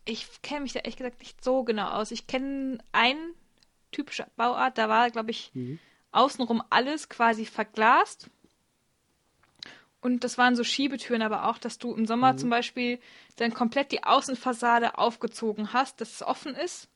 ich 0.05 0.43
kenne 0.43 0.63
mich 0.63 0.73
da 0.73 0.81
ehrlich 0.81 0.97
gesagt 0.97 1.21
nicht 1.21 1.43
so 1.45 1.63
genau 1.63 1.89
aus. 1.89 2.11
Ich 2.11 2.27
kenne 2.27 2.79
eine 2.91 3.35
typische 3.93 4.27
Bauart, 4.37 4.79
da 4.79 4.89
war, 4.89 5.11
glaube 5.11 5.31
ich, 5.31 5.53
mhm. 5.55 5.79
außenrum 6.11 6.63
alles 6.71 7.09
quasi 7.09 7.47
verglast. 7.47 8.29
Und 10.03 10.25
das 10.25 10.37
waren 10.37 10.57
so 10.57 10.65
Schiebetüren 10.65 11.23
aber 11.23 11.49
auch, 11.49 11.59
dass 11.59 11.79
du 11.79 11.95
im 11.95 12.07
Sommer 12.07 12.33
mhm. 12.33 12.39
zum 12.39 12.51
Beispiel 12.51 12.99
dann 13.37 13.55
komplett 13.55 13.93
die 13.93 14.03
Außenfassade 14.03 14.99
aufgezogen 14.99 15.73
hast, 15.73 16.01
dass 16.01 16.13
es 16.13 16.23
offen 16.23 16.55
ist. 16.57 16.89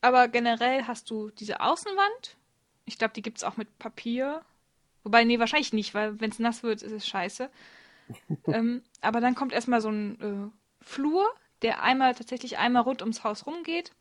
Aber 0.00 0.26
generell 0.26 0.84
hast 0.84 1.10
du 1.10 1.30
diese 1.30 1.60
Außenwand. 1.60 2.36
Ich 2.84 2.98
glaube, 2.98 3.14
die 3.14 3.22
gibt 3.22 3.38
es 3.38 3.44
auch 3.44 3.56
mit 3.56 3.78
Papier. 3.78 4.42
Wobei, 5.04 5.24
nee, 5.24 5.38
wahrscheinlich 5.38 5.72
nicht, 5.72 5.94
weil 5.94 6.20
wenn 6.20 6.30
es 6.30 6.40
nass 6.40 6.64
wird, 6.64 6.82
ist 6.82 6.92
es 6.92 7.06
scheiße. 7.06 7.50
ähm, 8.48 8.82
aber 9.00 9.20
dann 9.20 9.36
kommt 9.36 9.52
erstmal 9.52 9.80
so 9.80 9.90
ein 9.90 10.20
äh, 10.20 10.84
Flur, 10.84 11.24
der 11.62 11.84
einmal 11.84 12.16
tatsächlich 12.16 12.58
einmal 12.58 12.82
rund 12.82 13.00
ums 13.00 13.22
Haus 13.22 13.46
rumgeht. 13.46 13.92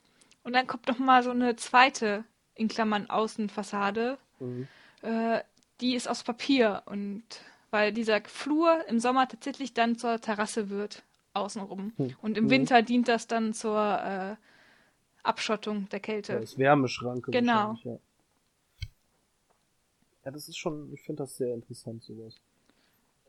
Und 0.44 0.54
dann 0.54 0.66
kommt 0.66 0.88
nochmal 0.88 1.22
so 1.22 1.30
eine 1.32 1.56
zweite, 1.56 2.24
in 2.56 2.68
Klammern, 2.68 3.12
Außenfassade. 3.12 4.18
Mhm. 4.40 4.68
Äh, 5.04 5.42
die 5.82 5.94
ist 5.94 6.10
aus 6.10 6.24
Papier 6.24 6.82
und 6.86 7.24
weil 7.78 7.94
dieser 7.94 8.22
Flur 8.22 8.84
im 8.88 9.00
Sommer 9.00 9.28
tatsächlich 9.28 9.72
dann 9.72 9.96
zur 10.00 10.20
Terrasse 10.20 10.72
wird, 10.72 11.04
außenrum. 11.34 11.94
Hm. 11.98 12.16
Und 12.24 12.36
im 12.36 12.46
mhm. 12.46 12.50
Winter 12.50 12.82
dient 12.82 13.08
das 13.08 13.28
dann 13.28 13.54
zur 13.54 13.78
äh, 13.78 14.36
Abschottung 15.22 15.88
der 15.90 16.00
Kälte. 16.00 16.34
Ja, 16.34 16.40
das 16.40 16.58
Wärmeschranke. 16.58 17.30
Genau. 17.30 17.78
Ja. 17.84 18.00
ja, 20.26 20.32
das 20.32 20.50
ist 20.50 20.58
schon, 20.58 20.92
ich 20.92 21.04
finde 21.04 21.22
das 21.22 21.38
sehr 21.38 21.54
interessant, 21.54 22.04
sowas. 22.04 22.42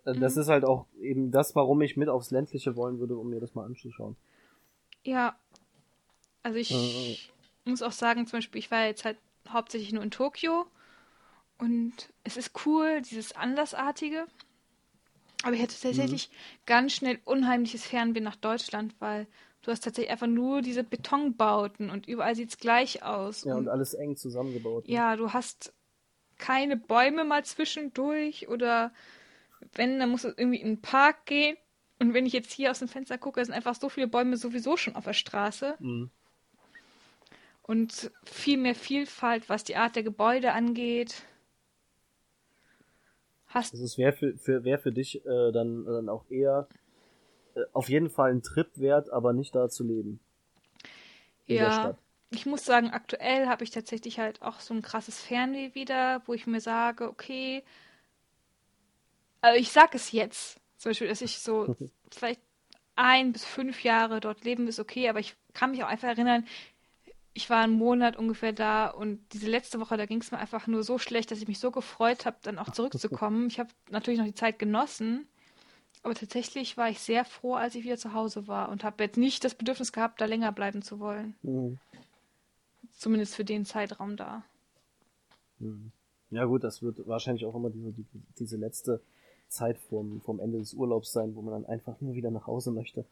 Äh, 0.07 0.14
mhm. 0.14 0.20
Das 0.20 0.38
ist 0.38 0.49
halt 0.49 0.64
auch 0.64 0.86
eben 0.99 1.30
das, 1.30 1.55
warum 1.55 1.82
ich 1.82 1.99
mit 1.99 2.09
aufs 2.09 2.30
Ländliche 2.30 2.74
wollen 2.74 3.01
würde, 3.01 3.18
um 3.18 3.28
mir 3.28 3.40
das 3.40 3.55
mal 3.55 3.66
anzuschauen. 3.66 4.16
Ja. 5.05 5.38
Also 6.42 6.59
ich 6.59 6.72
äh, 6.72 7.18
muss 7.68 7.82
auch 7.82 7.92
sagen, 7.92 8.26
zum 8.26 8.38
Beispiel, 8.38 8.61
ich 8.61 8.70
war 8.70 8.86
jetzt 8.86 9.05
halt 9.05 9.18
hauptsächlich 9.46 9.92
nur 9.92 10.03
in 10.03 10.11
Tokio 10.11 10.64
und 11.59 11.92
es 12.24 12.36
ist 12.36 12.52
cool, 12.64 13.02
dieses 13.02 13.34
Andersartige. 13.34 14.26
Aber 15.42 15.54
ich 15.54 15.62
hätte 15.62 15.80
tatsächlich 15.80 16.30
mhm. 16.30 16.34
ganz 16.66 16.92
schnell 16.94 17.18
unheimliches 17.24 17.86
Fernweh 17.86 18.20
nach 18.20 18.36
Deutschland, 18.36 18.94
weil 18.98 19.26
du 19.62 19.70
hast 19.70 19.84
tatsächlich 19.84 20.11
einfach 20.11 20.26
nur 20.26 20.62
diese 20.62 20.82
Betonbauten 20.82 21.90
und 21.90 22.09
überall 22.09 22.34
sieht 22.34 22.50
es 22.50 22.59
gleich 22.59 23.02
aus. 23.02 23.44
Ja, 23.44 23.54
und, 23.54 23.61
und, 23.61 23.68
alles 23.68 23.94
eng 23.94 24.16
zusammengebaut. 24.16 24.88
Ne? 24.88 24.94
Ja, 24.94 25.16
du 25.16 25.32
hast 25.32 25.72
keine 26.38 26.76
Bäume 26.76 27.24
mal 27.24 27.44
zwischendurch 27.44 28.48
oder 28.48 28.92
wenn, 29.74 29.98
dann 29.98 30.11
musst 30.11 30.24
du 30.24 30.28
irgendwie 30.28 30.61
in 30.61 30.68
den 30.68 30.80
Park 30.80 31.26
gehen. 31.26 31.56
Und 31.98 32.14
wenn 32.14 32.26
ich 32.26 32.32
jetzt 32.32 32.52
hier 32.52 32.70
aus 32.70 32.78
dem 32.78 32.88
Fenster 32.88 33.18
gucke, 33.18 33.44
sind 33.44 33.54
einfach 33.54 33.74
so 33.74 33.88
viele 33.88 34.06
Bäume 34.06 34.36
sowieso 34.36 34.76
schon 34.76 34.94
auf 34.94 35.04
der 35.04 35.14
Straße. 35.14 35.74
Mhm. 35.80 36.11
Und 37.62 38.11
viel 38.24 38.56
mehr 38.56 38.76
Vielfalt, 38.76 39.48
was 39.48 39.64
die 39.64 39.76
Art 39.76 39.96
der 39.96 40.04
Gebäude 40.04 40.52
angeht. 40.52 41.22
Hast 43.49 43.72
also 43.72 43.84
es 43.84 43.99
wäre 43.99 44.12
für, 44.12 44.36
für, 44.36 44.64
wär 44.64 44.78
für 44.78 44.92
dich 44.92 45.24
äh, 45.24 45.53
dann, 45.53 45.84
dann 45.84 46.09
auch 46.09 46.24
eher 46.30 46.68
äh, 47.55 47.62
auf 47.72 47.88
jeden 47.88 48.11
Fall 48.11 48.30
ein 48.30 48.42
Trip 48.42 48.68
wert, 48.76 49.11
aber 49.11 49.32
nicht 49.32 49.55
da 49.55 49.68
zu 49.68 49.84
leben. 49.84 50.20
ja, 51.46 51.96
ich 52.30 52.44
muss 52.44 52.64
sagen, 52.64 52.90
aktuell 52.90 53.46
habe 53.46 53.64
ich 53.64 53.70
tatsächlich 53.70 54.18
halt 54.18 54.42
auch 54.42 54.61
so 54.61 54.74
ein 54.74 54.82
krasses 54.82 55.20
Fernweh 55.20 55.74
wieder, 55.74 56.22
wo 56.26 56.34
ich 56.34 56.46
mir 56.46 56.61
sage, 56.61 57.09
okay, 57.09 57.62
also 59.40 59.59
ich 59.59 59.70
sag 59.70 59.94
es 59.94 60.12
jetzt, 60.12 60.61
zum 60.76 60.90
Beispiel, 60.90 61.09
dass 61.09 61.22
ich 61.22 61.38
so 61.38 61.74
vielleicht 62.12 62.40
ein 62.96 63.32
bis 63.32 63.44
fünf 63.44 63.82
Jahre 63.84 64.20
dort 64.20 64.44
leben 64.44 64.68
ist 64.68 64.80
okay, 64.80 65.09
aber 65.09 65.20
ich 65.20 65.36
kann 65.55 65.70
mich 65.70 65.82
auch 65.82 65.88
einfach 65.88 66.09
erinnern, 66.09 66.46
ich 67.39 67.49
war 67.51 67.62
einen 67.62 67.74
Monat 67.78 68.16
ungefähr 68.16 68.53
da 68.53 68.89
und 68.89 69.20
diese 69.32 69.49
letzte 69.49 69.78
Woche, 69.78 69.97
da 69.97 70.07
ging 70.07 70.20
es 70.20 70.32
mir 70.32 70.39
einfach 70.39 70.66
nur 70.66 70.82
so 70.82 70.99
schlecht, 70.99 71.30
dass 71.30 71.41
ich 71.41 71.47
mich 71.47 71.61
so 71.61 71.70
gefreut 71.70 72.26
habe, 72.26 72.36
dann 72.43 72.59
auch 72.59 72.72
zurückzukommen. 72.72 73.47
Ich 73.47 73.61
habe 73.61 73.70
natürlich 73.91 74.18
noch 74.18 74.26
die 74.26 74.34
Zeit 74.34 74.59
genossen, 74.59 75.28
Aber 76.03 76.14
tatsächlich 76.14 76.76
war 76.76 76.89
ich 76.89 77.01
sehr 77.01 77.24
froh, 77.24 77.55
als 77.55 77.74
ich 77.74 77.84
wieder 77.84 77.97
zu 77.97 78.12
Hause 78.12 78.47
war 78.47 78.68
und 78.68 78.84
habe 78.84 79.05
jetzt 79.05 79.16
nicht 79.16 79.45
das 79.45 79.55
Bedürfnis 79.55 79.93
gehabt, 79.93 80.20
da 80.20 80.26
länger 80.26 80.53
bleiben 80.53 80.82
zu 80.82 81.01
wollen. 81.01 81.34
Mhm. 81.43 81.78
Zumindest 82.93 83.34
für 83.34 83.45
den 83.45 83.64
Zeitraum 83.64 84.16
da. 84.16 84.43
Mhm. 85.59 85.93
Ja 86.30 86.45
gut, 86.45 86.62
das 86.62 86.82
wird 86.82 87.07
wahrscheinlich 87.07 87.45
auch 87.47 87.55
immer 87.55 87.70
diese, 87.70 87.93
diese 88.39 88.57
letzte 88.57 89.01
Zeit 89.49 89.78
vorm, 89.78 90.20
vorm 90.20 90.41
Ende 90.41 90.59
des 90.59 90.74
Urlaubs 90.74 91.12
sein, 91.12 91.34
wo 91.34 91.43
man 91.43 91.62
dann 91.62 91.66
einfach 91.66 92.01
nur 92.01 92.14
wieder 92.14 92.30
nach 92.30 92.47
Hause 92.47 92.70
möchte. 92.70 93.05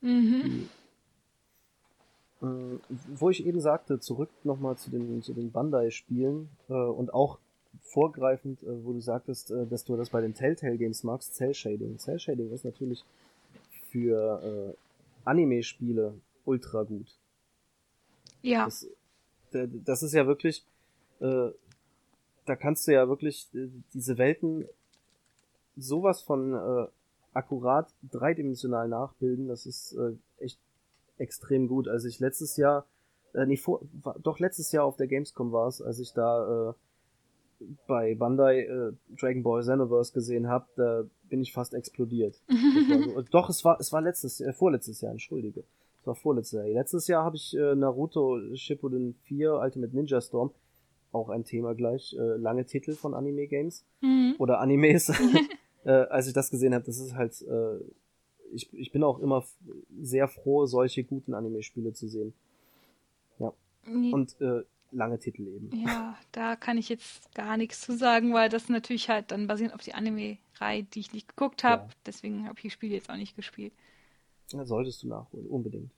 Mhm. 0.00 0.42
Äh, 0.44 0.81
wo 2.42 3.30
ich 3.30 3.46
eben 3.46 3.60
sagte, 3.60 4.00
zurück 4.00 4.30
nochmal 4.42 4.76
zu 4.76 4.90
den, 4.90 5.22
zu 5.22 5.32
den 5.32 5.52
Bandai-Spielen 5.52 6.48
äh, 6.68 6.72
und 6.72 7.14
auch 7.14 7.38
vorgreifend, 7.82 8.62
äh, 8.62 8.84
wo 8.84 8.92
du 8.92 9.00
sagtest, 9.00 9.50
äh, 9.50 9.66
dass 9.66 9.84
du 9.84 9.96
das 9.96 10.10
bei 10.10 10.20
den 10.20 10.34
Telltale-Games 10.34 11.04
magst, 11.04 11.34
Cell-Shading. 11.34 11.98
Cell-Shading 11.98 12.50
ist 12.52 12.64
natürlich 12.64 13.04
für 13.90 14.74
äh, 14.74 14.76
Anime-Spiele 15.24 16.14
ultra 16.44 16.82
gut. 16.82 17.16
Ja. 18.42 18.64
Das, 18.64 18.88
das 19.52 20.02
ist 20.02 20.12
ja 20.12 20.26
wirklich, 20.26 20.64
äh, 21.20 21.50
da 22.44 22.56
kannst 22.56 22.88
du 22.88 22.92
ja 22.92 23.08
wirklich 23.08 23.48
äh, 23.54 23.68
diese 23.94 24.18
Welten 24.18 24.66
sowas 25.76 26.22
von 26.22 26.54
äh, 26.54 26.86
akkurat 27.34 27.88
dreidimensional 28.10 28.88
nachbilden, 28.88 29.48
das 29.48 29.64
ist 29.66 29.92
äh, 29.92 30.12
extrem 31.22 31.68
gut. 31.68 31.88
Als 31.88 32.04
ich 32.04 32.20
letztes 32.20 32.56
Jahr, 32.56 32.86
äh, 33.34 33.46
nee, 33.46 33.56
vor, 33.56 33.80
war, 34.02 34.18
doch 34.18 34.38
letztes 34.38 34.72
Jahr 34.72 34.84
auf 34.84 34.96
der 34.96 35.06
Gamescom 35.06 35.52
war 35.52 35.68
es, 35.68 35.80
als 35.80 35.98
ich 35.98 36.12
da 36.12 36.70
äh, 36.70 37.66
bei 37.86 38.14
Bandai 38.14 38.62
äh, 38.62 38.92
Dragon 39.18 39.42
Ball 39.42 39.62
Xenoverse 39.62 40.12
gesehen 40.12 40.48
habe, 40.48 40.66
da 40.76 41.04
bin 41.28 41.40
ich 41.40 41.52
fast 41.52 41.74
explodiert. 41.74 42.42
so, 43.14 43.22
doch, 43.30 43.48
es 43.48 43.64
war, 43.64 43.78
es 43.80 43.92
war 43.92 44.02
letztes, 44.02 44.40
äh, 44.40 44.52
vorletztes 44.52 45.00
Jahr, 45.00 45.12
entschuldige. 45.12 45.64
Es 46.00 46.06
war 46.06 46.14
vorletztes 46.14 46.58
Jahr. 46.58 46.66
Letztes 46.66 47.06
Jahr 47.06 47.24
habe 47.24 47.36
ich 47.36 47.56
äh, 47.56 47.74
Naruto 47.74 48.40
Shippuden 48.54 49.14
4 49.24 49.54
Ultimate 49.54 49.94
Ninja 49.94 50.20
Storm 50.20 50.50
auch 51.12 51.28
ein 51.28 51.44
Thema 51.44 51.74
gleich, 51.74 52.16
äh, 52.18 52.36
lange 52.36 52.64
Titel 52.64 52.94
von 52.94 53.14
Anime-Games 53.14 53.84
mhm. 54.00 54.34
oder 54.38 54.60
Animes. 54.60 55.12
äh, 55.84 55.90
als 55.90 56.26
ich 56.26 56.32
das 56.32 56.50
gesehen 56.50 56.74
habe, 56.74 56.84
das 56.84 56.98
ist 56.98 57.14
halt, 57.14 57.40
äh, 57.42 57.78
ich, 58.52 58.72
ich 58.72 58.92
bin 58.92 59.02
auch 59.02 59.18
immer 59.18 59.44
sehr 60.00 60.28
froh, 60.28 60.66
solche 60.66 61.04
guten 61.04 61.34
Anime-Spiele 61.34 61.92
zu 61.92 62.08
sehen. 62.08 62.32
Ja. 63.38 63.52
Nee. 63.86 64.12
Und 64.12 64.40
äh, 64.40 64.62
lange 64.92 65.18
Titel 65.18 65.48
eben. 65.48 65.70
Ja, 65.84 66.16
da 66.32 66.56
kann 66.56 66.78
ich 66.78 66.88
jetzt 66.88 67.34
gar 67.34 67.56
nichts 67.56 67.80
zu 67.80 67.96
sagen, 67.96 68.32
weil 68.34 68.48
das 68.48 68.68
natürlich 68.68 69.08
halt 69.08 69.30
dann 69.30 69.46
basierend 69.46 69.74
auf 69.74 69.82
die 69.82 69.94
Anime-Reihe, 69.94 70.84
die 70.84 71.00
ich 71.00 71.12
nicht 71.12 71.28
geguckt 71.28 71.64
habe. 71.64 71.84
Ja. 71.84 71.94
Deswegen 72.06 72.46
habe 72.46 72.58
ich 72.58 72.64
das 72.64 72.72
Spiel 72.72 72.92
jetzt 72.92 73.10
auch 73.10 73.16
nicht 73.16 73.36
gespielt. 73.36 73.72
Ja, 74.48 74.64
solltest 74.64 75.02
du 75.02 75.08
nachholen, 75.08 75.46
unbedingt. 75.46 75.90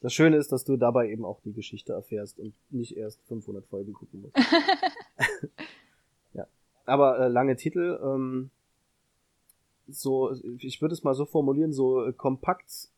Das 0.00 0.14
Schöne 0.14 0.36
ist, 0.36 0.50
dass 0.50 0.64
du 0.64 0.76
dabei 0.76 1.10
eben 1.10 1.24
auch 1.24 1.40
die 1.42 1.52
Geschichte 1.52 1.92
erfährst 1.92 2.38
und 2.38 2.54
nicht 2.70 2.96
erst 2.96 3.22
500 3.28 3.66
Folgen 3.66 3.92
gucken 3.92 4.22
musst. 4.22 4.36
ja. 6.32 6.46
Aber 6.86 7.20
äh, 7.20 7.28
lange 7.28 7.56
Titel, 7.56 8.00
ähm, 8.02 8.50
so, 9.92 10.32
ich 10.58 10.80
würde 10.80 10.94
es 10.94 11.04
mal 11.04 11.14
so 11.14 11.24
formulieren, 11.26 11.72
so 11.72 12.12
kompakt 12.16 12.88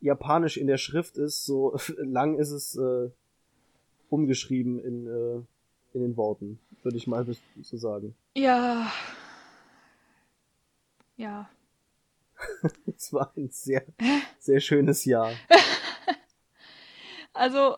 japanisch 0.00 0.56
in 0.56 0.66
der 0.66 0.78
Schrift 0.78 1.16
ist, 1.16 1.44
so 1.44 1.76
lang 1.98 2.38
ist 2.38 2.50
es 2.50 2.76
äh, 2.76 3.10
umgeschrieben 4.08 4.78
in, 4.78 5.06
äh, 5.06 5.42
in 5.94 6.02
den 6.02 6.16
Worten, 6.16 6.58
würde 6.82 6.96
ich 6.96 7.06
mal 7.06 7.26
so 7.62 7.76
sagen. 7.76 8.14
Ja. 8.34 8.92
Ja. 11.16 11.48
es 12.96 13.12
war 13.12 13.32
ein 13.36 13.48
sehr, 13.50 13.84
sehr 14.38 14.60
schönes 14.60 15.04
Jahr. 15.04 15.32
Also, 17.32 17.76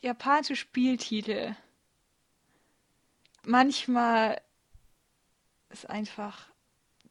japanische 0.00 0.54
Spieltitel. 0.54 1.56
Manchmal 3.44 4.40
ist 5.70 5.88
einfach 5.88 6.50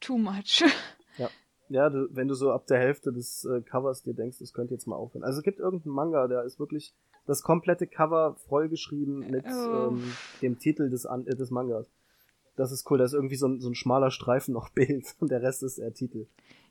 too 0.00 0.18
much. 0.18 0.64
Ja. 1.18 1.28
Ja, 1.68 1.90
du, 1.90 2.08
wenn 2.12 2.28
du 2.28 2.34
so 2.34 2.52
ab 2.52 2.66
der 2.68 2.78
Hälfte 2.78 3.12
des 3.12 3.44
äh, 3.44 3.60
Covers 3.62 4.02
dir 4.02 4.14
denkst, 4.14 4.40
es 4.40 4.52
könnte 4.52 4.74
jetzt 4.74 4.86
mal 4.86 4.94
aufhören. 4.94 5.24
Also 5.24 5.38
es 5.38 5.44
gibt 5.44 5.58
irgendeinen 5.58 5.94
Manga, 5.94 6.28
der 6.28 6.44
ist 6.44 6.60
wirklich 6.60 6.94
das 7.26 7.42
komplette 7.42 7.86
Cover 7.86 8.36
vollgeschrieben 8.48 9.30
mit 9.30 9.44
oh. 9.46 9.88
ähm, 9.88 10.12
dem 10.40 10.58
Titel 10.58 10.88
des, 10.88 11.04
äh, 11.04 11.36
des 11.36 11.50
Mangas. 11.50 11.90
Das 12.56 12.72
ist 12.72 12.90
cool, 12.90 12.98
da 12.98 13.04
ist 13.04 13.12
irgendwie 13.12 13.36
so 13.36 13.46
ein, 13.46 13.60
so 13.60 13.68
ein 13.68 13.74
schmaler 13.74 14.10
Streifen 14.10 14.54
noch 14.54 14.68
Bild 14.74 15.14
und 15.18 15.30
der 15.30 15.42
Rest 15.42 15.62
ist 15.62 15.78
der 15.78 15.92
Titel. 15.92 16.26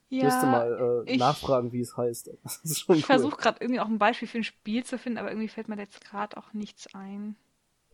Ja, 0.10 0.26
Müsste 0.26 0.46
mal 0.48 1.06
äh, 1.08 1.12
ich, 1.14 1.20
nachfragen, 1.20 1.72
wie 1.72 1.82
es 1.82 1.96
heißt. 1.96 2.32
ich 2.64 2.90
cool. 2.90 2.98
versuche 2.98 3.38
gerade 3.38 3.58
irgendwie 3.62 3.80
auch 3.80 3.88
ein 3.88 4.00
Beispiel 4.00 4.28
für 4.28 4.40
ein 4.40 4.44
Spiel 4.44 4.84
zu 4.84 4.98
finden, 4.98 5.20
aber 5.20 5.30
irgendwie 5.30 5.48
fällt 5.50 5.70
mir 5.70 5.78
jetzt 5.78 6.04
gerade 6.04 6.36
auch 6.38 6.52
nichts 6.54 6.94
ein. 6.96 7.36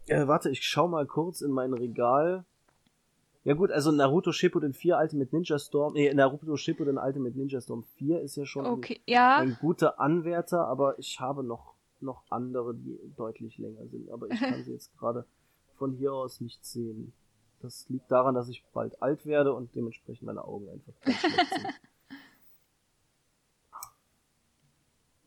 Äh, 0.08 0.28
warte, 0.28 0.50
ich 0.50 0.64
schau 0.64 0.88
mal 0.88 1.06
kurz 1.06 1.42
in 1.42 1.52
mein 1.52 1.74
Regal. 1.74 2.46
Ja 3.46 3.54
gut, 3.54 3.72
also 3.72 3.92
Naruto 3.92 4.32
Shippuden 4.32 4.74
4 4.74 4.98
Ultimate 4.98 5.36
Ninja 5.36 5.60
Storm, 5.60 5.94
nee, 5.94 6.12
Naruto 6.12 6.58
Shippuden 6.58 6.98
Ultimate 6.98 7.38
Ninja 7.38 7.62
Storm 7.62 7.84
4 7.98 8.22
ist 8.22 8.36
ja 8.38 8.46
schon 8.46 8.66
okay, 8.66 8.96
ein, 8.96 9.02
ja. 9.06 9.38
ein 9.38 9.56
guter 9.62 10.00
Anwärter, 10.00 10.68
aber 10.68 10.98
ich 10.98 11.20
habe 11.20 11.44
noch, 11.44 11.76
noch 12.02 12.24
andere, 12.32 12.74
die 12.74 13.00
deutlich 13.16 13.60
länger 13.60 13.86
sind, 13.88 14.10
aber 14.10 14.32
ich 14.32 14.40
kann 14.40 14.64
sie 14.66 14.72
jetzt 14.72 14.98
gerade 14.98 15.26
von 15.78 15.94
hier 15.94 16.12
aus 16.12 16.42
nicht 16.42 16.66
sehen. 16.66 17.14
Das 17.62 17.88
liegt 17.88 18.12
daran, 18.12 18.34
dass 18.34 18.50
ich 18.50 18.66
bald 18.74 19.00
alt 19.04 19.28
werde 19.28 19.54
und 19.54 19.76
dementsprechend 19.76 20.26
meine 20.26 20.44
Augen 20.44 20.68
einfach 20.68 20.94
ganz 21.02 21.18
schlecht 21.20 21.54
sind. 21.54 21.68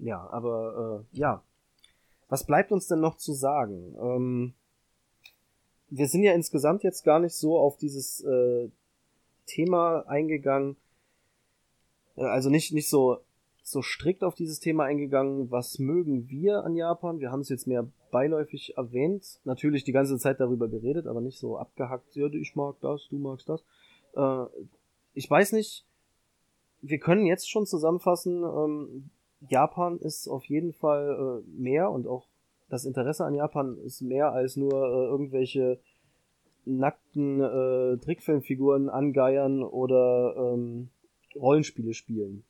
Ja, 0.00 0.28
aber 0.30 1.04
äh, 1.12 1.16
ja. 1.18 1.42
Was 2.28 2.46
bleibt 2.46 2.70
uns 2.72 2.86
denn 2.86 3.00
noch 3.00 3.16
zu 3.16 3.32
sagen? 3.32 3.96
Ähm, 4.00 4.54
wir 5.90 6.06
sind 6.08 6.22
ja 6.22 6.32
insgesamt 6.32 6.82
jetzt 6.82 7.04
gar 7.04 7.18
nicht 7.18 7.34
so 7.34 7.58
auf 7.58 7.76
dieses 7.76 8.22
äh, 8.22 8.68
Thema 9.46 10.00
eingegangen, 10.06 10.76
äh, 12.16 12.24
also 12.24 12.50
nicht 12.50 12.72
nicht 12.72 12.88
so 12.88 13.18
so 13.62 13.82
strikt 13.82 14.24
auf 14.24 14.34
dieses 14.34 14.60
Thema 14.60 14.84
eingegangen. 14.84 15.50
Was 15.50 15.78
mögen 15.78 16.28
wir 16.30 16.64
an 16.64 16.74
Japan? 16.74 17.20
Wir 17.20 17.30
haben 17.30 17.40
es 17.40 17.50
jetzt 17.50 17.66
mehr 17.66 17.86
beiläufig 18.10 18.76
erwähnt, 18.76 19.40
natürlich 19.44 19.84
die 19.84 19.92
ganze 19.92 20.16
Zeit 20.18 20.40
darüber 20.40 20.68
geredet, 20.68 21.06
aber 21.06 21.20
nicht 21.20 21.38
so 21.38 21.58
abgehackt. 21.58 22.14
Ja, 22.16 22.26
ich 22.28 22.56
mag 22.56 22.76
das, 22.80 23.06
du 23.08 23.18
magst 23.18 23.48
das. 23.48 23.62
Äh, 24.14 24.46
ich 25.14 25.30
weiß 25.30 25.52
nicht. 25.52 25.84
Wir 26.80 26.98
können 26.98 27.26
jetzt 27.26 27.50
schon 27.50 27.66
zusammenfassen. 27.66 28.44
Ähm, 28.44 29.10
Japan 29.40 29.98
ist 29.98 30.28
auf 30.28 30.44
jeden 30.44 30.72
Fall 30.72 31.42
äh, 31.44 31.60
mehr 31.60 31.90
und 31.90 32.06
auch 32.06 32.27
das 32.68 32.84
Interesse 32.84 33.24
an 33.24 33.34
Japan 33.34 33.78
ist 33.78 34.02
mehr 34.02 34.32
als 34.32 34.56
nur 34.56 34.72
äh, 34.72 35.06
irgendwelche 35.06 35.80
nackten 36.64 37.40
äh, 37.40 37.96
Trickfilmfiguren 37.98 38.90
angeiern 38.90 39.62
oder 39.62 40.34
ähm, 40.36 40.90
Rollenspiele 41.34 41.94
spielen. 41.94 42.44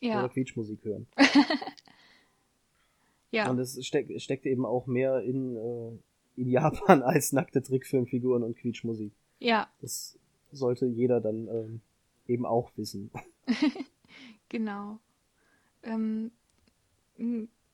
Ja. 0.00 0.18
Oder 0.18 0.28
Quietschmusik 0.28 0.84
hören. 0.84 1.06
ja. 3.30 3.50
Und 3.50 3.58
es 3.58 3.84
steck, 3.86 4.20
steckt 4.20 4.44
eben 4.44 4.66
auch 4.66 4.86
mehr 4.86 5.22
in, 5.22 5.56
äh, 5.56 6.40
in 6.40 6.50
Japan 6.50 7.02
als 7.02 7.32
nackte 7.32 7.62
Trickfilmfiguren 7.62 8.42
und 8.42 8.56
Quietschmusik. 8.56 9.12
Ja. 9.38 9.68
Das 9.80 10.18
sollte 10.52 10.86
jeder 10.86 11.20
dann 11.20 11.48
ähm, 11.48 11.80
eben 12.26 12.44
auch 12.44 12.72
wissen. 12.76 13.10
genau. 14.48 14.98
Ähm, 15.82 16.30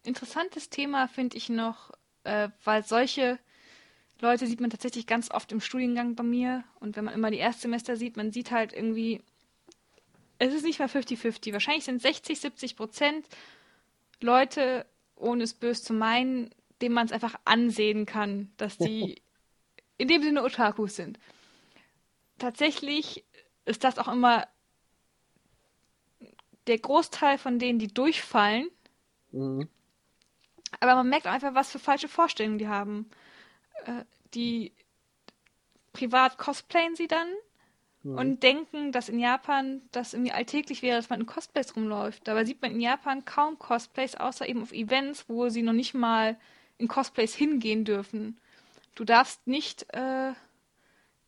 interessantes 0.05 0.70
Thema 0.70 1.09
finde 1.09 1.36
ich 1.36 1.48
noch, 1.48 1.90
äh, 2.24 2.48
weil 2.64 2.84
solche 2.84 3.38
Leute 4.20 4.46
sieht 4.46 4.61
man 4.61 4.70
tatsächlich 4.70 5.07
ganz 5.07 5.30
oft 5.30 5.50
im 5.53 5.61
Studiengang 5.61 6.14
bei 6.14 6.22
mir. 6.22 6.64
Und 6.80 6.96
wenn 6.96 7.05
man 7.05 7.14
immer 7.14 7.30
die 7.30 7.38
Erstsemester 7.38 7.96
sieht, 7.96 8.16
man 8.16 8.32
sieht 8.32 8.50
halt 8.50 8.72
irgendwie, 8.72 9.20
es 10.38 10.55
ist 10.55 10.64
nicht 10.64 10.78
mal 10.78 10.88
50-50. 10.88 11.53
Wahrscheinlich 11.53 11.84
sind 11.84 12.00
60, 12.00 12.40
70 12.40 12.76
Prozent 12.76 13.26
Leute, 14.20 14.86
ohne 15.16 15.42
es 15.42 15.55
böse 15.55 15.82
zu 15.82 15.92
meinen, 15.92 16.50
dem 16.80 16.92
man 16.92 17.07
es 17.07 17.12
einfach 17.12 17.34
ansehen 17.44 18.07
kann, 18.07 18.53
dass 18.57 18.78
die 18.78 19.20
in 19.98 20.09
dem 20.09 20.22
Sinne 20.22 20.42
Otakus 20.42 20.96
sind. 20.96 21.18
Tatsächlich 22.38 23.24
ist 23.64 23.84
das 23.84 23.98
auch 23.98 24.09
immer 24.09 24.46
der 26.66 26.78
Großteil 26.78 27.38
von 27.38 27.59
denen, 27.59 27.78
die 27.78 27.88
durchfallen. 27.88 28.68
Mhm. 29.32 29.68
Aber 30.80 30.94
man 30.94 31.08
merkt 31.08 31.26
auch 31.26 31.32
einfach, 31.32 31.54
was 31.54 31.70
für 31.70 31.78
falsche 31.78 32.08
Vorstellungen 32.08 32.58
die 32.58 32.68
haben. 32.68 33.10
Äh, 33.84 34.04
die 34.34 34.72
privat 35.92 36.38
cosplayen 36.38 36.96
sie 36.96 37.08
dann 37.08 37.28
mhm. 38.02 38.18
und 38.18 38.42
denken, 38.42 38.92
dass 38.92 39.08
in 39.08 39.18
Japan 39.18 39.82
das 39.92 40.14
irgendwie 40.14 40.32
alltäglich 40.32 40.82
wäre, 40.82 40.96
dass 40.96 41.10
man 41.10 41.20
in 41.20 41.26
Cosplays 41.26 41.76
rumläuft. 41.76 42.26
Dabei 42.26 42.44
sieht 42.44 42.62
man 42.62 42.72
in 42.72 42.80
Japan 42.80 43.24
kaum 43.24 43.58
Cosplays, 43.58 44.14
außer 44.14 44.48
eben 44.48 44.62
auf 44.62 44.72
Events, 44.72 45.24
wo 45.28 45.48
sie 45.48 45.62
noch 45.62 45.72
nicht 45.72 45.94
mal 45.94 46.36
in 46.78 46.88
Cosplays 46.88 47.34
hingehen 47.34 47.84
dürfen. 47.84 48.38
Du 48.94 49.04
darfst 49.04 49.46
nicht 49.46 49.86
äh, 49.94 50.32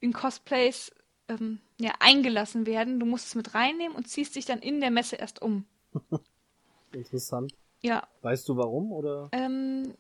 in 0.01 0.13
Cosplays 0.13 0.93
ähm, 1.29 1.61
ja, 1.79 1.93
eingelassen 2.01 2.67
werden. 2.67 3.01
Du 3.01 3.07
musst 3.07 3.27
es 3.27 3.35
mit 3.35 3.55
reinnehmen 3.55 3.97
und 3.97 4.09
ziehst 4.09 4.37
dich 4.37 4.45
dann 4.45 4.59
in 4.61 4.81
der 4.81 4.91
Messe 4.91 5.17
erst 5.17 5.41
um. 5.43 5.65
Interessant. 6.93 7.55
Ja. 7.85 8.09
Weißt 8.23 8.49
du 8.49 8.57
warum 8.57 8.93
oder? 8.93 9.29
Ähm, 9.33 9.93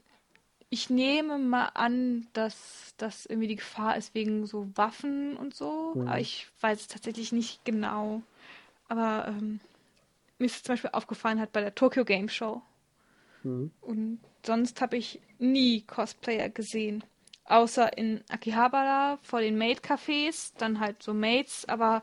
ich 0.70 0.88
nehme 0.88 1.36
mal 1.36 1.66
an, 1.74 2.26
dass 2.32 2.94
das 2.96 3.26
irgendwie 3.26 3.48
die 3.48 3.56
Gefahr 3.56 3.98
ist 3.98 4.14
wegen 4.14 4.46
so 4.46 4.66
Waffen 4.74 5.36
und 5.36 5.54
so. 5.54 5.92
Mhm. 5.94 6.08
Aber 6.08 6.18
ich 6.18 6.48
weiß 6.62 6.80
es 6.80 6.88
tatsächlich 6.88 7.30
nicht 7.30 7.62
genau. 7.66 8.22
Aber 8.88 9.26
ähm, 9.28 9.60
mir 10.38 10.46
ist 10.46 10.64
zum 10.64 10.72
Beispiel 10.72 10.90
aufgefallen 10.94 11.38
hat 11.38 11.52
bei 11.52 11.60
der 11.60 11.74
Tokyo 11.74 12.06
Game 12.06 12.30
Show. 12.30 12.62
Mhm. 13.42 13.70
Und 13.82 14.20
sonst 14.46 14.80
habe 14.80 14.96
ich 14.96 15.20
nie 15.38 15.82
Cosplayer 15.82 16.48
gesehen. 16.48 17.04
Außer 17.44 17.98
in 17.98 18.22
Akihabara 18.30 19.18
vor 19.20 19.42
den 19.42 19.58
Maid-Cafés, 19.58 20.54
dann 20.56 20.80
halt 20.80 21.02
so 21.02 21.12
Maids, 21.12 21.66
aber 21.68 22.02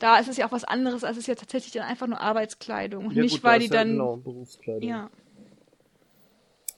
da 0.00 0.18
ist 0.18 0.28
es 0.28 0.38
ja 0.38 0.48
auch 0.48 0.52
was 0.52 0.64
anderes, 0.64 1.04
als 1.04 1.16
es 1.16 1.28
ja 1.28 1.36
tatsächlich 1.36 1.72
dann 1.72 1.84
einfach 1.84 2.08
nur 2.08 2.20
Arbeitskleidung. 2.20 3.06
Und 3.06 3.14
ja, 3.14 3.22
nicht, 3.22 3.36
gut, 3.36 3.44
weil 3.44 3.60
die 3.60 3.68
dann. 3.68 3.90
Genau, 3.90 4.16
Berufskleidung. 4.16 4.88
Ja. 4.88 5.10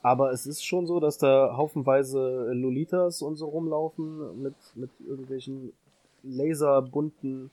Aber 0.03 0.31
es 0.31 0.45
ist 0.45 0.65
schon 0.65 0.85
so, 0.85 0.99
dass 0.99 1.17
da 1.17 1.55
haufenweise 1.55 2.51
Lolitas 2.51 3.21
und 3.21 3.37
so 3.37 3.47
rumlaufen 3.47 4.43
mit, 4.43 4.55
mit 4.75 4.91
irgendwelchen 4.99 5.71
laserbunten 6.23 7.49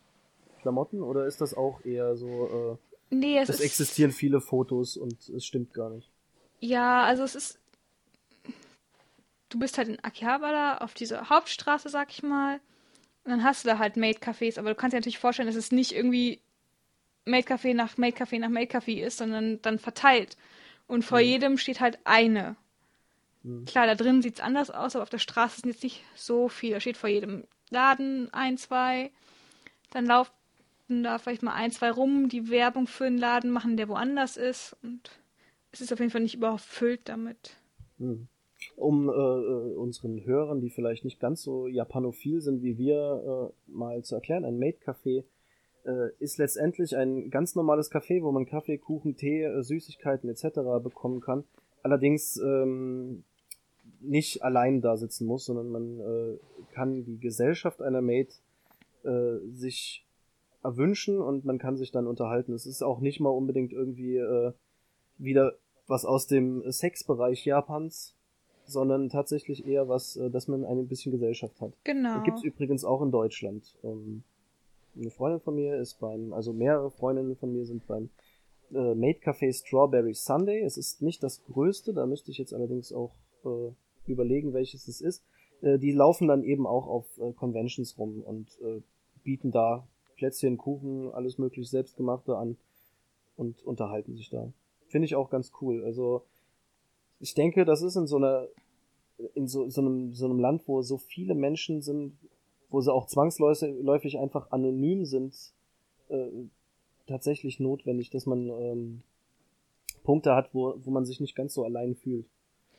Klamotten 0.61 1.01
oder 1.01 1.27
ist 1.27 1.41
das 1.41 1.55
auch 1.55 1.85
eher 1.85 2.17
so, 2.17 2.79
äh, 3.11 3.15
nee, 3.15 3.39
es, 3.39 3.49
es 3.49 3.61
existieren 3.61 4.11
viele 4.11 4.41
Fotos 4.41 4.97
und 4.97 5.29
es 5.29 5.47
stimmt 5.47 5.73
gar 5.73 5.91
nicht? 5.91 6.11
Ja, 6.59 7.05
also 7.05 7.23
es 7.23 7.35
ist. 7.37 7.59
Du 9.49 9.59
bist 9.59 9.79
halt 9.79 9.89
in 9.89 9.99
Akihabara 10.05 10.79
auf 10.79 10.95
dieser 10.95 11.31
Hauptstraße, 11.31 11.89
sag 11.89 12.11
ich 12.11 12.23
mal. 12.23 12.61
Und 13.25 13.31
dann 13.31 13.45
hast 13.45 13.65
du 13.65 13.69
da 13.69 13.79
halt 13.79 13.97
Maid-Cafés, 13.97 14.59
aber 14.59 14.71
du 14.71 14.75
kannst 14.75 14.93
dir 14.93 14.99
natürlich 14.99 15.19
vorstellen, 15.19 15.49
dass 15.49 15.57
es 15.57 15.73
nicht 15.73 15.93
irgendwie 15.93 16.41
Maid-Café 17.27 17.75
nach 17.75 17.97
Maid-Café 17.97 18.39
nach 18.39 18.49
Maid-Café 18.49 19.03
ist, 19.03 19.19
sondern 19.19 19.61
dann 19.63 19.79
verteilt. 19.79 20.37
Und 20.91 21.05
vor 21.05 21.21
mhm. 21.21 21.25
jedem 21.25 21.57
steht 21.57 21.81
halt 21.81 22.01
eine. 22.03 22.57
Mhm. 23.45 23.65
Klar, 23.65 23.87
da 23.87 23.95
drin 23.95 24.23
sieht 24.23 24.35
es 24.35 24.41
anders 24.41 24.73
aus, 24.73 24.97
aber 24.97 25.05
auf 25.05 25.11
der 25.11 25.19
Straße 25.19 25.61
sind 25.61 25.71
jetzt 25.71 25.85
nicht 25.85 26.03
so 26.17 26.49
viel. 26.49 26.73
Da 26.73 26.81
steht 26.81 26.97
vor 26.97 27.09
jedem 27.09 27.45
Laden 27.71 28.29
ein, 28.35 28.59
zwei. 28.59 29.13
Dann 29.93 30.07
laufen 30.07 30.33
da 30.89 31.19
vielleicht 31.19 31.45
mal 31.45 31.55
ein, 31.55 31.71
zwei 31.71 31.93
rum, 31.93 32.29
die 32.29 32.51
Werbung 32.51 32.89
für 32.89 33.05
einen 33.05 33.19
Laden 33.19 33.53
machen, 33.53 33.77
der 33.77 33.89
woanders 33.89 34.37
ist. 34.37 34.77
Und 34.83 35.13
es 35.71 35.81
ist 35.81 35.93
auf 35.93 36.01
jeden 36.01 36.11
Fall 36.11 36.23
nicht 36.23 36.35
überfüllt 36.35 37.09
damit. 37.09 37.57
Hm. 37.99 38.27
Um 38.75 39.09
äh, 39.09 39.13
äh, 39.13 39.75
unseren 39.77 40.25
Hörern, 40.25 40.61
die 40.61 40.71
vielleicht 40.71 41.05
nicht 41.05 41.21
ganz 41.21 41.43
so 41.43 41.69
japanophil 41.69 42.41
sind 42.41 42.65
wie 42.65 42.79
wir, 42.79 43.53
äh, 43.69 43.71
mal 43.71 44.03
zu 44.03 44.17
erklären, 44.17 44.45
ein 44.45 44.59
Maid-Café 44.59 45.23
äh, 45.85 46.11
ist 46.19 46.39
letztendlich 46.39 46.97
ein 46.97 47.31
ganz 47.31 47.55
normales 47.55 47.91
Café, 47.91 48.23
wo 48.23 48.33
man 48.33 48.47
Kaffee, 48.47 48.79
Kuchen, 48.79 49.17
Tee, 49.17 49.43
äh, 49.43 49.63
Süßigkeiten 49.63 50.29
etc. 50.29 50.61
bekommen 50.83 51.21
kann. 51.21 51.45
Allerdings 51.83 52.37
ähm, 52.37 53.25
nicht 54.01 54.43
allein 54.43 54.81
da 54.81 54.97
sitzen 54.97 55.27
muss, 55.27 55.45
sondern 55.45 55.69
man 55.69 56.01
äh, 56.01 56.39
kann 56.73 57.05
die 57.05 57.19
Gesellschaft 57.19 57.83
einer 57.83 58.03
Maid 58.03 58.41
äh, 59.05 59.39
sich 59.53 60.07
erwünschen 60.63 61.21
und 61.21 61.45
man 61.45 61.59
kann 61.59 61.77
sich 61.77 61.91
dann 61.91 62.07
unterhalten. 62.07 62.53
Es 62.53 62.67
ist 62.67 62.83
auch 62.83 63.01
nicht 63.01 63.21
mal 63.21 63.31
unbedingt 63.31 63.73
irgendwie 63.73 64.17
äh, 64.17 64.53
wieder 65.19 65.55
was 65.87 66.05
aus 66.05 66.27
dem 66.27 66.71
Sexbereich 66.71 67.45
Japans, 67.45 68.15
sondern 68.65 69.09
tatsächlich 69.09 69.67
eher 69.67 69.89
was, 69.89 70.17
äh, 70.17 70.31
dass 70.31 70.49
man 70.49 70.65
ein 70.65 70.87
bisschen 70.87 71.13
Gesellschaft 71.13 71.61
hat. 71.61 71.73
Genau. 71.85 72.23
Gibt 72.23 72.39
es 72.39 72.45
übrigens 72.45 72.85
auch 72.85 73.03
in 73.03 73.11
Deutschland. 73.11 73.77
Ähm, 73.83 74.23
eine 74.97 75.11
Freundin 75.11 75.41
von 75.41 75.55
mir 75.55 75.77
ist 75.77 76.01
beim, 76.01 76.33
also 76.33 76.53
mehrere 76.53 76.91
Freundinnen 76.91 77.37
von 77.37 77.53
mir 77.53 77.65
sind 77.65 77.87
beim 77.87 78.11
äh, 78.73 78.95
Made 78.95 79.19
Café 79.19 79.53
Strawberry 79.53 80.15
Sunday. 80.15 80.61
Es 80.61 80.77
ist 80.77 81.03
nicht 81.03 81.23
das 81.23 81.45
größte, 81.45 81.93
da 81.93 82.07
müsste 82.07 82.31
ich 82.31 82.39
jetzt 82.39 82.55
allerdings 82.55 82.93
auch 82.93 83.13
äh, 83.45 83.73
überlegen, 84.07 84.53
welches 84.53 84.89
es 84.89 85.01
ist. 85.01 85.23
Äh, 85.63 85.79
die 85.79 85.93
laufen 85.93 86.29
dann 86.29 86.43
eben 86.43 86.67
auch 86.67 86.87
auf 86.87 87.07
äh, 87.19 87.33
Conventions 87.33 87.99
rum 87.99 88.23
und 88.23 88.49
äh, 88.63 88.83
bieten 89.23 89.51
da 89.51 89.87
Plätzchen, 90.17 90.59
Kuchen, 90.59 91.11
alles 91.13 91.39
möglich 91.39 91.71
selbstgemachte 91.71 92.37
an 92.37 92.57
und 93.37 93.63
unterhalten 93.65 94.17
sich 94.17 94.31
da. 94.31 94.53
Finde 94.89 95.07
ich 95.07 95.15
auch 95.15 95.31
ganz 95.31 95.53
cool. 95.61 95.85
Also 95.85 96.25
ich 97.21 97.35
denke, 97.35 97.65
das 97.65 97.83
ist 97.83 97.97
in 97.97 98.07
so 98.07 98.17
einer 98.17 98.49
in 99.35 99.49
so, 99.49 99.69
so, 99.69 99.81
einem, 99.81 100.15
so 100.15 100.25
einem 100.27 100.39
Land, 100.39 100.67
wo 100.67 100.83
so 100.83 100.97
viele 100.97 101.35
Menschen 101.35 101.83
sind, 101.83 102.17
wo 102.71 102.81
sie 102.81 102.93
auch 102.93 103.07
zwangsläufig 103.07 104.19
einfach 104.19 104.51
anonym 104.51 105.05
sind, 105.05 105.35
äh, 106.09 106.29
tatsächlich 107.07 107.61
notwendig, 107.61 108.11
dass 108.11 108.27
man 108.27 108.49
ähm, 108.49 109.03
Punkte 110.05 110.35
hat, 110.35 110.51
wo, 110.53 110.75
wo 110.83 110.91
man 110.91 111.05
sich 111.05 111.21
nicht 111.21 111.35
ganz 111.35 111.55
so 111.55 111.65
allein 111.65 111.95
fühlt. 111.97 112.27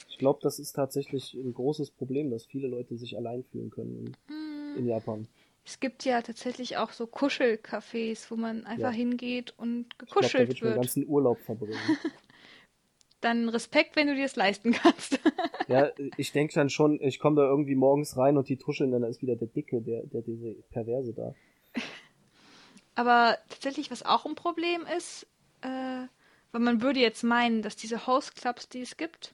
Ich 0.10 0.18
glaube, 0.18 0.40
das 0.42 0.60
ist 0.60 0.74
tatsächlich 0.74 1.34
ein 1.34 1.54
großes 1.54 1.92
Problem, 1.92 2.32
dass 2.32 2.46
viele 2.46 2.68
Leute 2.68 2.98
sich 2.98 3.18
allein 3.18 3.44
fühlen 3.44 3.70
können 3.70 3.98
in, 3.98 4.34
hm. 4.34 4.78
in 4.78 4.88
Japan. 4.88 5.28
Es 5.64 5.80
gibt 5.80 6.06
ja 6.06 6.22
tatsächlich 6.22 6.78
auch 6.78 6.92
so 6.92 7.06
Kuschelcafés, 7.06 8.32
wo 8.32 8.36
man 8.36 8.66
einfach 8.66 8.92
ja. 8.92 8.98
hingeht 8.98 9.54
und 9.58 10.00
gekuschelt 10.00 10.54
ich 10.54 10.60
glaub, 10.60 10.72
da 10.72 10.76
wird. 10.76 10.86
Ich 10.86 10.94
den 10.94 11.04
ganzen 11.04 11.08
Urlaub 11.08 11.40
verbringen. 11.40 11.78
dann 13.22 13.50
Respekt, 13.50 13.96
wenn 13.96 14.08
du 14.08 14.16
dir 14.16 14.24
das 14.24 14.36
leisten 14.36 14.72
kannst. 14.72 15.20
ja, 15.68 15.92
ich 16.18 16.32
denke 16.32 16.54
dann 16.54 16.70
schon, 16.70 17.00
ich 17.02 17.20
komme 17.20 17.38
da 17.38 17.48
irgendwie 17.48 17.76
morgens 17.76 18.18
rein 18.18 18.38
und 18.38 18.50
die 18.50 18.58
tuscheln, 18.58 18.92
dann 18.92 19.04
ist 19.04 19.22
wieder 19.22 19.36
der 19.36 19.48
Dicke, 19.48 19.82
der, 19.82 20.04
der 20.04 20.22
diese 20.22 20.54
Perverse 20.72 21.14
da. 21.14 21.34
Aber 22.96 23.38
tatsächlich, 23.50 23.90
was 23.92 24.04
auch 24.04 24.26
ein 24.26 24.36
Problem 24.36 24.86
ist, 24.98 25.28
äh, 25.62 26.08
weil 26.52 26.62
man 26.62 26.82
würde 26.82 27.00
jetzt 27.00 27.24
meinen, 27.24 27.62
dass 27.62 27.76
diese 27.76 28.06
Host 28.08 28.36
Clubs, 28.36 28.68
die 28.68 28.82
es 28.82 28.98
gibt, 28.98 29.34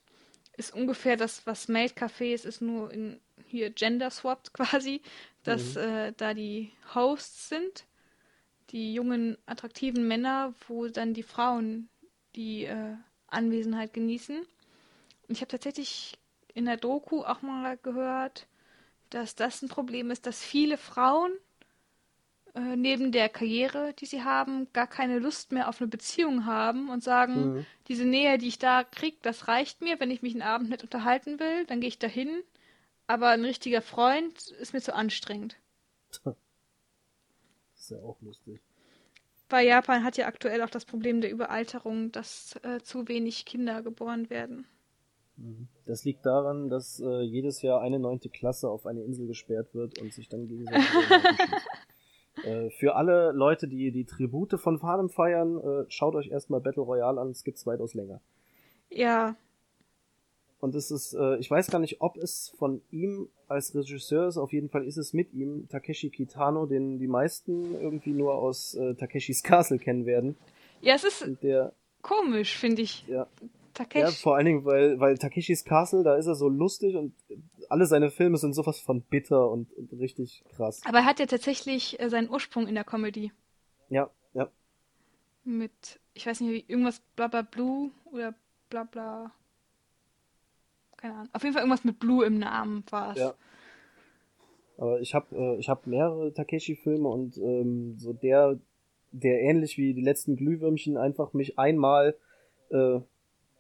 ist 0.58 0.74
ungefähr 0.74 1.18
das, 1.18 1.46
was 1.48 1.68
Maid 1.68 1.94
Cafés 1.94 2.46
ist, 2.46 2.62
nur 2.62 2.92
in 2.92 3.20
hier 3.48 3.70
gender 3.72 4.10
swapped 4.10 4.54
quasi, 4.54 5.02
dass 5.44 5.76
mhm. 5.76 5.82
äh, 5.82 6.14
da 6.18 6.34
die 6.34 6.72
Hosts 6.94 7.50
sind, 7.50 7.86
die 8.72 8.94
jungen, 8.94 9.38
attraktiven 9.46 10.08
Männer, 10.08 10.54
wo 10.68 10.88
dann 10.88 11.14
die 11.14 11.24
Frauen 11.24 11.90
die 12.36 12.66
äh, 12.66 12.96
Anwesenheit 13.28 13.94
genießen. 13.94 14.40
Und 14.40 14.48
ich 15.30 15.42
habe 15.42 15.50
tatsächlich 15.50 16.18
in 16.54 16.66
der 16.66 16.78
Doku 16.78 17.24
auch 17.24 17.42
mal 17.42 17.78
gehört, 17.78 18.48
dass 19.10 19.36
das 19.36 19.62
ein 19.62 19.70
Problem 19.70 20.12
ist, 20.12 20.26
dass 20.26 20.44
viele 20.44 20.78
Frauen 20.78 21.32
äh, 22.56 22.76
neben 22.76 23.12
der 23.12 23.30
Karriere, 23.30 23.94
die 23.94 24.06
sie 24.06 24.24
haben, 24.24 24.68
gar 24.74 24.88
keine 24.88 25.20
Lust 25.20 25.52
mehr 25.52 25.70
auf 25.70 25.80
eine 25.80 25.88
Beziehung 25.88 26.46
haben 26.46 26.90
und 26.90 27.04
sagen, 27.04 27.54
mhm. 27.54 27.66
diese 27.88 28.06
Nähe, 28.06 28.38
die 28.38 28.48
ich 28.48 28.60
da 28.60 28.84
kriege, 28.84 29.18
das 29.22 29.48
reicht 29.48 29.82
mir, 29.82 30.00
wenn 30.00 30.12
ich 30.12 30.22
mich 30.22 30.34
einen 30.34 30.42
Abend 30.42 30.70
nicht 30.70 30.84
unterhalten 30.84 31.40
will, 31.40 31.66
dann 31.66 31.80
gehe 31.80 31.90
ich 31.90 32.00
dahin 32.00 32.44
aber 33.08 33.30
ein 33.30 33.46
richtiger 33.46 33.82
Freund 33.82 34.50
ist 34.52 34.74
mir 34.74 34.82
zu 34.82 34.94
anstrengend. 34.94 35.56
Das 37.74 37.92
ist 37.92 37.92
ja 37.92 38.04
auch 38.04 38.20
lustig. 38.22 38.60
Weil 39.50 39.68
Japan 39.68 40.04
hat 40.04 40.18
ja 40.18 40.28
aktuell 40.28 40.62
auch 40.62 40.70
das 40.70 40.86
Problem 40.86 41.22
der 41.22 41.32
Überalterung, 41.32 42.12
dass 42.12 42.56
äh, 42.64 42.80
zu 42.82 43.08
wenig 43.08 43.46
Kinder 43.46 43.82
geboren 43.82 44.30
werden. 44.30 44.68
Mhm. 45.38 45.68
Das 45.86 46.04
liegt 46.04 46.26
daran, 46.26 46.70
dass 46.70 47.00
äh, 47.00 47.22
jedes 47.22 47.62
Jahr 47.62 47.82
eine 47.82 48.00
neunte 48.00 48.30
Klasse 48.30 48.70
auf 48.70 48.86
eine 48.86 49.04
Insel 49.04 49.28
gesperrt 49.28 49.74
wird 49.74 50.00
und 50.00 50.14
sich 50.14 50.28
dann 50.28 50.48
gegenseitig 50.48 50.86
äh, 52.44 52.70
Für 52.72 52.96
alle 52.96 53.32
Leute, 53.32 53.68
die 53.68 53.92
die 53.92 54.06
Tribute 54.06 54.60
von 54.60 54.80
Farnham 54.80 55.10
feiern, 55.10 55.58
äh, 55.58 55.86
schaut 55.88 56.16
euch 56.16 56.28
erstmal 56.28 56.60
Battle 56.60 56.84
Royale 56.84 57.22
an, 57.22 57.30
es 57.30 57.44
gibt 57.44 57.66
weitaus 57.66 57.94
länger. 57.94 58.20
Ja, 58.90 59.36
und 60.60 60.76
es 60.76 60.92
ist, 60.92 61.14
äh, 61.14 61.38
ich 61.38 61.50
weiß 61.50 61.68
gar 61.68 61.80
nicht, 61.80 62.02
ob 62.02 62.18
es 62.18 62.54
von 62.58 62.82
ihm 62.90 63.30
als 63.48 63.76
Regisseur 63.76 64.28
ist, 64.28 64.38
auf 64.38 64.52
jeden 64.54 64.70
Fall 64.70 64.86
ist 64.86 64.98
es 64.98 65.14
mit 65.14 65.34
ihm, 65.34 65.68
Takeshi 65.70 66.10
Kitano, 66.10 66.66
den 66.66 67.00
die 67.00 67.08
meisten 67.08 67.76
irgendwie 67.76 68.12
nur 68.12 68.36
aus 68.36 68.74
äh, 68.74 68.96
Takeshis 68.96 69.44
Castle 69.44 69.78
kennen 69.78 70.06
werden. 70.06 70.36
Ja, 70.82 70.96
es 70.96 71.04
ist 71.04 71.26
der, 71.44 71.74
komisch, 72.02 72.58
finde 72.58 72.82
ich. 72.82 73.06
Ja. 73.08 73.28
Takeshi. 73.74 74.06
Ja, 74.06 74.12
vor 74.12 74.36
allen 74.36 74.46
Dingen, 74.48 74.66
weil, 74.66 75.00
weil 75.00 75.18
Takeshis 75.20 75.64
Castle, 75.64 76.04
da 76.04 76.16
ist 76.16 76.26
er 76.26 76.34
so 76.34 76.50
lustig 76.50 76.96
und 76.96 77.14
alle 77.70 77.86
seine 77.86 78.10
Filme 78.10 78.38
sind 78.38 78.54
sowas 78.54 78.80
von 78.80 79.02
bitter 79.02 79.52
und, 79.52 79.72
und 79.74 79.94
richtig 79.94 80.44
krass. 80.56 80.82
Aber 80.86 81.00
er 81.00 81.06
hat 81.06 81.20
ja 81.20 81.28
tatsächlich 81.28 82.00
äh, 82.00 82.10
seinen 82.10 82.30
Ursprung 82.30 82.68
in 82.68 82.74
der 82.74 82.84
Comedy. 82.84 83.32
Ja, 83.90 84.10
ja. 84.34 84.50
Mit, 85.44 86.00
ich 86.16 86.26
weiß 86.26 86.42
nicht, 86.42 86.68
irgendwas 86.70 87.02
Blabla 87.16 87.44
Blue 87.44 87.92
oder 88.06 88.34
Blabla 88.70 89.32
keine 90.98 91.14
Ahnung. 91.14 91.30
Auf 91.34 91.44
jeden 91.44 91.54
Fall 91.54 91.64
irgendwas 91.64 91.84
mit 91.84 92.00
Blue 92.00 92.26
im 92.26 92.40
Namen 92.40 92.84
war 92.90 93.12
es. 93.12 93.20
Ja. 93.20 93.34
Aber 94.78 95.00
ich 95.00 95.16
habe 95.16 95.36
äh, 95.36 95.60
ich 95.60 95.70
hab 95.70 95.88
mehrere 95.88 96.34
Takeshi-Filme 96.34 97.08
und 97.08 97.38
ähm, 97.38 97.96
so 97.98 98.14
der, 98.14 98.60
der 99.12 99.42
ähnlich 99.42 99.78
wie 99.78 99.94
die 99.94 100.02
letzten 100.02 100.36
Glühwürmchen 100.36 100.98
einfach 100.98 101.34
mich 101.34 101.58
einmal 101.58 102.16
äh, 102.70 103.00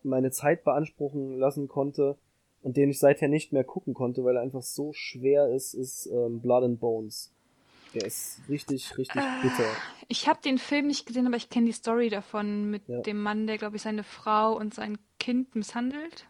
meine 0.03 0.31
Zeit 0.31 0.63
beanspruchen 0.63 1.37
lassen 1.37 1.67
konnte 1.67 2.17
und 2.61 2.77
den 2.77 2.89
ich 2.89 2.99
seither 2.99 3.27
nicht 3.27 3.53
mehr 3.53 3.63
gucken 3.63 3.93
konnte, 3.93 4.23
weil 4.23 4.35
er 4.35 4.41
einfach 4.41 4.61
so 4.61 4.93
schwer 4.93 5.49
ist, 5.49 5.73
ist 5.73 6.07
ähm, 6.07 6.39
Blood 6.41 6.63
and 6.63 6.79
Bones. 6.79 7.33
Der 7.93 8.05
ist 8.05 8.41
richtig, 8.49 8.97
richtig 8.97 9.21
äh, 9.21 9.41
bitter. 9.41 9.69
Ich 10.07 10.27
habe 10.27 10.39
den 10.41 10.57
Film 10.57 10.87
nicht 10.87 11.05
gesehen, 11.05 11.25
aber 11.25 11.37
ich 11.37 11.49
kenne 11.49 11.67
die 11.67 11.71
Story 11.71 12.09
davon 12.09 12.69
mit 12.69 12.87
ja. 12.87 13.01
dem 13.01 13.21
Mann, 13.21 13.47
der, 13.47 13.57
glaube 13.57 13.77
ich, 13.77 13.81
seine 13.81 14.03
Frau 14.03 14.55
und 14.55 14.73
sein 14.73 14.97
Kind 15.19 15.55
misshandelt. 15.55 16.27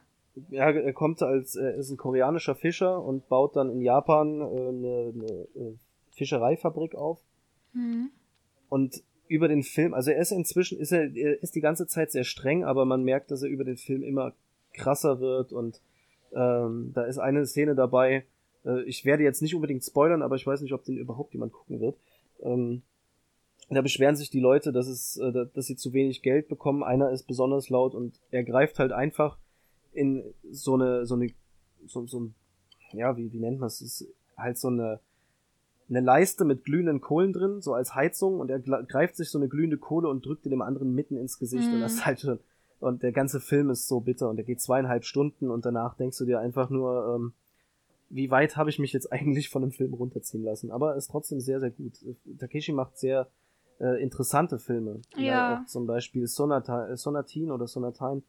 Ja, 0.50 0.70
er 0.70 0.94
kommt 0.94 1.22
als, 1.22 1.56
er 1.56 1.76
ist 1.76 1.90
ein 1.90 1.98
koreanischer 1.98 2.56
Fischer 2.56 3.04
und 3.04 3.28
baut 3.30 3.56
dann 3.56 3.70
in 3.70 3.82
Japan 3.82 4.42
äh, 4.42 4.44
eine, 4.44 5.14
eine 5.14 5.48
äh, 5.56 5.74
Fischereifabrik 6.12 6.96
auf. 6.96 7.20
Mhm. 7.74 8.10
Und 8.70 9.04
über 9.28 9.48
den 9.48 9.64
Film, 9.64 9.94
also 9.94 10.12
er 10.12 10.22
ist 10.22 10.32
inzwischen, 10.32 10.80
ist 10.80 10.92
er, 10.92 11.14
er 11.16 11.42
ist 11.42 11.56
die 11.56 11.62
ganze 11.62 11.88
Zeit 11.88 12.12
sehr 12.12 12.24
streng, 12.24 12.64
aber 12.64 12.86
man 12.86 13.04
merkt, 13.04 13.32
dass 13.32 13.44
er 13.44 13.50
über 13.50 13.64
den 13.64 13.78
Film 13.78 14.04
immer 14.04 14.34
krasser 14.74 15.20
wird 15.20 15.54
und 15.54 15.82
ähm, 16.34 16.92
da 16.94 17.04
ist 17.04 17.18
eine 17.18 17.46
Szene 17.46 17.76
dabei, 17.76 18.26
äh, 18.66 18.84
ich 18.84 19.06
werde 19.06 19.24
jetzt 19.24 19.42
nicht 19.42 19.56
unbedingt 19.56 19.84
spoilern, 19.84 20.22
aber 20.22 20.36
ich 20.36 20.46
weiß 20.46 20.62
nicht, 20.62 20.74
ob 20.74 20.84
den 20.84 20.98
überhaupt 20.98 21.34
jemand 21.34 21.54
gucken 21.54 21.80
wird. 21.80 21.98
Ähm, 22.42 22.84
da 23.70 23.82
beschweren 23.82 24.16
sich 24.16 24.30
die 24.30 24.40
Leute, 24.40 24.72
dass 24.72 24.88
es, 24.88 25.18
äh, 25.18 25.46
dass 25.54 25.66
sie 25.66 25.76
zu 25.76 25.94
wenig 25.94 26.22
Geld 26.22 26.48
bekommen. 26.48 26.84
Einer 26.84 27.12
ist 27.12 27.24
besonders 27.24 27.70
laut 27.70 27.96
und 27.96 28.20
er 28.32 28.44
greift 28.44 28.80
halt 28.80 28.92
einfach 28.92 29.38
in 29.98 30.24
so 30.52 30.76
eine, 30.76 31.06
so 31.06 31.16
eine, 31.16 31.32
so, 31.88 32.06
so 32.06 32.20
ein, 32.20 32.36
ja, 32.94 33.18
wie, 33.18 33.32
wie 33.34 33.40
nennt 33.40 33.60
man 33.60 33.68
es? 33.68 33.82
Ist 33.82 34.08
halt 34.38 34.58
so 34.58 34.68
eine, 34.68 35.00
eine 35.90 36.02
Leiste 36.02 36.46
mit 36.46 36.66
glühenden 36.66 37.02
Kohlen 37.02 37.34
drin, 37.34 37.62
so 37.62 37.74
als 37.74 37.96
Heizung, 37.96 38.40
und 38.40 38.52
er 38.52 38.60
greift 38.60 39.16
sich 39.16 39.30
so 39.30 39.40
eine 39.40 39.48
glühende 39.48 39.78
Kohle 39.78 40.08
und 40.08 40.26
drückt 40.26 40.46
dem 40.46 40.62
anderen 40.62 40.94
mitten 40.94 41.18
ins 41.18 41.40
Gesicht. 41.40 41.68
Mhm. 41.68 41.76
Und 41.76 41.82
das 41.82 41.94
ist 41.94 42.06
halt 42.06 42.20
schon, 42.20 42.40
und 42.80 43.02
der 43.02 43.12
ganze 43.12 43.40
Film 43.40 43.72
ist 43.72 43.88
so 43.88 44.00
bitter 44.00 44.30
und 44.30 44.36
der 44.36 44.46
geht 44.46 44.62
zweieinhalb 44.62 45.04
Stunden 45.04 45.50
und 45.50 45.66
danach 45.66 45.96
denkst 45.96 46.18
du 46.20 46.26
dir 46.26 46.40
einfach 46.40 46.70
nur, 46.70 47.16
ähm, 47.16 47.34
wie 48.10 48.30
weit 48.30 48.56
habe 48.56 48.70
ich 48.70 48.78
mich 48.78 48.94
jetzt 48.94 49.12
eigentlich 49.12 49.50
von 49.50 49.64
dem 49.64 49.72
Film 49.72 49.96
runterziehen 49.96 50.44
lassen? 50.44 50.72
Aber 50.72 50.96
ist 50.96 51.10
trotzdem 51.10 51.40
sehr, 51.40 51.60
sehr 51.60 51.72
gut. 51.72 51.94
Takeshi 52.38 52.72
macht 52.72 53.00
sehr 53.00 53.28
äh, 53.80 54.02
interessante 54.02 54.60
Filme. 54.60 55.02
Ja. 55.16 55.62
Auch 55.62 55.66
zum 55.66 55.88
Beispiel 55.88 56.28
Sonata, 56.28 56.96
Sonatin 56.96 57.50
oder 57.50 57.66
Sonatine, 57.66 58.22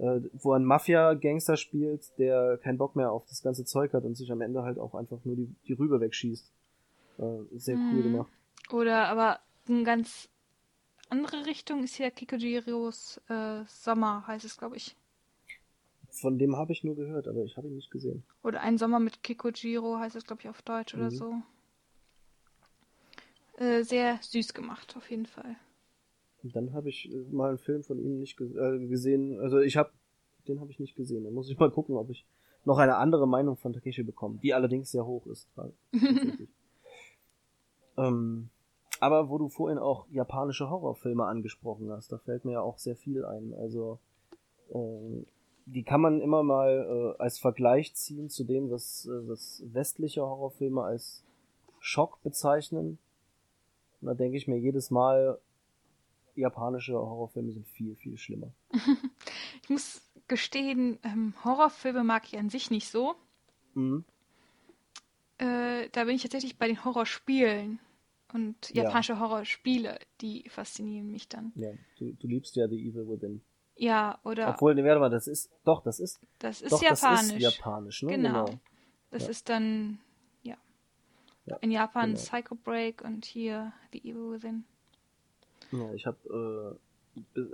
äh, 0.00 0.20
wo 0.32 0.52
ein 0.52 0.64
Mafia-Gangster 0.64 1.56
spielt, 1.56 2.18
der 2.18 2.58
keinen 2.58 2.78
Bock 2.78 2.96
mehr 2.96 3.12
auf 3.12 3.26
das 3.26 3.42
ganze 3.42 3.64
Zeug 3.64 3.92
hat 3.92 4.04
und 4.04 4.16
sich 4.16 4.32
am 4.32 4.40
Ende 4.40 4.62
halt 4.62 4.78
auch 4.78 4.94
einfach 4.94 5.18
nur 5.24 5.36
die, 5.36 5.54
die 5.66 5.74
Rübe 5.74 6.00
wegschießt. 6.00 6.50
Äh, 7.18 7.58
sehr 7.58 7.76
hm. 7.76 7.94
cool 7.94 8.02
gemacht. 8.02 8.32
Oder 8.72 9.08
aber 9.08 9.40
eine 9.68 9.82
ganz 9.84 10.28
andere 11.10 11.44
Richtung 11.44 11.84
ist 11.84 11.98
ja 11.98 12.10
Kikojiros 12.10 13.20
äh, 13.28 13.64
Sommer, 13.66 14.26
heißt 14.26 14.44
es, 14.44 14.56
glaube 14.56 14.76
ich. 14.76 14.96
Von 16.10 16.38
dem 16.38 16.56
habe 16.56 16.72
ich 16.72 16.82
nur 16.82 16.96
gehört, 16.96 17.28
aber 17.28 17.44
ich 17.44 17.56
habe 17.56 17.68
ihn 17.68 17.76
nicht 17.76 17.90
gesehen. 17.90 18.24
Oder 18.42 18.62
Ein 18.62 18.78
Sommer 18.78 19.00
mit 19.00 19.22
Kikojiro 19.22 19.98
heißt 19.98 20.16
es, 20.16 20.24
glaube 20.24 20.42
ich, 20.42 20.48
auf 20.48 20.62
Deutsch 20.62 20.94
mhm. 20.94 21.00
oder 21.00 21.10
so. 21.10 21.34
Äh, 23.58 23.82
sehr 23.82 24.18
süß 24.22 24.54
gemacht, 24.54 24.96
auf 24.96 25.10
jeden 25.10 25.26
Fall. 25.26 25.56
Dann 26.42 26.72
habe 26.72 26.88
ich 26.88 27.10
äh, 27.12 27.16
mal 27.30 27.50
einen 27.50 27.58
Film 27.58 27.82
von 27.82 27.98
ihm 27.98 28.18
nicht 28.18 28.40
äh, 28.40 28.86
gesehen. 28.86 29.38
Also 29.40 29.58
ich 29.58 29.76
habe, 29.76 29.90
den 30.48 30.60
habe 30.60 30.70
ich 30.70 30.80
nicht 30.80 30.96
gesehen. 30.96 31.24
Da 31.24 31.30
muss 31.30 31.50
ich 31.50 31.58
mal 31.60 31.70
gucken, 31.70 31.96
ob 31.96 32.10
ich 32.10 32.24
noch 32.64 32.78
eine 32.78 32.96
andere 32.96 33.26
Meinung 33.26 33.56
von 33.56 33.72
Takeshi 33.72 34.02
bekomme, 34.02 34.38
die 34.42 34.54
allerdings 34.54 34.90
sehr 34.90 35.06
hoch 35.06 35.26
ist. 35.26 35.48
ähm, 37.96 38.50
aber 39.00 39.30
wo 39.30 39.38
du 39.38 39.48
vorhin 39.48 39.78
auch 39.78 40.06
japanische 40.10 40.68
Horrorfilme 40.68 41.24
angesprochen 41.24 41.90
hast, 41.90 42.12
da 42.12 42.18
fällt 42.18 42.44
mir 42.44 42.52
ja 42.52 42.60
auch 42.60 42.78
sehr 42.78 42.96
viel 42.96 43.24
ein. 43.24 43.54
Also 43.54 43.98
ähm, 44.74 45.24
die 45.64 45.84
kann 45.84 46.00
man 46.00 46.20
immer 46.20 46.42
mal 46.42 47.14
äh, 47.18 47.22
als 47.22 47.38
Vergleich 47.38 47.94
ziehen 47.94 48.28
zu 48.28 48.44
dem, 48.44 48.70
was, 48.70 49.06
äh, 49.06 49.28
was 49.28 49.62
westliche 49.72 50.22
Horrorfilme 50.22 50.82
als 50.82 51.24
Schock 51.78 52.22
bezeichnen. 52.22 52.98
Und 54.00 54.08
da 54.08 54.14
denke 54.14 54.36
ich 54.36 54.48
mir 54.48 54.58
jedes 54.58 54.90
Mal, 54.90 55.38
japanische 56.40 56.94
Horrorfilme 56.94 57.52
sind 57.52 57.68
viel, 57.68 57.94
viel 57.96 58.16
schlimmer. 58.16 58.52
ich 59.62 59.68
muss 59.68 60.02
gestehen, 60.28 60.98
ähm, 61.02 61.34
Horrorfilme 61.44 62.04
mag 62.04 62.24
ich 62.26 62.38
an 62.38 62.50
sich 62.50 62.70
nicht 62.70 62.88
so. 62.88 63.14
Mhm. 63.74 64.04
Äh, 65.38 65.88
da 65.92 66.04
bin 66.04 66.16
ich 66.16 66.22
tatsächlich 66.22 66.58
bei 66.58 66.66
den 66.66 66.84
Horrorspielen 66.84 67.78
und 68.32 68.70
japanische 68.74 69.14
ja. 69.14 69.20
Horrorspiele, 69.20 69.98
die 70.20 70.48
faszinieren 70.48 71.10
mich 71.10 71.28
dann. 71.28 71.52
Ja, 71.56 71.70
du, 71.98 72.12
du 72.12 72.26
liebst 72.26 72.56
ja 72.56 72.68
The 72.68 72.76
Evil 72.76 73.08
Within. 73.08 73.42
Ja, 73.76 74.18
oder. 74.24 74.50
Obwohl, 74.50 74.74
ne, 74.74 74.84
warte 74.84 75.00
mal, 75.00 75.08
das 75.08 75.26
ist, 75.26 75.50
doch, 75.64 75.82
das 75.82 76.00
ist. 76.00 76.20
Das 76.38 76.60
ist 76.60 76.72
doch, 76.72 76.82
japanisch. 76.82 77.28
Das 77.28 77.32
ist 77.32 77.56
japanisch, 77.56 78.02
ne? 78.02 78.12
Genau. 78.12 78.44
genau. 78.44 78.58
Das 79.10 79.24
ja. 79.24 79.30
ist 79.30 79.48
dann, 79.48 79.98
ja. 80.42 80.56
ja 81.46 81.56
In 81.56 81.70
Japan 81.70 82.10
genau. 82.10 82.20
Psycho 82.20 82.54
Break 82.54 83.02
und 83.02 83.24
hier 83.24 83.72
The 83.92 83.98
Evil 84.00 84.32
Within. 84.32 84.64
Ja, 85.72 85.92
ich 85.94 86.06
habe 86.06 86.76
äh, 86.76 86.78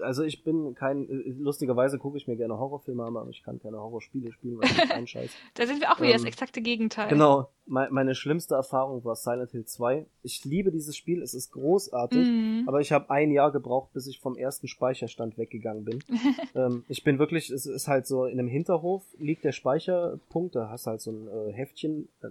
also 0.03 0.23
ich 0.23 0.45
bin 0.45 0.75
kein, 0.75 1.07
lustigerweise 1.39 1.99
gucke 1.99 2.17
ich 2.19 2.29
mir 2.29 2.37
gerne 2.37 2.59
Horrorfilme 2.59 3.05
an, 3.05 3.17
aber 3.17 3.31
ich 3.31 3.43
kann 3.43 3.59
keine 3.59 3.79
Horrorspiele 3.79 4.31
spielen, 4.33 4.59
weil 4.59 4.67
ich 4.67 4.89
kein 4.89 5.07
Scheiß. 5.07 5.31
da 5.55 5.67
sind 5.67 5.81
wir 5.81 5.91
auch 5.91 5.99
wieder 5.99 6.11
ähm, 6.11 6.19
das 6.19 6.25
exakte 6.25 6.61
Gegenteil. 6.61 7.09
Genau. 7.09 7.49
Me 7.67 7.89
meine 7.91 8.15
schlimmste 8.15 8.55
Erfahrung 8.55 9.05
war 9.05 9.17
Silent 9.17 9.53
Hill 9.53 9.65
2. 9.65 10.07
Ich 10.23 10.45
liebe 10.45 10.71
dieses 10.71 10.97
Spiel, 10.97 11.23
es 11.23 11.35
ist 11.35 11.53
großartig, 11.53 12.27
mm. 12.27 12.69
aber 12.69 12.81
ich 12.81 12.93
habe 12.93 13.11
ein 13.11 13.33
Jahr 13.33 13.51
gebraucht, 13.51 13.93
bis 13.93 14.07
ich 14.07 14.21
vom 14.21 14.37
ersten 14.37 14.69
Speicherstand 14.69 15.39
weggegangen 15.39 15.85
bin. 15.85 15.99
ähm, 16.55 16.85
ich 16.89 17.03
bin 17.03 17.19
wirklich, 17.19 17.51
es 17.51 17.67
ist 17.67 17.89
halt 17.89 18.07
so, 18.07 18.27
in 18.27 18.39
einem 18.39 18.49
Hinterhof 18.49 19.05
liegt 19.19 19.45
der 19.45 19.53
Speicherpunkt, 19.53 20.55
da 20.55 20.69
hast 20.69 20.87
du 20.87 20.91
halt 20.91 21.01
so 21.01 21.11
ein 21.11 21.29
äh, 21.29 21.53
Heftchen, 21.53 22.09
äh, 22.23 22.29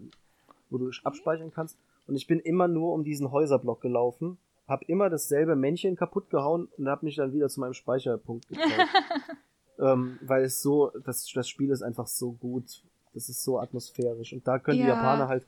wo 0.69 0.77
du 0.77 0.89
abspeichern 1.03 1.51
kannst. 1.51 1.77
Und 2.07 2.15
ich 2.15 2.27
bin 2.27 2.39
immer 2.39 2.67
nur 2.67 2.93
um 2.93 3.03
diesen 3.03 3.31
Häuserblock 3.31 3.81
gelaufen 3.81 4.38
hab 4.68 4.84
immer 4.84 5.09
dasselbe 5.09 5.55
Männchen 5.55 5.95
kaputt 5.95 6.30
gehauen 6.30 6.68
und 6.78 6.88
hab 6.88 7.03
mich 7.03 7.16
dann 7.16 7.34
wieder 7.34 7.49
zu 7.49 7.59
meinem 7.59 7.74
Speicherpunkt 7.74 8.47
getraut. 8.47 8.88
ähm, 9.80 10.20
weil 10.22 10.43
es 10.43 10.61
so, 10.61 10.91
das, 11.05 11.32
das 11.34 11.47
Spiel 11.47 11.70
ist 11.70 11.84
einfach 11.84 12.07
so 12.07 12.32
gut. 12.32 12.84
Das 13.13 13.30
ist 13.30 13.43
so 13.43 13.59
atmosphärisch. 13.59 14.34
Und 14.34 14.47
da 14.47 14.59
können 14.59 14.80
ja. 14.80 14.86
die 14.86 14.89
Japaner 14.89 15.28
halt. 15.28 15.45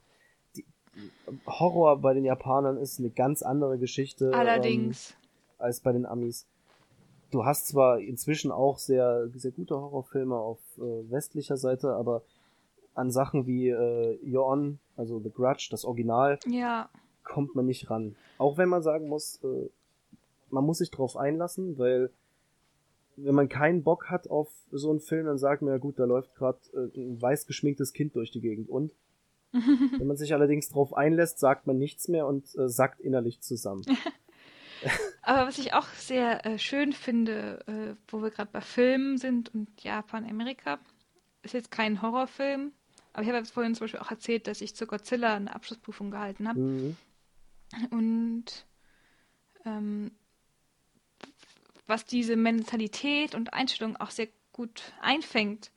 Die, 0.56 0.66
Horror 1.46 2.00
bei 2.00 2.14
den 2.14 2.26
Japanern 2.26 2.78
ist 2.78 3.00
eine 3.00 3.10
ganz 3.10 3.42
andere 3.42 3.80
Geschichte. 3.80 4.34
Allerdings. 4.34 5.12
Ähm, 5.12 5.18
als 5.60 5.80
bei 5.80 5.92
den 5.92 6.06
Amis. 6.06 6.46
Du 7.32 7.44
hast 7.44 7.68
zwar 7.68 8.00
inzwischen 8.00 8.52
auch 8.52 8.78
sehr, 8.78 9.28
sehr 9.36 9.52
gute 9.52 9.76
Horrorfilme 9.76 10.36
auf 10.36 10.60
äh, 10.78 11.12
westlicher 11.12 11.58
Seite, 11.58 11.94
aber 11.94 12.22
an 12.94 13.12
Sachen 13.12 13.48
wie 13.48 13.70
äh, 13.70 14.18
Yon, 14.24 14.80
also 14.96 15.20
The 15.20 15.32
Grudge, 15.32 15.68
das 15.72 15.84
Original, 15.84 16.40
ja 16.48 16.90
kommt 17.28 17.56
man 17.56 17.66
nicht 17.66 17.90
ran. 17.90 18.16
Auch 18.38 18.58
wenn 18.58 18.70
man 18.70 18.84
sagen 18.84 19.08
muss, 19.08 19.40
äh, 19.44 19.70
man 20.50 20.66
muss 20.66 20.80
sich 20.80 20.92
drauf 20.92 21.18
einlassen, 21.18 21.78
weil 21.78 22.12
wenn 23.16 23.36
man 23.36 23.50
keinen 23.50 23.84
Bock 23.84 24.10
hat 24.10 24.30
auf 24.30 24.50
so 24.72 24.90
einen 24.90 25.00
Film, 25.00 25.26
dann 25.26 25.38
sagt 25.38 25.62
man 25.62 25.72
ja 25.72 25.78
gut, 25.78 26.00
da 26.00 26.06
läuft 26.06 26.36
gerade 26.36 26.60
äh, 26.74 27.00
ein 27.00 27.22
weiß 27.22 27.48
geschminktes 27.48 27.94
Kind 27.94 28.16
durch 28.16 28.32
die 28.32 28.42
Gegend 28.42 28.70
und 28.70 28.94
wenn 29.52 30.08
man 30.08 30.18
sich 30.18 30.34
allerdings 30.34 30.70
drauf 30.70 30.94
einlässt, 30.94 31.40
sagt 31.40 31.68
man 31.68 31.78
nichts 31.78 32.08
mehr 32.08 32.28
und 32.28 32.44
äh, 32.58 32.70
sackt 32.70 33.00
innerlich 33.00 33.42
zusammen. 33.42 33.84
Aber 35.22 35.48
was 35.48 35.58
ich 35.58 35.74
auch 35.74 35.88
sehr 35.88 36.46
äh, 36.46 36.60
schön 36.60 36.94
finde, 36.94 37.64
äh, 37.68 37.96
wo 38.10 38.22
wir 38.22 38.30
gerade 38.30 38.52
bei 38.52 38.62
Filmen 38.62 39.18
sind 39.18 39.54
und 39.54 39.68
Japan, 39.82 40.26
Amerika, 40.30 40.80
ist 41.42 41.54
jetzt 41.54 41.72
kein 41.72 42.02
Horrorfilm, 42.02 42.72
aber 43.14 43.24
ich 43.24 43.32
habe 43.32 43.44
vorhin 43.46 43.74
zum 43.74 43.86
Beispiel 43.86 44.00
auch 44.00 44.12
erzählt, 44.12 44.46
dass 44.46 44.62
ich 44.62 44.76
zu 44.76 44.86
Godzilla 44.86 45.36
eine 45.36 45.56
Abschlussprüfung 45.56 46.12
gehalten 46.12 46.48
habe. 46.48 46.60
Mhm. 46.60 46.98
Und 47.92 48.66
ähm, 49.66 50.12
was 51.86 52.06
diese 52.06 52.36
Mentalität 52.36 53.36
und 53.36 53.54
Einstellung 53.54 53.98
auch 53.98 54.12
sehr 54.12 54.28
gut 54.52 54.94
einfängt, 55.02 55.72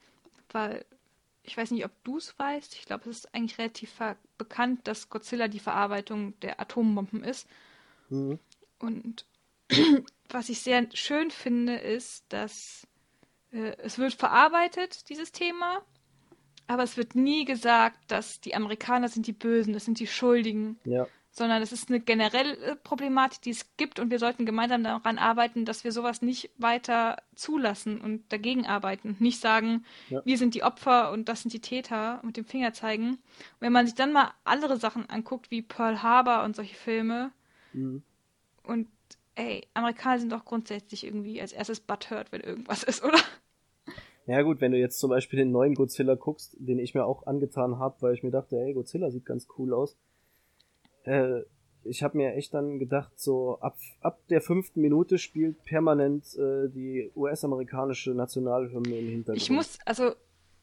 weil 0.50 0.84
ich 1.42 1.56
weiß 1.56 1.70
nicht, 1.70 1.84
ob 1.84 1.92
du 2.04 2.18
es 2.18 2.38
weißt, 2.38 2.74
ich 2.74 2.84
glaube, 2.84 3.08
es 3.08 3.18
ist 3.18 3.34
eigentlich 3.34 3.58
relativ 3.58 3.92
bekannt, 4.36 4.86
dass 4.86 5.08
Godzilla 5.08 5.48
die 5.48 5.58
Verarbeitung 5.58 6.38
der 6.40 6.60
Atombomben 6.60 7.24
ist. 7.24 7.48
Mhm. 8.08 8.38
Und 8.78 9.24
was 10.28 10.48
ich 10.48 10.60
sehr 10.60 10.86
schön 10.92 11.30
finde, 11.30 11.76
ist, 11.76 12.24
dass 12.28 12.86
äh, 13.52 13.76
es 13.78 13.98
wird 13.98 14.14
verarbeitet, 14.14 15.08
dieses 15.08 15.32
Thema, 15.32 15.82
aber 16.66 16.82
es 16.82 16.96
wird 16.96 17.14
nie 17.14 17.44
gesagt, 17.44 17.98
dass 18.08 18.40
die 18.40 18.54
Amerikaner 18.54 19.08
sind 19.08 19.26
die 19.26 19.32
Bösen, 19.32 19.72
das 19.72 19.84
sind 19.84 19.98
die 19.98 20.06
Schuldigen. 20.06 20.78
Ja 20.84 21.06
sondern 21.30 21.62
es 21.62 21.72
ist 21.72 21.88
eine 21.88 22.00
generelle 22.00 22.76
Problematik, 22.82 23.42
die 23.42 23.50
es 23.50 23.76
gibt 23.76 24.00
und 24.00 24.10
wir 24.10 24.18
sollten 24.18 24.46
gemeinsam 24.46 24.82
daran 24.82 25.18
arbeiten, 25.18 25.64
dass 25.64 25.84
wir 25.84 25.92
sowas 25.92 26.22
nicht 26.22 26.50
weiter 26.58 27.16
zulassen 27.34 28.00
und 28.00 28.30
dagegen 28.32 28.66
arbeiten 28.66 29.10
und 29.10 29.20
nicht 29.20 29.40
sagen, 29.40 29.84
ja. 30.08 30.22
wir 30.24 30.38
sind 30.38 30.54
die 30.54 30.64
Opfer 30.64 31.12
und 31.12 31.28
das 31.28 31.42
sind 31.42 31.52
die 31.52 31.60
Täter 31.60 32.20
mit 32.24 32.36
dem 32.36 32.44
Finger 32.44 32.72
zeigen. 32.72 33.10
Und 33.10 33.60
wenn 33.60 33.72
man 33.72 33.86
sich 33.86 33.94
dann 33.94 34.12
mal 34.12 34.32
andere 34.44 34.76
Sachen 34.76 35.08
anguckt, 35.08 35.50
wie 35.50 35.62
Pearl 35.62 36.02
Harbor 36.02 36.42
und 36.42 36.56
solche 36.56 36.74
Filme 36.74 37.30
mhm. 37.72 38.02
und 38.64 38.88
ey, 39.36 39.66
Amerikaner 39.74 40.18
sind 40.18 40.32
doch 40.32 40.44
grundsätzlich 40.44 41.06
irgendwie 41.06 41.40
als 41.40 41.52
erstes 41.52 41.80
butthurt, 41.80 42.32
wenn 42.32 42.40
irgendwas 42.40 42.82
ist, 42.82 43.04
oder? 43.04 43.18
Ja 44.26 44.42
gut, 44.42 44.60
wenn 44.60 44.72
du 44.72 44.78
jetzt 44.78 44.98
zum 44.98 45.10
Beispiel 45.10 45.38
den 45.38 45.50
neuen 45.50 45.74
Godzilla 45.74 46.14
guckst, 46.14 46.56
den 46.58 46.78
ich 46.78 46.94
mir 46.94 47.04
auch 47.04 47.26
angetan 47.26 47.78
habe, 47.78 47.96
weil 48.00 48.14
ich 48.14 48.22
mir 48.22 48.30
dachte, 48.30 48.56
ey, 48.56 48.74
Godzilla 48.74 49.10
sieht 49.10 49.24
ganz 49.24 49.46
cool 49.56 49.72
aus 49.72 49.96
äh, 51.04 51.42
ich 51.84 52.02
habe 52.02 52.16
mir 52.16 52.34
echt 52.34 52.52
dann 52.52 52.78
gedacht, 52.78 53.18
so 53.18 53.58
ab, 53.60 53.76
ab 54.00 54.20
der 54.28 54.40
fünften 54.40 54.80
Minute 54.80 55.18
spielt 55.18 55.62
permanent 55.64 56.36
äh, 56.36 56.68
die 56.68 57.10
US-amerikanische 57.16 58.10
Nationalhymne 58.10 58.98
im 58.98 59.08
Hintergrund. 59.08 59.42
Ich 59.42 59.50
muss, 59.50 59.78
also 59.86 60.12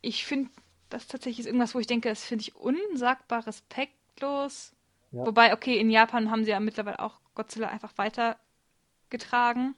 ich 0.02 0.26
finde, 0.26 0.50
das 0.90 1.08
tatsächlich 1.08 1.40
ist 1.40 1.46
irgendwas, 1.48 1.74
wo 1.76 1.80
ich 1.80 1.88
denke, 1.88 2.10
das 2.10 2.24
finde 2.24 2.44
ich 2.44 2.56
unsagbar 2.56 3.48
respektlos. 3.48 4.74
Ja. 5.12 5.26
Wobei, 5.26 5.54
okay, 5.54 5.80
in 5.80 5.90
Japan 5.90 6.30
haben 6.30 6.44
sie 6.44 6.52
ja 6.52 6.60
mittlerweile 6.60 7.00
auch 7.00 7.20
Godzilla 7.34 7.70
einfach 7.70 7.94
weitergetragen. 7.98 9.76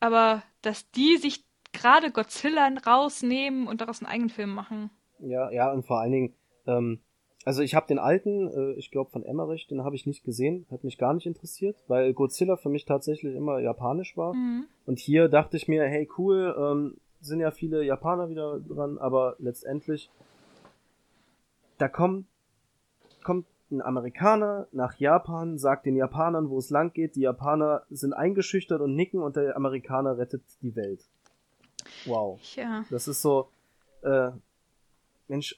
Aber 0.00 0.42
dass 0.62 0.90
die 0.90 1.16
sich 1.16 1.44
gerade 1.72 2.10
Godzilla 2.10 2.68
rausnehmen 2.86 3.66
und 3.66 3.80
daraus 3.80 4.00
einen 4.00 4.10
eigenen 4.10 4.30
Film 4.30 4.54
machen. 4.54 4.90
Ja, 5.18 5.50
ja, 5.50 5.70
und 5.72 5.84
vor 5.84 6.00
allen 6.00 6.12
Dingen, 6.12 6.34
ähm, 6.66 7.00
also 7.46 7.62
ich 7.62 7.76
habe 7.76 7.86
den 7.86 8.00
alten, 8.00 8.48
äh, 8.48 8.72
ich 8.72 8.90
glaube 8.90 9.10
von 9.10 9.22
Emmerich, 9.22 9.68
den 9.68 9.84
habe 9.84 9.94
ich 9.94 10.04
nicht 10.04 10.24
gesehen, 10.24 10.66
hat 10.72 10.82
mich 10.82 10.98
gar 10.98 11.14
nicht 11.14 11.26
interessiert, 11.26 11.76
weil 11.86 12.12
Godzilla 12.12 12.56
für 12.56 12.68
mich 12.68 12.84
tatsächlich 12.84 13.36
immer 13.36 13.60
japanisch 13.60 14.16
war. 14.16 14.34
Mhm. 14.34 14.66
Und 14.84 14.98
hier 14.98 15.28
dachte 15.28 15.56
ich 15.56 15.68
mir, 15.68 15.84
hey 15.84 16.08
cool, 16.18 16.54
ähm, 16.58 16.96
sind 17.20 17.38
ja 17.38 17.52
viele 17.52 17.84
Japaner 17.84 18.28
wieder 18.28 18.58
dran, 18.58 18.98
aber 18.98 19.36
letztendlich, 19.38 20.10
da 21.78 21.88
kommt, 21.88 22.26
kommt 23.22 23.46
ein 23.70 23.80
Amerikaner 23.80 24.66
nach 24.72 24.98
Japan, 24.98 25.56
sagt 25.56 25.86
den 25.86 25.94
Japanern, 25.94 26.50
wo 26.50 26.58
es 26.58 26.70
lang 26.70 26.92
geht, 26.92 27.14
die 27.14 27.20
Japaner 27.20 27.84
sind 27.90 28.12
eingeschüchtert 28.12 28.80
und 28.80 28.96
nicken 28.96 29.22
und 29.22 29.36
der 29.36 29.54
Amerikaner 29.54 30.18
rettet 30.18 30.42
die 30.62 30.74
Welt. 30.74 31.04
Wow. 32.06 32.40
Ja. 32.56 32.84
Das 32.90 33.06
ist 33.06 33.22
so, 33.22 33.50
äh, 34.02 34.32
Mensch, 35.28 35.56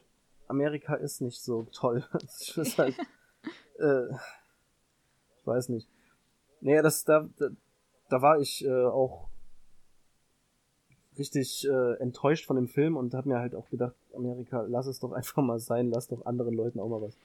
Amerika 0.49 0.95
ist 0.95 1.21
nicht 1.21 1.41
so 1.41 1.67
toll. 1.73 2.05
ist 2.23 2.79
halt, 2.79 2.97
äh, 3.79 4.09
ich 5.39 5.47
weiß 5.47 5.69
nicht. 5.69 5.89
Naja, 6.61 6.83
das, 6.83 7.05
da, 7.05 7.29
da, 7.39 7.49
da 8.09 8.23
war 8.23 8.41
ich 8.41 8.65
äh, 8.65 8.85
auch 8.85 9.29
richtig 11.19 11.69
äh, 11.69 11.95
enttäuscht 12.01 12.47
von 12.47 12.57
dem 12.57 12.69
Film 12.69 12.97
und 12.97 13.15
habe 13.15 13.29
mir 13.29 13.39
halt 13.39 13.55
auch 13.55 13.69
gedacht, 13.71 13.95
Amerika, 14.15 14.65
lass 14.69 14.87
es 14.87 15.01
doch 15.01 15.13
einfach 15.13 15.43
mal 15.43 15.59
sein, 15.59 15.91
lass 15.91 16.09
doch 16.09 16.25
anderen 16.27 16.55
Leuten 16.55 16.81
auch 16.81 16.89
mal 16.89 17.03
was. 17.03 17.17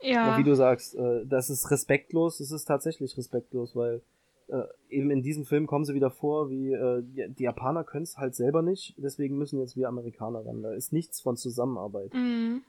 Ja. 0.00 0.32
Und 0.32 0.40
wie 0.40 0.48
du 0.48 0.54
sagst, 0.54 0.94
äh, 0.94 1.26
das 1.26 1.50
ist 1.50 1.70
respektlos, 1.70 2.40
es 2.40 2.52
ist 2.52 2.64
tatsächlich 2.64 3.16
respektlos, 3.16 3.76
weil 3.76 4.02
äh, 4.48 4.62
eben 4.88 5.10
in 5.10 5.22
diesem 5.22 5.44
Film 5.44 5.66
kommen 5.66 5.84
sie 5.84 5.94
wieder 5.94 6.10
vor, 6.10 6.50
wie 6.50 6.72
äh, 6.72 7.02
die, 7.02 7.28
die 7.34 7.44
Japaner 7.44 7.84
können 7.84 8.04
es 8.04 8.16
halt 8.16 8.34
selber 8.34 8.62
nicht, 8.62 8.94
deswegen 8.96 9.36
müssen 9.36 9.60
jetzt 9.60 9.76
wir 9.76 9.88
Amerikaner 9.88 10.44
ran. 10.44 10.62
Da 10.62 10.72
ist 10.72 10.92
nichts 10.92 11.20
von 11.20 11.36
Zusammenarbeit. 11.36 12.14
Mhm. 12.14 12.62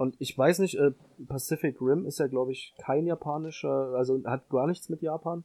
Und 0.00 0.16
ich 0.18 0.36
weiß 0.36 0.60
nicht, 0.60 0.76
äh, 0.76 0.92
Pacific 1.28 1.76
Rim 1.78 2.06
ist 2.06 2.20
ja, 2.20 2.26
glaube 2.26 2.52
ich, 2.52 2.72
kein 2.78 3.06
japanischer, 3.06 3.92
also 3.94 4.18
hat 4.24 4.48
gar 4.48 4.66
nichts 4.66 4.88
mit 4.88 5.02
Japan. 5.02 5.44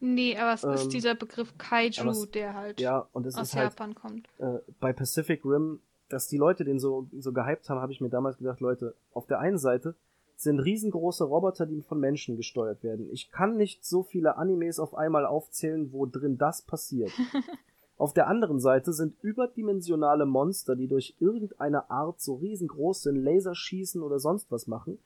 Nee, 0.00 0.36
aber 0.36 0.54
es 0.54 0.64
ähm, 0.64 0.72
ist 0.72 0.88
dieser 0.88 1.14
Begriff 1.14 1.56
Kaiju, 1.56 2.10
es, 2.10 2.30
der 2.32 2.54
halt 2.54 2.80
ja, 2.80 3.06
und 3.12 3.26
es 3.26 3.36
aus 3.36 3.50
ist 3.50 3.54
halt, 3.54 3.70
Japan 3.70 3.94
kommt. 3.94 4.26
Äh, 4.38 4.58
bei 4.80 4.92
Pacific 4.92 5.44
Rim, 5.44 5.78
dass 6.08 6.26
die 6.26 6.36
Leute 6.36 6.64
den 6.64 6.80
so, 6.80 7.06
so 7.16 7.32
gehypt 7.32 7.70
haben, 7.70 7.80
habe 7.80 7.92
ich 7.92 8.00
mir 8.00 8.08
damals 8.08 8.38
gedacht, 8.38 8.58
Leute, 8.58 8.96
auf 9.14 9.28
der 9.28 9.38
einen 9.38 9.58
Seite 9.58 9.94
sind 10.34 10.58
riesengroße 10.58 11.22
Roboter, 11.22 11.66
die 11.66 11.80
von 11.82 12.00
Menschen 12.00 12.36
gesteuert 12.36 12.82
werden. 12.82 13.08
Ich 13.12 13.30
kann 13.30 13.56
nicht 13.56 13.84
so 13.84 14.02
viele 14.02 14.36
Animes 14.36 14.80
auf 14.80 14.96
einmal 14.96 15.26
aufzählen, 15.26 15.92
wo 15.92 16.06
drin 16.06 16.38
das 16.38 16.62
passiert. 16.62 17.12
Auf 18.02 18.12
der 18.12 18.26
anderen 18.26 18.58
Seite 18.58 18.92
sind 18.92 19.14
überdimensionale 19.22 20.26
Monster, 20.26 20.74
die 20.74 20.88
durch 20.88 21.14
irgendeine 21.20 21.88
Art 21.88 22.20
so 22.20 22.34
riesengroß 22.34 23.04
sind, 23.04 23.14
Laser 23.14 23.54
schießen 23.54 24.02
oder 24.02 24.18
sonst 24.18 24.50
was 24.50 24.66
machen. 24.66 24.98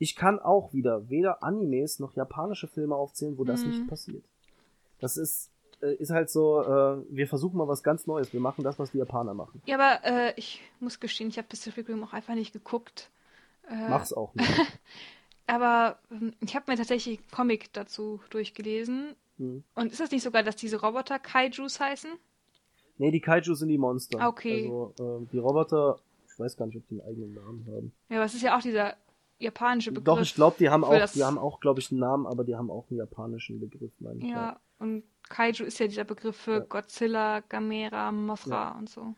Ich 0.00 0.16
kann 0.16 0.40
auch 0.40 0.72
wieder 0.72 1.08
weder 1.08 1.44
Animes 1.44 2.00
noch 2.00 2.14
japanische 2.14 2.66
Filme 2.66 2.96
aufzählen, 2.96 3.38
wo 3.38 3.44
das 3.44 3.62
mhm. 3.62 3.70
nicht 3.70 3.86
passiert. 3.86 4.24
Das 4.98 5.16
ist 5.16 5.52
äh, 5.80 5.94
ist 5.94 6.10
halt 6.10 6.28
so, 6.28 6.60
äh, 6.60 7.04
wir 7.08 7.28
versuchen 7.28 7.56
mal 7.56 7.68
was 7.68 7.84
ganz 7.84 8.08
Neues. 8.08 8.32
Wir 8.32 8.40
machen 8.40 8.64
das, 8.64 8.80
was 8.80 8.90
die 8.90 8.98
Japaner 8.98 9.32
machen. 9.32 9.62
Ja, 9.66 9.78
aber 9.78 10.04
äh, 10.04 10.34
ich 10.34 10.60
muss 10.80 10.98
gestehen, 10.98 11.28
ich 11.28 11.38
habe 11.38 11.46
Pacific 11.46 11.88
Rim 11.88 12.02
auch 12.02 12.14
einfach 12.14 12.34
nicht 12.34 12.52
geguckt. 12.52 13.12
Äh, 13.68 13.88
Mach's 13.88 14.12
auch 14.12 14.34
nicht. 14.34 14.50
aber 15.46 16.00
ähm, 16.10 16.34
ich 16.40 16.56
habe 16.56 16.64
mir 16.68 16.76
tatsächlich 16.76 17.20
einen 17.20 17.30
Comic 17.30 17.72
dazu 17.74 18.18
durchgelesen. 18.30 19.14
Hm. 19.38 19.62
Und 19.76 19.92
ist 19.92 20.00
das 20.00 20.10
nicht 20.10 20.24
sogar, 20.24 20.42
dass 20.42 20.56
diese 20.56 20.80
Roboter 20.80 21.20
Kaijus 21.20 21.78
heißen? 21.78 22.10
Nee, 23.00 23.10
die 23.10 23.20
Kaiju 23.20 23.54
sind 23.54 23.70
die 23.70 23.78
Monster. 23.78 24.20
Ah, 24.20 24.28
okay. 24.28 24.64
Also 24.64 24.92
äh, 25.22 25.26
die 25.32 25.38
Roboter, 25.38 25.98
ich 26.30 26.38
weiß 26.38 26.54
gar 26.58 26.66
nicht, 26.66 26.76
ob 26.76 26.86
die 26.88 27.00
einen 27.00 27.08
eigenen 27.08 27.32
Namen 27.32 27.66
haben. 27.66 27.92
Ja, 28.10 28.16
aber 28.16 28.26
es 28.26 28.34
ist 28.34 28.42
ja 28.42 28.58
auch 28.58 28.60
dieser 28.60 28.94
japanische 29.38 29.90
Begriff. 29.90 30.04
Doch, 30.04 30.20
ich 30.20 30.34
glaube, 30.34 30.56
die 30.58 30.68
haben 30.68 30.84
auch, 30.84 31.10
die 31.14 31.24
haben 31.24 31.38
auch, 31.38 31.60
glaube 31.60 31.80
ich, 31.80 31.90
einen 31.90 32.00
Namen, 32.00 32.26
aber 32.26 32.44
die 32.44 32.56
haben 32.56 32.70
auch 32.70 32.84
einen 32.90 32.98
japanischen 32.98 33.58
Begriff, 33.58 33.90
meine 34.00 34.18
ich. 34.18 34.28
Ja, 34.28 34.60
und 34.78 35.04
Kaiju 35.30 35.64
ist 35.64 35.78
ja 35.78 35.86
dieser 35.86 36.04
Begriff 36.04 36.36
für 36.36 36.52
ja. 36.52 36.58
Godzilla, 36.58 37.40
Gamera, 37.40 38.12
Mothra 38.12 38.72
ja. 38.72 38.78
und 38.78 38.90
so. 38.90 39.14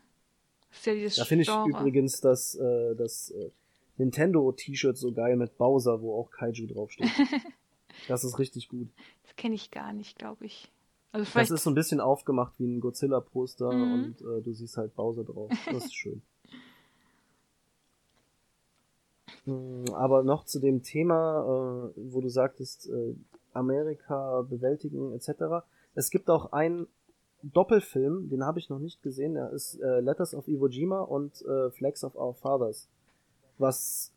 Das 0.69 0.79
ist 0.79 0.85
ja 0.85 0.93
dieses 0.93 1.15
Da 1.15 1.25
finde 1.25 1.41
ich 1.41 1.49
übrigens 1.49 2.21
das, 2.21 2.55
äh, 2.55 2.95
das 2.95 3.31
äh, 3.31 3.49
Nintendo-T-Shirt 3.97 4.95
so 4.95 5.11
geil 5.11 5.35
mit 5.35 5.57
Bowser, 5.57 6.01
wo 6.01 6.17
auch 6.21 6.31
Kaiju 6.31 6.67
draufsteht. 6.67 7.11
das 8.07 8.23
ist 8.23 8.39
richtig 8.39 8.69
gut. 8.69 8.87
Das 9.23 9.35
kenne 9.35 9.55
ich 9.55 9.71
gar 9.71 9.91
nicht, 9.91 10.17
glaube 10.17 10.45
ich. 10.45 10.71
Also 11.13 11.25
vielleicht... 11.25 11.51
Das 11.51 11.59
ist 11.59 11.63
so 11.63 11.69
ein 11.69 11.75
bisschen 11.75 12.01
aufgemacht 12.01 12.53
wie 12.57 12.65
ein 12.65 12.81
Godzilla-Poster 12.81 13.71
mhm. 13.71 13.93
und 13.93 14.21
äh, 14.21 14.41
du 14.41 14.51
siehst 14.51 14.75
halt 14.75 14.95
Bowser 14.95 15.23
drauf. 15.23 15.49
Das 15.71 15.85
ist 15.85 15.95
schön. 15.95 16.21
Hm, 19.45 19.85
aber 19.93 20.23
noch 20.23 20.45
zu 20.45 20.59
dem 20.59 20.83
Thema, 20.83 21.41
äh, 21.41 21.91
wo 21.97 22.21
du 22.21 22.29
sagtest, 22.29 22.89
äh, 22.89 23.13
Amerika 23.51 24.41
bewältigen 24.43 25.11
etc. 25.13 25.65
Es 25.95 26.09
gibt 26.11 26.29
auch 26.29 26.53
einen 26.53 26.87
Doppelfilm, 27.43 28.29
den 28.29 28.45
habe 28.45 28.59
ich 28.59 28.69
noch 28.69 28.79
nicht 28.79 29.03
gesehen. 29.03 29.33
Der 29.33 29.51
ist 29.51 29.75
äh, 29.81 29.99
Letters 29.99 30.33
of 30.33 30.47
Iwo 30.47 30.67
Jima 30.67 31.01
und 31.01 31.41
äh, 31.41 31.69
Flags 31.71 32.05
of 32.05 32.15
Our 32.15 32.33
Fathers, 32.35 32.87
was 33.57 34.13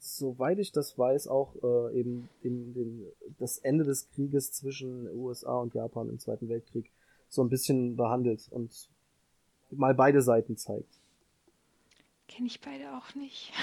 soweit 0.00 0.58
ich 0.58 0.72
das 0.72 0.98
weiß, 0.98 1.28
auch 1.28 1.54
äh, 1.62 1.98
eben 1.98 2.28
den, 2.42 2.74
den, 2.74 3.06
das 3.38 3.58
Ende 3.58 3.84
des 3.84 4.08
Krieges 4.10 4.52
zwischen 4.52 5.08
USA 5.14 5.58
und 5.58 5.74
Japan 5.74 6.08
im 6.08 6.18
Zweiten 6.18 6.48
Weltkrieg 6.48 6.90
so 7.28 7.42
ein 7.42 7.48
bisschen 7.48 7.96
behandelt 7.96 8.48
und 8.50 8.88
mal 9.70 9.94
beide 9.94 10.22
Seiten 10.22 10.56
zeigt. 10.56 10.98
Kenne 12.28 12.48
ich 12.48 12.60
beide 12.60 12.96
auch 12.96 13.14
nicht. 13.14 13.52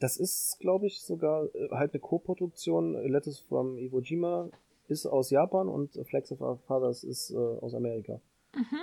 Das 0.00 0.16
ist, 0.16 0.58
glaube 0.60 0.86
ich, 0.86 1.00
sogar 1.02 1.52
äh, 1.56 1.70
halt 1.70 1.92
eine 1.92 1.98
Co-Produktion. 1.98 2.92
Letters 3.08 3.40
from 3.40 3.76
Iwo 3.78 3.98
Jima 3.98 4.48
ist 4.86 5.06
aus 5.06 5.30
Japan 5.30 5.68
und 5.68 5.98
Flags 6.06 6.30
of 6.30 6.40
Our 6.40 6.58
Fathers 6.68 7.02
ist 7.02 7.32
äh, 7.32 7.36
aus 7.36 7.74
Amerika. 7.74 8.20
Mhm. 8.54 8.78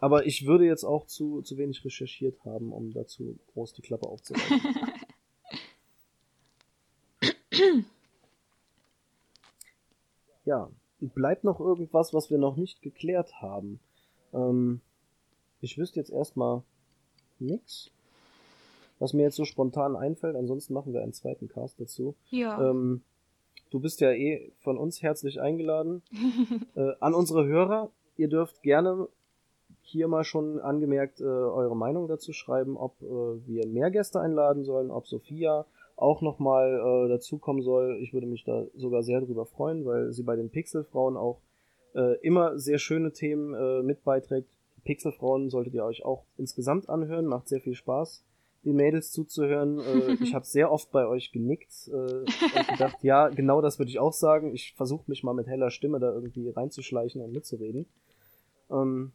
Aber 0.00 0.26
ich 0.26 0.46
würde 0.46 0.64
jetzt 0.64 0.82
auch 0.82 1.06
zu, 1.06 1.42
zu 1.42 1.56
wenig 1.56 1.84
recherchiert 1.84 2.44
haben, 2.44 2.72
um 2.72 2.92
dazu 2.92 3.38
groß 3.52 3.74
die 3.74 3.82
Klappe 3.82 4.08
aufzureißen. 4.08 4.60
ja, 10.44 10.70
bleibt 11.00 11.44
noch 11.44 11.60
irgendwas, 11.60 12.12
was 12.14 12.30
wir 12.30 12.38
noch 12.38 12.56
nicht 12.56 12.82
geklärt 12.82 13.40
haben. 13.40 13.80
Ähm, 14.32 14.80
ich 15.60 15.78
wüsste 15.78 16.00
jetzt 16.00 16.10
erstmal 16.10 16.62
nix, 17.38 17.90
was 18.98 19.12
mir 19.12 19.22
jetzt 19.22 19.36
so 19.36 19.44
spontan 19.44 19.96
einfällt. 19.96 20.36
Ansonsten 20.36 20.74
machen 20.74 20.92
wir 20.92 21.02
einen 21.02 21.12
zweiten 21.12 21.48
Cast 21.48 21.80
dazu. 21.80 22.14
Ja. 22.30 22.70
Ähm, 22.70 23.02
du 23.70 23.80
bist 23.80 24.00
ja 24.00 24.12
eh 24.12 24.52
von 24.60 24.78
uns 24.78 25.02
herzlich 25.02 25.40
eingeladen. 25.40 26.02
äh, 26.74 26.92
an 27.00 27.14
unsere 27.14 27.46
Hörer, 27.46 27.90
ihr 28.16 28.28
dürft 28.28 28.62
gerne 28.62 29.08
hier 29.82 30.08
mal 30.08 30.24
schon 30.24 30.60
angemerkt 30.60 31.20
äh, 31.20 31.24
eure 31.24 31.76
Meinung 31.76 32.06
dazu 32.06 32.32
schreiben, 32.32 32.76
ob 32.76 33.00
äh, 33.02 33.46
wir 33.46 33.66
mehr 33.66 33.90
Gäste 33.90 34.20
einladen 34.20 34.64
sollen, 34.64 34.90
ob 34.90 35.06
Sophia 35.06 35.66
auch 36.00 36.22
nochmal 36.22 36.74
äh, 36.74 37.08
dazukommen 37.08 37.62
soll. 37.62 37.98
Ich 38.00 38.12
würde 38.12 38.26
mich 38.26 38.44
da 38.44 38.66
sogar 38.74 39.02
sehr 39.02 39.20
drüber 39.20 39.46
freuen, 39.46 39.84
weil 39.84 40.12
sie 40.12 40.22
bei 40.22 40.36
den 40.36 40.50
Pixelfrauen 40.50 41.16
auch 41.16 41.40
äh, 41.94 42.18
immer 42.20 42.58
sehr 42.58 42.78
schöne 42.78 43.12
Themen 43.12 43.54
äh, 43.54 43.82
mit 43.82 44.04
beiträgt. 44.04 44.50
Pixelfrauen 44.84 45.50
solltet 45.50 45.74
ihr 45.74 45.84
euch 45.84 46.04
auch 46.04 46.24
insgesamt 46.36 46.88
anhören, 46.88 47.26
macht 47.26 47.48
sehr 47.48 47.60
viel 47.60 47.74
Spaß, 47.74 48.24
den 48.64 48.76
Mädels 48.76 49.12
zuzuhören. 49.12 49.78
Äh, 49.78 50.14
ich 50.22 50.34
habe 50.34 50.46
sehr 50.46 50.72
oft 50.72 50.90
bei 50.90 51.06
euch 51.06 51.32
genickt 51.32 51.88
äh, 51.88 51.92
und 51.92 52.68
gedacht, 52.68 52.98
ja, 53.02 53.28
genau 53.28 53.60
das 53.60 53.78
würde 53.78 53.90
ich 53.90 53.98
auch 53.98 54.14
sagen. 54.14 54.54
Ich 54.54 54.74
versuche 54.74 55.04
mich 55.06 55.22
mal 55.22 55.34
mit 55.34 55.48
heller 55.48 55.70
Stimme 55.70 56.00
da 56.00 56.12
irgendwie 56.12 56.48
reinzuschleichen 56.48 57.20
und 57.20 57.32
mitzureden. 57.32 57.86
Ähm, 58.70 59.12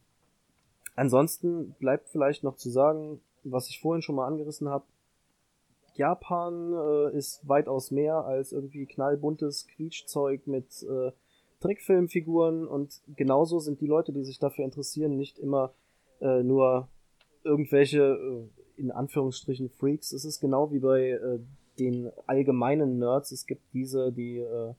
ansonsten 0.94 1.74
bleibt 1.80 2.08
vielleicht 2.08 2.44
noch 2.44 2.56
zu 2.56 2.70
sagen, 2.70 3.20
was 3.42 3.68
ich 3.68 3.80
vorhin 3.80 4.02
schon 4.02 4.16
mal 4.16 4.26
angerissen 4.26 4.68
habe, 4.68 4.84
Japan 5.96 6.72
äh, 6.72 7.16
ist 7.16 7.46
weitaus 7.48 7.90
mehr 7.90 8.24
als 8.24 8.52
irgendwie 8.52 8.86
knallbuntes 8.86 9.66
Quietschzeug 9.66 10.46
mit 10.46 10.82
äh, 10.82 11.12
Trickfilmfiguren 11.60 12.66
und 12.66 13.00
genauso 13.16 13.58
sind 13.58 13.80
die 13.80 13.86
Leute, 13.86 14.12
die 14.12 14.24
sich 14.24 14.38
dafür 14.38 14.64
interessieren, 14.64 15.16
nicht 15.16 15.38
immer 15.38 15.72
äh, 16.20 16.42
nur 16.42 16.88
irgendwelche 17.44 18.02
äh, 18.02 18.80
in 18.80 18.90
Anführungsstrichen 18.90 19.70
Freaks. 19.70 20.12
Es 20.12 20.24
ist 20.24 20.40
genau 20.40 20.70
wie 20.72 20.80
bei 20.80 21.10
äh, 21.10 21.38
den 21.78 22.10
allgemeinen 22.26 22.98
Nerds. 22.98 23.32
Es 23.32 23.46
gibt 23.46 23.62
diese, 23.72 24.12
die 24.12 24.38
äh, 24.38 24.74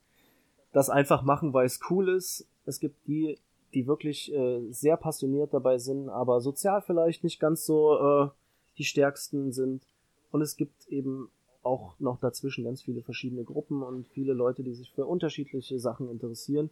das 0.71 0.89
einfach 0.89 1.23
machen, 1.23 1.53
weil 1.53 1.65
es 1.65 1.79
cool 1.89 2.09
ist. 2.09 2.47
Es 2.65 2.79
gibt 2.79 3.07
die, 3.07 3.39
die 3.73 3.87
wirklich 3.87 4.31
sehr 4.69 4.97
passioniert 4.97 5.53
dabei 5.53 5.77
sind, 5.77 6.09
aber 6.09 6.41
sozial 6.41 6.81
vielleicht 6.81 7.23
nicht 7.23 7.39
ganz 7.39 7.65
so 7.65 8.31
die 8.77 8.83
stärksten 8.83 9.51
sind. 9.51 9.83
Und 10.31 10.41
es 10.41 10.57
gibt 10.57 10.87
eben 10.87 11.29
auch 11.63 11.99
noch 11.99 12.19
dazwischen 12.19 12.63
ganz 12.63 12.81
viele 12.81 13.01
verschiedene 13.01 13.43
Gruppen 13.43 13.83
und 13.83 14.07
viele 14.07 14.33
Leute, 14.33 14.63
die 14.63 14.73
sich 14.73 14.91
für 14.93 15.05
unterschiedliche 15.05 15.79
Sachen 15.79 16.09
interessieren. 16.09 16.69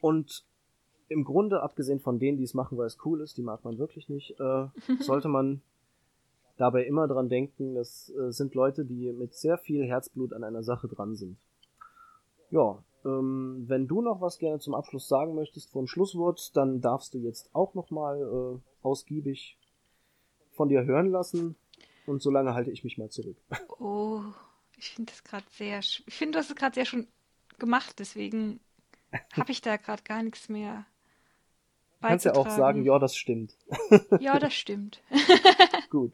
Und 0.00 0.44
im 1.08 1.24
Grunde, 1.24 1.62
abgesehen 1.62 2.00
von 2.00 2.18
denen, 2.18 2.38
die 2.38 2.44
es 2.44 2.54
machen, 2.54 2.78
weil 2.78 2.86
es 2.86 2.98
cool 3.04 3.20
ist, 3.20 3.36
die 3.36 3.42
mag 3.42 3.64
man 3.64 3.78
wirklich 3.78 4.08
nicht, 4.08 4.38
äh, 4.40 4.66
sollte 5.00 5.28
man 5.28 5.62
dabei 6.56 6.84
immer 6.84 7.08
dran 7.08 7.28
denken, 7.28 7.74
das 7.74 8.10
äh, 8.10 8.30
sind 8.32 8.54
Leute, 8.54 8.84
die 8.84 9.12
mit 9.12 9.34
sehr 9.34 9.58
viel 9.58 9.84
Herzblut 9.84 10.32
an 10.32 10.44
einer 10.44 10.62
Sache 10.62 10.88
dran 10.88 11.14
sind. 11.16 11.36
Ja, 12.50 12.82
ähm, 13.04 13.64
wenn 13.66 13.88
du 13.88 14.02
noch 14.02 14.20
was 14.20 14.38
gerne 14.38 14.58
zum 14.58 14.74
Abschluss 14.74 15.08
sagen 15.08 15.34
möchtest 15.34 15.70
vom 15.70 15.86
Schlusswort, 15.86 16.54
dann 16.56 16.80
darfst 16.80 17.14
du 17.14 17.18
jetzt 17.18 17.50
auch 17.54 17.74
nochmal 17.74 18.20
äh, 18.20 18.86
ausgiebig 18.86 19.58
von 20.52 20.68
dir 20.68 20.84
hören 20.84 21.10
lassen. 21.10 21.56
Und 22.06 22.22
solange 22.22 22.54
halte 22.54 22.70
ich 22.70 22.84
mich 22.84 22.98
mal 22.98 23.10
zurück. 23.10 23.36
Oh, 23.78 24.22
ich 24.76 24.90
finde 24.90 25.12
das 25.12 25.22
gerade 25.24 25.44
sehr. 25.50 25.78
Ich 25.78 26.02
finde, 26.08 26.32
du 26.32 26.38
hast 26.38 26.50
es 26.50 26.56
gerade 26.56 26.74
sehr 26.74 26.84
schon 26.84 27.06
gemacht, 27.58 27.98
deswegen 27.98 28.60
habe 29.32 29.52
ich 29.52 29.60
da 29.60 29.76
gerade 29.76 30.02
gar 30.02 30.22
nichts 30.22 30.48
mehr. 30.48 30.86
Du 32.00 32.08
kannst 32.08 32.24
ja 32.24 32.34
auch 32.34 32.50
sagen, 32.50 32.84
ja, 32.84 32.98
das 32.98 33.16
stimmt. 33.16 33.56
ja, 34.18 34.38
das 34.38 34.54
stimmt. 34.54 35.02
Gut. 35.90 36.12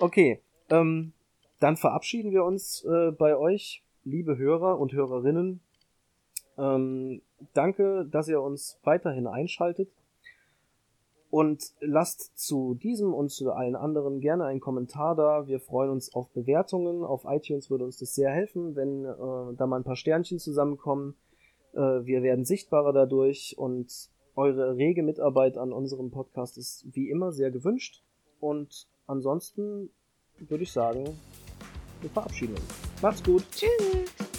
Okay. 0.00 0.40
Ähm, 0.70 1.12
dann 1.60 1.76
verabschieden 1.76 2.32
wir 2.32 2.44
uns 2.44 2.84
äh, 2.84 3.12
bei 3.12 3.36
euch, 3.36 3.84
liebe 4.04 4.36
Hörer 4.36 4.78
und 4.78 4.92
Hörerinnen. 4.92 5.60
Ähm, 6.58 7.22
danke, 7.54 8.06
dass 8.10 8.28
ihr 8.28 8.40
uns 8.40 8.78
weiterhin 8.82 9.26
einschaltet. 9.26 9.90
Und 11.30 11.72
lasst 11.80 12.36
zu 12.36 12.74
diesem 12.74 13.14
und 13.14 13.30
zu 13.30 13.52
allen 13.52 13.76
anderen 13.76 14.20
gerne 14.20 14.44
einen 14.44 14.58
Kommentar 14.58 15.14
da. 15.14 15.46
Wir 15.46 15.60
freuen 15.60 15.90
uns 15.90 16.12
auf 16.12 16.28
Bewertungen. 16.30 17.04
Auf 17.04 17.24
iTunes 17.24 17.70
würde 17.70 17.84
uns 17.84 17.98
das 17.98 18.14
sehr 18.14 18.30
helfen, 18.30 18.74
wenn 18.74 19.04
äh, 19.04 19.56
da 19.56 19.66
mal 19.66 19.76
ein 19.76 19.84
paar 19.84 19.96
Sternchen 19.96 20.40
zusammenkommen. 20.40 21.14
Äh, 21.72 21.78
wir 21.78 22.22
werden 22.22 22.44
sichtbarer 22.44 22.92
dadurch 22.92 23.54
und 23.56 24.10
eure 24.34 24.76
rege 24.76 25.04
Mitarbeit 25.04 25.56
an 25.56 25.72
unserem 25.72 26.10
Podcast 26.10 26.58
ist 26.58 26.84
wie 26.92 27.10
immer 27.10 27.32
sehr 27.32 27.50
gewünscht. 27.52 28.02
Und 28.40 28.88
ansonsten 29.06 29.90
würde 30.38 30.64
ich 30.64 30.72
sagen, 30.72 31.04
wir 32.00 32.10
verabschieden 32.10 32.54
uns. 32.54 33.02
Macht's 33.02 33.22
gut. 33.22 33.44
Tschüss. 33.52 34.29